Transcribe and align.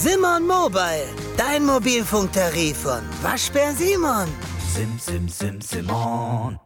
Simon 0.00 0.46
Mobile, 0.46 1.08
dein 1.36 1.66
Mobilfunktarif 1.66 2.76
von 2.76 3.00
Waschbär 3.20 3.72
Simon. 3.72 4.28
Sim, 4.72 4.96
sim, 4.96 5.28
sim, 5.28 5.60
Simon. 5.60 6.56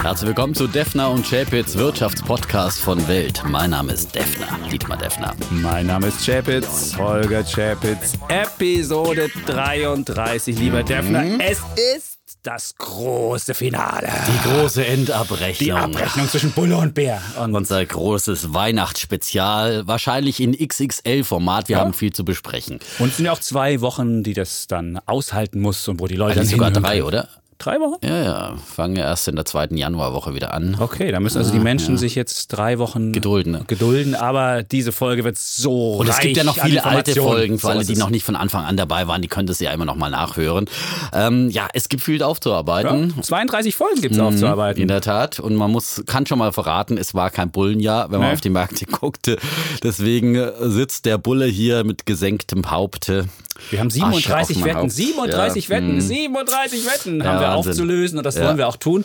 Herzlich 0.00 0.28
willkommen 0.28 0.54
zu 0.54 0.68
Defner 0.68 1.10
und 1.10 1.28
Chapitz 1.28 1.76
Wirtschaftspodcast 1.76 2.80
von 2.80 3.08
Welt. 3.08 3.42
Mein 3.44 3.70
Name 3.70 3.92
ist 3.92 4.14
Defner, 4.14 4.56
Dietmar 4.70 4.98
Defner. 4.98 5.34
Mein 5.50 5.88
Name 5.88 6.06
ist 6.06 6.24
Chapitz, 6.24 6.96
Holger 6.96 7.42
Chapitz, 7.42 8.12
Episode 8.28 9.30
33, 9.46 10.56
lieber 10.56 10.84
Defner. 10.84 11.40
Es 11.40 11.58
ist 11.96 12.11
das 12.42 12.74
große 12.76 13.54
Finale. 13.54 14.08
Die 14.26 14.48
große 14.48 14.84
Endabrechnung. 14.84 15.64
Die 15.64 15.72
Abrechnung 15.72 16.28
zwischen 16.28 16.50
Bulle 16.52 16.76
und 16.76 16.94
Bär. 16.94 17.20
Und 17.40 17.54
Unser 17.54 17.84
großes 17.84 18.52
Weihnachtsspezial, 18.52 19.86
wahrscheinlich 19.86 20.40
in 20.40 20.52
XXL-Format. 20.52 21.68
Wir 21.68 21.78
haben 21.78 21.92
viel 21.94 22.12
zu 22.12 22.24
besprechen. 22.24 22.80
und 22.98 23.08
es 23.08 23.16
sind 23.16 23.26
ja 23.26 23.32
auch 23.32 23.40
zwei 23.40 23.80
Wochen, 23.80 24.22
die 24.22 24.32
das 24.34 24.66
dann 24.66 24.98
aushalten 25.06 25.60
muss 25.60 25.86
und 25.88 26.00
wo 26.00 26.06
die 26.06 26.16
Leute 26.16 26.40
Eigentlich 26.40 26.50
dann 26.50 26.58
sogar 26.58 26.70
drei, 26.72 26.96
können. 26.96 27.06
oder? 27.06 27.28
Drei 27.62 27.78
Wochen? 27.78 28.04
Ja, 28.04 28.22
ja. 28.24 28.54
Fangen 28.74 28.96
ja 28.96 29.04
erst 29.04 29.28
in 29.28 29.36
der 29.36 29.44
zweiten 29.44 29.76
Januarwoche 29.76 30.34
wieder 30.34 30.52
an. 30.52 30.76
Okay, 30.80 31.12
da 31.12 31.20
müssen 31.20 31.38
also 31.38 31.52
die 31.52 31.60
Menschen 31.60 31.96
sich 31.96 32.16
jetzt 32.16 32.48
drei 32.48 32.80
Wochen 32.80 33.12
Gedulden, 33.12 33.52
ne? 33.52 33.64
gedulden, 33.68 34.16
aber 34.16 34.64
diese 34.64 34.90
Folge 34.90 35.22
wird 35.22 35.38
so 35.38 35.94
Und 35.98 36.08
es 36.08 36.18
gibt 36.18 36.36
ja 36.36 36.42
noch 36.42 36.56
viele 36.58 36.84
alte. 36.84 37.12
Folgen, 37.22 37.60
für 37.60 37.66
So 37.66 37.68
alle, 37.68 37.84
die 37.84 37.94
noch 37.94 38.10
nicht 38.10 38.24
von 38.24 38.34
Anfang 38.34 38.64
an 38.64 38.76
dabei 38.76 39.06
waren, 39.06 39.22
die 39.22 39.28
können 39.28 39.46
das 39.46 39.60
ja 39.60 39.70
immer 39.70 39.84
noch 39.84 39.94
mal 39.94 40.10
nachhören. 40.10 40.66
Ähm, 41.12 41.50
ja, 41.50 41.68
es 41.72 41.88
gibt 41.88 42.02
viel 42.02 42.20
aufzuarbeiten. 42.24 43.14
ja, 43.16 43.22
32 43.22 43.76
Folgen 43.76 44.00
gibt 44.00 44.12
es 44.14 44.18
In 44.18 44.24
aufzuarbeiten. 44.24 44.88
der 44.88 45.00
Tat. 45.00 45.38
Und 45.38 45.54
man 45.54 45.70
muss, 45.70 46.02
kann 46.06 46.26
schon 46.26 46.38
mal 46.40 46.50
verraten, 46.52 46.98
es 46.98 47.14
war 47.14 47.30
kein 47.30 47.52
Bullenjahr, 47.52 48.10
wenn 48.10 48.18
man 48.18 48.28
Nee. 48.30 48.34
auf 48.34 48.40
die 48.40 48.50
Märkte 48.50 48.86
guckte. 48.90 49.38
Deswegen 49.84 50.36
sitzt 50.58 51.04
der 51.06 51.18
Bulle 51.18 51.46
hier 51.46 51.84
mit 51.84 52.06
gesenktem 52.06 52.70
Haupte. 52.72 53.26
Wir 53.70 53.80
haben 53.80 53.88
Asche 53.88 54.04
auf 54.04 54.14
37 54.14 54.56
mein 54.58 54.64
Wetten, 54.66 54.78
Haupt. 54.78 54.90
37 54.92 55.64
Ja, 55.64 55.76
Wetten, 55.76 55.94
mhm. 55.94 56.00
37 56.00 56.86
Wetten 56.86 57.20
Ja, 57.20 57.26
haben 57.26 57.40
wir 57.40 57.54
aufzulösen 57.54 58.18
und 58.18 58.24
das 58.24 58.38
wollen 58.40 58.58
wir 58.58 58.68
auch 58.68 58.76
tun. 58.76 59.04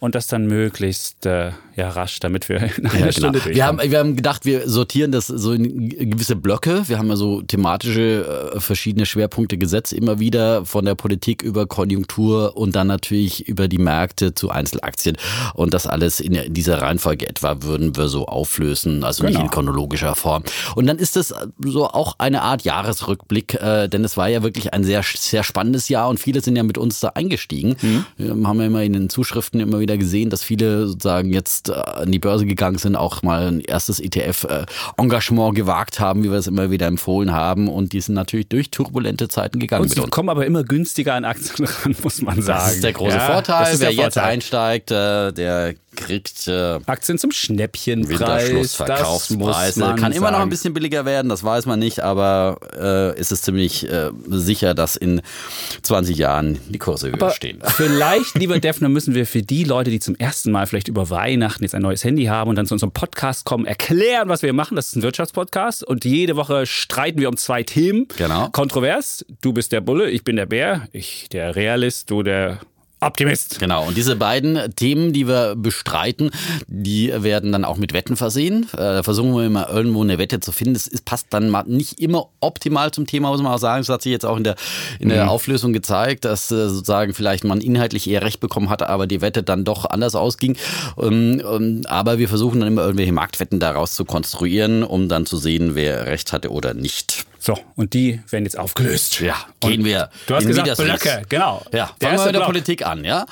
Und 0.00 0.16
das 0.16 0.26
dann 0.26 0.46
möglichst 0.46 1.26
äh, 1.26 1.52
ja, 1.76 1.88
rasch, 1.90 2.20
damit 2.20 2.48
wir 2.48 2.56
in 2.78 2.86
einer 2.86 3.06
Ja, 3.06 3.12
Stunde 3.12 3.40
genau. 3.40 3.54
wir, 3.54 3.66
haben, 3.66 3.80
wir 3.82 3.98
haben 3.98 4.16
gedacht, 4.16 4.44
wir 4.44 4.68
sortieren 4.68 5.12
das 5.12 5.26
so 5.26 5.52
in 5.52 5.88
gewisse 6.10 6.36
Blöcke. 6.36 6.82
Wir 6.88 6.98
haben 6.98 7.08
ja 7.08 7.16
so 7.16 7.42
thematische 7.42 8.52
äh, 8.54 8.60
verschiedene 8.60 9.06
Schwerpunkte 9.06 9.58
gesetzt, 9.58 9.92
immer 9.92 10.18
wieder 10.18 10.64
von 10.66 10.84
der 10.84 10.94
Politik 10.94 11.42
über 11.42 11.66
Konjunktur 11.66 12.56
und 12.56 12.76
dann 12.76 12.86
natürlich 12.88 13.48
über 13.48 13.68
die 13.68 13.78
Märkte 13.78 14.34
zu 14.34 14.50
Einzelaktien. 14.50 15.16
Und 15.54 15.74
das 15.74 15.86
alles 15.86 16.20
in 16.20 16.52
dieser 16.52 16.82
Reihenfolge 16.82 17.28
etwa 17.28 17.62
würden 17.62 17.96
wir 17.96 18.08
so 18.08 18.26
auflösen, 18.26 19.04
also 19.04 19.24
nicht 19.24 19.32
Genau. 19.34 19.44
in 19.46 19.50
chronologischer 19.50 20.14
Form. 20.14 20.42
Und 20.74 20.86
dann 20.86 20.98
ist 20.98 21.16
das 21.16 21.34
so 21.64 21.86
auch 21.86 22.16
eine 22.18 22.42
Art 22.42 22.62
Jahresrückblick, 22.64 23.54
äh, 23.54 23.88
denn 23.88 24.04
es 24.04 24.16
war 24.16 24.28
ja 24.28 24.42
wirklich 24.42 24.74
ein 24.74 24.84
sehr, 24.84 25.02
sehr 25.02 25.42
spannendes 25.42 25.88
Jahr 25.88 26.08
und 26.08 26.20
viele 26.20 26.40
sind 26.42 26.56
ja 26.56 26.62
mit 26.62 26.76
uns 26.78 27.00
da 27.00 27.08
eingestiegen. 27.08 27.76
Wir 28.16 28.30
haben 28.46 28.60
ja 28.60 28.66
immer 28.66 28.82
in 28.82 28.92
den 28.92 29.08
Zuschriften 29.08 29.60
immer 29.60 29.80
wieder 29.80 29.96
gesehen, 29.96 30.28
dass 30.30 30.42
viele 30.42 30.86
sozusagen 30.88 31.32
jetzt 31.32 31.61
äh, 31.68 31.72
an 31.72 32.10
die 32.12 32.18
Börse 32.18 32.46
gegangen 32.46 32.78
sind, 32.78 32.96
auch 32.96 33.22
mal 33.22 33.48
ein 33.48 33.60
erstes 33.60 34.00
ETF-Engagement 34.00 35.54
gewagt 35.54 36.00
haben, 36.00 36.22
wie 36.24 36.30
wir 36.30 36.38
es 36.38 36.46
immer 36.46 36.70
wieder 36.70 36.86
empfohlen 36.86 37.32
haben. 37.32 37.68
Und 37.68 37.92
die 37.92 38.00
sind 38.00 38.14
natürlich 38.14 38.48
durch 38.48 38.70
turbulente 38.70 39.28
Zeiten 39.28 39.58
gegangen 39.58 39.82
Und 39.82 39.90
sie 39.90 40.00
kommen 40.02 40.28
aber 40.28 40.46
immer 40.46 40.64
günstiger 40.64 41.14
an 41.14 41.24
Aktien 41.24 41.66
ran, 41.84 41.96
muss 42.02 42.22
man 42.22 42.40
sagen. 42.42 42.58
Das 42.64 42.74
ist 42.74 42.84
der 42.84 42.92
große 42.92 43.16
Ja, 43.16 43.32
Vorteil. 43.32 43.66
Wer 43.72 43.78
der 43.78 43.90
jetzt 43.92 44.14
Vorteil. 44.14 44.32
einsteigt, 44.32 44.90
äh, 44.90 45.32
der 45.32 45.74
kriegt 45.96 46.48
äh, 46.48 46.78
Aktien 46.86 47.18
zum 47.18 47.30
Schnäppchenpreis. 47.30 48.76
Das 48.78 49.30
muss 49.30 49.76
man 49.76 49.96
Kann 49.96 50.12
immer 50.12 50.30
noch 50.30 50.38
sagen. 50.38 50.42
ein 50.42 50.50
bisschen 50.50 50.74
billiger 50.74 51.04
werden, 51.04 51.28
das 51.28 51.44
weiß 51.44 51.66
man 51.66 51.78
nicht, 51.78 52.00
aber 52.00 52.58
äh, 52.76 53.18
ist 53.18 53.32
es 53.32 53.42
ziemlich 53.42 53.88
äh, 53.88 54.10
sicher, 54.28 54.74
dass 54.74 54.96
in 54.96 55.22
20 55.82 56.16
Jahren 56.16 56.58
die 56.68 56.78
Kurse 56.78 57.08
höher 57.08 57.14
Aber 57.14 57.30
stehen. 57.30 57.60
vielleicht, 57.64 58.34
lieber 58.34 58.58
Defner, 58.58 58.88
müssen 58.88 59.14
wir 59.14 59.26
für 59.26 59.42
die 59.42 59.64
Leute, 59.64 59.90
die 59.90 60.00
zum 60.00 60.14
ersten 60.16 60.50
Mal 60.50 60.66
vielleicht 60.66 60.88
über 60.88 61.10
Weihnachten 61.10 61.62
jetzt 61.62 61.74
ein 61.74 61.82
neues 61.82 62.04
Handy 62.04 62.24
haben 62.24 62.50
und 62.50 62.56
dann 62.56 62.66
zu 62.66 62.74
unserem 62.74 62.92
Podcast 62.92 63.44
kommen, 63.44 63.66
erklären, 63.66 64.28
was 64.28 64.42
wir 64.42 64.52
machen. 64.52 64.76
Das 64.76 64.88
ist 64.88 64.96
ein 64.96 65.02
Wirtschaftspodcast 65.02 65.84
und 65.84 66.04
jede 66.04 66.36
Woche 66.36 66.66
streiten 66.66 67.20
wir 67.20 67.28
um 67.28 67.36
zwei 67.36 67.62
Themen. 67.62 68.08
Genau. 68.16 68.48
Kontrovers. 68.50 69.24
Du 69.40 69.52
bist 69.52 69.72
der 69.72 69.80
Bulle, 69.80 70.10
ich 70.10 70.24
bin 70.24 70.36
der 70.36 70.46
Bär. 70.46 70.88
Ich 70.92 71.28
der 71.30 71.56
Realist, 71.56 72.10
du 72.10 72.22
der 72.22 72.60
Optimist. 73.02 73.58
Genau, 73.58 73.86
und 73.86 73.96
diese 73.96 74.16
beiden 74.16 74.74
Themen, 74.76 75.12
die 75.12 75.26
wir 75.26 75.54
bestreiten, 75.56 76.30
die 76.66 77.12
werden 77.14 77.52
dann 77.52 77.64
auch 77.64 77.76
mit 77.76 77.92
Wetten 77.92 78.16
versehen. 78.16 78.68
Äh, 78.72 78.76
Da 78.76 79.02
versuchen 79.02 79.34
wir 79.34 79.44
immer 79.44 79.68
irgendwo 79.68 80.02
eine 80.02 80.18
Wette 80.18 80.40
zu 80.40 80.52
finden. 80.52 80.74
Das 80.74 80.86
ist, 80.86 81.04
passt 81.04 81.26
dann 81.30 81.50
mal 81.50 81.64
nicht 81.66 82.00
immer 82.00 82.28
optimal 82.40 82.90
zum 82.90 83.06
Thema, 83.06 83.30
muss 83.30 83.42
man 83.42 83.52
auch 83.52 83.58
sagen. 83.58 83.82
Das 83.82 83.88
hat 83.88 84.02
sich 84.02 84.12
jetzt 84.12 84.24
auch 84.24 84.36
in 84.36 84.44
der, 84.44 84.56
in 84.98 85.08
der 85.08 85.30
Auflösung 85.30 85.72
gezeigt, 85.72 86.24
dass 86.24 86.50
äh, 86.50 86.68
sozusagen 86.68 87.14
vielleicht 87.14 87.44
man 87.44 87.60
inhaltlich 87.60 88.08
eher 88.08 88.22
recht 88.22 88.40
bekommen 88.40 88.70
hatte, 88.70 88.88
aber 88.88 89.06
die 89.06 89.20
Wette 89.20 89.42
dann 89.42 89.64
doch 89.64 89.84
anders 89.84 90.14
ausging. 90.14 90.56
Ähm, 91.00 91.42
ähm, 91.44 91.82
Aber 91.86 92.18
wir 92.18 92.28
versuchen 92.28 92.60
dann 92.60 92.68
immer 92.68 92.82
irgendwelche 92.82 93.12
Marktwetten 93.12 93.60
daraus 93.60 93.94
zu 93.94 94.04
konstruieren, 94.04 94.82
um 94.82 95.08
dann 95.08 95.26
zu 95.26 95.36
sehen, 95.36 95.74
wer 95.74 96.06
recht 96.06 96.32
hatte 96.32 96.50
oder 96.50 96.74
nicht. 96.74 97.26
So, 97.44 97.58
und 97.74 97.92
die 97.92 98.20
werden 98.30 98.44
jetzt 98.44 98.56
aufgelöst. 98.56 99.18
Ja, 99.18 99.34
gehen 99.58 99.84
wir. 99.84 100.10
Du 100.28 100.36
hast 100.36 100.46
gesagt. 100.46 100.76
Blöcke, 100.76 101.22
genau. 101.28 101.60
Ja, 101.72 101.90
fangen 102.00 102.16
wir 102.18 102.26
mit 102.26 102.34
der 102.34 102.38
Block. 102.38 102.46
Politik 102.46 102.86
an, 102.86 103.04
ja? 103.04 103.26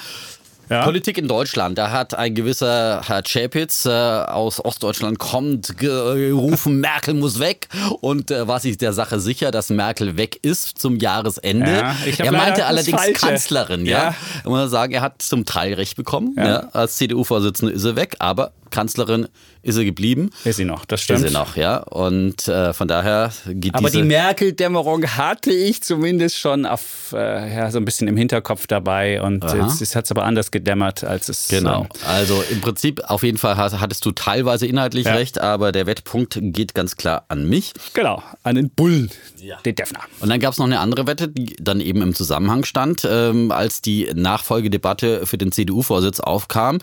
Ja. 0.71 0.85
Politik 0.85 1.19
in 1.19 1.27
Deutschland. 1.27 1.77
Da 1.79 1.91
hat 1.91 2.15
ein 2.15 2.35
gewisser 2.35 3.03
Herr 3.05 3.23
Chapitz 3.23 3.87
äh, 3.87 3.91
aus 3.91 4.65
Ostdeutschland 4.65 5.19
kommt 5.19 5.77
gerufen, 5.77 6.79
Merkel 6.81 7.15
muss 7.15 7.41
weg. 7.41 7.69
Und 8.01 8.31
äh, 8.31 8.47
war 8.47 8.61
sich 8.61 8.79
der 8.79 8.93
Sache 8.93 9.19
sicher, 9.19 9.51
dass 9.51 9.71
Merkel 9.71 10.17
weg 10.17 10.39
ist 10.43 10.79
zum 10.79 10.97
Jahresende. 10.97 11.71
Ja, 11.71 11.97
er 12.19 12.33
meinte 12.33 12.67
allerdings 12.67 13.01
Falsche. 13.01 13.15
Kanzlerin, 13.15 13.85
ja. 13.85 13.99
Ja. 13.99 14.15
Ich 14.39 14.49
muss 14.49 14.71
sagen, 14.71 14.93
er 14.93 15.01
hat 15.01 15.23
zum 15.23 15.45
Teil 15.45 15.75
recht 15.75 15.97
bekommen. 15.97 16.35
Ja. 16.37 16.69
Als 16.73 16.97
CDU-Vorsitzende 16.97 17.73
ist 17.73 17.85
er 17.85 17.97
weg, 17.97 18.17
aber 18.21 18.53
Kanzlerin 18.71 19.29
ist 19.63 19.77
er 19.77 19.85
geblieben. 19.85 20.31
Ist 20.45 20.57
sie 20.57 20.65
noch, 20.65 20.85
das 20.85 21.03
stimmt. 21.03 21.21
Ist 21.21 21.35
er 21.35 21.39
noch, 21.39 21.57
ja. 21.57 21.79
Und 21.79 22.49
äh, 22.49 22.73
von 22.73 22.89
daher 22.89 23.31
geht 23.47 23.75
Aber 23.75 23.91
die 23.91 24.03
Merkel-Dämmerung 24.03 25.05
hatte 25.05 25.53
ich 25.53 25.83
zumindest 25.83 26.39
schon 26.39 26.65
auf, 26.65 27.13
äh, 27.15 27.55
ja, 27.55 27.71
so 27.71 27.79
ein 27.79 27.85
bisschen 27.85 28.09
im 28.09 28.17
Hinterkopf 28.17 28.67
dabei 28.67 29.21
und 29.21 29.45
Aha. 29.45 29.67
jetzt, 29.67 29.81
jetzt 29.81 29.97
hat 29.97 30.05
es 30.05 30.11
aber 30.11 30.25
anders 30.25 30.51
gedämmert, 30.61 31.03
als 31.05 31.29
es. 31.29 31.49
Genau. 31.49 31.83
ähm, 31.83 31.89
Also 32.07 32.43
im 32.51 32.61
Prinzip 32.61 33.01
auf 33.09 33.23
jeden 33.23 33.39
Fall 33.39 33.57
hattest 33.57 34.05
du 34.05 34.13
teilweise 34.13 34.67
inhaltlich 34.67 35.07
Ja. 35.07 35.15
recht, 35.15 35.41
aber 35.41 35.73
der 35.73 35.87
Wettpunkt 35.87 36.39
geht 36.41 36.75
ganz 36.75 36.97
klar 36.97 37.25
an 37.29 37.49
mich. 37.49 37.73
genau, 37.95 38.23
an 38.43 38.55
den 38.57 38.71
Bullen, 38.71 39.11
den 39.65 39.75
Defner. 39.75 40.01
Und 40.21 40.29
dann 40.29 40.39
gab 40.41 40.53
es 40.53 40.59
noch 40.59 40.67
eine 40.67 40.79
andere 40.81 41.07
Wette, 41.07 41.29
die 41.29 41.57
dann 41.61 41.81
eben 41.81 42.03
im 42.03 42.15
Zusammenhang 42.15 42.65
stand, 42.65 43.07
ähm, 43.11 43.51
als 43.51 43.81
die 43.83 44.11
Nachfolgedebatte 44.15 45.27
für 45.27 45.39
den 45.39 45.51
CDU-Vorsitz 45.53 46.21
aufkam. 46.21 46.77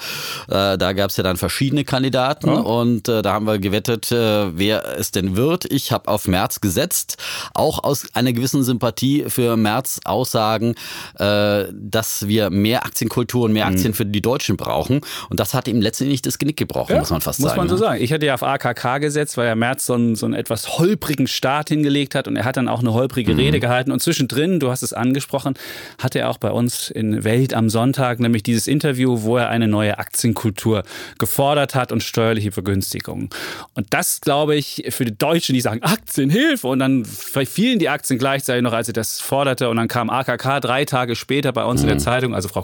Äh, 0.50 0.78
da 0.78 0.94
gab 0.94 1.12
es 1.12 1.18
ja 1.18 1.24
dann 1.24 1.38
verschiedene 1.38 1.84
Kandidaten 1.84 2.50
und 2.50 3.08
äh, 3.08 3.22
da 3.22 3.34
haben 3.34 3.46
wir 3.46 3.60
gewettet, 3.60 4.12
äh, 4.12 4.58
wer 4.58 4.98
es 4.98 5.12
denn 5.12 5.36
wird. 5.36 5.66
Ich 5.66 5.92
habe 5.92 6.08
auf 6.10 6.28
Merz 6.28 6.60
gesetzt, 6.62 7.18
auch 7.54 7.84
aus 7.84 8.08
einer 8.14 8.34
gewissen 8.34 8.64
Sympathie 8.64 9.26
für 9.28 9.56
Merz 9.58 10.00
Aussagen, 10.04 10.74
äh, 11.20 11.66
dass 11.72 12.28
wir 12.28 12.50
mehr 12.50 12.86
Aktienkultur 12.86 13.46
und 13.46 13.54
mehr. 13.54 13.67
Aktien 13.68 13.94
für 13.94 14.06
die 14.06 14.22
Deutschen 14.22 14.58
brauchen. 14.58 15.02
Und 15.30 15.40
das 15.40 15.54
hat 15.54 15.68
ihm 15.68 15.82
letztendlich 15.82 16.22
das 16.22 16.38
Genick 16.40 16.58
gebrochen, 16.58 16.98
muss 16.98 17.10
man 17.10 17.22
fast 17.22 17.40
Muss 17.40 17.50
sagen. 17.50 17.60
man 17.62 17.70
so 17.70 17.76
ne? 17.76 17.80
sagen. 17.80 18.04
Ich 18.04 18.12
hatte 18.14 18.26
ja 18.26 18.34
auf 18.34 18.44
AKK 18.44 19.00
gesetzt, 19.00 19.38
weil 19.38 19.48
ja 19.48 19.56
Merz 19.56 19.86
so 19.86 19.94
einen, 19.94 20.16
so 20.16 20.26
einen 20.26 20.36
etwas 20.36 20.78
holprigen 20.80 21.28
Start 21.28 21.70
hingelegt 21.70 22.16
hat 22.16 22.28
und 22.28 22.36
er 22.36 22.46
hat 22.46 22.58
dann 22.58 22.68
auch 22.68 22.80
eine 22.80 22.94
holprige 22.94 23.34
Mhm. 23.34 23.40
Rede 23.40 23.60
gehalten. 23.60 23.92
Und 23.92 24.02
zwischendrin, 24.02 24.60
du 24.60 24.70
hast 24.72 24.84
es 24.84 24.94
angesprochen, 24.94 25.56
hatte 26.00 26.20
er 26.20 26.30
auch 26.30 26.38
bei 26.38 26.52
uns 26.52 26.90
in 26.90 27.24
Welt 27.24 27.54
am 27.54 27.70
Sonntag 27.70 28.20
nämlich 28.20 28.44
dieses 28.44 28.68
Interview, 28.68 29.22
wo 29.24 29.38
er 29.38 29.50
eine 29.50 29.68
neue 29.68 29.98
Aktienkultur 30.00 30.84
gefordert 31.20 31.76
hat 31.76 31.92
und 31.92 32.04
steuerliche 32.04 32.52
Vergünstigungen. 32.52 33.30
Und 33.74 33.88
das, 33.92 34.22
glaube 34.22 34.56
ich, 34.56 34.86
für 34.90 35.06
die 35.06 35.18
Deutschen, 35.18 35.54
die 35.54 35.62
sagen 35.62 35.82
Aktienhilfe 35.84 36.68
und 36.68 36.80
dann 36.80 37.06
fielen 37.06 37.80
die 37.80 37.90
Aktien 37.90 38.20
gleichzeitig 38.20 38.64
noch, 38.64 38.74
als 38.74 38.88
er 38.88 38.94
das 38.94 39.20
forderte. 39.20 39.70
Und 39.70 39.78
dann 39.78 39.88
kam 39.88 40.10
AKK 40.10 40.60
drei 40.62 40.86
Tage 40.86 41.16
später 41.16 41.52
bei 41.52 41.64
uns 41.66 41.82
in 41.82 41.88
der 41.88 41.98
Zeitung, 41.98 42.34
also 42.36 42.48
Frau 42.48 42.64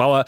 Krachenbauer, 0.00 0.24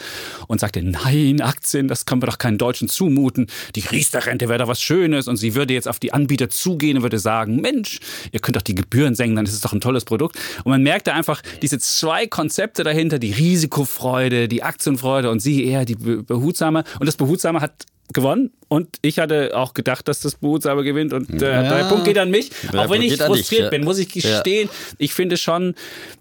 und 0.48 0.60
sagte, 0.60 0.82
nein, 0.82 1.40
Aktien, 1.40 1.88
das 1.88 2.04
können 2.04 2.22
wir 2.22 2.26
doch 2.26 2.38
keinen 2.38 2.58
Deutschen 2.58 2.88
zumuten. 2.88 3.46
Die 3.74 3.80
Riester-Rente 3.80 4.48
wäre 4.48 4.58
doch 4.58 4.68
was 4.68 4.82
Schönes. 4.82 5.28
Und 5.28 5.36
sie 5.36 5.54
würde 5.54 5.74
jetzt 5.74 5.88
auf 5.88 5.98
die 5.98 6.12
Anbieter 6.12 6.50
zugehen 6.50 6.98
und 6.98 7.02
würde 7.02 7.18
sagen, 7.18 7.60
Mensch, 7.60 8.00
ihr 8.32 8.40
könnt 8.40 8.56
doch 8.56 8.62
die 8.62 8.74
Gebühren 8.74 9.14
senken, 9.14 9.36
dann 9.36 9.46
ist 9.46 9.54
es 9.54 9.60
doch 9.60 9.72
ein 9.72 9.80
tolles 9.80 10.04
Produkt. 10.04 10.38
Und 10.64 10.70
man 10.70 10.82
merkte 10.82 11.14
einfach 11.14 11.42
diese 11.62 11.78
zwei 11.78 12.26
Konzepte 12.26 12.84
dahinter, 12.84 13.18
die 13.18 13.32
Risikofreude, 13.32 14.48
die 14.48 14.62
Aktienfreude 14.62 15.30
und 15.30 15.40
sie 15.40 15.64
eher 15.64 15.84
die 15.84 15.96
Be- 15.96 16.22
Behutsame. 16.22 16.84
Und 17.00 17.06
das 17.06 17.16
Behutsame 17.16 17.60
hat 17.60 17.86
gewonnen 18.12 18.50
Und 18.72 18.88
ich 19.02 19.18
hatte 19.18 19.54
auch 19.54 19.74
gedacht, 19.74 20.08
dass 20.08 20.20
das 20.20 20.36
Behutsame 20.36 20.82
gewinnt. 20.82 21.12
Und 21.12 21.42
äh, 21.42 21.62
ja. 21.62 21.76
der 21.76 21.84
Punkt 21.90 22.06
geht 22.06 22.16
an 22.16 22.30
mich. 22.30 22.52
Der 22.72 22.80
auch 22.80 22.88
wenn 22.88 23.02
ich 23.02 23.18
frustriert 23.18 23.64
dich, 23.64 23.70
bin, 23.70 23.84
muss 23.84 23.98
ich 23.98 24.08
gestehen, 24.08 24.70
ja. 24.72 24.94
ich 24.96 25.12
finde 25.12 25.36
schon, 25.36 25.74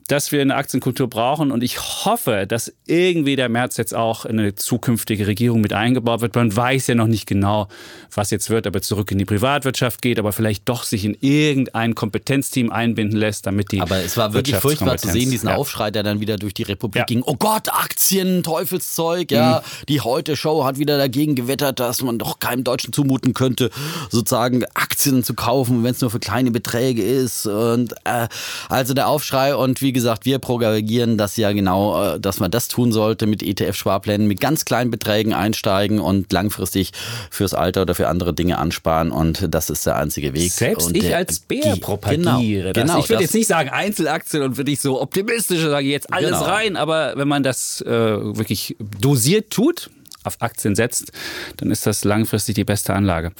dass 0.09 0.33
wir 0.33 0.42
eine 0.42 0.56
Aktienkultur 0.56 1.07
brauchen. 1.09 1.50
Und 1.51 1.63
ich 1.63 1.80
hoffe, 1.80 2.45
dass 2.45 2.74
irgendwie 2.86 3.38
der 3.38 3.48
März 3.48 3.77
jetzt 3.77 3.95
auch 3.95 4.25
in 4.25 4.38
eine 4.38 4.53
zukünftige 4.53 5.27
Regierung 5.27 5.62
mit 5.62 5.71
eingebaut 5.71 6.19
wird. 6.19 6.36
Man 6.36 6.53
weiß 6.53 6.88
ja 6.88 6.95
noch 6.95 7.07
nicht 7.07 7.25
genau, 7.25 7.69
was 8.13 8.31
jetzt 8.31 8.50
wird, 8.50 8.68
ob 8.68 8.75
er 8.75 8.81
zurück 8.81 9.09
in 9.13 9.18
die 9.18 9.24
Privatwirtschaft 9.24 10.01
geht, 10.01 10.19
aber 10.19 10.33
vielleicht 10.33 10.68
doch 10.68 10.83
sich 10.83 11.06
in 11.06 11.15
irgendein 11.21 11.95
Kompetenzteam 11.95 12.69
einbinden 12.69 13.18
lässt, 13.18 13.47
damit 13.47 13.71
die. 13.71 13.80
Aber 13.80 13.95
es 14.00 14.18
war 14.18 14.33
wirklich 14.33 14.57
furchtbar 14.57 14.97
zu 14.97 15.07
sehen, 15.07 15.31
diesen 15.31 15.47
ja. 15.47 15.56
Aufschrei, 15.56 15.89
der 15.92 16.04
dann 16.04 16.19
wieder 16.19 16.36
durch 16.36 16.54
die 16.54 16.63
Republik 16.63 17.06
ging. 17.07 17.24
Oh 17.25 17.36
Gott, 17.36 17.69
Aktien, 17.69 18.44
Teufelszeug, 18.44 19.31
ja. 19.31 19.63
Mhm. 19.63 19.86
Die 19.88 20.01
Heute-Show 20.01 20.65
hat 20.65 20.77
wieder 20.77 20.97
dagegen 20.97 21.36
gewettert, 21.36 21.80
dass 21.80 22.01
man 22.01 22.18
doch 22.18 22.41
keinem 22.42 22.64
Deutschen 22.64 22.92
zumuten 22.92 23.34
könnte, 23.34 23.70
sozusagen 24.10 24.66
Aktien 24.74 25.24
zu 25.24 25.34
kaufen, 25.34 25.84
wenn 25.84 25.92
es 25.92 26.02
nur 26.02 26.10
für 26.10 26.20
kleine 26.20 26.52
Beträge 26.52 27.04
ist. 27.04 27.46
Und 27.46 27.94
äh, 28.04 28.28
also 28.68 28.94
der 28.94 29.08
Aufschrei 29.08 29.56
und 29.56 29.82
wie 29.82 29.94
gesagt, 29.94 30.26
wir 30.26 30.40
propagieren 30.40 31.18
das 31.18 31.38
ja 31.38 31.52
genau, 31.54 32.16
äh, 32.16 32.20
dass 32.20 32.40
man 32.40 32.52
das 32.52 32.68
tun 32.68 32.92
sollte 32.92 33.28
mit 33.28 33.42
ETF-Sparplänen, 33.44 34.28
mit 34.28 34.42
ganz 34.42 34.66
kleinen 34.66 34.92
Beträgen 34.92 35.34
einsteigen 35.34 36.00
und 36.00 36.32
langfristig 36.34 36.92
fürs 37.30 37.54
Alter 37.54 37.84
oder 37.84 37.96
für 37.96 38.10
andere 38.10 38.34
Dinge 38.34 38.58
ansparen. 38.58 39.12
Und 39.12 39.48
das 39.50 39.70
ist 39.70 39.86
der 39.86 39.96
einzige 39.96 40.34
Weg. 40.34 40.52
Selbst 40.52 40.88
und 40.88 40.98
ich 40.98 41.16
als 41.16 41.40
Bär 41.40 41.76
propagiere 41.78 42.74
genau, 42.74 42.96
das. 42.96 43.04
ich 43.04 43.10
würde 43.10 43.24
jetzt 43.24 43.34
nicht 43.34 43.48
sagen 43.48 43.70
Einzelaktien 43.70 44.44
und 44.44 44.58
würde 44.58 44.72
ich 44.72 44.82
so 44.82 45.02
optimistisch 45.02 45.62
sage 45.62 45.88
jetzt 45.88 46.12
alles 46.12 46.32
genau. 46.32 46.44
rein, 46.44 46.76
aber 46.76 47.14
wenn 47.16 47.28
man 47.28 47.44
das 47.44 47.82
äh, 47.82 47.90
wirklich 47.90 48.76
dosiert 49.00 49.52
tut, 49.52 49.90
auf 50.23 50.41
Aktien 50.41 50.75
setzt, 50.75 51.12
dann 51.57 51.71
ist 51.71 51.85
das 51.85 52.03
langfristig 52.03 52.56
die 52.56 52.63
beste 52.63 52.94
Anlage. 52.94 53.31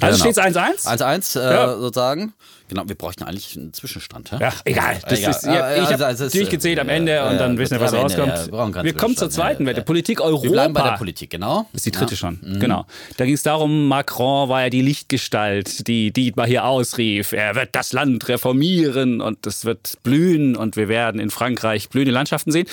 Also 0.00 0.22
genau. 0.22 0.32
steht 0.32 0.54
es 0.54 0.56
1-1? 0.56 0.86
1-1 0.86 1.40
äh, 1.40 1.54
ja. 1.54 1.76
sozusagen. 1.76 2.32
Genau, 2.70 2.84
wir 2.86 2.94
bräuchten 2.94 3.24
eigentlich 3.24 3.56
einen 3.56 3.72
Zwischenstand. 3.72 4.30
Ja, 4.30 4.38
ja 4.38 4.52
egal. 4.64 5.00
Das 5.02 5.18
egal. 5.18 5.30
Ist, 5.32 5.42
ja, 5.42 5.82
ich 5.82 5.92
habe 5.92 6.06
also, 6.06 6.28
durchgezählt 6.28 6.78
am 6.78 6.88
Ende 6.88 7.14
ja, 7.14 7.28
und 7.28 7.38
dann 7.38 7.58
wissen 7.58 7.72
wir, 7.72 7.80
was 7.80 7.92
rauskommt. 7.92 8.52
wir, 8.52 8.84
wir 8.84 8.94
kommen 8.94 9.16
zur 9.16 9.28
zweiten 9.28 9.66
Wette. 9.66 9.82
Politik 9.82 10.20
Europa. 10.20 10.44
Wir 10.44 10.52
bleiben 10.52 10.72
bei 10.72 10.82
der 10.82 10.96
Politik, 10.96 11.30
genau. 11.30 11.66
Ist 11.72 11.86
die 11.86 11.90
dritte 11.90 12.14
schon. 12.14 12.38
Mhm. 12.40 12.60
Genau. 12.60 12.86
Da 13.16 13.24
ging 13.24 13.34
es 13.34 13.42
darum, 13.42 13.88
Macron 13.88 14.48
war 14.48 14.62
ja 14.62 14.70
die 14.70 14.82
Lichtgestalt, 14.82 15.88
die 15.88 16.12
Dietmar 16.12 16.46
hier 16.46 16.64
ausrief. 16.64 17.32
Er 17.32 17.56
wird 17.56 17.70
das 17.72 17.92
Land 17.92 18.28
reformieren 18.28 19.20
und 19.20 19.48
es 19.48 19.64
wird 19.64 19.98
blühen 20.04 20.54
und 20.54 20.76
wir 20.76 20.86
werden 20.86 21.20
in 21.20 21.30
Frankreich 21.30 21.88
blühende 21.88 22.12
Landschaften 22.12 22.52
sehen. 22.52 22.68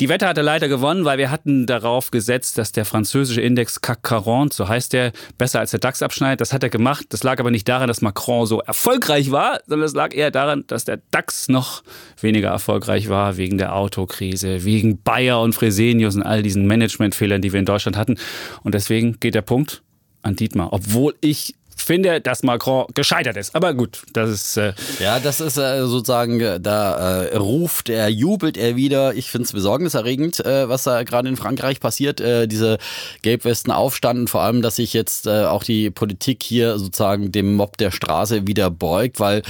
Die 0.00 0.08
Wette 0.08 0.26
hat 0.26 0.38
er 0.38 0.42
leider 0.42 0.66
gewonnen, 0.66 1.04
weil 1.04 1.18
wir 1.18 1.30
hatten 1.30 1.66
darauf 1.66 2.10
gesetzt, 2.10 2.56
dass 2.56 2.72
der 2.72 2.86
französische 2.86 3.42
Index 3.42 3.82
CAC 3.82 4.24
40, 4.24 4.54
so 4.54 4.66
heißt 4.66 4.94
der, 4.94 5.12
besser 5.36 5.60
als 5.60 5.72
der 5.72 5.80
DAX 5.80 6.00
abschneidet. 6.02 6.40
Das 6.40 6.54
hat 6.54 6.62
er 6.62 6.70
gemacht. 6.70 7.04
Das 7.10 7.22
lag 7.22 7.38
aber 7.38 7.50
nicht 7.50 7.68
daran, 7.68 7.86
dass 7.86 8.00
Macron 8.00 8.46
so 8.46 8.60
erfolgreich 8.60 9.30
war, 9.30 9.60
sondern 9.66 9.84
es 9.84 9.92
lag 9.92 10.14
eher 10.14 10.30
daran, 10.30 10.64
dass 10.68 10.86
der 10.86 11.02
DAX 11.10 11.50
noch 11.50 11.82
weniger 12.18 12.48
erfolgreich 12.48 13.10
war 13.10 13.36
wegen 13.36 13.58
der 13.58 13.76
Autokrise, 13.76 14.64
wegen 14.64 15.02
Bayer 15.02 15.42
und 15.42 15.54
Fresenius 15.54 16.16
und 16.16 16.22
all 16.22 16.42
diesen 16.42 16.66
Managementfehlern, 16.66 17.42
die 17.42 17.52
wir 17.52 17.60
in 17.60 17.66
Deutschland 17.66 17.98
hatten. 17.98 18.16
Und 18.62 18.74
deswegen 18.74 19.20
geht 19.20 19.34
der 19.34 19.42
Punkt 19.42 19.82
an 20.22 20.34
Dietmar. 20.34 20.72
Obwohl 20.72 21.14
ich 21.20 21.56
finde, 21.82 22.20
dass 22.20 22.42
Macron 22.42 22.86
gescheitert 22.94 23.36
ist. 23.36 23.54
Aber 23.54 23.74
gut, 23.74 24.02
das 24.12 24.30
ist. 24.30 24.56
Äh 24.56 24.72
ja, 25.00 25.18
das 25.20 25.40
ist 25.40 25.56
äh, 25.56 25.86
sozusagen, 25.86 26.40
äh, 26.40 26.60
da 26.60 27.24
äh, 27.24 27.36
ruft 27.36 27.88
er, 27.88 28.08
jubelt 28.08 28.56
er 28.56 28.76
wieder. 28.76 29.14
Ich 29.14 29.30
finde 29.30 29.44
es 29.46 29.52
besorgniserregend, 29.52 30.44
äh, 30.44 30.68
was 30.68 30.84
da 30.84 31.02
gerade 31.02 31.28
in 31.28 31.36
Frankreich 31.36 31.80
passiert. 31.80 32.20
Äh, 32.20 32.46
diese 32.46 32.78
Gelbwesten 33.22 33.72
aufstanden, 33.72 34.28
vor 34.28 34.42
allem, 34.42 34.62
dass 34.62 34.76
sich 34.76 34.92
jetzt 34.92 35.28
auch 35.28 35.64
die 35.64 35.90
Politik 35.90 36.42
hier 36.42 36.78
sozusagen 36.78 37.32
dem 37.32 37.54
Mob 37.54 37.76
der 37.76 37.90
Straße 37.90 38.46
wieder 38.46 38.70
beugt, 38.70 39.20
weil 39.20 39.42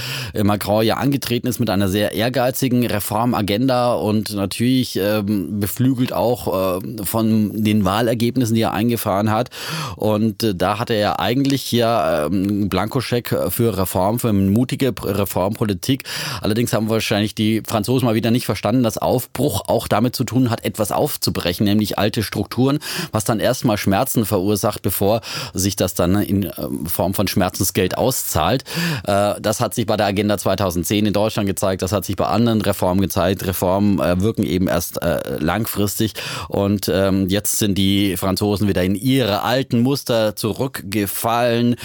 Macron 0.43 0.85
ja 0.85 0.97
angetreten 0.97 1.47
ist 1.47 1.59
mit 1.59 1.69
einer 1.69 1.87
sehr 1.87 2.13
ehrgeizigen 2.13 2.85
Reformagenda 2.85 3.93
und 3.93 4.33
natürlich 4.33 4.97
ähm, 4.97 5.59
beflügelt 5.59 6.13
auch 6.13 6.81
von 7.03 7.63
den 7.63 7.85
Wahlergebnissen, 7.85 8.55
die 8.55 8.61
er 8.61 8.73
eingefahren 8.73 9.31
hat. 9.31 9.49
Und 9.95 10.45
da 10.61 10.79
hat 10.79 10.89
er 10.89 11.19
eigentlich 11.19 11.71
ja 11.71 12.20
ähm, 12.25 12.69
Blankoscheck 12.69 13.35
für 13.49 13.77
Reform, 13.77 14.19
für 14.19 14.29
eine 14.29 14.49
mutige 14.49 14.93
Reformpolitik. 15.03 16.03
Allerdings 16.41 16.73
haben 16.73 16.89
wahrscheinlich 16.89 17.35
die 17.35 17.61
Franzosen 17.65 18.05
mal 18.05 18.15
wieder 18.15 18.31
nicht 18.31 18.45
verstanden, 18.45 18.83
dass 18.83 18.97
Aufbruch 18.97 19.63
auch 19.67 19.87
damit 19.87 20.15
zu 20.15 20.23
tun 20.23 20.49
hat, 20.49 20.63
etwas 20.65 20.91
aufzubrechen, 20.91 21.65
nämlich 21.65 21.97
alte 21.97 22.23
Strukturen, 22.23 22.79
was 23.11 23.23
dann 23.23 23.39
erstmal 23.39 23.77
Schmerzen 23.77 24.25
verursacht, 24.25 24.81
bevor 24.81 25.21
sich 25.53 25.75
das 25.75 25.93
dann 25.93 26.15
in 26.21 26.51
ähm, 26.57 26.85
Form 26.85 27.13
von 27.13 27.27
Schmerzensgeld 27.27 27.97
auszahlt. 27.97 28.63
Äh, 29.05 29.35
das 29.39 29.59
hat 29.59 29.73
sich 29.73 29.85
bei 29.85 29.97
der 29.97 30.07
Agenda 30.07 30.37
2010 30.37 31.05
in 31.05 31.13
Deutschland 31.13 31.47
gezeigt, 31.47 31.81
das 31.81 31.91
hat 31.91 32.05
sich 32.05 32.15
bei 32.15 32.25
anderen 32.25 32.61
Reformen 32.61 33.01
gezeigt. 33.01 33.45
Reformen 33.45 33.99
äh, 33.99 34.21
wirken 34.21 34.43
eben 34.43 34.67
erst 34.67 35.01
äh, 35.01 35.37
langfristig 35.39 36.13
und 36.47 36.89
ähm, 36.89 37.27
jetzt 37.29 37.59
sind 37.59 37.77
die 37.77 38.17
Franzosen 38.17 38.67
wieder 38.67 38.83
in 38.83 38.95
ihre 38.95 39.43
alten 39.43 39.81
Muster 39.81 40.35
zurückgefallen 40.35 41.75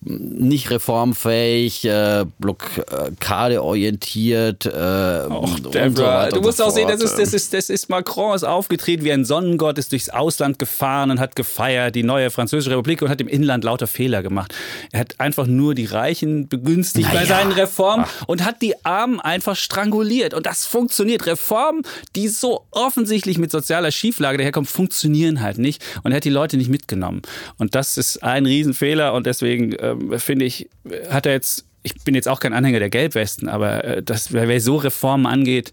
nicht 0.00 0.70
reformfähig, 0.70 1.84
äh, 1.84 2.24
blockadeorientiert. 2.38 4.66
Äh, 4.66 5.26
Och, 5.30 5.58
so 5.62 5.70
du 5.70 6.40
musst 6.40 6.62
auch 6.62 6.70
sehen, 6.70 6.88
das 6.88 7.02
ist, 7.02 7.18
das, 7.18 7.32
ist, 7.32 7.54
das 7.54 7.70
ist 7.70 7.88
Macron 7.88 8.34
ist 8.34 8.44
aufgetreten 8.44 9.04
wie 9.04 9.12
ein 9.12 9.24
Sonnengott, 9.24 9.78
ist 9.78 9.92
durchs 9.92 10.08
Ausland 10.08 10.58
gefahren 10.58 11.10
und 11.10 11.20
hat 11.20 11.36
gefeiert, 11.36 11.94
die 11.94 12.02
neue 12.02 12.30
Französische 12.30 12.70
Republik 12.70 13.02
und 13.02 13.08
hat 13.08 13.20
im 13.20 13.28
Inland 13.28 13.64
lauter 13.64 13.86
Fehler 13.86 14.22
gemacht. 14.22 14.54
Er 14.92 15.00
hat 15.00 15.20
einfach 15.20 15.46
nur 15.46 15.74
die 15.74 15.86
Reichen 15.86 16.48
begünstigt 16.48 17.08
naja. 17.08 17.20
bei 17.20 17.26
seinen 17.26 17.52
Reformen 17.52 18.06
Ach. 18.06 18.28
und 18.28 18.44
hat 18.44 18.62
die 18.62 18.84
Armen 18.84 19.20
einfach 19.20 19.56
stranguliert. 19.56 20.34
Und 20.34 20.46
das 20.46 20.66
funktioniert. 20.66 21.26
Reformen, 21.26 21.82
die 22.16 22.28
so 22.28 22.66
offensichtlich 22.70 23.38
mit 23.38 23.50
sozialer 23.50 23.90
Schieflage 23.90 24.38
daherkommen, 24.38 24.66
funktionieren 24.66 25.40
halt 25.40 25.58
nicht. 25.58 25.84
Und 26.02 26.12
er 26.12 26.16
hat 26.16 26.24
die 26.24 26.30
Leute 26.30 26.56
nicht 26.56 26.70
mitgenommen. 26.70 27.22
Und 27.58 27.74
das 27.74 27.96
ist 27.96 28.22
ein 28.22 28.46
Riesenfehler 28.46 29.14
und 29.14 29.26
deswegen 29.26 29.63
deswegen 29.70 30.12
äh, 30.12 30.18
finde 30.18 30.44
ich, 30.44 30.68
hat 31.10 31.26
er 31.26 31.32
jetzt 31.32 31.66
ich 31.86 32.02
bin 32.02 32.14
jetzt 32.14 32.28
auch 32.28 32.40
kein 32.40 32.54
Anhänger 32.54 32.78
der 32.78 32.88
Gelbwesten, 32.88 33.46
aber 33.46 33.84
äh, 33.84 34.02
das, 34.02 34.32
wer 34.32 34.60
so 34.60 34.76
Reformen 34.76 35.26
angeht, 35.26 35.70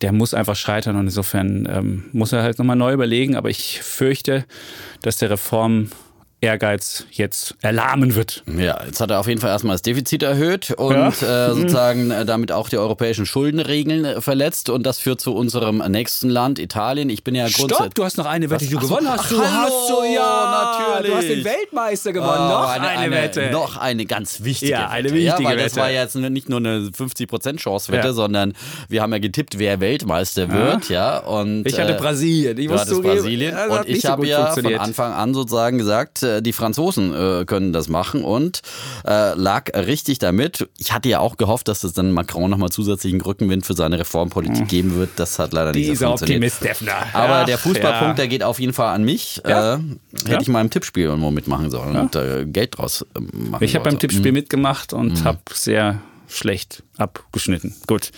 der 0.00 0.10
muss 0.10 0.32
einfach 0.32 0.56
scheitern 0.56 0.96
und 0.96 1.04
insofern 1.04 1.68
ähm, 1.70 2.04
muss 2.12 2.32
er 2.32 2.42
halt 2.42 2.58
nochmal 2.58 2.76
neu 2.76 2.94
überlegen. 2.94 3.36
Aber 3.36 3.50
ich 3.50 3.82
fürchte, 3.82 4.46
dass 5.02 5.18
der 5.18 5.28
Reform 5.28 5.90
Ehrgeiz 6.40 7.04
jetzt 7.10 7.54
erlahmen 7.60 8.14
wird. 8.14 8.42
Ja, 8.46 8.82
jetzt 8.84 9.00
hat 9.00 9.10
er 9.10 9.20
auf 9.20 9.28
jeden 9.28 9.40
Fall 9.40 9.50
erstmal 9.50 9.74
das 9.74 9.82
Defizit 9.82 10.22
erhöht 10.22 10.70
und 10.70 11.20
ja. 11.20 11.48
äh, 11.48 11.54
sozusagen 11.54 12.10
äh, 12.10 12.24
damit 12.24 12.50
auch 12.50 12.70
die 12.70 12.78
europäischen 12.78 13.26
Schuldenregeln 13.26 14.04
äh, 14.04 14.20
verletzt 14.20 14.70
und 14.70 14.84
das 14.84 14.98
führt 14.98 15.20
zu 15.20 15.34
unserem 15.34 15.78
nächsten 15.88 16.30
Land, 16.30 16.58
Italien. 16.58 17.10
Ich 17.10 17.24
bin 17.24 17.34
ja 17.34 17.44
grundsätzlich. 17.44 17.76
Stopp, 17.76 17.94
du 17.94 18.04
hast 18.04 18.16
noch 18.16 18.26
eine 18.26 18.48
Wette, 18.48 18.64
die 18.64 18.70
du 18.70 18.78
ach 18.78 18.82
gewonnen 18.82 19.08
hast. 19.08 19.20
Ach, 19.20 19.28
du 19.28 19.38
hallo, 19.38 19.50
hast 19.50 19.88
so, 19.88 20.04
ja, 20.04 20.78
natürlich. 20.88 21.10
Du 21.10 21.16
hast 21.16 21.28
den 21.28 21.44
Weltmeister 21.44 22.12
gewonnen. 22.12 22.46
Oh, 22.46 22.48
noch 22.48 22.68
eine, 22.70 22.88
eine, 22.88 23.14
Wette. 23.14 23.50
Noch 23.50 23.76
eine 23.76 24.06
ganz 24.06 24.42
wichtige 24.42 24.72
ja, 24.72 24.88
eine 24.88 25.10
wichtige 25.10 25.24
ja, 25.24 25.38
weil 25.38 25.56
Wette. 25.56 25.64
Das 25.64 25.76
war 25.76 25.90
jetzt 25.90 26.16
nicht 26.16 26.48
nur 26.48 26.58
eine 26.58 26.88
50% 26.88 27.56
Chance-Wette, 27.58 28.08
ja. 28.08 28.12
sondern 28.14 28.54
wir 28.88 29.02
haben 29.02 29.12
ja 29.12 29.18
getippt, 29.18 29.58
wer 29.58 29.80
Weltmeister 29.80 30.50
wird. 30.50 30.88
Ja. 30.88 31.18
und, 31.18 31.66
ich 31.66 31.78
hatte 31.78 31.96
äh, 31.96 31.98
Brasilien. 31.98 32.58
Ich 32.58 32.68
du 32.68 32.78
hattest 32.78 33.02
Brasilien. 33.02 33.54
und 33.68 33.88
ich 33.88 34.06
habe 34.06 34.26
ja 34.26 34.52
von 34.52 34.74
Anfang 34.74 35.12
an 35.12 35.34
sozusagen 35.34 35.76
gesagt, 35.76 36.22
äh, 36.36 36.42
die 36.42 36.52
Franzosen 36.52 37.14
äh, 37.14 37.44
können 37.44 37.72
das 37.72 37.88
machen 37.88 38.24
und 38.24 38.62
äh, 39.06 39.34
lag 39.34 39.72
richtig 39.74 40.18
damit. 40.18 40.68
Ich 40.78 40.92
hatte 40.92 41.08
ja 41.08 41.20
auch 41.20 41.36
gehofft, 41.36 41.68
dass 41.68 41.84
es 41.84 41.92
dann 41.92 42.12
Macron 42.12 42.50
nochmal 42.50 42.70
zusätzlichen 42.70 43.20
Rückenwind 43.20 43.66
für 43.66 43.74
seine 43.74 43.98
Reformpolitik 43.98 44.60
hm. 44.60 44.66
geben 44.68 44.96
wird. 44.96 45.10
Das 45.16 45.38
hat 45.38 45.52
leider 45.52 45.72
nicht 45.72 45.88
Dieser 45.88 45.96
so 45.96 46.06
funktioniert. 46.06 46.52
Optimist, 46.52 46.64
Defner. 46.64 47.06
Aber 47.12 47.36
Ach, 47.36 47.44
der 47.46 47.58
Fußballpunkt, 47.58 48.08
ja. 48.08 48.14
der 48.14 48.28
geht 48.28 48.42
auf 48.42 48.58
jeden 48.58 48.72
Fall 48.72 48.94
an 48.94 49.04
mich. 49.04 49.42
Ja. 49.46 49.74
Äh, 49.74 49.78
hätte 50.18 50.32
ja. 50.32 50.40
ich 50.40 50.48
mal 50.48 50.60
im 50.60 50.70
Tippspiel 50.70 51.04
irgendwo 51.04 51.30
mitmachen 51.30 51.70
sollen 51.70 51.96
und 51.96 52.16
äh, 52.16 52.46
Geld 52.46 52.78
draus 52.78 53.04
machen 53.14 53.64
Ich 53.64 53.74
habe 53.74 53.88
beim 53.88 53.98
Tippspiel 53.98 54.32
mhm. 54.32 54.38
mitgemacht 54.38 54.92
und 54.92 55.20
mhm. 55.20 55.24
habe 55.24 55.40
sehr 55.52 56.00
schlecht 56.30 56.82
abgeschnitten. 56.96 57.74
Gut. 57.86 58.10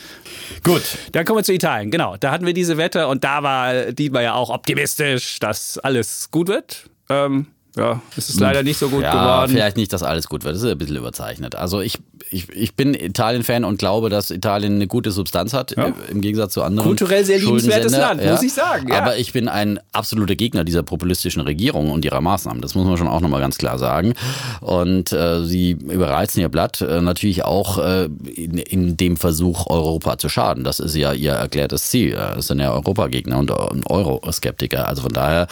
Gut, 0.62 0.82
dann 1.12 1.24
kommen 1.24 1.38
wir 1.38 1.44
zu 1.44 1.52
Italien. 1.52 1.90
Genau, 1.90 2.16
da 2.16 2.30
hatten 2.30 2.46
wir 2.46 2.54
diese 2.54 2.76
Wette 2.76 3.08
und 3.08 3.24
da 3.24 3.42
war 3.42 3.92
Dietmar 3.92 4.22
ja 4.22 4.34
auch 4.34 4.50
optimistisch, 4.50 5.38
dass 5.40 5.78
alles 5.78 6.30
gut 6.30 6.48
wird. 6.48 6.90
Ähm, 7.08 7.46
ja, 7.76 8.02
es 8.16 8.28
ist 8.28 8.40
leider 8.40 8.62
nicht 8.62 8.78
so 8.78 8.88
gut 8.88 9.02
ja, 9.02 9.12
geworden. 9.12 9.50
Vielleicht 9.50 9.76
nicht, 9.76 9.92
dass 9.92 10.02
alles 10.02 10.28
gut 10.28 10.44
wird. 10.44 10.54
Das 10.54 10.62
ist 10.62 10.70
ein 10.70 10.76
bisschen 10.76 10.96
überzeichnet. 10.96 11.54
Also 11.54 11.80
ich, 11.80 11.98
ich, 12.30 12.50
ich 12.50 12.74
bin 12.74 12.94
Italien-Fan 12.94 13.64
und 13.64 13.78
glaube, 13.78 14.10
dass 14.10 14.30
Italien 14.30 14.74
eine 14.74 14.86
gute 14.86 15.10
Substanz 15.10 15.54
hat, 15.54 15.74
ja. 15.76 15.92
im 16.10 16.20
Gegensatz 16.20 16.52
zu 16.52 16.62
anderen. 16.62 16.88
Kulturell 16.88 17.24
sehr 17.24 17.38
liebenswertes 17.38 17.96
Land, 17.96 18.22
ja. 18.22 18.32
muss 18.32 18.42
ich 18.42 18.52
sagen. 18.52 18.88
Ja. 18.88 18.98
Aber 18.98 19.16
ich 19.16 19.32
bin 19.32 19.48
ein 19.48 19.80
absoluter 19.92 20.36
Gegner 20.36 20.64
dieser 20.64 20.82
populistischen 20.82 21.42
Regierung 21.42 21.90
und 21.90 22.04
ihrer 22.04 22.20
Maßnahmen. 22.20 22.60
Das 22.60 22.74
muss 22.74 22.86
man 22.86 22.96
schon 22.98 23.08
auch 23.08 23.20
nochmal 23.20 23.40
ganz 23.40 23.56
klar 23.56 23.78
sagen. 23.78 24.12
Und 24.60 25.12
äh, 25.12 25.44
sie 25.44 25.70
überreizen 25.70 26.40
ihr 26.40 26.50
Blatt 26.50 26.80
äh, 26.82 27.00
natürlich 27.00 27.44
auch 27.44 27.78
äh, 27.78 28.08
in, 28.34 28.58
in, 28.58 28.96
dem 28.96 29.16
Versuch, 29.16 29.66
Europa 29.68 30.18
zu 30.18 30.28
schaden. 30.28 30.62
Das 30.62 30.78
ist 30.78 30.94
ja 30.94 31.12
ihr 31.12 31.32
erklärtes 31.32 31.88
Ziel. 31.88 32.12
Das 32.12 32.48
sind 32.48 32.60
ja 32.60 32.72
Europagegner 32.72 33.38
und 33.38 33.50
Euroskeptiker. 33.50 34.86
Also 34.86 35.02
von 35.02 35.12
daher, 35.12 35.46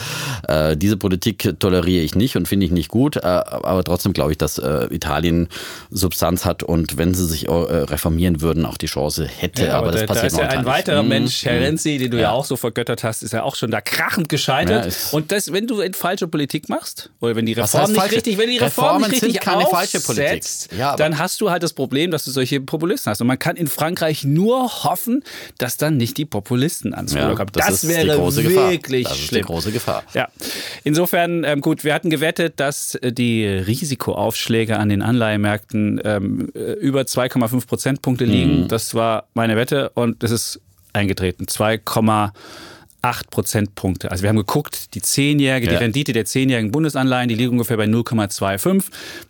äh, 0.47 0.77
diese 0.77 0.97
Politik 0.97 1.55
toleriere 1.59 2.05
ich 2.05 2.11
ich 2.11 2.15
nicht 2.15 2.37
und 2.37 2.49
finde 2.49 2.67
ich 2.67 2.73
nicht 2.73 2.89
gut. 2.89 3.17
Äh, 3.17 3.21
aber 3.21 3.85
trotzdem 3.85 4.13
glaube 4.13 4.33
ich, 4.33 4.39
dass 4.39 4.59
äh, 4.59 4.87
Italien 4.91 5.49
Substanz 5.91 6.45
hat 6.45 6.60
und 6.63 6.97
wenn 6.99 7.15
sie 7.15 7.27
sich 7.27 7.49
äh, 7.49 7.51
reformieren 7.53 8.41
würden, 8.41 8.65
auch 8.67 8.77
die 8.77 8.87
Chance 8.87 9.27
hätte. 9.27 9.67
Ja, 9.67 9.79
aber, 9.79 9.89
aber 9.89 9.93
das 9.93 10.01
da, 10.03 10.07
da 10.07 10.13
passiert 10.15 10.33
ist 10.33 10.39
ja 10.39 10.49
ein 10.49 10.65
weiterer 10.65 11.03
nicht. 11.03 11.09
Mensch, 11.09 11.45
Herr 11.45 11.61
Mm, 11.61 11.63
Renzi, 11.65 11.99
den 11.99 12.11
du 12.11 12.17
ja. 12.17 12.23
Ja. 12.25 12.31
auch 12.33 12.45
so 12.45 12.57
vergöttert 12.57 13.03
hast, 13.05 13.23
ist 13.23 13.33
ja 13.33 13.43
auch 13.43 13.57
schon 13.57 13.71
da 13.71 13.81
krachend 13.81 14.29
gescheitert. 14.29 14.87
Ja, 14.87 14.93
und 15.13 15.33
das, 15.33 15.53
wenn 15.53 15.67
du 15.67 15.81
in 15.81 15.95
falsche 15.95 16.29
Politik 16.29 16.69
machst, 16.69 17.11
oder 17.21 17.37
wenn 17.37 17.47
die 17.47 17.53
Reform 17.53 17.91
nicht 17.93 18.01
falsche- 18.01 18.17
richtig, 18.17 18.39
wenn 18.39 18.51
die 18.51 18.59
Reform 18.59 18.87
Reformen 18.97 19.11
nicht 19.11 19.23
richtig 19.23 19.41
keine 19.41 19.67
falsche 19.67 20.01
Politik. 20.01 20.43
Dann 20.97 21.19
hast 21.19 21.41
du 21.41 21.51
halt 21.51 21.63
das 21.63 21.73
Problem, 21.73 22.11
dass 22.11 22.25
du 22.25 22.31
solche 22.31 22.61
Populisten 22.61 23.11
hast. 23.11 23.21
Und 23.21 23.27
man 23.27 23.39
kann 23.39 23.57
in 23.57 23.67
Frankreich 23.67 24.25
nur 24.25 24.85
hoffen, 24.85 25.23
dass 25.59 25.77
dann 25.77 25.97
nicht 25.97 26.17
die 26.19 26.25
Populisten 26.25 26.95
ans 26.95 27.15
Ruder 27.15 27.35
kommen. 27.35 27.51
das 27.53 27.67
Das, 27.67 27.89
wäre 27.89 28.19
wirklich 28.19 29.07
Das 29.09 29.19
schlimm. 29.19 29.45
große 29.47 29.73
Gefahr. 29.73 30.03
Ja, 30.15 30.29
insofern 30.85 31.45
ähm, 31.45 31.61
gut. 31.61 31.85
Wir 31.85 31.95
hatten 31.95 32.11
gewettet, 32.11 32.55
dass 32.61 32.95
äh, 32.97 33.13
die 33.13 33.47
Risikoaufschläge 33.47 34.77
an 34.79 34.89
den 34.89 35.03
Anleihemärkten 35.03 36.01
ähm, 36.05 36.49
äh, 36.50 36.50
über 36.81 37.03
2,5 37.03 37.67
Prozentpunkte 37.67 38.27
Mhm. 38.27 38.31
liegen. 38.33 38.69
Das 38.69 38.95
war 38.95 39.25
meine 39.35 39.57
Wette 39.57 39.91
und 39.91 40.23
das 40.23 40.31
ist 40.31 40.61
eingetreten. 40.93 41.47
2,8 43.03 43.31
Prozentpunkte. 43.31 44.11
Also 44.11 44.23
wir 44.23 44.29
haben 44.29 44.37
geguckt, 44.37 44.95
die 44.95 45.03
zehnjährige, 45.03 45.69
die 45.69 45.75
Ja. 45.75 45.79
Rendite 45.81 46.13
der 46.13 46.25
zehnjährigen 46.25 46.71
Bundesanleihen, 46.71 47.29
die 47.29 47.35
liegt 47.35 47.51
ungefähr 47.51 47.77
bei 47.77 47.85
0,25. 47.87 48.85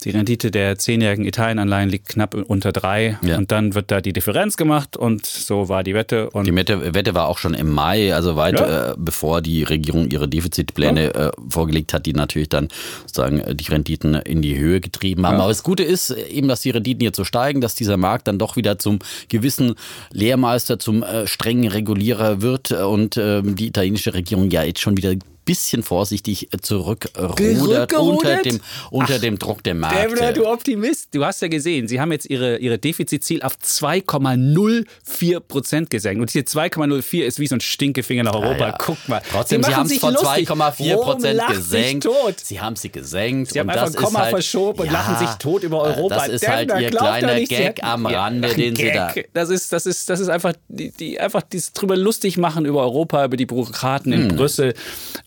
Die 0.05 0.11
Rendite 0.11 0.51
der 0.51 0.79
zehnjährigen 0.79 1.25
Italienanleihen 1.25 1.89
liegt 1.89 2.09
knapp 2.09 2.35
unter 2.35 2.73
3. 2.73 3.19
Ja. 3.23 3.39
Und 3.39 3.53
dann 3.53 3.75
wird 3.75 3.91
da 3.91 4.01
die 4.01 4.13
Differenz 4.13 4.57
gemacht 4.57 4.97
und 4.97 5.27
so 5.27 5.69
war 5.69 5.85
die 5.85 5.95
Wette. 5.95 6.31
Und 6.31 6.47
Die 6.47 6.55
Wette, 6.55 6.95
Wette 6.95 7.15
war 7.15 7.29
auch 7.29 7.39
schon 7.39 7.55
im 7.55 7.71
Mai, 7.71 8.15
also 8.15 8.37
weit 8.37 8.59
Ja. 8.61 8.93
äh, 8.93 8.95
bevor 8.97 9.41
die 9.43 9.63
Regierung 9.63 10.11
ihre 10.11 10.29
Defizitpläne 10.29 11.15
äh, 11.15 11.31
vorgelegt 11.49 11.93
hat, 11.95 12.07
die 12.07 12.13
natürlich 12.13 12.49
dann 12.49 12.69
sozusagen 13.03 13.41
äh, 13.41 13.55
die 13.55 13.69
Renditen 13.71 14.15
in 14.15 14.43
die 14.43 14.59
Höhe 14.59 14.81
getrieben 14.81 15.27
haben. 15.27 15.37
Aber 15.37 15.49
das 15.49 15.63
Gute 15.63 15.83
ist 15.85 16.11
äh, 16.11 16.27
eben, 16.29 16.49
dass 16.49 16.61
die 16.61 16.71
Renditen 16.71 17.03
jetzt 17.05 17.17
so 17.17 17.25
steigen, 17.25 17.61
dass 17.61 17.75
dieser 17.75 17.97
Markt 17.97 18.29
dann 18.29 18.39
doch 18.39 18.57
wieder 18.57 18.79
zum 18.79 18.99
gewissen 19.29 19.75
Lehrmeister, 20.13 20.79
zum 20.79 21.03
äh, 21.03 21.27
strengen 21.27 21.69
Regulierer 21.69 22.43
wird 22.43 22.71
äh, 22.71 22.77
und 22.83 23.17
ähm, 23.17 23.55
die 23.61 23.69
italienische 23.69 24.15
Regierung 24.15 24.51
ja 24.51 24.65
jetzt 24.65 24.81
schon 24.81 24.97
wieder 24.97 25.15
bisschen 25.45 25.83
vorsichtig 25.83 26.49
zurückrudert 26.61 27.93
unter 27.95 28.43
dem, 28.43 28.61
unter 28.91 29.19
dem 29.19 29.39
Druck 29.39 29.63
der 29.63 29.75
Dämler, 29.75 29.91
Märkte. 29.93 30.33
du 30.41 30.47
Optimist. 30.47 31.09
Du 31.15 31.25
hast 31.25 31.43
ja 31.43 31.49
gesehen, 31.49 31.89
sie 31.89 32.01
haben 32.01 32.13
jetzt 32.13 32.29
ihre, 32.29 32.59
ihre 32.59 32.79
Defizitziel 32.79 33.43
auf 33.43 33.57
2,04 33.57 35.41
Prozent 35.41 35.91
gesenkt. 35.91 36.21
Und 36.21 36.33
diese 36.33 36.45
2,04 36.45 37.23
ist 37.25 37.39
wie 37.39 37.47
so 37.47 37.57
ein 37.57 37.61
Stinkefinger 37.61 38.25
nach 38.25 38.35
Europa. 38.35 38.69
ja. 38.69 38.77
Guck 38.79 39.09
mal. 39.09 39.23
Trotzdem, 39.31 39.63
sie 39.63 39.75
haben 39.75 39.87
es 39.87 39.99
von 39.99 40.15
lustig. 40.15 40.51
2,4 40.51 40.95
Rom 40.95 41.05
Prozent 41.05 41.41
gesenkt. 41.49 42.09
Sie 42.43 42.61
haben 42.61 42.77
sie 42.77 42.91
gesenkt. 42.91 43.53
Sie 43.53 43.61
haben 43.61 43.69
und 43.69 43.75
einfach 43.75 43.87
das 43.87 43.97
ein 43.97 44.05
Komma 44.05 44.21
halt, 44.21 44.31
verschoben 44.31 44.81
und 44.81 44.93
lachen 44.93 45.27
sich 45.27 45.37
tot 45.37 45.63
über 45.63 45.79
äh, 45.79 45.95
Europa. 45.95 46.15
Das 46.17 46.29
ist 46.29 46.43
Dämler, 46.43 46.75
halt 46.75 46.83
ihr 46.83 46.91
kleiner 46.91 47.35
nicht, 47.35 47.51
Gag 47.51 47.83
am 47.83 48.09
Ja, 48.09 48.25
Rande, 48.25 48.55
den 48.55 48.77
sie 48.77 48.93
da. 48.93 49.13
Gag. 49.13 49.31
Das 49.33 49.51
ist, 49.51 49.73
das 49.73 49.87
ist, 49.87 50.09
das 50.09 50.21
ist 50.21 50.29
einfach, 50.29 50.55
die, 50.69 50.91
die 50.91 51.21
einfach 51.21 51.43
dieses 51.43 51.73
drüber 51.73 51.97
lustig 51.97 52.39
machen 52.39 52.65
über 52.65 52.83
Europa, 52.83 53.25
über 53.25 53.37
die 53.37 53.47
Bürokraten 53.47 54.13
in 54.13 54.37
Brüssel 54.37 54.75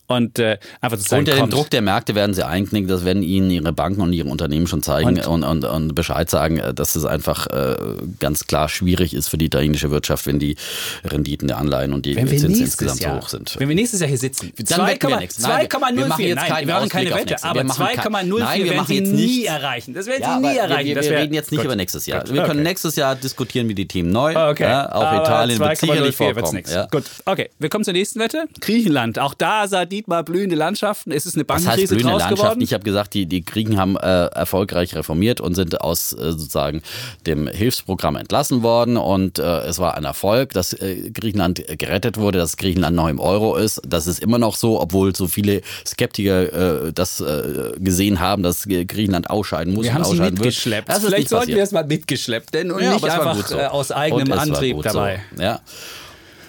und 0.06 0.38
äh, 0.38 0.58
einfach 0.80 0.98
zu 0.98 1.04
sagen, 1.04 1.20
Unter 1.20 1.36
dem. 1.36 1.50
Druck 1.50 1.70
der 1.70 1.82
Märkte 1.82 2.14
werden 2.14 2.34
sie 2.34 2.46
einknicken, 2.46 2.88
das 2.88 3.04
werden 3.04 3.22
ihnen 3.22 3.50
ihre 3.50 3.72
Banken 3.72 4.02
und 4.02 4.12
ihre 4.12 4.28
Unternehmen 4.28 4.66
schon 4.66 4.82
zeigen 4.82 5.18
und, 5.20 5.42
und, 5.44 5.64
und, 5.64 5.94
Bescheid 5.94 6.28
sagen, 6.28 6.58
äh, 6.58 6.74
dass 6.74 6.94
es 6.96 7.04
einfach 7.04 7.46
äh, 7.46 7.76
ganz 8.20 8.46
klar 8.46 8.68
schwierig 8.68 9.14
ist 9.14 9.28
für 9.28 9.38
die 9.38 9.46
italienische 9.46 9.90
Wirtschaft, 9.90 10.26
wenn 10.26 10.38
die 10.38 10.56
Renditen 11.04 11.48
der 11.48 11.58
Anleihen 11.58 11.92
und 11.92 12.04
die 12.06 12.14
Zinsen 12.14 12.54
insgesamt 12.54 13.00
Jahr, 13.00 13.14
so 13.16 13.20
hoch 13.22 13.28
sind. 13.28 13.56
Wenn 13.58 13.68
wir 13.68 13.76
nächstes 13.76 14.00
Jahr 14.00 14.08
hier 14.08 14.18
sitzen, 14.18 14.52
Dann 14.68 14.86
wetten 14.86 15.08
wir 15.08 15.16
nichts. 15.18 15.38
Nein, 15.38 15.62
wir- 15.62 15.68
2,04. 15.68 16.18
wir 16.18 16.66
wir 16.66 16.74
machen 16.74 16.88
keine 16.88 17.14
Wette, 17.14 17.42
aber 17.42 17.60
Wir 17.60 17.64
machen 17.64 17.86
kein- 17.86 17.96
2,04 17.98 18.38
Nein, 18.38 18.64
wir 18.64 18.70
werden 18.70 18.86
sie 18.86 18.94
jetzt 18.96 19.12
nie 19.12 19.44
erreichen. 19.44 19.94
Das 19.94 20.06
werden 20.06 20.22
Ja, 20.22 20.34
sie 20.40 20.46
nie 20.48 20.56
erreichen. 20.56 20.94
wir, 20.94 21.02
wir 21.02 21.18
reden 21.18 21.34
jetzt 21.34 21.50
nicht 21.50 21.58
Gut. 21.60 21.66
über 21.66 21.76
nächstes 21.76 22.06
Jahr. 22.06 22.20
Gut, 22.24 22.32
Wir 22.34 22.42
können 22.42 22.60
okay. 22.60 22.68
nächstes 22.68 22.96
Jahr 22.96 23.14
diskutieren 23.16 23.68
wir 23.68 23.74
die 23.74 23.86
Themen 23.88 24.10
neu. 24.10 24.34
Okay. 24.50 24.64
Ja, 24.64 24.92
auch 24.92 25.04
Aber 25.04 25.22
Italien 25.22 25.58
wird 25.58 25.78
sicherlich 25.78 26.16
2,04 26.16 26.36
wird's 26.36 26.50
vorkommen. 26.50 26.62
Ja. 26.74 26.86
Gut, 26.90 27.04
okay. 27.24 27.50
Wir 27.58 27.68
kommen 27.68 27.84
zur 27.84 27.94
nächsten 27.94 28.20
Wette. 28.20 28.44
Griechenland. 28.60 29.18
Auch 29.18 29.34
da 29.34 29.66
sah 29.68 29.86
Dietmar 29.94 30.24
blühende 30.24 30.56
Landschaften. 30.56 31.12
Es 31.12 31.24
ist 31.26 31.36
eine 31.36 31.44
Was 31.46 31.56
heißt 31.58 31.64
Bankenkrise 31.66 31.94
blühende 31.94 32.10
Landschaften? 32.18 32.36
geworden. 32.36 32.60
Ich 32.60 32.72
habe 32.74 32.82
gesagt, 32.84 33.14
die, 33.14 33.26
die 33.26 33.44
Griechen 33.44 33.76
haben 33.78 33.96
äh, 33.96 34.26
erfolgreich 34.26 34.94
reformiert 34.96 35.40
und 35.40 35.54
sind 35.54 35.80
aus 35.80 36.12
äh, 36.12 36.32
sozusagen 36.32 36.82
dem 37.26 37.46
Hilfsprogramm 37.48 38.16
entlassen 38.16 38.62
worden 38.62 38.96
und 38.96 39.38
äh, 39.38 39.60
es 39.60 39.78
war 39.78 39.96
ein 39.96 40.04
Erfolg, 40.04 40.52
dass 40.52 40.72
äh, 40.72 41.10
Griechenland 41.10 41.62
gerettet 41.78 42.18
wurde, 42.18 42.38
dass 42.38 42.56
Griechenland 42.56 42.96
noch 42.96 43.08
im 43.08 43.20
Euro 43.20 43.56
ist. 43.56 43.80
Das 43.86 44.06
ist 44.06 44.18
immer 44.20 44.38
noch 44.38 44.56
so, 44.56 44.80
obwohl 44.80 45.14
so 45.14 45.28
viele 45.28 45.60
Skeptiker 45.86 46.86
äh, 46.86 46.92
das 46.92 47.20
äh, 47.20 47.72
gesehen 47.78 48.18
haben, 48.20 48.42
dass 48.42 48.66
Griechenland 48.66 49.30
ausscheiden 49.30 49.74
muss 49.74 49.84
Wir 49.84 49.90
und 49.90 49.94
haben 49.96 50.04
sie 50.04 50.10
ausscheiden 50.10 50.38
wird. 50.38 50.46
mitgeschleppt. 50.46 50.88
Das 50.88 50.98
ist 50.98 51.06
Vielleicht 51.06 51.28
sollten 51.28 51.54
wir 51.54 51.62
es 51.62 51.70
mal 51.72 51.84
mitgeschleppt, 51.86 52.52
denn 52.54 52.70
und 52.72 52.82
Ja, 52.82 52.94
nicht 52.94 53.04
einfach 53.04 53.46
so. 53.46 53.56
aus 53.58 53.92
eigenem 53.92 54.32
Antrieb 54.32 54.76
gut 54.76 54.86
dabei. 54.86 55.20
So. 55.36 55.42
Ja. 55.42 55.60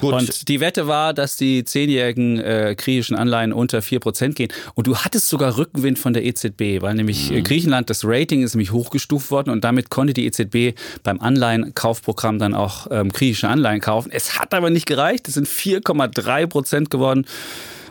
Gut. 0.02 0.14
Und 0.14 0.48
die 0.50 0.60
Wette 0.60 0.88
war, 0.88 1.14
dass 1.14 1.38
die 1.38 1.64
zehnjährigen 1.64 2.40
äh, 2.40 2.76
griechischen 2.78 3.16
Anleihen 3.16 3.54
unter 3.54 3.80
4% 3.80 4.34
gehen. 4.34 4.50
Und 4.74 4.88
du 4.88 4.98
hattest 4.98 5.30
sogar 5.30 5.58
Rückenwind 5.58 5.98
von 6.00 6.14
der 6.14 6.26
EZB, 6.26 6.82
weil 6.82 6.96
nämlich 6.96 7.30
Mhm. 7.32 7.38
äh, 7.38 7.42
Griechenland, 7.42 7.90
das 7.90 8.04
Rating 8.06 8.44
ist 8.44 8.54
nämlich 8.56 8.72
hochgestuft 8.72 9.32
worden 9.32 9.50
und 9.50 9.64
damit 9.64 9.90
konnte 9.90 10.14
die 10.14 10.26
EZB 10.26 10.78
beim 11.04 11.20
Anleihenkaufprogramm 11.20 12.40
dann 12.40 12.54
auch 12.54 12.88
ähm, 12.92 13.10
griechische 13.10 13.48
Anleihen 13.48 13.82
kaufen. 13.82 14.10
Es 14.12 14.38
hat 14.40 14.54
aber 14.54 14.70
nicht 14.70 14.86
gereicht. 14.86 15.28
Es 15.28 15.36
sind 15.36 15.48
4,3% 15.48 16.90
geworden. 16.90 17.26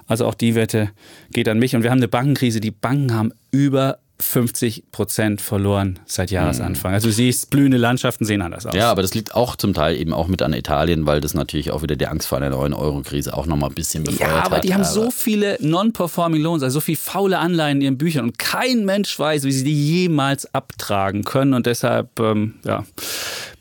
Also 0.06 0.26
auch 0.26 0.34
die 0.34 0.54
Wette 0.54 0.90
geht 1.32 1.48
an 1.48 1.58
mich. 1.58 1.74
Und 1.74 1.82
wir 1.82 1.90
haben 1.90 1.98
eine 1.98 2.08
Bankenkrise. 2.08 2.60
Die 2.60 2.70
Banken 2.70 3.14
haben 3.14 3.32
über 3.50 3.98
50 4.20 4.84
Prozent 4.92 5.40
verloren 5.40 5.98
seit 6.06 6.30
Jahresanfang. 6.30 6.94
Also 6.94 7.08
du 7.08 7.12
siehst, 7.12 7.50
blühende 7.50 7.76
Landschaften 7.78 8.24
sehen 8.24 8.42
anders 8.42 8.64
aus. 8.64 8.74
Ja, 8.74 8.90
aber 8.90 9.02
das 9.02 9.12
liegt 9.14 9.34
auch 9.34 9.56
zum 9.56 9.74
Teil 9.74 9.96
eben 9.96 10.12
auch 10.12 10.28
mit 10.28 10.40
an 10.40 10.52
Italien, 10.52 11.04
weil 11.06 11.20
das 11.20 11.34
natürlich 11.34 11.72
auch 11.72 11.82
wieder 11.82 11.96
die 11.96 12.06
Angst 12.06 12.28
vor 12.28 12.38
einer 12.38 12.50
neuen 12.50 12.74
Euro-Krise 12.74 13.36
auch 13.36 13.46
nochmal 13.46 13.70
ein 13.70 13.74
bisschen 13.74 14.04
befeuert 14.04 14.30
Ja, 14.30 14.42
aber 14.44 14.56
hat. 14.56 14.64
die 14.64 14.72
haben 14.72 14.84
so 14.84 15.10
viele 15.10 15.56
Non-Performing 15.60 16.40
Loans, 16.42 16.62
also 16.62 16.74
so 16.74 16.80
viele 16.80 16.98
faule 16.98 17.38
Anleihen 17.38 17.78
in 17.78 17.82
ihren 17.82 17.98
Büchern 17.98 18.24
und 18.24 18.38
kein 18.38 18.84
Mensch 18.84 19.18
weiß, 19.18 19.42
wie 19.44 19.52
sie 19.52 19.64
die 19.64 20.02
jemals 20.02 20.52
abtragen 20.54 21.24
können 21.24 21.52
und 21.52 21.66
deshalb 21.66 22.20
ähm, 22.20 22.54
ja, 22.64 22.84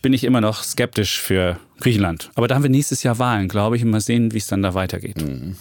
bin 0.03 0.13
ich 0.13 0.23
immer 0.23 0.41
noch 0.41 0.63
skeptisch 0.63 1.19
für 1.19 1.57
Griechenland. 1.83 2.31
Aber 2.35 2.47
da 2.47 2.55
haben 2.55 2.63
wir 2.63 2.69
nächstes 2.69 3.03
Jahr 3.03 3.19
Wahlen, 3.19 3.47
glaube 3.47 3.75
ich, 3.77 3.83
und 3.83 3.89
mal 3.91 3.99
sehen, 4.01 4.33
wie 4.33 4.37
es 4.37 4.47
dann 4.47 4.61
da 4.63 4.73
weitergeht. 4.73 5.15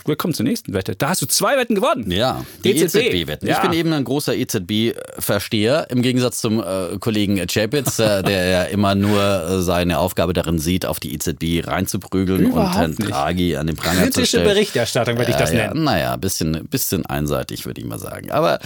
Wir 0.07 0.17
kommen 0.17 0.35
zur 0.35 0.45
nächsten 0.45 0.73
Wette. 0.73 0.95
Da 0.97 1.11
hast 1.11 1.21
du 1.23 1.26
zwei 1.26 1.57
Wetten 1.59 1.75
gewonnen. 1.75 2.05
Mhm. 2.07 2.12
Ja, 2.12 2.45
die 2.64 2.71
EZB-Wetten. 2.76 3.47
Ja. 3.49 3.57
Ich 3.57 3.61
bin 3.62 3.73
eben 3.73 3.93
ein 3.93 4.05
großer 4.05 4.35
EZB-Versteher, 4.35 5.87
im 5.91 6.02
Gegensatz 6.02 6.38
zum 6.41 6.61
äh, 6.61 6.99
Kollegen 7.00 7.45
Chapitz, 7.47 7.99
äh, 7.99 8.23
der 8.23 8.47
ja 8.47 8.62
immer 8.64 8.95
nur 8.95 9.21
äh, 9.21 9.61
seine 9.62 9.99
Aufgabe 9.99 10.33
darin 10.33 10.59
sieht, 10.59 10.87
auf 10.87 11.00
die 11.00 11.14
EZB 11.14 11.67
reinzuprügeln 11.67 12.47
und 12.47 12.52
Überhaupt 12.52 12.76
Herrn 12.76 12.91
nicht. 12.93 13.11
Draghi 13.11 13.57
an 13.57 13.67
den 13.67 13.76
Pranger 13.76 13.99
zu 13.99 14.02
Kritische 14.05 14.26
stellen. 14.26 14.45
Berichterstattung 14.49 15.19
würde 15.19 15.31
ich 15.31 15.37
das 15.37 15.52
Ja, 15.52 15.59
ja, 15.59 15.69
nennen. 15.69 15.85
naja, 15.85 16.14
ein 16.14 16.21
bisschen, 16.21 16.67
bisschen 16.69 17.05
einseitig, 17.07 17.67
würde 17.67 17.81
ich 17.81 17.87
mal 17.87 17.99
sagen. 17.99 18.31
Aber 18.31 18.59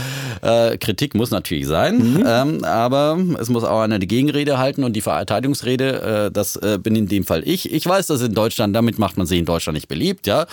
äh, 0.42 0.76
Kritik 0.78 1.14
muss 1.14 1.30
natürlich 1.30 1.66
sein, 1.66 1.96
Mhm. 1.96 2.24
ähm, 2.26 2.64
aber 2.64 3.18
es 3.40 3.48
muss 3.48 3.64
auch 3.64 3.80
einer 3.80 3.98
die 3.98 4.06
Gegenrede 4.06 4.58
halten 4.58 4.84
und 4.84 4.92
die 4.94 5.00
Verteidigungsrede, 5.00 6.26
äh, 6.26 6.30
das 6.30 6.56
äh, 6.56 6.78
bin 6.82 6.94
in 6.96 7.08
dem 7.08 7.24
Fall 7.24 7.45
ich. 7.46 7.72
Ich 7.72 7.86
weiß, 7.86 8.08
dass 8.08 8.20
in 8.22 8.34
Deutschland, 8.34 8.74
damit 8.74 8.98
macht 8.98 9.16
man 9.16 9.26
sich 9.26 9.38
in 9.38 9.44
Deutschland 9.44 9.74
nicht 9.74 9.88
beliebt, 9.88 10.26
ja, 10.26 10.46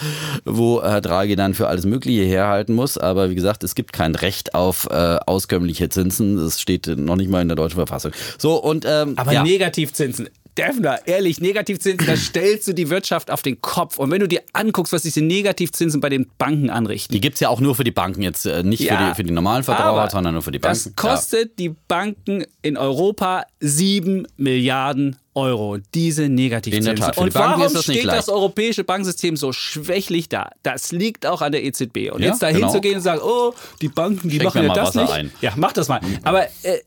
wo 0.46 0.82
Herr 0.82 1.02
Draghi 1.02 1.36
dann 1.36 1.54
für 1.54 1.68
alles 1.68 1.86
Mögliche 1.86 2.24
herhalten 2.24 2.74
muss. 2.74 2.98
Aber 2.98 3.30
wie 3.30 3.36
gesagt, 3.36 3.64
es 3.64 3.76
gibt 3.76 3.94
kein 3.94 4.16
Recht 4.16 4.56
auf 4.56 4.88
äh, 4.90 5.18
auskömmliche 5.26 5.90
Zinsen. 5.90 6.38
Das 6.38 6.62
steht 6.62 6.88
noch 6.88 7.16
nicht 7.16 7.30
mal 7.30 7.42
in 7.42 7.48
der 7.48 7.58
deutschen 7.58 7.78
Verfassung. 7.78 8.12
So, 8.38 8.56
und 8.56 8.86
ähm, 8.88 9.14
Aber 9.18 9.34
ja. 9.34 9.44
Negativzinsen. 9.44 10.30
Defner, 10.58 11.00
ehrlich, 11.08 11.42
Negativzinsen, 11.42 12.06
da 12.06 12.16
stellst 12.18 12.68
du 12.68 12.74
die 12.74 12.90
Wirtschaft 12.90 13.32
auf 13.32 13.42
den 13.42 13.62
Kopf. 13.62 13.98
Und 13.98 14.12
wenn 14.12 14.20
du 14.20 14.28
dir 14.28 14.42
anguckst, 14.54 14.94
was 14.94 15.02
diese 15.02 15.22
Negativzinsen 15.22 16.00
bei 16.02 16.10
den 16.10 16.28
Banken 16.38 16.70
anrichten, 16.70 17.14
Die 17.14 17.22
gibt 17.22 17.36
es 17.36 17.40
ja 17.40 17.50
auch 17.50 17.60
nur 17.60 17.76
für 17.76 17.84
die 17.84 17.92
Banken 17.92 18.22
jetzt, 18.22 18.46
äh, 18.46 18.64
nicht 18.64 18.84
für, 18.84 18.88
Ja, 18.94 19.10
die, 19.10 19.16
für 19.16 19.24
die 19.24 19.32
normalen 19.32 19.64
Verbraucher, 19.64 20.10
sondern 20.10 20.34
nur 20.34 20.42
für 20.44 20.52
die 20.52 20.60
Banken. 20.60 20.94
Das 20.96 20.96
kostet 20.96 21.58
die 21.60 21.70
Banken 21.70 22.46
in 22.62 22.78
Europa 22.78 23.46
7 23.60 24.28
Milliarden 24.38 25.16
Euro, 25.36 25.78
diese 25.96 26.30
Negativzinsen. 26.30 26.92
In 26.92 26.96
der 26.98 27.06
Tat, 27.08 27.16
für 27.16 27.22
Und 27.22 27.34
warum 27.34 27.76
steht 27.76 28.06
das 28.06 28.30
europäische 28.30 28.84
Bankensystem 28.84 29.36
so 29.36 29.52
schwächlich 29.52 30.30
da? 30.30 30.52
Das 30.62 30.92
liegt 30.92 31.26
auch 31.26 31.42
an 31.42 31.52
der 31.52 31.64
EZB. 31.64 32.12
Und 32.12 32.22
Ja, 32.22 32.28
jetzt 32.30 32.44
da 32.44 32.52
genau. 32.52 32.68
hinzugehen 32.68 32.98
und 32.98 33.02
sagen, 33.02 33.22
oh, 33.24 33.54
die 33.82 33.90
Banken, 33.90 34.30
die 34.30 34.36
Schenk 34.36 34.44
machen 34.46 34.62
mir 34.62 34.68
ja 34.68 34.70
mal 34.70 34.76
das 34.76 34.90
Wasser 34.90 35.02
nicht. 35.02 35.12
ein. 35.14 35.32
Ja, 35.42 35.54
mach 35.56 35.74
das 35.74 35.88
mal. 35.88 36.02
Aber 36.24 36.44
äh, 36.62 36.80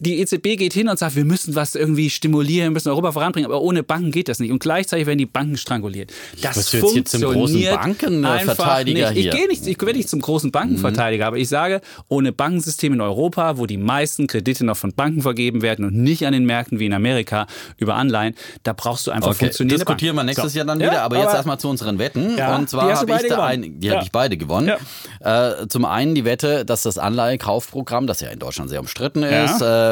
die 0.00 0.20
EZB 0.20 0.56
geht 0.56 0.72
hin 0.72 0.88
und 0.88 0.98
sagt, 0.98 1.14
wir 1.14 1.24
müssen 1.24 1.54
was 1.54 1.74
irgendwie 1.74 2.10
stimulieren, 2.10 2.66
wir 2.68 2.70
müssen 2.72 2.88
Europa 2.88 3.12
voranbringen, 3.12 3.50
aber 3.50 3.60
ohne 3.62 3.82
Banken 3.82 4.10
geht 4.10 4.28
das 4.28 4.38
nicht. 4.40 4.50
Und 4.50 4.58
gleichzeitig 4.58 5.06
werden 5.06 5.18
die 5.18 5.26
Banken 5.26 5.56
stranguliert. 5.56 6.12
Das 6.42 6.56
Was 6.56 6.72
wird 6.72 6.92
jetzt 6.94 7.10
zum 7.12 7.20
großen 7.22 7.34
funktioniert 7.38 7.80
Bankenverteidiger 7.80 9.08
einfach 9.08 9.14
nicht. 9.14 9.22
hier? 9.22 9.32
Ich 9.32 9.38
gehe 9.38 9.48
nicht, 9.48 9.66
ich 9.66 9.80
werde 9.80 9.96
nicht 9.98 10.08
zum 10.08 10.20
großen 10.20 10.50
Bankenverteidiger, 10.50 11.26
aber 11.26 11.36
ich 11.36 11.48
sage, 11.48 11.80
ohne 12.08 12.32
Bankensystem 12.32 12.92
in 12.94 13.00
Europa, 13.00 13.56
wo 13.58 13.66
die 13.66 13.76
meisten 13.76 14.26
Kredite 14.26 14.64
noch 14.64 14.76
von 14.76 14.92
Banken 14.92 15.22
vergeben 15.22 15.62
werden 15.62 15.84
und 15.84 15.94
nicht 15.94 16.26
an 16.26 16.32
den 16.32 16.44
Märkten 16.46 16.78
wie 16.78 16.86
in 16.86 16.92
Amerika 16.94 17.46
über 17.76 17.94
Anleihen, 17.94 18.34
da 18.62 18.72
brauchst 18.72 19.06
du 19.06 19.10
einfach 19.10 19.28
Okay, 19.30 19.46
funktionierende 19.46 19.84
diskutieren 19.84 20.16
wir 20.16 20.24
nächstes 20.24 20.52
So. 20.52 20.56
Jahr 20.58 20.66
dann 20.66 20.80
Ja, 20.80 20.90
wieder. 20.90 21.02
Aber, 21.02 21.16
jetzt 21.16 21.26
aber- 21.28 21.34
erstmal 21.36 21.58
zu 21.60 21.68
unseren 21.68 21.98
Wetten. 21.98 22.36
Ja, 22.36 22.56
und 22.56 22.68
zwar 22.68 22.84
habe 22.84 22.92
ich 23.04 23.06
beide 23.16 23.28
da 23.28 23.34
gewonnen. 23.36 23.64
ein, 23.64 23.80
die 23.80 23.86
Ja. 23.86 23.94
habe 23.94 24.04
ich 24.04 24.12
beide 24.12 24.36
gewonnen. 24.36 24.72
Äh, 25.20 25.66
zum 25.68 25.84
einen 25.84 26.14
die 26.14 26.24
Wette, 26.24 26.64
dass 26.64 26.82
das 26.82 26.96
Anleihekaufprogramm, 26.98 28.06
das 28.06 28.20
ja 28.20 28.28
in 28.30 28.38
Deutschland 28.38 28.70
sehr 28.70 28.80
umstritten 28.80 29.22
ist, 29.22 29.60
äh, 29.60 29.89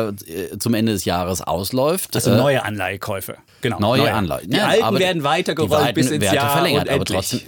zum 0.59 0.75
Ende 0.75 0.93
des 0.93 1.05
Jahres 1.05 1.41
ausläuft. 1.43 2.15
Also 2.17 2.31
Äh, 2.33 2.37
neue 2.37 2.65
Anleihekäufe. 2.65 3.37
Genau. 3.61 3.79
Neue 3.81 4.13
Anleihen. 4.13 4.51
Die 4.51 4.57
Ja, 4.57 4.67
alten 4.67 4.85
aber 4.85 4.99
werden 4.99 5.25
weitergerollt 5.25 5.95
bis 5.95 6.11
ins 6.11 6.25
Jahr 6.33 6.51
verlängert, 6.51 6.83
und 6.85 6.89
aber 6.91 6.99
endlich. 7.01 7.19
trotzdem. 7.31 7.41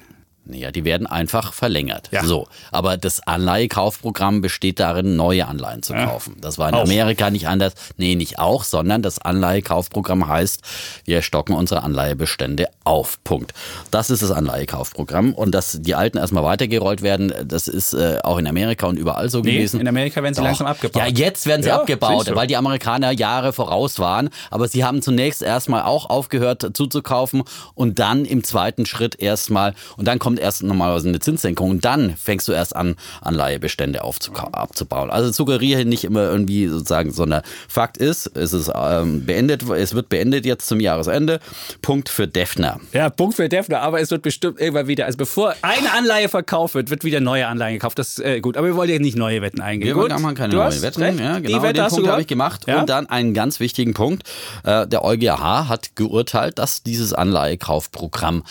Naja, 0.50 0.70
die 0.70 0.84
werden 0.84 1.06
einfach 1.06 1.52
verlängert. 1.52 2.08
Ja. 2.10 2.24
So, 2.24 2.48
aber 2.72 2.96
das 2.96 3.20
Anleihekaufprogramm 3.26 4.40
besteht 4.40 4.80
darin, 4.80 5.16
neue 5.16 5.46
Anleihen 5.46 5.82
zu 5.82 5.94
kaufen. 5.94 6.36
Das 6.40 6.58
war 6.58 6.68
in 6.68 6.74
Auch. 6.74 6.82
Amerika 6.82 7.30
nicht 7.30 7.46
anders. 7.48 7.74
Nee, 7.96 8.14
nicht 8.16 8.38
auch, 8.38 8.64
sondern 8.64 9.02
das 9.02 9.18
Anleihekaufprogramm 9.20 10.26
heißt, 10.26 10.62
wir 11.04 11.22
stocken 11.22 11.54
unsere 11.54 11.82
Anleihebestände 11.82 12.68
auf. 12.84 13.22
Punkt. 13.24 13.52
Das 13.90 14.10
ist 14.10 14.22
das 14.22 14.30
Anleihekaufprogramm. 14.30 15.34
Und 15.34 15.52
dass 15.54 15.78
die 15.80 15.94
alten 15.94 16.18
erstmal 16.18 16.42
weitergerollt 16.44 17.02
werden, 17.02 17.32
das 17.44 17.68
ist 17.68 17.92
äh, 17.94 18.18
auch 18.22 18.38
in 18.38 18.46
Amerika 18.46 18.86
und 18.86 18.98
überall 18.98 19.30
so 19.30 19.40
Nee, 19.40 19.52
gewesen. 19.54 19.80
in 19.80 19.88
Amerika 19.88 20.22
werden 20.22 20.34
sie 20.34 20.40
Doch. 20.40 20.46
langsam 20.46 20.66
abgebaut. 20.66 21.00
Ja, 21.00 21.06
jetzt 21.08 21.46
werden 21.46 21.62
sie 21.62 21.68
Ja, 21.68 21.80
abgebaut, 21.80 22.34
weil 22.34 22.46
die 22.46 22.56
Amerikaner 22.56 23.12
Jahre 23.12 23.52
voraus 23.52 23.98
waren. 23.98 24.30
Aber 24.50 24.66
sie 24.68 24.84
haben 24.84 25.02
zunächst 25.02 25.42
erstmal 25.42 25.82
auch 25.82 26.10
aufgehört 26.10 26.70
zuzukaufen 26.74 27.44
und 27.74 27.98
dann 27.98 28.24
im 28.24 28.42
zweiten 28.44 28.86
Schritt 28.86 29.20
erstmal, 29.20 29.74
und 29.96 30.06
dann 30.08 30.18
kommt 30.18 30.39
erst 30.40 30.62
normalerweise 30.62 31.08
eine 31.08 31.20
Zinssenkung 31.20 31.70
und 31.70 31.84
dann 31.84 32.16
fängst 32.16 32.48
du 32.48 32.52
erst 32.52 32.74
an, 32.74 32.96
Anleihebestände 33.20 34.02
aufzuka- 34.02 34.52
abzubauen. 34.52 35.10
Also 35.10 35.30
suggeriere 35.32 35.84
nicht 35.84 36.04
immer 36.04 36.22
irgendwie 36.30 36.66
sozusagen, 36.68 37.12
sondern 37.12 37.42
Fakt 37.68 37.96
ist, 37.98 38.26
es 38.36 38.52
ist 38.52 38.70
ähm, 38.74 39.24
beendet, 39.26 39.62
es 39.70 39.94
wird 39.94 40.08
beendet 40.08 40.44
jetzt 40.46 40.66
zum 40.66 40.80
Jahresende. 40.80 41.40
Punkt 41.82 42.08
für 42.08 42.26
Defner. 42.26 42.80
Ja, 42.92 43.10
Punkt 43.10 43.36
für 43.36 43.48
Defner, 43.48 43.80
aber 43.82 44.00
es 44.00 44.10
wird 44.10 44.22
bestimmt 44.22 44.60
irgendwann 44.60 44.86
wieder, 44.88 45.06
also 45.06 45.16
bevor 45.18 45.54
eine 45.62 45.92
Anleihe 45.92 46.28
verkauft 46.28 46.74
wird, 46.74 46.90
wird 46.90 47.04
wieder 47.04 47.20
neue 47.20 47.46
Anleihen 47.46 47.74
gekauft. 47.74 47.98
Das 47.98 48.18
ist 48.18 48.24
äh, 48.24 48.40
gut, 48.40 48.56
aber 48.56 48.66
wir 48.68 48.76
wollen 48.76 48.90
ja 48.90 48.98
nicht 48.98 49.16
neue 49.16 49.42
Wetten 49.42 49.60
eingehen. 49.60 49.86
Wir 49.86 49.94
gut, 49.94 50.10
machen 50.10 50.34
keine 50.34 50.50
du 50.52 50.56
neuen 50.58 50.82
Wetten. 50.82 51.02
recht. 51.02 51.20
Ja, 51.20 51.36
Die 51.40 51.42
genau, 51.46 51.62
Wette 51.62 51.74
den 51.74 51.82
hast 51.84 51.94
Punkt 51.94 52.08
habe 52.10 52.20
ich 52.22 52.26
gemacht. 52.26 52.62
Ja? 52.66 52.80
Und 52.80 52.88
dann 52.90 53.08
einen 53.08 53.34
ganz 53.34 53.60
wichtigen 53.60 53.94
Punkt. 53.94 54.22
Äh, 54.64 54.86
Der 54.86 55.04
EuGH 55.04 55.68
hat 55.68 55.96
geurteilt, 55.96 56.58
dass 56.58 56.82
dieses 56.82 57.12
Anleihekaufprogramm 57.12 58.44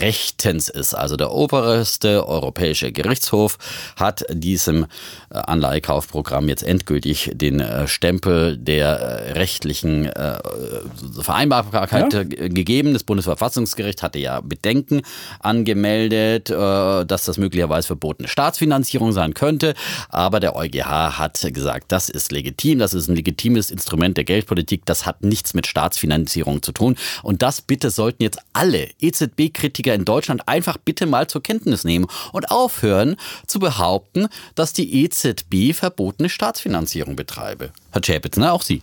rechtens 0.00 0.68
ist. 0.68 0.94
Also 0.94 1.16
der 1.16 1.32
oberste 1.32 2.26
europäische 2.26 2.92
Gerichtshof 2.92 3.58
hat 3.96 4.24
diesem 4.30 4.84
äh, 4.84 5.38
Anleihekaufprogramm 5.38 6.48
jetzt 6.48 6.62
endgültig 6.62 7.30
den 7.34 7.60
äh, 7.60 7.86
Stempel 7.88 8.56
der 8.56 8.88
äh, 8.88 9.32
rechtlichen 9.32 10.10
Vereinbarkeit 11.20 12.12
Ja. 12.12 12.22
gegeben. 12.24 12.92
Das 12.92 13.04
Bundesverfassungsgericht 13.04 14.02
hatte 14.02 14.18
ja 14.18 14.40
Bedenken 14.40 15.02
angemeldet, 15.40 16.50
dass 16.50 17.24
das 17.24 17.38
möglicherweise 17.38 17.86
verbotene 17.88 18.28
Staatsfinanzierung 18.28 19.12
sein 19.12 19.34
könnte. 19.34 19.74
Aber 20.08 20.40
der 20.40 20.56
EuGH 20.56 21.18
hat 21.18 21.40
gesagt, 21.52 21.92
das 21.92 22.08
ist 22.08 22.32
legitim, 22.32 22.78
das 22.78 22.94
ist 22.94 23.08
ein 23.08 23.16
legitimes 23.16 23.70
Instrument 23.70 24.16
der 24.16 24.24
Geldpolitik, 24.24 24.82
das 24.86 25.06
hat 25.06 25.22
nichts 25.22 25.54
mit 25.54 25.66
Staatsfinanzierung 25.66 26.62
zu 26.62 26.72
tun. 26.72 26.96
Und 27.22 27.42
das 27.42 27.60
bitte 27.62 27.90
sollten 27.90 28.22
jetzt 28.22 28.38
alle 28.52 28.88
EZB-Kritiker 29.00 29.79
in 29.86 30.04
Deutschland 30.04 30.48
einfach 30.48 30.76
bitte 30.76 31.06
mal 31.06 31.26
zur 31.26 31.42
Kenntnis 31.42 31.84
nehmen 31.84 32.06
und 32.32 32.50
aufhören 32.50 33.16
zu 33.46 33.58
behaupten, 33.58 34.28
dass 34.54 34.72
die 34.72 35.04
EZB 35.04 35.74
verbotene 35.74 36.28
Staatsfinanzierung 36.28 37.16
betreibe. 37.16 37.70
Herr 37.92 38.02
Chapitz, 38.02 38.36
ne? 38.36 38.52
Auch 38.52 38.62
Sie. 38.62 38.82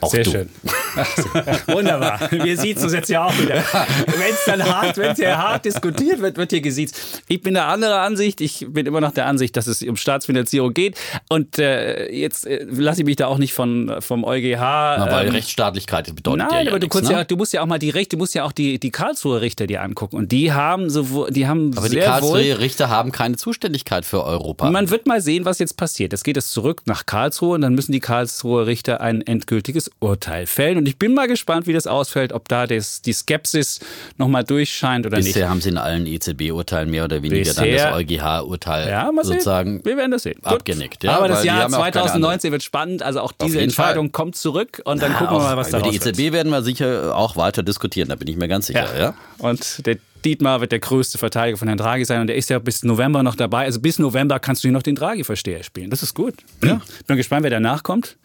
Auch 0.00 0.10
Sehr 0.10 0.24
du. 0.24 0.30
schön. 0.30 0.48
Wunderbar. 1.66 2.20
Wir 2.30 2.58
siezen 2.58 2.84
uns 2.84 2.92
jetzt 2.92 3.08
ja 3.08 3.24
auch 3.24 3.38
wieder. 3.38 3.54
Wenn 3.54 4.32
es 4.32 4.44
dann 4.44 4.62
hart, 4.62 4.96
wenn 4.98 5.16
sehr 5.16 5.38
hart 5.38 5.64
diskutiert 5.64 6.20
wird, 6.20 6.36
wird 6.36 6.50
hier 6.50 6.60
gesiezt. 6.60 7.22
Ich 7.28 7.40
bin 7.40 7.54
der 7.54 7.66
andere 7.66 8.00
Ansicht. 8.00 8.40
Ich 8.40 8.66
bin 8.68 8.86
immer 8.86 9.00
noch 9.00 9.12
der 9.12 9.26
Ansicht, 9.26 9.56
dass 9.56 9.66
es 9.66 9.82
um 9.82 9.96
Staatsfinanzierung 9.96 10.74
geht. 10.74 10.98
Und 11.28 11.58
äh, 11.58 12.12
jetzt 12.12 12.46
äh, 12.46 12.64
lasse 12.68 13.00
ich 13.00 13.06
mich 13.06 13.16
da 13.16 13.26
auch 13.26 13.38
nicht 13.38 13.54
von, 13.54 13.96
vom 14.00 14.24
EuGH. 14.24 14.58
Na, 14.58 15.10
weil 15.10 15.28
ähm, 15.28 15.32
Rechtsstaatlichkeit 15.32 16.14
bedeutet 16.14 16.46
Nein, 16.50 16.66
ja, 16.66 16.70
aber 16.72 16.78
du, 16.78 16.86
nichts, 16.86 16.96
kannst 16.96 17.10
ne? 17.10 17.18
ja, 17.18 17.24
du 17.24 17.36
musst 17.36 17.52
ja 17.52 17.62
auch 17.62 17.66
mal 17.66 17.78
die 17.78 17.90
Rechte, 17.90 18.16
du 18.16 18.18
musst 18.18 18.34
ja 18.34 18.44
auch 18.44 18.52
die, 18.52 18.78
die 18.78 18.90
Karlsruher 18.90 19.40
Richter 19.40 19.66
dir 19.66 19.82
angucken. 19.82 20.16
Und 20.16 20.32
die 20.32 20.52
haben 20.52 20.90
sowohl, 20.90 21.30
die 21.30 21.46
haben 21.46 21.76
Aber 21.76 21.88
die 21.88 21.94
sehr 21.94 22.22
wohl. 22.22 22.32
Karlsruher 22.32 22.58
Richter 22.58 22.90
haben 22.90 23.12
keine 23.12 23.36
Zuständigkeit 23.36 24.04
für 24.04 24.24
Europa. 24.24 24.70
Man 24.70 24.90
wird 24.90 25.06
mal 25.06 25.20
sehen, 25.20 25.44
was 25.44 25.58
jetzt 25.58 25.76
passiert. 25.76 26.12
Jetzt 26.12 26.24
geht 26.24 26.36
es 26.36 26.50
zurück 26.50 26.82
nach 26.84 27.06
Karlsruhe 27.06 27.54
und 27.54 27.62
dann 27.62 27.74
müssen 27.74 27.92
die 27.92 28.00
Karlsruher 28.00 28.66
Richter 28.66 29.00
ein 29.00 29.22
endgültiges 29.62 29.90
Urteil 30.00 30.46
fällen. 30.46 30.78
Und 30.78 30.86
ich 30.88 30.98
bin 30.98 31.14
mal 31.14 31.28
gespannt, 31.28 31.66
wie 31.66 31.72
das 31.72 31.86
ausfällt, 31.86 32.32
ob 32.32 32.48
da 32.48 32.66
das, 32.66 33.00
die 33.02 33.12
Skepsis 33.12 33.80
nochmal 34.18 34.42
durchscheint 34.44 35.06
oder 35.06 35.16
Bisher 35.18 35.42
nicht. 35.42 35.50
haben 35.50 35.60
sie 35.60 35.68
in 35.70 35.78
allen 35.78 36.06
EZB-Urteilen 36.06 36.90
mehr 36.90 37.04
oder 37.04 37.22
weniger 37.22 37.54
dann 37.54 37.64
Bisher- 37.64 37.90
das 37.90 37.98
EuGH-Urteil 38.00 38.88
Ja, 38.88 39.10
mal 39.12 39.24
sehen. 39.24 39.34
sozusagen 39.34 39.84
Wir 39.84 39.96
werden 39.96 40.10
das 40.10 40.24
sehen. 40.24 40.38
Abgenickt. 40.42 41.04
Ja, 41.04 41.16
Aber 41.18 41.28
das 41.28 41.42
die 41.42 41.46
Jahr 41.48 41.62
haben 41.62 41.72
ja 41.72 41.78
auch 41.78 41.82
keine 41.82 41.92
2019 41.92 42.52
wird 42.52 42.62
spannend. 42.62 43.02
Also 43.02 43.20
auch 43.20 43.32
diese 43.32 43.60
Entscheidung 43.60 44.06
Fall. 44.06 44.12
kommt 44.12 44.36
zurück 44.36 44.82
und 44.84 45.00
dann 45.02 45.12
Ja, 45.12 45.18
gucken 45.18 45.36
wir 45.36 45.40
mal, 45.42 45.56
was 45.56 45.68
Über 45.68 45.78
daraus 45.78 45.94
die 45.94 46.04
wird. 46.04 46.18
EZB 46.18 46.32
werden 46.32 46.50
wir 46.50 46.62
sicher 46.62 47.16
auch 47.16 47.36
weiter 47.36 47.62
diskutieren, 47.62 48.08
da 48.08 48.16
bin 48.16 48.28
ich 48.28 48.36
mir 48.36 48.48
ganz 48.48 48.66
sicher. 48.66 48.88
Ja. 48.98 49.14
Und 49.38 49.86
der 49.86 49.98
Dietmar 50.24 50.60
wird 50.60 50.70
der 50.70 50.78
größte 50.78 51.18
Verteidiger 51.18 51.58
von 51.58 51.66
Herrn 51.66 51.78
Draghi 51.78 52.04
sein 52.04 52.20
und 52.20 52.28
der 52.28 52.36
ist 52.36 52.48
ja 52.48 52.60
bis 52.60 52.84
November 52.84 53.24
noch 53.24 53.34
dabei. 53.34 53.64
Also 53.64 53.80
bis 53.80 53.98
November 53.98 54.38
kannst 54.38 54.62
du 54.62 54.68
hier 54.68 54.72
noch 54.72 54.84
den 54.84 54.94
Draghi-Versteher 54.94 55.64
spielen. 55.64 55.90
Das 55.90 56.02
ist 56.04 56.14
gut. 56.14 56.34
Ja. 56.62 56.80
Bin 57.08 57.16
gespannt, 57.16 57.42
wer 57.42 57.50
danach 57.50 57.82
kommt. 57.82 58.16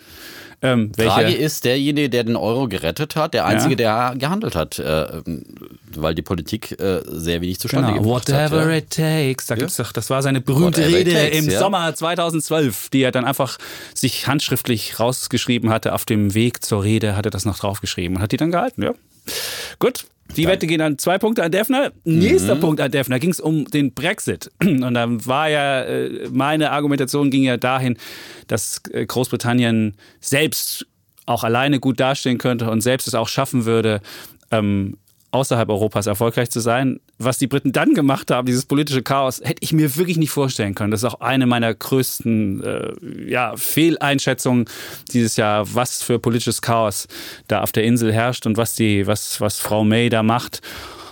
Ähm, 0.61 0.91
Draghi 0.91 1.33
ist 1.33 1.65
derjenige, 1.65 2.09
der 2.09 2.23
den 2.23 2.35
Euro 2.35 2.67
gerettet 2.67 3.15
hat, 3.15 3.35
der 3.35 3.45
Einzige, 3.45 3.81
Ja. 3.81 4.09
der 4.09 4.17
gehandelt 4.19 4.55
hat, 4.55 4.79
äh, 4.79 5.21
weil 5.95 6.15
die 6.15 6.23
Politik 6.23 6.79
äh, 6.79 7.01
sehr 7.05 7.41
wenig 7.41 7.59
zustande 7.59 7.91
Genau, 7.93 8.01
gebracht 8.01 8.27
whatever 8.29 8.61
hat. 8.61 8.67
Ja. 8.69 8.75
it 8.77 8.89
takes. 8.89 9.45
Da 9.45 9.55
gibt's 9.55 9.75
doch, 9.77 9.91
das 9.91 10.09
war 10.09 10.23
seine 10.23 10.41
berühmte 10.41 10.81
Whatever 10.81 10.97
Rede 10.97 11.13
takes, 11.13 11.37
im 11.37 11.49
ja. 11.51 11.59
Sommer 11.59 11.93
2012, 11.93 12.89
die 12.89 13.03
er 13.03 13.11
dann 13.11 13.25
einfach 13.25 13.57
sich 13.93 14.25
handschriftlich 14.27 14.99
rausgeschrieben 14.99 15.69
hatte. 15.69 15.93
Auf 15.93 16.05
dem 16.05 16.33
Weg 16.33 16.65
zur 16.65 16.83
Rede 16.83 17.15
hat 17.15 17.25
er 17.25 17.31
das 17.31 17.45
noch 17.45 17.59
draufgeschrieben 17.59 18.17
und 18.17 18.23
hat 18.23 18.31
die 18.31 18.37
dann 18.37 18.51
gehalten. 18.51 18.81
Ja. 18.81 18.93
Gut. 19.77 20.05
Die 20.35 20.47
Wette 20.47 20.67
geht 20.67 20.81
an 20.81 20.97
zwei 20.97 21.17
Punkte 21.17 21.43
an 21.43 21.51
Defner. 21.51 21.91
Nächster 22.03 22.55
Mhm. 22.55 22.59
Punkt 22.59 22.81
an 22.81 22.91
Defner 22.91 23.19
ging 23.19 23.31
es 23.31 23.39
um 23.39 23.65
den 23.65 23.93
Brexit. 23.93 24.51
Und 24.61 24.93
dann 24.93 25.25
war 25.25 25.49
ja, 25.49 25.83
äh, 25.83 26.29
meine 26.31 26.71
Argumentation 26.71 27.29
ging 27.31 27.43
ja 27.43 27.57
dahin, 27.57 27.97
dass 28.47 28.81
äh, 28.91 29.05
Großbritannien 29.05 29.95
selbst 30.19 30.85
auch 31.25 31.43
alleine 31.43 31.79
gut 31.79 31.99
dastehen 31.99 32.37
könnte 32.37 32.69
und 32.69 32.81
selbst 32.81 33.05
es 33.07 33.13
auch 33.13 33.27
schaffen 33.27 33.65
würde, 33.65 33.99
ähm, 34.49 34.97
außerhalb 35.31 35.67
Europas 35.69 36.07
erfolgreich 36.07 36.49
zu 36.49 36.61
sein. 36.61 36.99
Was 37.19 37.39
die 37.39 37.47
Briten 37.47 37.71
dann 37.71 37.93
gemacht 37.95 38.29
haben, 38.29 38.45
dieses 38.45 38.65
politische 38.65 39.01
Chaos, 39.01 39.41
hätte 39.43 39.61
ich 39.61 39.73
mir 39.73 39.95
wirklich 39.95 40.17
nicht 40.17 40.29
vorstellen 40.29 40.75
können. 40.75 40.91
Das 40.91 41.01
ist 41.01 41.05
auch 41.05 41.21
eine 41.21 41.47
meiner 41.47 41.73
größten 41.73 42.63
äh, 42.63 43.29
ja, 43.29 43.55
Fehleinschätzungen 43.57 44.65
dieses 45.11 45.35
Jahr, 45.35 45.73
was 45.73 46.03
für 46.03 46.19
politisches 46.19 46.61
Chaos 46.61 47.07
da 47.47 47.61
auf 47.61 47.71
der 47.71 47.85
Insel 47.85 48.13
herrscht 48.13 48.45
und 48.45 48.57
was, 48.57 48.75
die, 48.75 49.07
was, 49.07 49.41
was 49.41 49.57
Frau 49.57 49.83
May 49.83 50.09
da 50.09 50.21
macht. 50.21 50.61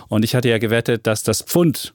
Und 0.08 0.24
ich 0.24 0.36
hatte 0.36 0.48
ja 0.48 0.58
gewettet, 0.58 1.06
dass 1.08 1.24
das 1.24 1.42
Pfund 1.42 1.92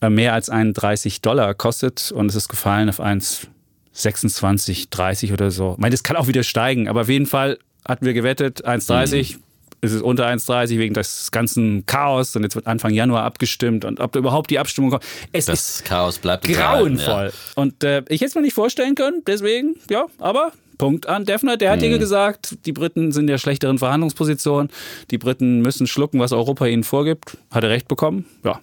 äh, 0.00 0.10
mehr 0.10 0.32
als 0.32 0.48
31 0.50 1.20
Dollar 1.20 1.54
kostet 1.54 2.12
und 2.12 2.26
es 2.26 2.34
ist 2.34 2.48
gefallen 2.48 2.88
auf 2.88 3.00
1,26, 3.00 4.88
30 4.90 5.32
oder 5.32 5.50
so. 5.50 5.72
Ich 5.74 5.78
meine, 5.78 5.92
das 5.92 6.02
kann 6.02 6.16
auch 6.16 6.26
wieder 6.26 6.42
steigen, 6.42 6.88
aber 6.88 7.02
auf 7.02 7.08
jeden 7.08 7.26
Fall 7.26 7.58
hatten 7.86 8.04
wir 8.04 8.14
gewettet, 8.14 8.66
1,30. 8.66 9.36
Es 9.84 9.92
ist 9.92 10.02
unter 10.02 10.26
1,30 10.26 10.78
wegen 10.78 10.94
des 10.94 11.30
ganzen 11.30 11.84
Chaos 11.86 12.34
und 12.36 12.42
jetzt 12.42 12.54
wird 12.56 12.66
Anfang 12.66 12.92
Januar 12.92 13.22
abgestimmt 13.24 13.84
und 13.84 14.00
ob 14.00 14.12
da 14.12 14.18
überhaupt 14.18 14.50
die 14.50 14.58
Abstimmung 14.58 14.90
kommt. 14.90 15.04
Es 15.32 15.48
ist 15.48 15.48
Das 15.48 15.84
Chaos 15.84 16.18
bleibt 16.18 16.46
grauenvoll. 16.48 17.32
Und 17.54 17.84
äh, 17.84 17.98
ich 18.08 18.20
hätte 18.20 18.26
es 18.30 18.34
mir 18.34 18.42
nicht 18.42 18.54
vorstellen 18.54 18.94
können, 18.94 19.22
deswegen, 19.26 19.76
ja, 19.90 20.06
aber 20.18 20.52
Punkt 20.78 21.06
an 21.06 21.24
Defner. 21.24 21.56
Der 21.56 21.70
hat 21.70 21.78
Mhm. 21.78 21.82
dir 21.82 21.98
gesagt, 21.98 22.56
die 22.66 22.72
Briten 22.72 23.12
sind 23.12 23.22
in 23.22 23.26
der 23.28 23.38
schlechteren 23.38 23.78
Verhandlungsposition. 23.78 24.70
Die 25.10 25.18
Briten 25.18 25.60
müssen 25.60 25.86
schlucken, 25.86 26.18
was 26.18 26.32
Europa 26.32 26.66
ihnen 26.66 26.82
vorgibt. 26.82 27.36
Hat 27.52 27.62
er 27.62 27.70
recht 27.70 27.86
bekommen? 27.86 28.24
Ja. 28.44 28.60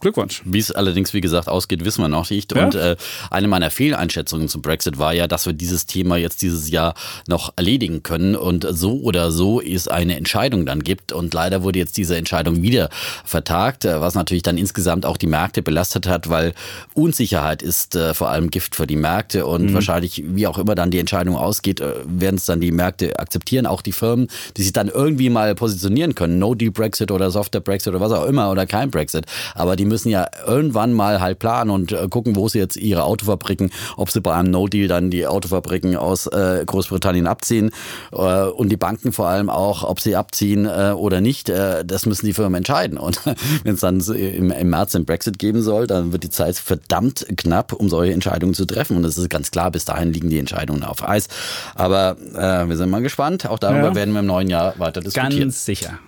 Glückwunsch. 0.00 0.42
Wie 0.44 0.58
es 0.58 0.72
allerdings, 0.72 1.12
wie 1.14 1.20
gesagt, 1.20 1.48
ausgeht, 1.48 1.84
wissen 1.84 2.02
wir 2.02 2.08
noch 2.08 2.30
nicht. 2.30 2.54
Ja. 2.54 2.64
Und 2.64 2.74
äh, 2.74 2.96
eine 3.30 3.48
meiner 3.48 3.70
Fehleinschätzungen 3.70 4.48
zum 4.48 4.62
Brexit 4.62 4.98
war 4.98 5.12
ja, 5.12 5.26
dass 5.26 5.46
wir 5.46 5.52
dieses 5.52 5.86
Thema 5.86 6.16
jetzt 6.16 6.42
dieses 6.42 6.70
Jahr 6.70 6.94
noch 7.26 7.52
erledigen 7.56 8.02
können 8.02 8.36
und 8.36 8.66
so 8.70 9.00
oder 9.00 9.30
so 9.30 9.60
es 9.60 9.88
eine 9.88 10.16
Entscheidung 10.16 10.66
dann 10.66 10.82
gibt. 10.82 11.12
Und 11.12 11.34
leider 11.34 11.62
wurde 11.62 11.78
jetzt 11.78 11.96
diese 11.96 12.16
Entscheidung 12.16 12.62
wieder 12.62 12.90
vertagt, 13.24 13.84
äh, 13.84 14.00
was 14.00 14.14
natürlich 14.14 14.42
dann 14.42 14.58
insgesamt 14.58 15.06
auch 15.06 15.16
die 15.16 15.26
Märkte 15.26 15.62
belastet 15.62 16.06
hat, 16.06 16.28
weil 16.28 16.54
Unsicherheit 16.94 17.62
ist 17.62 17.96
äh, 17.96 18.14
vor 18.14 18.30
allem 18.30 18.50
Gift 18.50 18.76
für 18.76 18.86
die 18.86 18.96
Märkte 18.96 19.46
und 19.46 19.72
wahrscheinlich, 19.74 20.22
wie 20.26 20.46
auch 20.46 20.58
immer 20.58 20.74
dann 20.74 20.90
die 20.90 20.98
Entscheidung 20.98 21.36
ausgeht, 21.36 21.80
äh, 21.80 21.94
werden 22.06 22.36
es 22.36 22.46
dann 22.46 22.60
die 22.60 22.72
Märkte 22.72 23.18
akzeptieren, 23.18 23.66
auch 23.66 23.82
die 23.82 23.92
Firmen, 23.92 24.28
die 24.56 24.62
sich 24.62 24.72
dann 24.72 24.88
irgendwie 24.88 25.30
mal 25.30 25.54
positionieren 25.54 26.14
können. 26.14 26.38
No-Deal-Brexit 26.38 27.10
oder 27.10 27.30
Softer 27.30 27.60
Brexit 27.60 27.94
oder 27.94 28.00
was 28.00 28.12
auch 28.12 28.26
immer 28.26 28.50
oder 28.50 28.66
kein 28.66 28.90
Brexit. 28.90 29.26
Aber 29.54 29.76
die 29.76 29.87
müssen 29.88 30.08
ja 30.10 30.26
irgendwann 30.46 30.92
mal 30.92 31.20
halt 31.20 31.38
planen 31.38 31.70
und 31.70 31.92
äh, 31.92 32.06
gucken, 32.08 32.36
wo 32.36 32.48
sie 32.48 32.58
jetzt 32.58 32.76
ihre 32.76 33.04
Autofabriken, 33.04 33.70
ob 33.96 34.10
sie 34.10 34.20
bei 34.20 34.34
einem 34.34 34.50
No-Deal 34.50 34.88
dann 34.88 35.10
die 35.10 35.26
Autofabriken 35.26 35.96
aus 35.96 36.26
äh, 36.26 36.62
Großbritannien 36.64 37.26
abziehen 37.26 37.70
äh, 38.12 38.44
und 38.44 38.68
die 38.68 38.76
Banken 38.76 39.12
vor 39.12 39.28
allem 39.28 39.50
auch, 39.50 39.82
ob 39.84 40.00
sie 40.00 40.16
abziehen 40.16 40.66
äh, 40.66 40.92
oder 40.96 41.20
nicht. 41.20 41.48
Äh, 41.48 41.84
das 41.84 42.06
müssen 42.06 42.26
die 42.26 42.34
Firmen 42.34 42.56
entscheiden. 42.58 42.98
Und 42.98 43.20
wenn 43.64 43.74
es 43.74 43.80
dann 43.80 44.00
im, 44.00 44.50
im 44.50 44.70
März 44.70 44.92
den 44.92 45.04
Brexit 45.04 45.38
geben 45.38 45.62
soll, 45.62 45.86
dann 45.86 46.12
wird 46.12 46.24
die 46.24 46.30
Zeit 46.30 46.56
verdammt 46.56 47.26
knapp, 47.36 47.72
um 47.72 47.88
solche 47.88 48.12
Entscheidungen 48.12 48.54
zu 48.54 48.64
treffen. 48.66 48.96
Und 48.96 49.04
es 49.04 49.18
ist 49.18 49.28
ganz 49.30 49.50
klar, 49.50 49.70
bis 49.70 49.84
dahin 49.84 50.12
liegen 50.12 50.30
die 50.30 50.38
Entscheidungen 50.38 50.84
auf 50.84 51.06
Eis. 51.08 51.28
Aber 51.74 52.16
äh, 52.34 52.68
wir 52.68 52.76
sind 52.76 52.90
mal 52.90 53.02
gespannt. 53.02 53.46
Auch 53.48 53.58
darüber 53.58 53.88
Ja. 53.88 53.94
werden 53.94 54.12
wir 54.12 54.20
im 54.20 54.26
neuen 54.26 54.48
Jahr 54.50 54.78
weiter 54.78 55.00
diskutieren. 55.00 55.38
Ganz 55.38 55.64
sicher. 55.64 55.98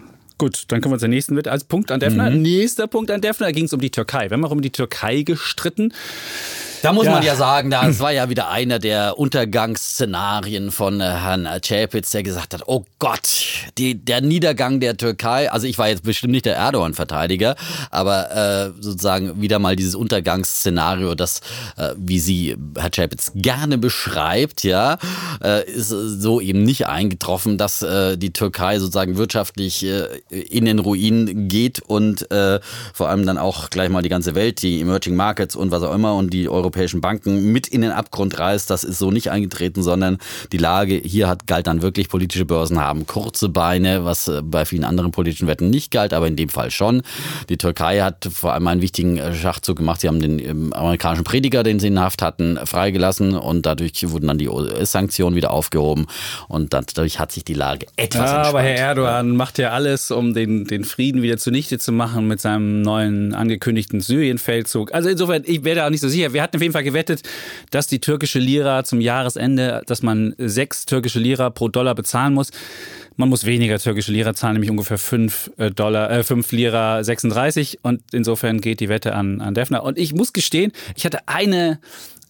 Gut, 0.41 0.65
dann 0.69 0.81
kommen 0.81 0.95
wir 0.95 0.99
zur 0.99 1.09
nächsten 1.09 1.35
mit 1.35 1.49
als 1.49 1.65
Punkt 1.65 1.93
an 1.93 2.01
Defner. 2.01 2.31
Nächster 2.31 2.87
Punkt 2.87 3.11
an 3.11 3.21
Defner, 3.21 3.49
da 3.49 3.53
ging 3.53 3.67
es 3.67 3.75
um 3.75 3.81
die 3.81 3.91
Türkei. 3.91 4.31
Wir 4.31 4.39
haben 4.39 4.45
auch 4.47 4.51
um 4.51 4.63
die 4.63 4.71
Türkei 4.71 5.21
gestritten. 5.21 5.93
Da 6.83 6.93
muss 6.93 7.05
Ja. 7.07 7.13
man 7.13 7.23
ja 7.23 7.37
sagen, 7.37 7.71
das 7.71 8.01
war 8.01 8.13
ja 8.13 8.29
wieder 8.31 8.49
einer 8.49 8.79
der 8.79 9.19
Untergangsszenarien 9.19 10.71
von 10.71 11.01
äh, 11.01 11.05
Herrn 11.05 11.47
Çapitz, 11.63 12.11
der 12.11 12.23
gesagt 12.23 12.55
hat, 12.55 12.63
oh 12.67 12.85
Gott, 12.99 13.29
die, 13.77 13.95
der 14.03 14.21
Niedergang 14.21 14.81
der 14.81 14.97
Türkei, 14.97 15.51
also 15.51 15.67
ich 15.67 15.77
war 15.79 15.89
jetzt 15.89 16.05
bestimmt 16.05 16.33
nicht 16.33 16.47
der 16.47 16.57
Erdogan-Verteidiger, 16.57 17.57
aber 17.91 18.31
äh, 18.31 18.83
sozusagen 18.83 19.41
wieder 19.43 19.59
mal 19.59 19.77
dieses 19.77 19.95
Untergangsszenario, 19.95 21.15
das, 21.15 21.41
äh, 21.77 21.91
wie 21.97 22.19
sie 22.19 22.57
Herr 22.79 22.91
Çapitz 22.91 23.33
gerne 23.35 23.77
beschreibt, 23.79 24.63
ja, 24.65 24.99
äh, 25.43 25.69
ist 25.71 25.89
so 25.89 26.41
eben 26.41 26.63
nicht 26.63 26.87
eingetroffen, 26.87 27.59
dass 27.59 27.83
äh, 27.83 28.17
die 28.17 28.33
Türkei 28.33 28.79
sozusagen 28.79 29.17
wirtschaftlich 29.17 29.85
äh, 29.85 30.05
in 30.31 30.65
den 30.65 30.79
Ruin 30.79 31.49
geht 31.49 31.81
und 31.81 32.31
äh, 32.31 32.61
vor 32.95 33.09
allem 33.09 33.27
dann 33.27 33.39
auch 33.39 33.69
gleich 33.71 33.89
mal 33.91 34.03
die 34.03 34.09
ganze 34.09 34.35
Welt, 34.35 34.63
die 34.63 34.81
Emerging 34.81 35.15
Markets 35.17 35.57
und 35.57 35.71
was 35.71 35.83
auch 35.83 35.95
immer 35.95 36.15
und 36.15 36.33
die 36.33 36.49
europäischen 36.71 37.01
Banken 37.01 37.51
mit 37.51 37.67
in 37.67 37.81
den 37.81 37.91
Abgrund 37.91 38.39
reißt. 38.39 38.71
Das 38.71 38.85
ist 38.85 38.99
so 38.99 39.11
nicht 39.11 39.31
eingetreten, 39.31 39.83
sondern 39.83 40.19
die 40.53 40.57
Lage 40.57 40.95
hier 40.95 41.29
hat 41.29 41.47
galt 41.49 41.67
dann 41.67 41.83
wirklich, 41.83 42.09
politische 42.09 42.45
Börsen 42.45 42.81
haben 42.81 43.07
kurze 43.07 43.49
Beine, 43.49 44.05
was 44.05 44.29
äh, 44.29 44.41
bei 44.43 44.65
vielen 44.65 44.85
anderen 44.85 45.11
politischen 45.11 45.49
Wetten 45.49 45.69
nicht 45.69 45.91
galt, 45.91 46.13
aber 46.13 46.29
in 46.29 46.37
dem 46.37 46.49
Fall 46.49 46.71
schon. 46.71 47.03
Die 47.49 47.57
Türkei 47.57 48.01
hat 48.01 48.29
vor 48.33 48.53
allem 48.55 48.67
einen 48.69 48.83
wichtigen 48.83 49.17
äh, 49.17 49.35
Schachzug 49.35 49.79
gemacht. 49.79 50.01
Sie 50.01 50.07
haben 50.09 50.21
den 50.21 50.39
ähm, 50.39 50.73
amerikanischen 50.73 51.25
Prediger, 51.25 51.65
den 51.65 51.81
sie 51.81 51.89
in 51.89 51.99
Haft 51.99 52.23
hatten, 52.23 52.59
freigelassen 52.65 53.35
und 53.35 53.67
dadurch 53.67 54.09
wurden 54.11 54.29
dann 54.29 54.39
die 54.39 54.49
US-Sanktionen 54.49 55.35
wieder 55.35 55.51
aufgehoben 55.51 56.07
und 56.47 56.73
dadurch 56.73 57.19
hat 57.19 57.33
sich 57.33 57.45
die 57.45 57.55
Lage 57.55 57.87
etwas 57.97 58.21
Ja, 58.21 58.27
entspannt. 58.27 58.47
aber 58.47 58.63
Herr 58.63 58.77
Erdogan 58.77 59.37
macht 59.37 59.59
ja 59.59 59.71
alles, 59.71 60.11
um 60.13 60.35
den, 60.35 60.67
den 60.67 60.85
Frieden 60.85 61.23
wieder 61.23 61.37
zunichte 61.37 61.79
zu 61.79 61.91
machen 61.93 62.29
mit 62.29 62.41
seinem 62.41 62.83
neuen 62.83 63.35
angekündigten 63.35 64.01
Syrien-Feldzug. 64.01 64.95
Also 64.95 65.09
insofern, 65.09 65.43
ich 65.47 65.65
wäre 65.65 65.77
da 65.77 65.87
auch 65.87 65.91
nicht 65.91 66.01
so 66.01 66.09
sicher. 66.09 66.33
Wir 66.33 66.43
hatten 66.43 66.60
auf 66.61 66.63
jeden 66.63 66.73
Fall 66.73 66.85
gewettet, 66.85 67.23
dass 67.71 67.87
die 67.87 68.01
türkische 68.01 68.39
Lira 68.39 68.85
zum 68.85 69.01
Jahresende, 69.01 69.83
dass 69.87 70.03
man 70.03 70.35
sechs 70.39 70.85
türkische 70.85 71.19
Lira 71.19 71.51
pro 71.51 71.69
Dollar 71.69 71.95
bezahlen 71.95 72.35
muss. 72.35 72.51
Man 73.17 73.29
muss 73.29 73.45
weniger 73.45 73.79
türkische 73.79 74.13
Lira 74.13 74.35
zahlen, 74.35 74.55
nämlich 74.55 74.71
ungefähr 74.71 74.99
5 74.99 75.51
Dollar, 75.75 76.11
äh, 76.11 76.23
5 76.23 76.53
Lira 76.53 77.03
36. 77.03 77.81
Und 77.83 78.03
insofern 78.13 78.61
geht 78.61 78.81
die 78.81 78.89
Wette 78.89 79.15
an, 79.15 79.41
an 79.41 79.55
Defner. 79.55 79.83
Und 79.83 79.99
ich 79.99 80.15
muss 80.15 80.33
gestehen, 80.33 80.73
ich 80.97 81.05
hatte 81.05 81.27
eine 81.27 81.81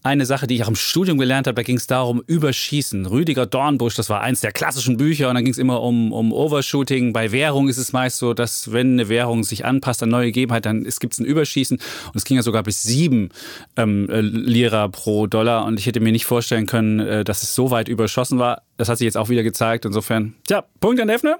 eine 0.03 0.25
Sache, 0.25 0.47
die 0.47 0.55
ich 0.55 0.65
auch 0.65 0.69
im 0.69 0.77
Studium 0.77 1.19
gelernt 1.19 1.47
habe, 1.47 1.57
da 1.57 1.63
ging 1.63 1.77
es 1.77 1.87
darum, 1.87 2.23
Überschießen. 2.27 3.07
Rüdiger 3.07 3.47
Dornbusch, 3.47 3.95
das 3.95 4.09
war 4.09 4.23
eins 4.23 4.41
der 4.41 4.53
klassischen 4.53 4.97
Bücher 4.97 5.29
und 5.29 5.35
da 5.35 5.41
ging 5.43 5.53
es 5.53 5.59
immer 5.59 5.83
um, 5.83 6.13
um 6.13 6.33
Overshooting. 6.33 7.13
Bei 7.13 7.33
Währung 7.33 7.69
ist 7.69 7.77
es 7.77 7.93
meist 7.93 8.19
so, 8.19 8.33
dass 8.33 8.73
wenn 8.73 8.93
eine 8.93 9.09
Währung 9.09 9.45
sich 9.45 9.65
anpasst 9.65 10.03
an 10.03 10.09
neue 10.09 10.27
Gegebenheit, 10.27 10.65
dann 10.65 10.85
gibt 10.85 11.13
es 11.13 11.19
ein 11.19 11.27
Überschießen 11.27 11.77
und 11.79 12.17
es 12.17 12.25
ging 12.25 12.37
ja 12.37 12.43
sogar 12.43 12.63
bis 12.63 12.83
sieben 12.83 13.31
ähm, 13.77 14.09
äh, 14.09 14.21
Lira 14.21 14.89
pro 14.89 15.27
Dollar 15.27 15.67
und 15.67 15.79
ich 15.79 15.87
hätte 15.87 16.01
mir 16.01 16.13
nicht 16.13 16.25
vorstellen 16.25 16.67
können, 16.67 17.01
äh, 17.01 17.25
dass 17.25 17.43
es 17.43 17.55
so 17.55 17.71
weit 17.71 17.89
überschossen 17.89 18.39
war. 18.39 18.63
Das 18.81 18.89
hat 18.89 18.97
sich 18.97 19.05
jetzt 19.05 19.19
auch 19.19 19.29
wieder 19.29 19.43
gezeigt. 19.43 19.85
Insofern, 19.85 20.37
tja, 20.49 20.65
Punkt 20.81 21.03
an 21.03 21.09
Defner. 21.09 21.37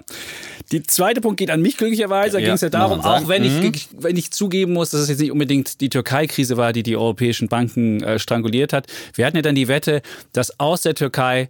Die 0.71 0.83
zweite 0.83 1.21
Punkt 1.21 1.39
geht 1.39 1.49
an 1.49 1.59
mich 1.59 1.75
glücklicherweise. 1.75 2.33
Da 2.33 2.37
Ja, 2.37 2.45
ging 2.45 2.53
es 2.53 2.61
ja 2.61 2.69
darum, 2.69 2.99
auch 3.01 3.27
wenn 3.27 3.43
ich, 3.43 3.87
wenn 3.97 4.15
ich 4.15 4.29
zugeben 4.29 4.73
muss, 4.73 4.91
dass 4.91 5.01
es 5.01 5.09
jetzt 5.09 5.21
nicht 5.21 5.31
unbedingt 5.31 5.81
die 5.81 5.89
Türkei-Krise 5.89 6.57
war, 6.57 6.71
die 6.71 6.83
die 6.83 6.95
europäischen 6.95 7.47
Banken 7.47 8.03
äh, 8.03 8.19
stranguliert 8.19 8.73
hat. 8.73 8.85
Wir 9.15 9.25
hatten 9.25 9.37
ja 9.37 9.41
dann 9.41 9.55
die 9.55 9.67
Wette, 9.67 10.03
dass 10.33 10.59
aus 10.59 10.81
der 10.81 10.93
Türkei 10.93 11.49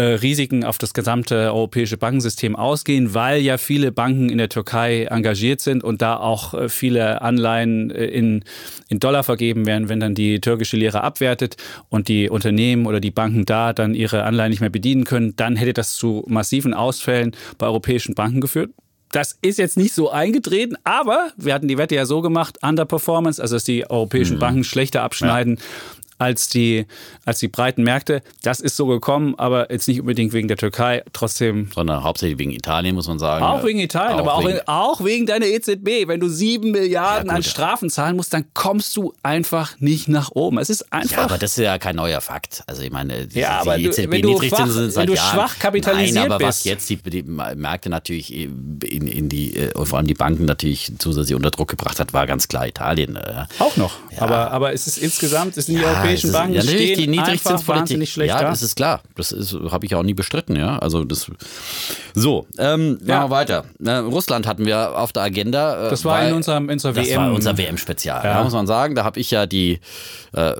Risiken 0.00 0.64
auf 0.64 0.78
das 0.78 0.94
gesamte 0.94 1.52
europäische 1.52 1.98
Bankensystem 1.98 2.56
ausgehen, 2.56 3.14
weil 3.14 3.42
ja 3.42 3.58
viele 3.58 3.92
Banken 3.92 4.30
in 4.30 4.38
der 4.38 4.48
Türkei 4.48 5.04
engagiert 5.04 5.60
sind 5.60 5.84
und 5.84 6.00
da 6.00 6.16
auch 6.16 6.54
äh, 6.54 6.68
viele 6.68 7.20
Anleihen 7.20 7.90
äh, 7.90 8.06
in, 8.06 8.44
in 8.88 9.00
Dollar 9.00 9.22
vergeben 9.22 9.66
werden, 9.66 9.88
wenn 9.88 10.00
dann 10.00 10.14
die 10.14 10.40
türkische 10.40 10.76
Lira 10.76 11.00
abwertet 11.00 11.56
und 11.90 12.08
die 12.08 12.30
Unternehmen 12.30 12.86
oder 12.86 13.00
die 13.00 13.10
Banken 13.10 13.44
da 13.44 13.72
dann 13.72 13.94
ihre 13.94 14.24
Anleihen 14.24 14.50
nicht 14.50 14.60
mehr 14.60 14.70
bedienen 14.70 15.04
können, 15.04 15.36
dann 15.36 15.56
hätte 15.56 15.74
das 15.74 15.94
zu 15.94 16.24
massiven 16.26 16.72
Ausfällen 16.72 17.32
bei 17.58 17.66
europäischen 17.66 18.14
Banken 18.14 18.40
geführt. 18.40 18.70
Das 19.10 19.38
ist 19.42 19.58
jetzt 19.58 19.76
nicht 19.76 19.92
so 19.92 20.10
eingetreten, 20.10 20.76
aber 20.84 21.32
wir 21.36 21.52
hatten 21.52 21.68
die 21.68 21.76
Wette 21.76 21.94
ja 21.94 22.06
so 22.06 22.22
gemacht, 22.22 22.58
Underperformance, 22.62 23.42
also 23.42 23.56
dass 23.56 23.64
die 23.64 23.88
europäischen 23.90 24.38
Banken 24.38 24.64
schlechter 24.64 25.02
abschneiden 25.02 25.58
als 26.22 26.48
die, 26.48 26.86
als 27.24 27.38
die 27.40 27.48
breiten 27.48 27.82
Märkte. 27.82 28.22
Das 28.42 28.60
ist 28.60 28.76
so 28.76 28.86
gekommen, 28.86 29.34
aber 29.38 29.70
jetzt 29.72 29.88
nicht 29.88 30.00
unbedingt 30.00 30.32
wegen 30.32 30.48
der 30.48 30.56
Türkei. 30.56 31.02
Trotzdem 31.12 31.68
sondern 31.74 32.02
hauptsächlich 32.04 32.38
wegen 32.38 32.52
Italien, 32.52 32.94
muss 32.94 33.08
man 33.08 33.18
sagen. 33.18 33.44
auch 33.44 33.64
wegen 33.64 33.78
Italien, 33.80 34.18
aber 34.18 34.34
auch 34.34 34.46
wegen- 34.46 34.60
auch 34.66 35.04
wegen 35.04 35.26
deiner 35.26 35.46
EZB. 35.46 36.06
Wenn 36.08 36.20
du 36.20 36.28
sieben 36.28 36.70
Milliarden 36.70 37.28
Ja, 37.30 37.36
an. 37.36 37.42
Strafen 37.42 37.90
zahlen 37.90 38.16
musst, 38.16 38.32
dann 38.32 38.44
kommst 38.54 38.96
du 38.96 39.12
einfach 39.22 39.78
nicht 39.80 40.08
nach 40.08 40.30
oben. 40.32 40.58
Es 40.58 40.70
ist 40.70 40.92
einfach. 40.92 41.16
Ja, 41.18 41.24
aber 41.24 41.38
das 41.38 41.52
ist 41.58 41.64
ja 41.64 41.78
kein 41.78 41.96
neuer 41.96 42.20
Fakt. 42.20 42.62
Also 42.66 42.82
ich 42.82 42.90
meine, 42.90 43.26
die, 43.26 43.40
Ja, 43.40 43.60
aber 43.60 43.76
die 43.76 43.84
du- 43.84 43.90
EZB 43.90 44.10
wenn 44.10 44.22
du 44.22 44.28
Niedrigzinsen 44.30 44.66
schwach- 44.66 44.74
sind 44.74 44.90
seit 44.92 45.02
wenn 45.02 45.06
du 45.08 45.14
Jahren. 45.14 45.34
schwach 45.34 45.58
kapitalisiert 45.58 46.14
Nein, 46.14 46.32
aber 46.32 46.44
was 46.44 46.56
bist. 46.58 46.66
jetzt 46.66 46.90
die, 46.90 46.96
die 46.96 47.22
Märkte 47.22 47.88
natürlich 47.90 48.32
in, 48.32 48.78
in 49.06 49.28
die, 49.28 49.56
äh, 49.56 49.72
und 49.74 49.86
vor 49.86 49.98
allem 49.98 50.06
die 50.06 50.14
Banken 50.14 50.44
natürlich 50.44 50.92
zusätzlich 50.98 51.34
unter 51.34 51.50
Druck 51.50 51.68
gebracht 51.68 51.98
hat, 52.00 52.12
war 52.12 52.26
ganz 52.26 52.48
klar 52.48 52.66
Italien. 52.66 53.16
äh. 53.16 53.44
auch 53.58 53.76
noch. 53.76 53.92
Aber, 54.18 54.50
aber 54.50 54.72
es 54.72 54.86
ist 54.86 54.98
insgesamt, 54.98 55.56
es 55.56 55.66
sind 55.66 55.76
die 55.76 55.82
Ja, 55.82 56.02
europäischen 56.12 56.26
ist- 56.28 56.32
Banken 56.32 56.54
ja, 56.54 56.62
natürlich 56.62 56.92
stehen 56.94 56.98
die 57.12 57.18
Niedrigzinspolitik. 57.18 58.08
schlecht 58.08 58.28
ja, 58.30 58.40
da. 58.42 58.50
das 58.50 58.62
ist 58.62 58.76
klar. 58.76 59.00
Das 59.16 59.32
ist, 59.32 59.54
habe 59.70 59.86
ich 59.86 59.94
auch 59.94 60.02
nie 60.02 60.14
bestritten, 60.14 60.56
ja. 60.56 60.78
Also 60.78 61.04
das. 61.04 61.30
So, 62.14 62.46
ähm, 62.58 62.92
machen 62.94 63.08
Ja. 63.08 63.24
wir 63.24 63.30
weiter. 63.30 63.64
Äh, 63.84 63.90
Russland 63.92 64.46
hatten 64.46 64.66
wir 64.66 64.98
auf 64.98 65.12
der 65.12 65.22
Agenda. 65.22 65.86
Äh, 65.86 65.90
Das 65.90 66.04
war 66.04 66.20
in 66.20 66.26
weil- 66.28 66.34
unserem- 66.34 66.68
in 66.70 66.78
das 66.78 66.94
WM. 66.96 67.16
war 67.20 67.32
unser 67.32 67.56
WM-Spezial. 67.58 68.22
Ja. 68.24 68.34
Da 68.34 68.44
muss 68.44 68.52
man 68.52 68.66
sagen, 68.66 68.94
da 68.94 69.04
habe 69.04 69.18
ich 69.20 69.30
ja 69.30 69.46
die 69.46 69.80
äh, 70.34 70.54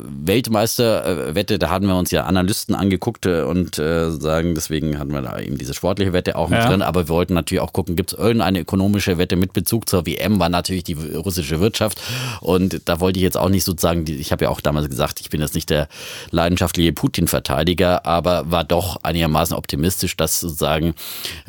Weltmeisterwette, 0.62 1.58
da 1.58 1.70
hatten 1.70 1.86
wir 1.86 1.96
uns 1.96 2.10
ja 2.10 2.24
Analysten 2.24 2.74
angeguckt 2.74 3.26
äh, 3.26 3.42
und 3.42 3.78
äh, 3.78 4.10
sagen, 4.10 4.54
deswegen 4.54 4.98
hatten 4.98 5.12
wir 5.12 5.22
da 5.22 5.38
eben 5.40 5.56
diese 5.58 5.72
sportliche 5.74 6.12
Wette 6.12 6.36
auch 6.36 6.48
mit 6.50 6.58
Ja. 6.58 6.68
drin. 6.68 6.82
Aber 6.82 7.04
wir 7.08 7.08
wollten 7.08 7.34
natürlich 7.34 7.60
auch 7.62 7.72
gucken, 7.72 7.96
gibt 7.96 8.12
es 8.12 8.18
irgendeine 8.18 8.60
ökonomische 8.60 9.18
Wette 9.18 9.36
mit 9.36 9.52
Bezug 9.52 9.88
zur 9.88 10.04
WM, 10.06 10.38
war 10.38 10.48
natürlich 10.50 10.84
die 10.84 10.92
russische 10.94 11.60
Wirtschaft. 11.60 11.98
Und 12.40 12.82
da 12.86 13.00
wollte 13.00 13.18
ich 13.18 13.22
jetzt 13.22 13.36
auch 13.38 13.48
nicht 13.48 13.64
sozusagen, 13.64 14.04
ich 14.06 14.30
habe 14.32 14.44
ja 14.44 14.50
auch 14.50 14.60
damals 14.60 14.88
gesagt, 14.90 15.20
ich 15.20 15.32
bin 15.33 15.40
jetzt 15.40 15.57
nicht 15.57 15.68
der 15.71 15.88
leidenschaftliche 16.31 16.92
Putin-Verteidiger, 16.92 18.07
aber 18.07 18.51
war 18.51 18.62
doch 18.62 18.99
einigermaßen 19.03 19.57
optimistisch, 19.57 20.16
dass 20.16 20.38
sozusagen 20.38 20.95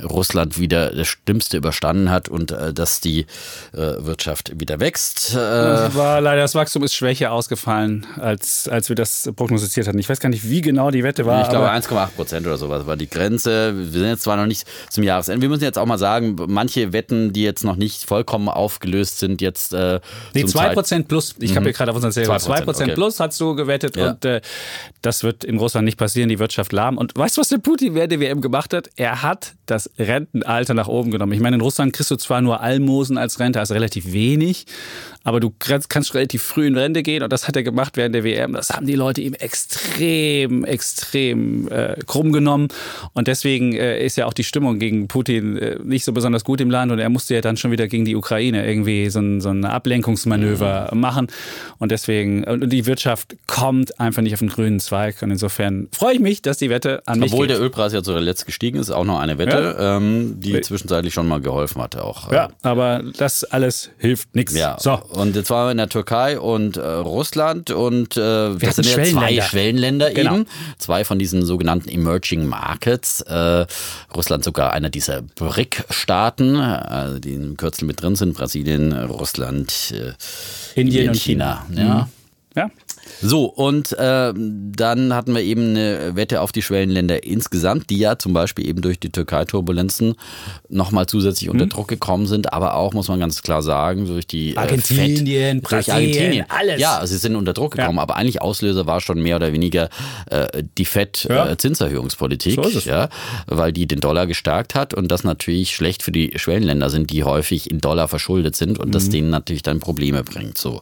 Russland 0.01 0.57
wieder 0.57 0.91
das 0.91 1.07
Schlimmste 1.07 1.57
überstanden 1.57 2.09
hat 2.09 2.29
und 2.29 2.51
äh, 2.51 2.73
dass 2.73 2.99
die 2.99 3.27
äh, 3.73 3.77
Wirtschaft 3.77 4.59
wieder 4.59 4.79
wächst. 4.79 5.33
Äh, 5.33 5.35
Das 5.35 5.95
war 5.95 6.19
leider, 6.21 6.41
das 6.41 6.55
Wachstum 6.55 6.83
ist 6.83 6.95
schwächer 6.95 7.31
ausgefallen, 7.31 8.07
als, 8.17 8.67
als 8.67 8.89
wir 8.89 8.95
das 8.95 9.29
prognostiziert 9.35 9.87
hatten. 9.87 9.99
Ich 9.99 10.09
weiß 10.09 10.19
gar 10.19 10.29
nicht, 10.29 10.49
wie 10.49 10.61
genau 10.61 10.89
die 10.89 11.03
Wette 11.03 11.25
war. 11.25 11.43
ich 11.43 11.49
glaube 11.49 11.69
aber 11.69 11.77
1,8 11.77 12.07
Prozent 12.15 12.47
oder 12.47 12.57
sowas 12.57 12.87
war 12.87 12.95
die 12.97 13.09
Grenze. 13.09 13.75
Wir 13.75 13.99
sind 13.99 14.07
jetzt 14.07 14.23
zwar 14.23 14.37
noch 14.37 14.47
nicht 14.47 14.65
zum 14.89 15.03
Jahresende. 15.03 15.41
Wir 15.41 15.49
müssen 15.49 15.63
jetzt 15.63 15.77
auch 15.77 15.85
mal 15.85 15.99
sagen, 15.99 16.37
manche 16.47 16.93
Wetten, 16.93 17.33
die 17.33 17.43
jetzt 17.43 17.63
noch 17.63 17.75
nicht 17.75 18.05
vollkommen 18.05 18.49
aufgelöst 18.49 19.19
sind, 19.19 19.41
jetzt 19.41 19.73
äh, 19.73 19.99
Nee, 20.33 20.45
zum 20.45 20.61
2% 20.61 21.03
plus. 21.03 21.35
Ich 21.39 21.55
habe 21.55 21.65
hier 21.65 21.73
gerade 21.73 21.91
auf 21.91 21.95
unserer 21.97 22.11
Serie 22.11 22.29
2%, 22.31 22.63
2% 22.63 22.67
okay. 22.69 22.93
plus 22.93 23.19
hast 23.19 23.39
du 23.41 23.55
gewettet 23.55 23.72
Ja. 23.95 24.11
und 24.11 24.25
äh, 24.25 24.41
das 25.01 25.23
wird 25.23 25.43
in 25.43 25.57
Russland 25.57 25.85
nicht 25.85 25.97
passieren, 25.97 26.29
die 26.29 26.39
Wirtschaft 26.39 26.71
lahm. 26.71 26.97
Und 26.97 27.15
weißt 27.15 27.37
du, 27.37 27.41
was 27.41 27.49
der 27.49 27.57
Putin 27.57 27.95
während 27.95 28.11
der 28.11 28.19
WM 28.19 28.41
gemacht 28.41 28.73
hat? 28.73 28.89
Er 28.95 29.21
hat 29.21 29.53
das 29.65 29.73
das 29.73 29.89
Rentenalter 29.97 30.73
nach 30.73 30.87
oben 30.87 31.11
genommen. 31.11 31.33
Ich 31.33 31.39
meine, 31.39 31.55
in 31.55 31.61
Russland 31.61 31.93
kriegst 31.93 32.11
du 32.11 32.15
zwar 32.15 32.41
nur 32.41 32.61
Almosen 32.61 33.17
als 33.17 33.39
Rente, 33.39 33.59
also 33.59 33.73
relativ 33.73 34.11
wenig, 34.11 34.65
aber 35.23 35.39
du 35.39 35.53
kannst, 35.57 35.89
kannst 35.89 36.13
relativ 36.15 36.43
früh 36.43 36.67
in 36.67 36.77
Rente 36.77 37.01
gehen 37.01 37.23
und 37.23 37.31
das 37.31 37.47
hat 37.47 37.55
er 37.55 37.63
gemacht 37.63 37.97
während 37.97 38.13
der 38.13 38.23
WM. 38.23 38.53
Das 38.53 38.69
haben 38.69 38.85
die 38.85 38.95
Leute 38.95 39.21
ihm 39.21 39.33
extrem, 39.33 40.65
extrem 40.65 41.69
äh, 41.69 41.95
krumm 42.05 42.31
genommen 42.31 42.67
und 43.13 43.27
deswegen 43.27 43.73
äh, 43.73 44.05
ist 44.05 44.17
ja 44.17 44.25
auch 44.25 44.33
die 44.33 44.43
Stimmung 44.43 44.79
gegen 44.79 45.07
Putin 45.07 45.57
äh, 45.57 45.77
nicht 45.83 46.05
so 46.05 46.11
besonders 46.11 46.43
gut 46.43 46.61
im 46.61 46.69
Land 46.69 46.91
und 46.91 46.99
er 46.99 47.09
musste 47.09 47.33
ja 47.35 47.41
dann 47.41 47.57
schon 47.57 47.71
wieder 47.71 47.87
gegen 47.87 48.05
die 48.05 48.15
Ukraine 48.15 48.67
irgendwie 48.67 49.09
so 49.09 49.19
ein, 49.19 49.41
so 49.41 49.49
ein 49.49 49.65
Ablenkungsmanöver 49.65 50.89
mhm. 50.91 50.99
machen 50.99 51.27
und 51.79 51.91
deswegen, 51.91 52.43
und 52.43 52.69
die 52.69 52.85
Wirtschaft 52.85 53.35
kommt 53.47 53.62
einfach 53.97 54.21
nicht 54.21 54.33
auf 54.33 54.39
den 54.39 54.49
grünen 54.49 54.79
Zweig 54.79 55.21
und 55.21 55.31
insofern 55.31 55.87
freue 55.91 56.15
ich 56.15 56.19
mich, 56.19 56.41
dass 56.41 56.57
die 56.57 56.69
Wette 56.69 57.01
an 57.05 57.19
mich 57.19 57.31
Obwohl 57.31 57.47
der 57.47 57.59
Ölpreis 57.59 57.93
ja 57.93 58.03
zuletzt 58.03 58.45
gestiegen 58.45 58.79
ist, 58.79 58.91
auch 58.91 59.05
noch 59.05 59.19
eine 59.19 59.37
Wette, 59.37 59.75
ja. 59.77 59.97
ähm, 59.97 60.39
die 60.39 60.59
zwischenzeitlich 60.61 61.13
schon 61.13 61.27
mal 61.27 61.41
geholfen 61.41 61.81
hatte 61.81 62.03
auch. 62.03 62.31
Ja, 62.31 62.49
aber 62.61 63.03
das 63.17 63.43
alles 63.43 63.91
hilft 63.97 64.35
nichts. 64.35 64.55
Ja, 64.55 64.77
so. 64.79 64.93
Und 64.93 65.35
jetzt 65.35 65.49
waren 65.49 65.67
wir 65.67 65.71
in 65.71 65.77
der 65.77 65.89
Türkei 65.89 66.39
und 66.39 66.77
äh, 66.77 66.81
Russland 66.81 67.71
und 67.71 68.17
äh, 68.17 68.55
das 68.55 68.75
sind 68.75 68.85
ja 68.85 69.03
zwei 69.03 69.41
Schwellenländer 69.41 70.11
genau. 70.11 70.35
eben. 70.35 70.45
Zwei 70.77 71.03
von 71.05 71.19
diesen 71.19 71.45
sogenannten 71.45 71.89
Emerging 71.89 72.45
Markets. 72.45 73.21
Äh, 73.21 73.65
Russland 74.15 74.43
sogar 74.43 74.73
einer 74.73 74.89
dieser 74.89 75.21
BRIC-Staaten, 75.21 76.55
äh, 76.55 77.19
die 77.19 77.33
im 77.33 77.57
Kürzel 77.57 77.85
mit 77.85 78.01
drin 78.01 78.15
sind. 78.15 78.33
Brasilien, 78.33 78.93
Russland, 78.93 79.91
äh, 79.91 80.13
Indien, 80.75 80.75
Indien 80.75 81.09
und 81.09 81.15
China. 81.17 81.65
China. 81.67 81.83
Ja. 81.83 81.95
Mhm. 81.95 82.05
Ja. 82.55 82.69
So, 83.23 83.45
und 83.45 83.93
äh, 83.93 84.33
dann 84.35 85.13
hatten 85.13 85.33
wir 85.33 85.41
eben 85.41 85.69
eine 85.69 86.15
Wette 86.15 86.41
auf 86.41 86.51
die 86.51 86.61
Schwellenländer 86.61 87.23
insgesamt, 87.23 87.89
die 87.89 87.97
ja 87.97 88.19
zum 88.19 88.33
Beispiel 88.33 88.67
eben 88.67 88.81
durch 88.81 88.99
die 88.99 89.11
Türkei-Turbulenzen 89.11 90.15
nochmal 90.69 91.05
zusätzlich 91.05 91.49
unter 91.49 91.65
mhm. 91.65 91.69
Druck 91.69 91.87
gekommen 91.87 92.27
sind, 92.27 92.51
aber 92.51 92.75
auch, 92.75 92.93
muss 92.93 93.07
man 93.07 93.19
ganz 93.19 93.41
klar 93.41 93.61
sagen, 93.61 94.05
durch 94.05 94.27
die 94.27 94.57
Argentinien, 94.57 95.27
äh, 95.27 95.53
Fett, 95.53 95.63
Brasilien, 95.63 95.95
Argentinien. 95.95 96.45
alles. 96.49 96.81
Ja, 96.81 97.05
sie 97.05 97.17
sind 97.17 97.35
unter 97.35 97.53
Druck 97.53 97.77
gekommen, 97.77 97.97
ja. 97.97 98.01
aber 98.01 98.17
eigentlich 98.17 98.41
Auslöser 98.41 98.85
war 98.85 98.99
schon 98.99 99.21
mehr 99.21 99.37
oder 99.37 99.53
weniger 99.53 99.89
äh, 100.29 100.63
die 100.77 100.85
FED-Zinserhöhungspolitik, 100.85 102.57
ja. 102.57 102.69
so 102.69 102.79
ja, 102.79 103.09
weil 103.47 103.71
die 103.71 103.87
den 103.87 104.01
Dollar 104.01 104.27
gestärkt 104.27 104.75
hat 104.75 104.93
und 104.93 105.09
das 105.09 105.23
natürlich 105.23 105.75
schlecht 105.75 106.03
für 106.03 106.11
die 106.11 106.33
Schwellenländer 106.35 106.89
sind, 106.89 107.09
die 107.09 107.23
häufig 107.23 107.71
in 107.71 107.79
Dollar 107.79 108.07
verschuldet 108.07 108.55
sind 108.55 108.79
und 108.79 108.87
mhm. 108.87 108.91
das 108.91 109.09
denen 109.09 109.29
natürlich 109.29 109.63
dann 109.63 109.79
Probleme 109.79 110.23
bringt. 110.23 110.57
So. 110.57 110.81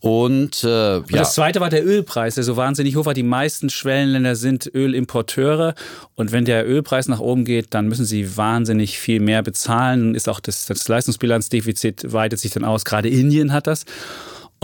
Und, 0.00 0.64
äh, 0.64 0.96
und 0.96 1.10
ja. 1.10 1.18
das 1.18 1.34
zweite 1.34 1.60
war 1.60 1.65
der 1.70 1.86
Ölpreis, 1.86 2.36
der 2.36 2.44
so 2.44 2.56
wahnsinnig 2.56 2.96
hoch 2.96 3.06
war. 3.06 3.14
Die 3.14 3.22
meisten 3.22 3.70
Schwellenländer 3.70 4.36
sind 4.36 4.70
Ölimporteure 4.74 5.74
und 6.14 6.32
wenn 6.32 6.44
der 6.44 6.68
Ölpreis 6.68 7.08
nach 7.08 7.20
oben 7.20 7.44
geht, 7.44 7.74
dann 7.74 7.88
müssen 7.88 8.04
sie 8.04 8.36
wahnsinnig 8.36 8.98
viel 8.98 9.20
mehr 9.20 9.42
bezahlen. 9.42 10.14
Ist 10.14 10.28
auch 10.28 10.40
das, 10.40 10.66
das 10.66 10.86
Leistungsbilanzdefizit 10.88 12.12
weitet 12.12 12.38
sich 12.38 12.52
dann 12.52 12.64
aus. 12.64 12.84
Gerade 12.84 13.08
Indien 13.08 13.52
hat 13.52 13.66
das. 13.66 13.84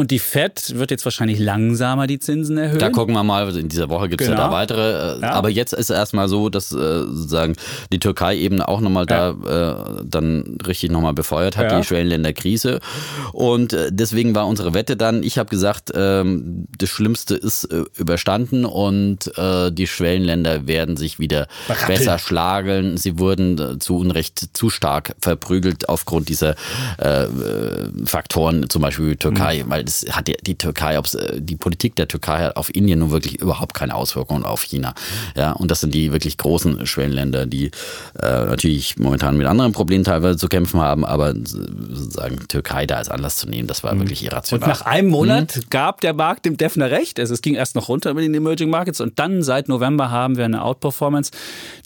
Und 0.03 0.11
die 0.11 0.19
FED 0.19 0.79
wird 0.79 0.91
jetzt 0.91 1.05
wahrscheinlich 1.05 1.39
langsamer 1.39 2.09
die 2.09 2.19
Zinsen 2.19 2.59
erhöhen. 2.59 2.81
Da 2.81 2.91
gucken 2.91 3.15
wir 3.15 3.23
mal, 3.23 3.57
in 3.57 3.69
dieser 3.69 3.89
Woche 3.89 4.09
gibt 4.09 4.21
es 4.21 4.27
genau. 4.27 4.41
ja 4.41 4.47
da 4.49 4.53
weitere. 4.53 5.19
Äh, 5.19 5.21
ja. 5.21 5.31
Aber 5.31 5.49
jetzt 5.49 5.73
ist 5.73 5.91
es 5.91 5.97
erstmal 5.97 6.27
so, 6.27 6.49
dass 6.49 6.73
äh, 6.73 6.75
sozusagen 6.75 7.55
die 7.93 8.01
Türkei 8.01 8.37
eben 8.37 8.61
auch 8.61 8.81
nochmal 8.81 9.07
ja. 9.09 9.33
da 9.33 10.01
äh, 10.01 10.03
dann 10.05 10.59
richtig 10.67 10.91
nochmal 10.91 11.13
befeuert 11.13 11.57
hat, 11.57 11.71
ja. 11.71 11.79
die 11.79 11.87
Schwellenländerkrise. 11.87 12.81
Und 13.33 13.75
äh, 13.75 13.91
deswegen 13.93 14.35
war 14.35 14.49
unsere 14.49 14.75
Wette 14.75 14.97
dann, 14.97 15.23
ich 15.23 15.39
habe 15.39 15.51
gesagt, 15.51 15.93
ähm, 15.95 16.67
das 16.77 16.89
Schlimmste 16.89 17.37
ist 17.37 17.67
äh, 17.67 17.85
überstanden 17.97 18.65
und 18.65 19.31
äh, 19.39 19.71
die 19.71 19.87
Schwellenländer 19.87 20.67
werden 20.67 20.97
sich 20.97 21.21
wieder 21.21 21.47
Berappeln. 21.69 21.97
besser 21.97 22.19
schlagen. 22.19 22.97
Sie 22.97 23.21
wurden 23.21 23.79
zu 23.79 23.99
Unrecht 23.99 24.49
zu 24.53 24.69
stark 24.69 25.15
verprügelt 25.21 25.89
aufgrund 25.89 26.29
dieser 26.29 26.57
Faktoren, 28.05 28.69
zum 28.69 28.83
Beispiel 28.83 29.17
Türkei, 29.17 29.63
mhm. 29.65 29.71
weil 29.71 29.85
das 29.93 30.15
hat 30.15 30.29
die, 30.29 30.55
Türkei, 30.55 30.97
äh, 30.97 31.41
die 31.41 31.57
Politik 31.57 31.97
der 31.97 32.09
Türkei 32.09 32.39
hat 32.45 32.57
auf 32.57 32.75
Indien 32.75 33.01
nun 33.01 33.11
wirklich 33.11 33.41
überhaupt 33.41 33.75
keine 33.75 33.95
Auswirkungen 33.95 34.45
auf 34.45 34.63
China. 34.63 34.95
Ja, 35.37 35.53
und 35.53 35.71
das 35.71 35.81
sind 35.81 35.95
die 35.95 36.13
wirklich 36.13 36.39
großen 36.39 36.87
Schwellenländer, 36.87 37.47
die 37.47 37.67
äh, 37.67 37.71
natürlich 38.21 38.99
momentan 38.99 39.37
mit 39.37 39.47
anderen 39.47 39.73
Problemen 39.73 40.05
teilweise 40.05 40.39
zu 40.39 40.49
kämpfen 40.49 40.81
haben, 40.81 41.05
aber 41.05 41.35
sozusagen 41.35 42.49
Türkei 42.49 42.87
da 42.87 42.97
als 42.97 43.09
Anlass 43.09 43.37
zu 43.37 43.49
nehmen, 43.49 43.69
das 43.69 43.85
war 43.85 43.95
mhm. 43.95 44.01
wirklich 44.01 44.25
irrational. 44.25 44.69
Und 44.69 44.69
nach 44.69 44.87
einem 44.87 45.09
Monat 45.09 45.57
mhm. 45.57 45.63
gab 45.71 46.01
der 46.01 46.15
Markt 46.15 46.47
dem 46.47 46.57
Defner 46.57 46.91
recht. 46.91 47.21
Also 47.21 47.35
es 47.35 47.43
ging 47.43 47.55
erst 47.55 47.75
noch 47.75 47.89
runter 47.89 48.15
mit 48.15 48.25
den 48.25 48.35
Emerging 48.35 48.71
Markets 48.71 49.01
und 49.01 49.19
dann 49.19 49.43
seit 49.43 49.69
November 49.69 50.11
haben 50.11 50.37
wir 50.37 50.45
eine 50.45 50.63
Outperformance, 50.63 51.31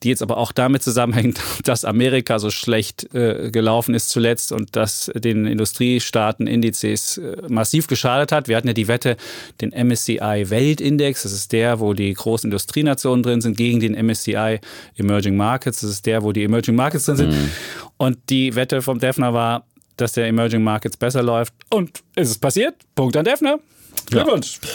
die 0.02 0.08
jetzt 0.08 0.22
aber 0.22 0.36
auch 0.36 0.52
damit 0.52 0.82
zusammenhängt, 0.82 1.40
dass 1.64 1.84
Amerika 1.84 2.38
so 2.38 2.50
schlecht 2.50 3.12
äh, 3.14 3.50
gelaufen 3.50 3.94
ist 3.94 4.10
zuletzt 4.10 4.52
und 4.52 4.76
dass 4.76 5.10
den 5.14 5.46
Industriestaaten 5.46 6.46
Indizes 6.46 7.18
äh, 7.18 7.36
massiv 7.48 7.85
geschadet 7.88 8.32
hat. 8.32 8.48
Wir 8.48 8.56
hatten 8.56 8.68
ja 8.68 8.74
die 8.74 8.88
Wette, 8.88 9.16
den 9.60 9.70
MSCI 9.70 10.46
Weltindex, 10.48 11.22
das 11.22 11.32
ist 11.32 11.52
der, 11.52 11.80
wo 11.80 11.94
die 11.94 12.12
großen 12.12 12.48
Industrienationen 12.48 13.22
drin 13.22 13.40
sind, 13.40 13.56
gegen 13.56 13.80
den 13.80 13.92
MSCI 13.94 14.60
Emerging 14.96 15.36
Markets, 15.36 15.80
das 15.80 15.90
ist 15.90 16.06
der, 16.06 16.22
wo 16.22 16.32
die 16.32 16.44
Emerging 16.44 16.74
Markets 16.74 17.06
drin 17.06 17.16
sind. 17.16 17.32
Mhm. 17.32 17.50
Und 17.96 18.18
die 18.30 18.54
Wette 18.54 18.82
vom 18.82 18.98
Defner 18.98 19.32
war, 19.32 19.64
dass 19.96 20.12
der 20.12 20.26
Emerging 20.26 20.62
Markets 20.62 20.96
besser 20.96 21.22
läuft. 21.22 21.54
Und 21.70 22.02
ist 22.14 22.30
es 22.30 22.38
passiert? 22.38 22.74
Punkt 22.94 23.16
an 23.16 23.24
Defner. 23.24 23.58
Glückwunsch. 24.06 24.60
Ja. 24.62 24.68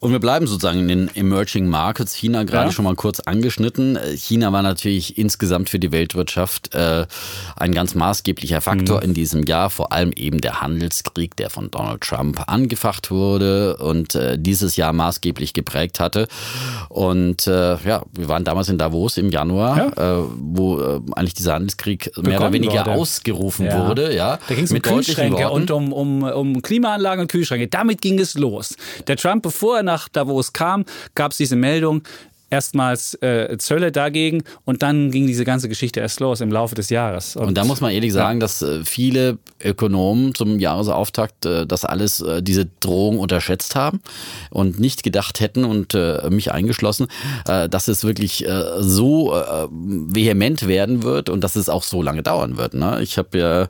Und 0.00 0.12
wir 0.12 0.20
bleiben 0.20 0.46
sozusagen 0.46 0.78
in 0.78 0.88
den 0.88 1.10
Emerging 1.16 1.66
Markets. 1.66 2.14
China 2.14 2.44
gerade 2.44 2.66
ja. 2.66 2.72
schon 2.72 2.84
mal 2.84 2.94
kurz 2.94 3.18
angeschnitten. 3.20 3.98
China 4.14 4.52
war 4.52 4.62
natürlich 4.62 5.18
insgesamt 5.18 5.70
für 5.70 5.80
die 5.80 5.90
Weltwirtschaft 5.90 6.72
äh, 6.74 7.06
ein 7.56 7.72
ganz 7.72 7.96
maßgeblicher 7.96 8.60
Faktor 8.60 8.98
mhm. 8.98 9.04
in 9.04 9.14
diesem 9.14 9.42
Jahr. 9.42 9.70
Vor 9.70 9.92
allem 9.92 10.12
eben 10.12 10.40
der 10.40 10.60
Handelskrieg, 10.60 11.34
der 11.36 11.50
von 11.50 11.72
Donald 11.72 12.02
Trump 12.02 12.44
angefacht 12.46 13.10
wurde 13.10 13.76
und 13.78 14.14
äh, 14.14 14.38
dieses 14.38 14.76
Jahr 14.76 14.92
maßgeblich 14.92 15.52
geprägt 15.52 15.98
hatte. 15.98 16.28
Und 16.88 17.48
äh, 17.48 17.76
ja, 17.78 18.02
wir 18.12 18.28
waren 18.28 18.44
damals 18.44 18.68
in 18.68 18.78
Davos 18.78 19.16
im 19.16 19.30
Januar, 19.30 19.92
ja. 19.96 20.20
Äh, 20.20 20.24
wo 20.38 20.80
äh, 20.80 21.00
eigentlich 21.16 21.34
dieser 21.34 21.54
Handelskrieg 21.54 22.04
Bekommen 22.04 22.28
mehr 22.28 22.40
oder 22.40 22.52
weniger 22.52 22.86
wurde. 22.86 22.92
ausgerufen 22.92 23.66
ja. 23.66 23.88
wurde. 23.88 24.14
Ja, 24.14 24.38
da 24.48 24.54
ging 24.54 24.64
es 24.64 24.70
um 24.70 24.80
Kühlschränke 24.80 25.50
und 25.50 25.72
um, 25.72 25.92
um, 25.92 26.22
um 26.22 26.62
Klimaanlagen 26.62 27.22
und 27.22 27.32
Kühlschränke. 27.32 27.66
Damit 27.66 28.00
ging 28.00 28.20
es 28.20 28.34
los. 28.34 28.76
Der 29.08 29.16
Trump, 29.16 29.42
bevor 29.42 29.78
er 29.78 29.87
nach 29.88 30.08
Davos 30.08 30.52
kam, 30.52 30.84
gab 31.14 31.32
es 31.32 31.38
diese 31.38 31.56
Meldung, 31.56 32.02
erstmals 32.50 33.14
äh, 33.22 33.56
Zölle 33.58 33.92
dagegen 33.92 34.42
und 34.64 34.82
dann 34.82 35.10
ging 35.10 35.26
diese 35.26 35.44
ganze 35.44 35.68
Geschichte 35.68 36.00
erst 36.00 36.20
los 36.20 36.40
im 36.40 36.50
Laufe 36.50 36.74
des 36.74 36.90
Jahres. 36.90 37.36
Und, 37.36 37.48
und 37.48 37.54
da 37.54 37.64
muss 37.64 37.80
man 37.80 37.92
ehrlich 37.92 38.12
sagen, 38.12 38.40
dass 38.40 38.62
äh, 38.62 38.84
viele 38.84 39.38
Ökonomen 39.62 40.34
zum 40.34 40.58
Jahresauftakt 40.58 41.46
äh, 41.46 41.66
das 41.66 41.84
alles, 41.84 42.20
äh, 42.20 42.42
diese 42.42 42.66
Drohung 42.80 43.18
unterschätzt 43.18 43.74
haben 43.74 44.00
und 44.50 44.80
nicht 44.80 45.02
gedacht 45.02 45.40
hätten 45.40 45.64
und 45.64 45.94
äh, 45.94 46.28
mich 46.30 46.52
eingeschlossen, 46.52 47.08
dass 47.44 47.88
es 47.88 48.04
wirklich 48.04 48.46
so 48.78 49.32
vehement 49.70 50.66
werden 50.66 51.02
wird 51.02 51.28
und 51.28 51.42
dass 51.42 51.56
es 51.56 51.68
auch 51.68 51.82
so 51.82 52.02
lange 52.02 52.22
dauern 52.22 52.56
wird. 52.56 52.74
Ne? 52.74 53.00
Ich 53.02 53.18
habe 53.18 53.38
ja 53.38 53.68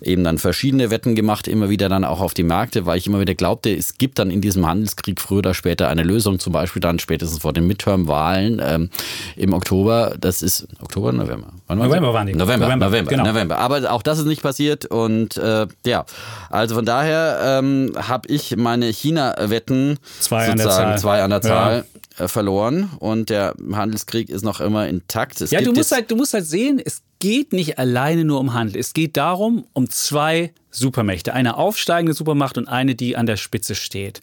eben 0.00 0.24
dann 0.24 0.38
verschiedene 0.38 0.90
Wetten 0.90 1.14
gemacht, 1.14 1.48
immer 1.48 1.68
wieder 1.68 1.88
dann 1.88 2.04
auch 2.04 2.20
auf 2.20 2.34
die 2.34 2.42
Märkte, 2.42 2.86
weil 2.86 2.98
ich 2.98 3.06
immer 3.06 3.20
wieder 3.20 3.34
glaubte, 3.34 3.74
es 3.74 3.98
gibt 3.98 4.18
dann 4.18 4.30
in 4.30 4.40
diesem 4.40 4.66
Handelskrieg 4.66 5.20
früher 5.20 5.38
oder 5.38 5.54
später 5.54 5.88
eine 5.88 6.02
Lösung, 6.02 6.38
zum 6.38 6.52
Beispiel 6.52 6.80
dann 6.80 6.98
spätestens 6.98 7.40
vor 7.40 7.52
den 7.52 7.66
Midterm 7.66 8.06
Wahlen 8.14 8.62
ähm, 8.64 8.90
im 9.34 9.52
Oktober. 9.52 10.14
Das 10.20 10.40
ist 10.40 10.68
Oktober, 10.80 11.12
November. 11.12 11.48
November 11.68 12.14
waren 12.14 12.28
die. 12.28 12.34
November, 12.34 12.66
November, 12.66 12.86
November, 12.86 13.10
genau. 13.10 13.24
November. 13.24 13.58
Aber 13.58 13.90
auch 13.90 14.02
das 14.02 14.20
ist 14.20 14.26
nicht 14.26 14.42
passiert 14.42 14.86
und 14.86 15.36
äh, 15.36 15.66
ja, 15.84 16.04
also 16.50 16.76
von 16.76 16.84
daher 16.84 17.38
ähm, 17.42 17.92
habe 17.96 18.28
ich 18.28 18.56
meine 18.56 18.86
China-Wetten 18.86 19.98
zwei 20.20 20.48
an 20.48 20.58
der 20.58 20.68
Zahl, 20.68 20.98
zwei 20.98 21.22
an 21.22 21.30
der 21.30 21.42
Zahl 21.42 21.84
ja. 22.18 22.24
Äh, 22.24 22.28
verloren 22.28 22.90
und 23.00 23.28
der 23.28 23.54
Handelskrieg 23.72 24.28
ist 24.28 24.44
noch 24.44 24.60
immer 24.60 24.86
intakt. 24.86 25.40
Es 25.40 25.50
ja, 25.50 25.60
du 25.60 25.72
musst, 25.72 25.90
halt, 25.90 26.10
du 26.12 26.16
musst 26.16 26.32
halt 26.32 26.46
sehen, 26.46 26.80
es 26.84 27.02
geht 27.18 27.52
nicht 27.52 27.78
alleine 27.78 28.24
nur 28.24 28.38
um 28.38 28.54
Handel. 28.54 28.78
Es 28.78 28.92
geht 28.92 29.16
darum, 29.16 29.64
um 29.72 29.88
zwei 29.90 30.52
Supermächte. 30.70 31.32
Eine 31.32 31.56
aufsteigende 31.56 32.12
Supermacht 32.12 32.58
und 32.58 32.68
eine, 32.68 32.94
die 32.94 33.16
an 33.16 33.26
der 33.26 33.36
Spitze 33.36 33.74
steht. 33.74 34.20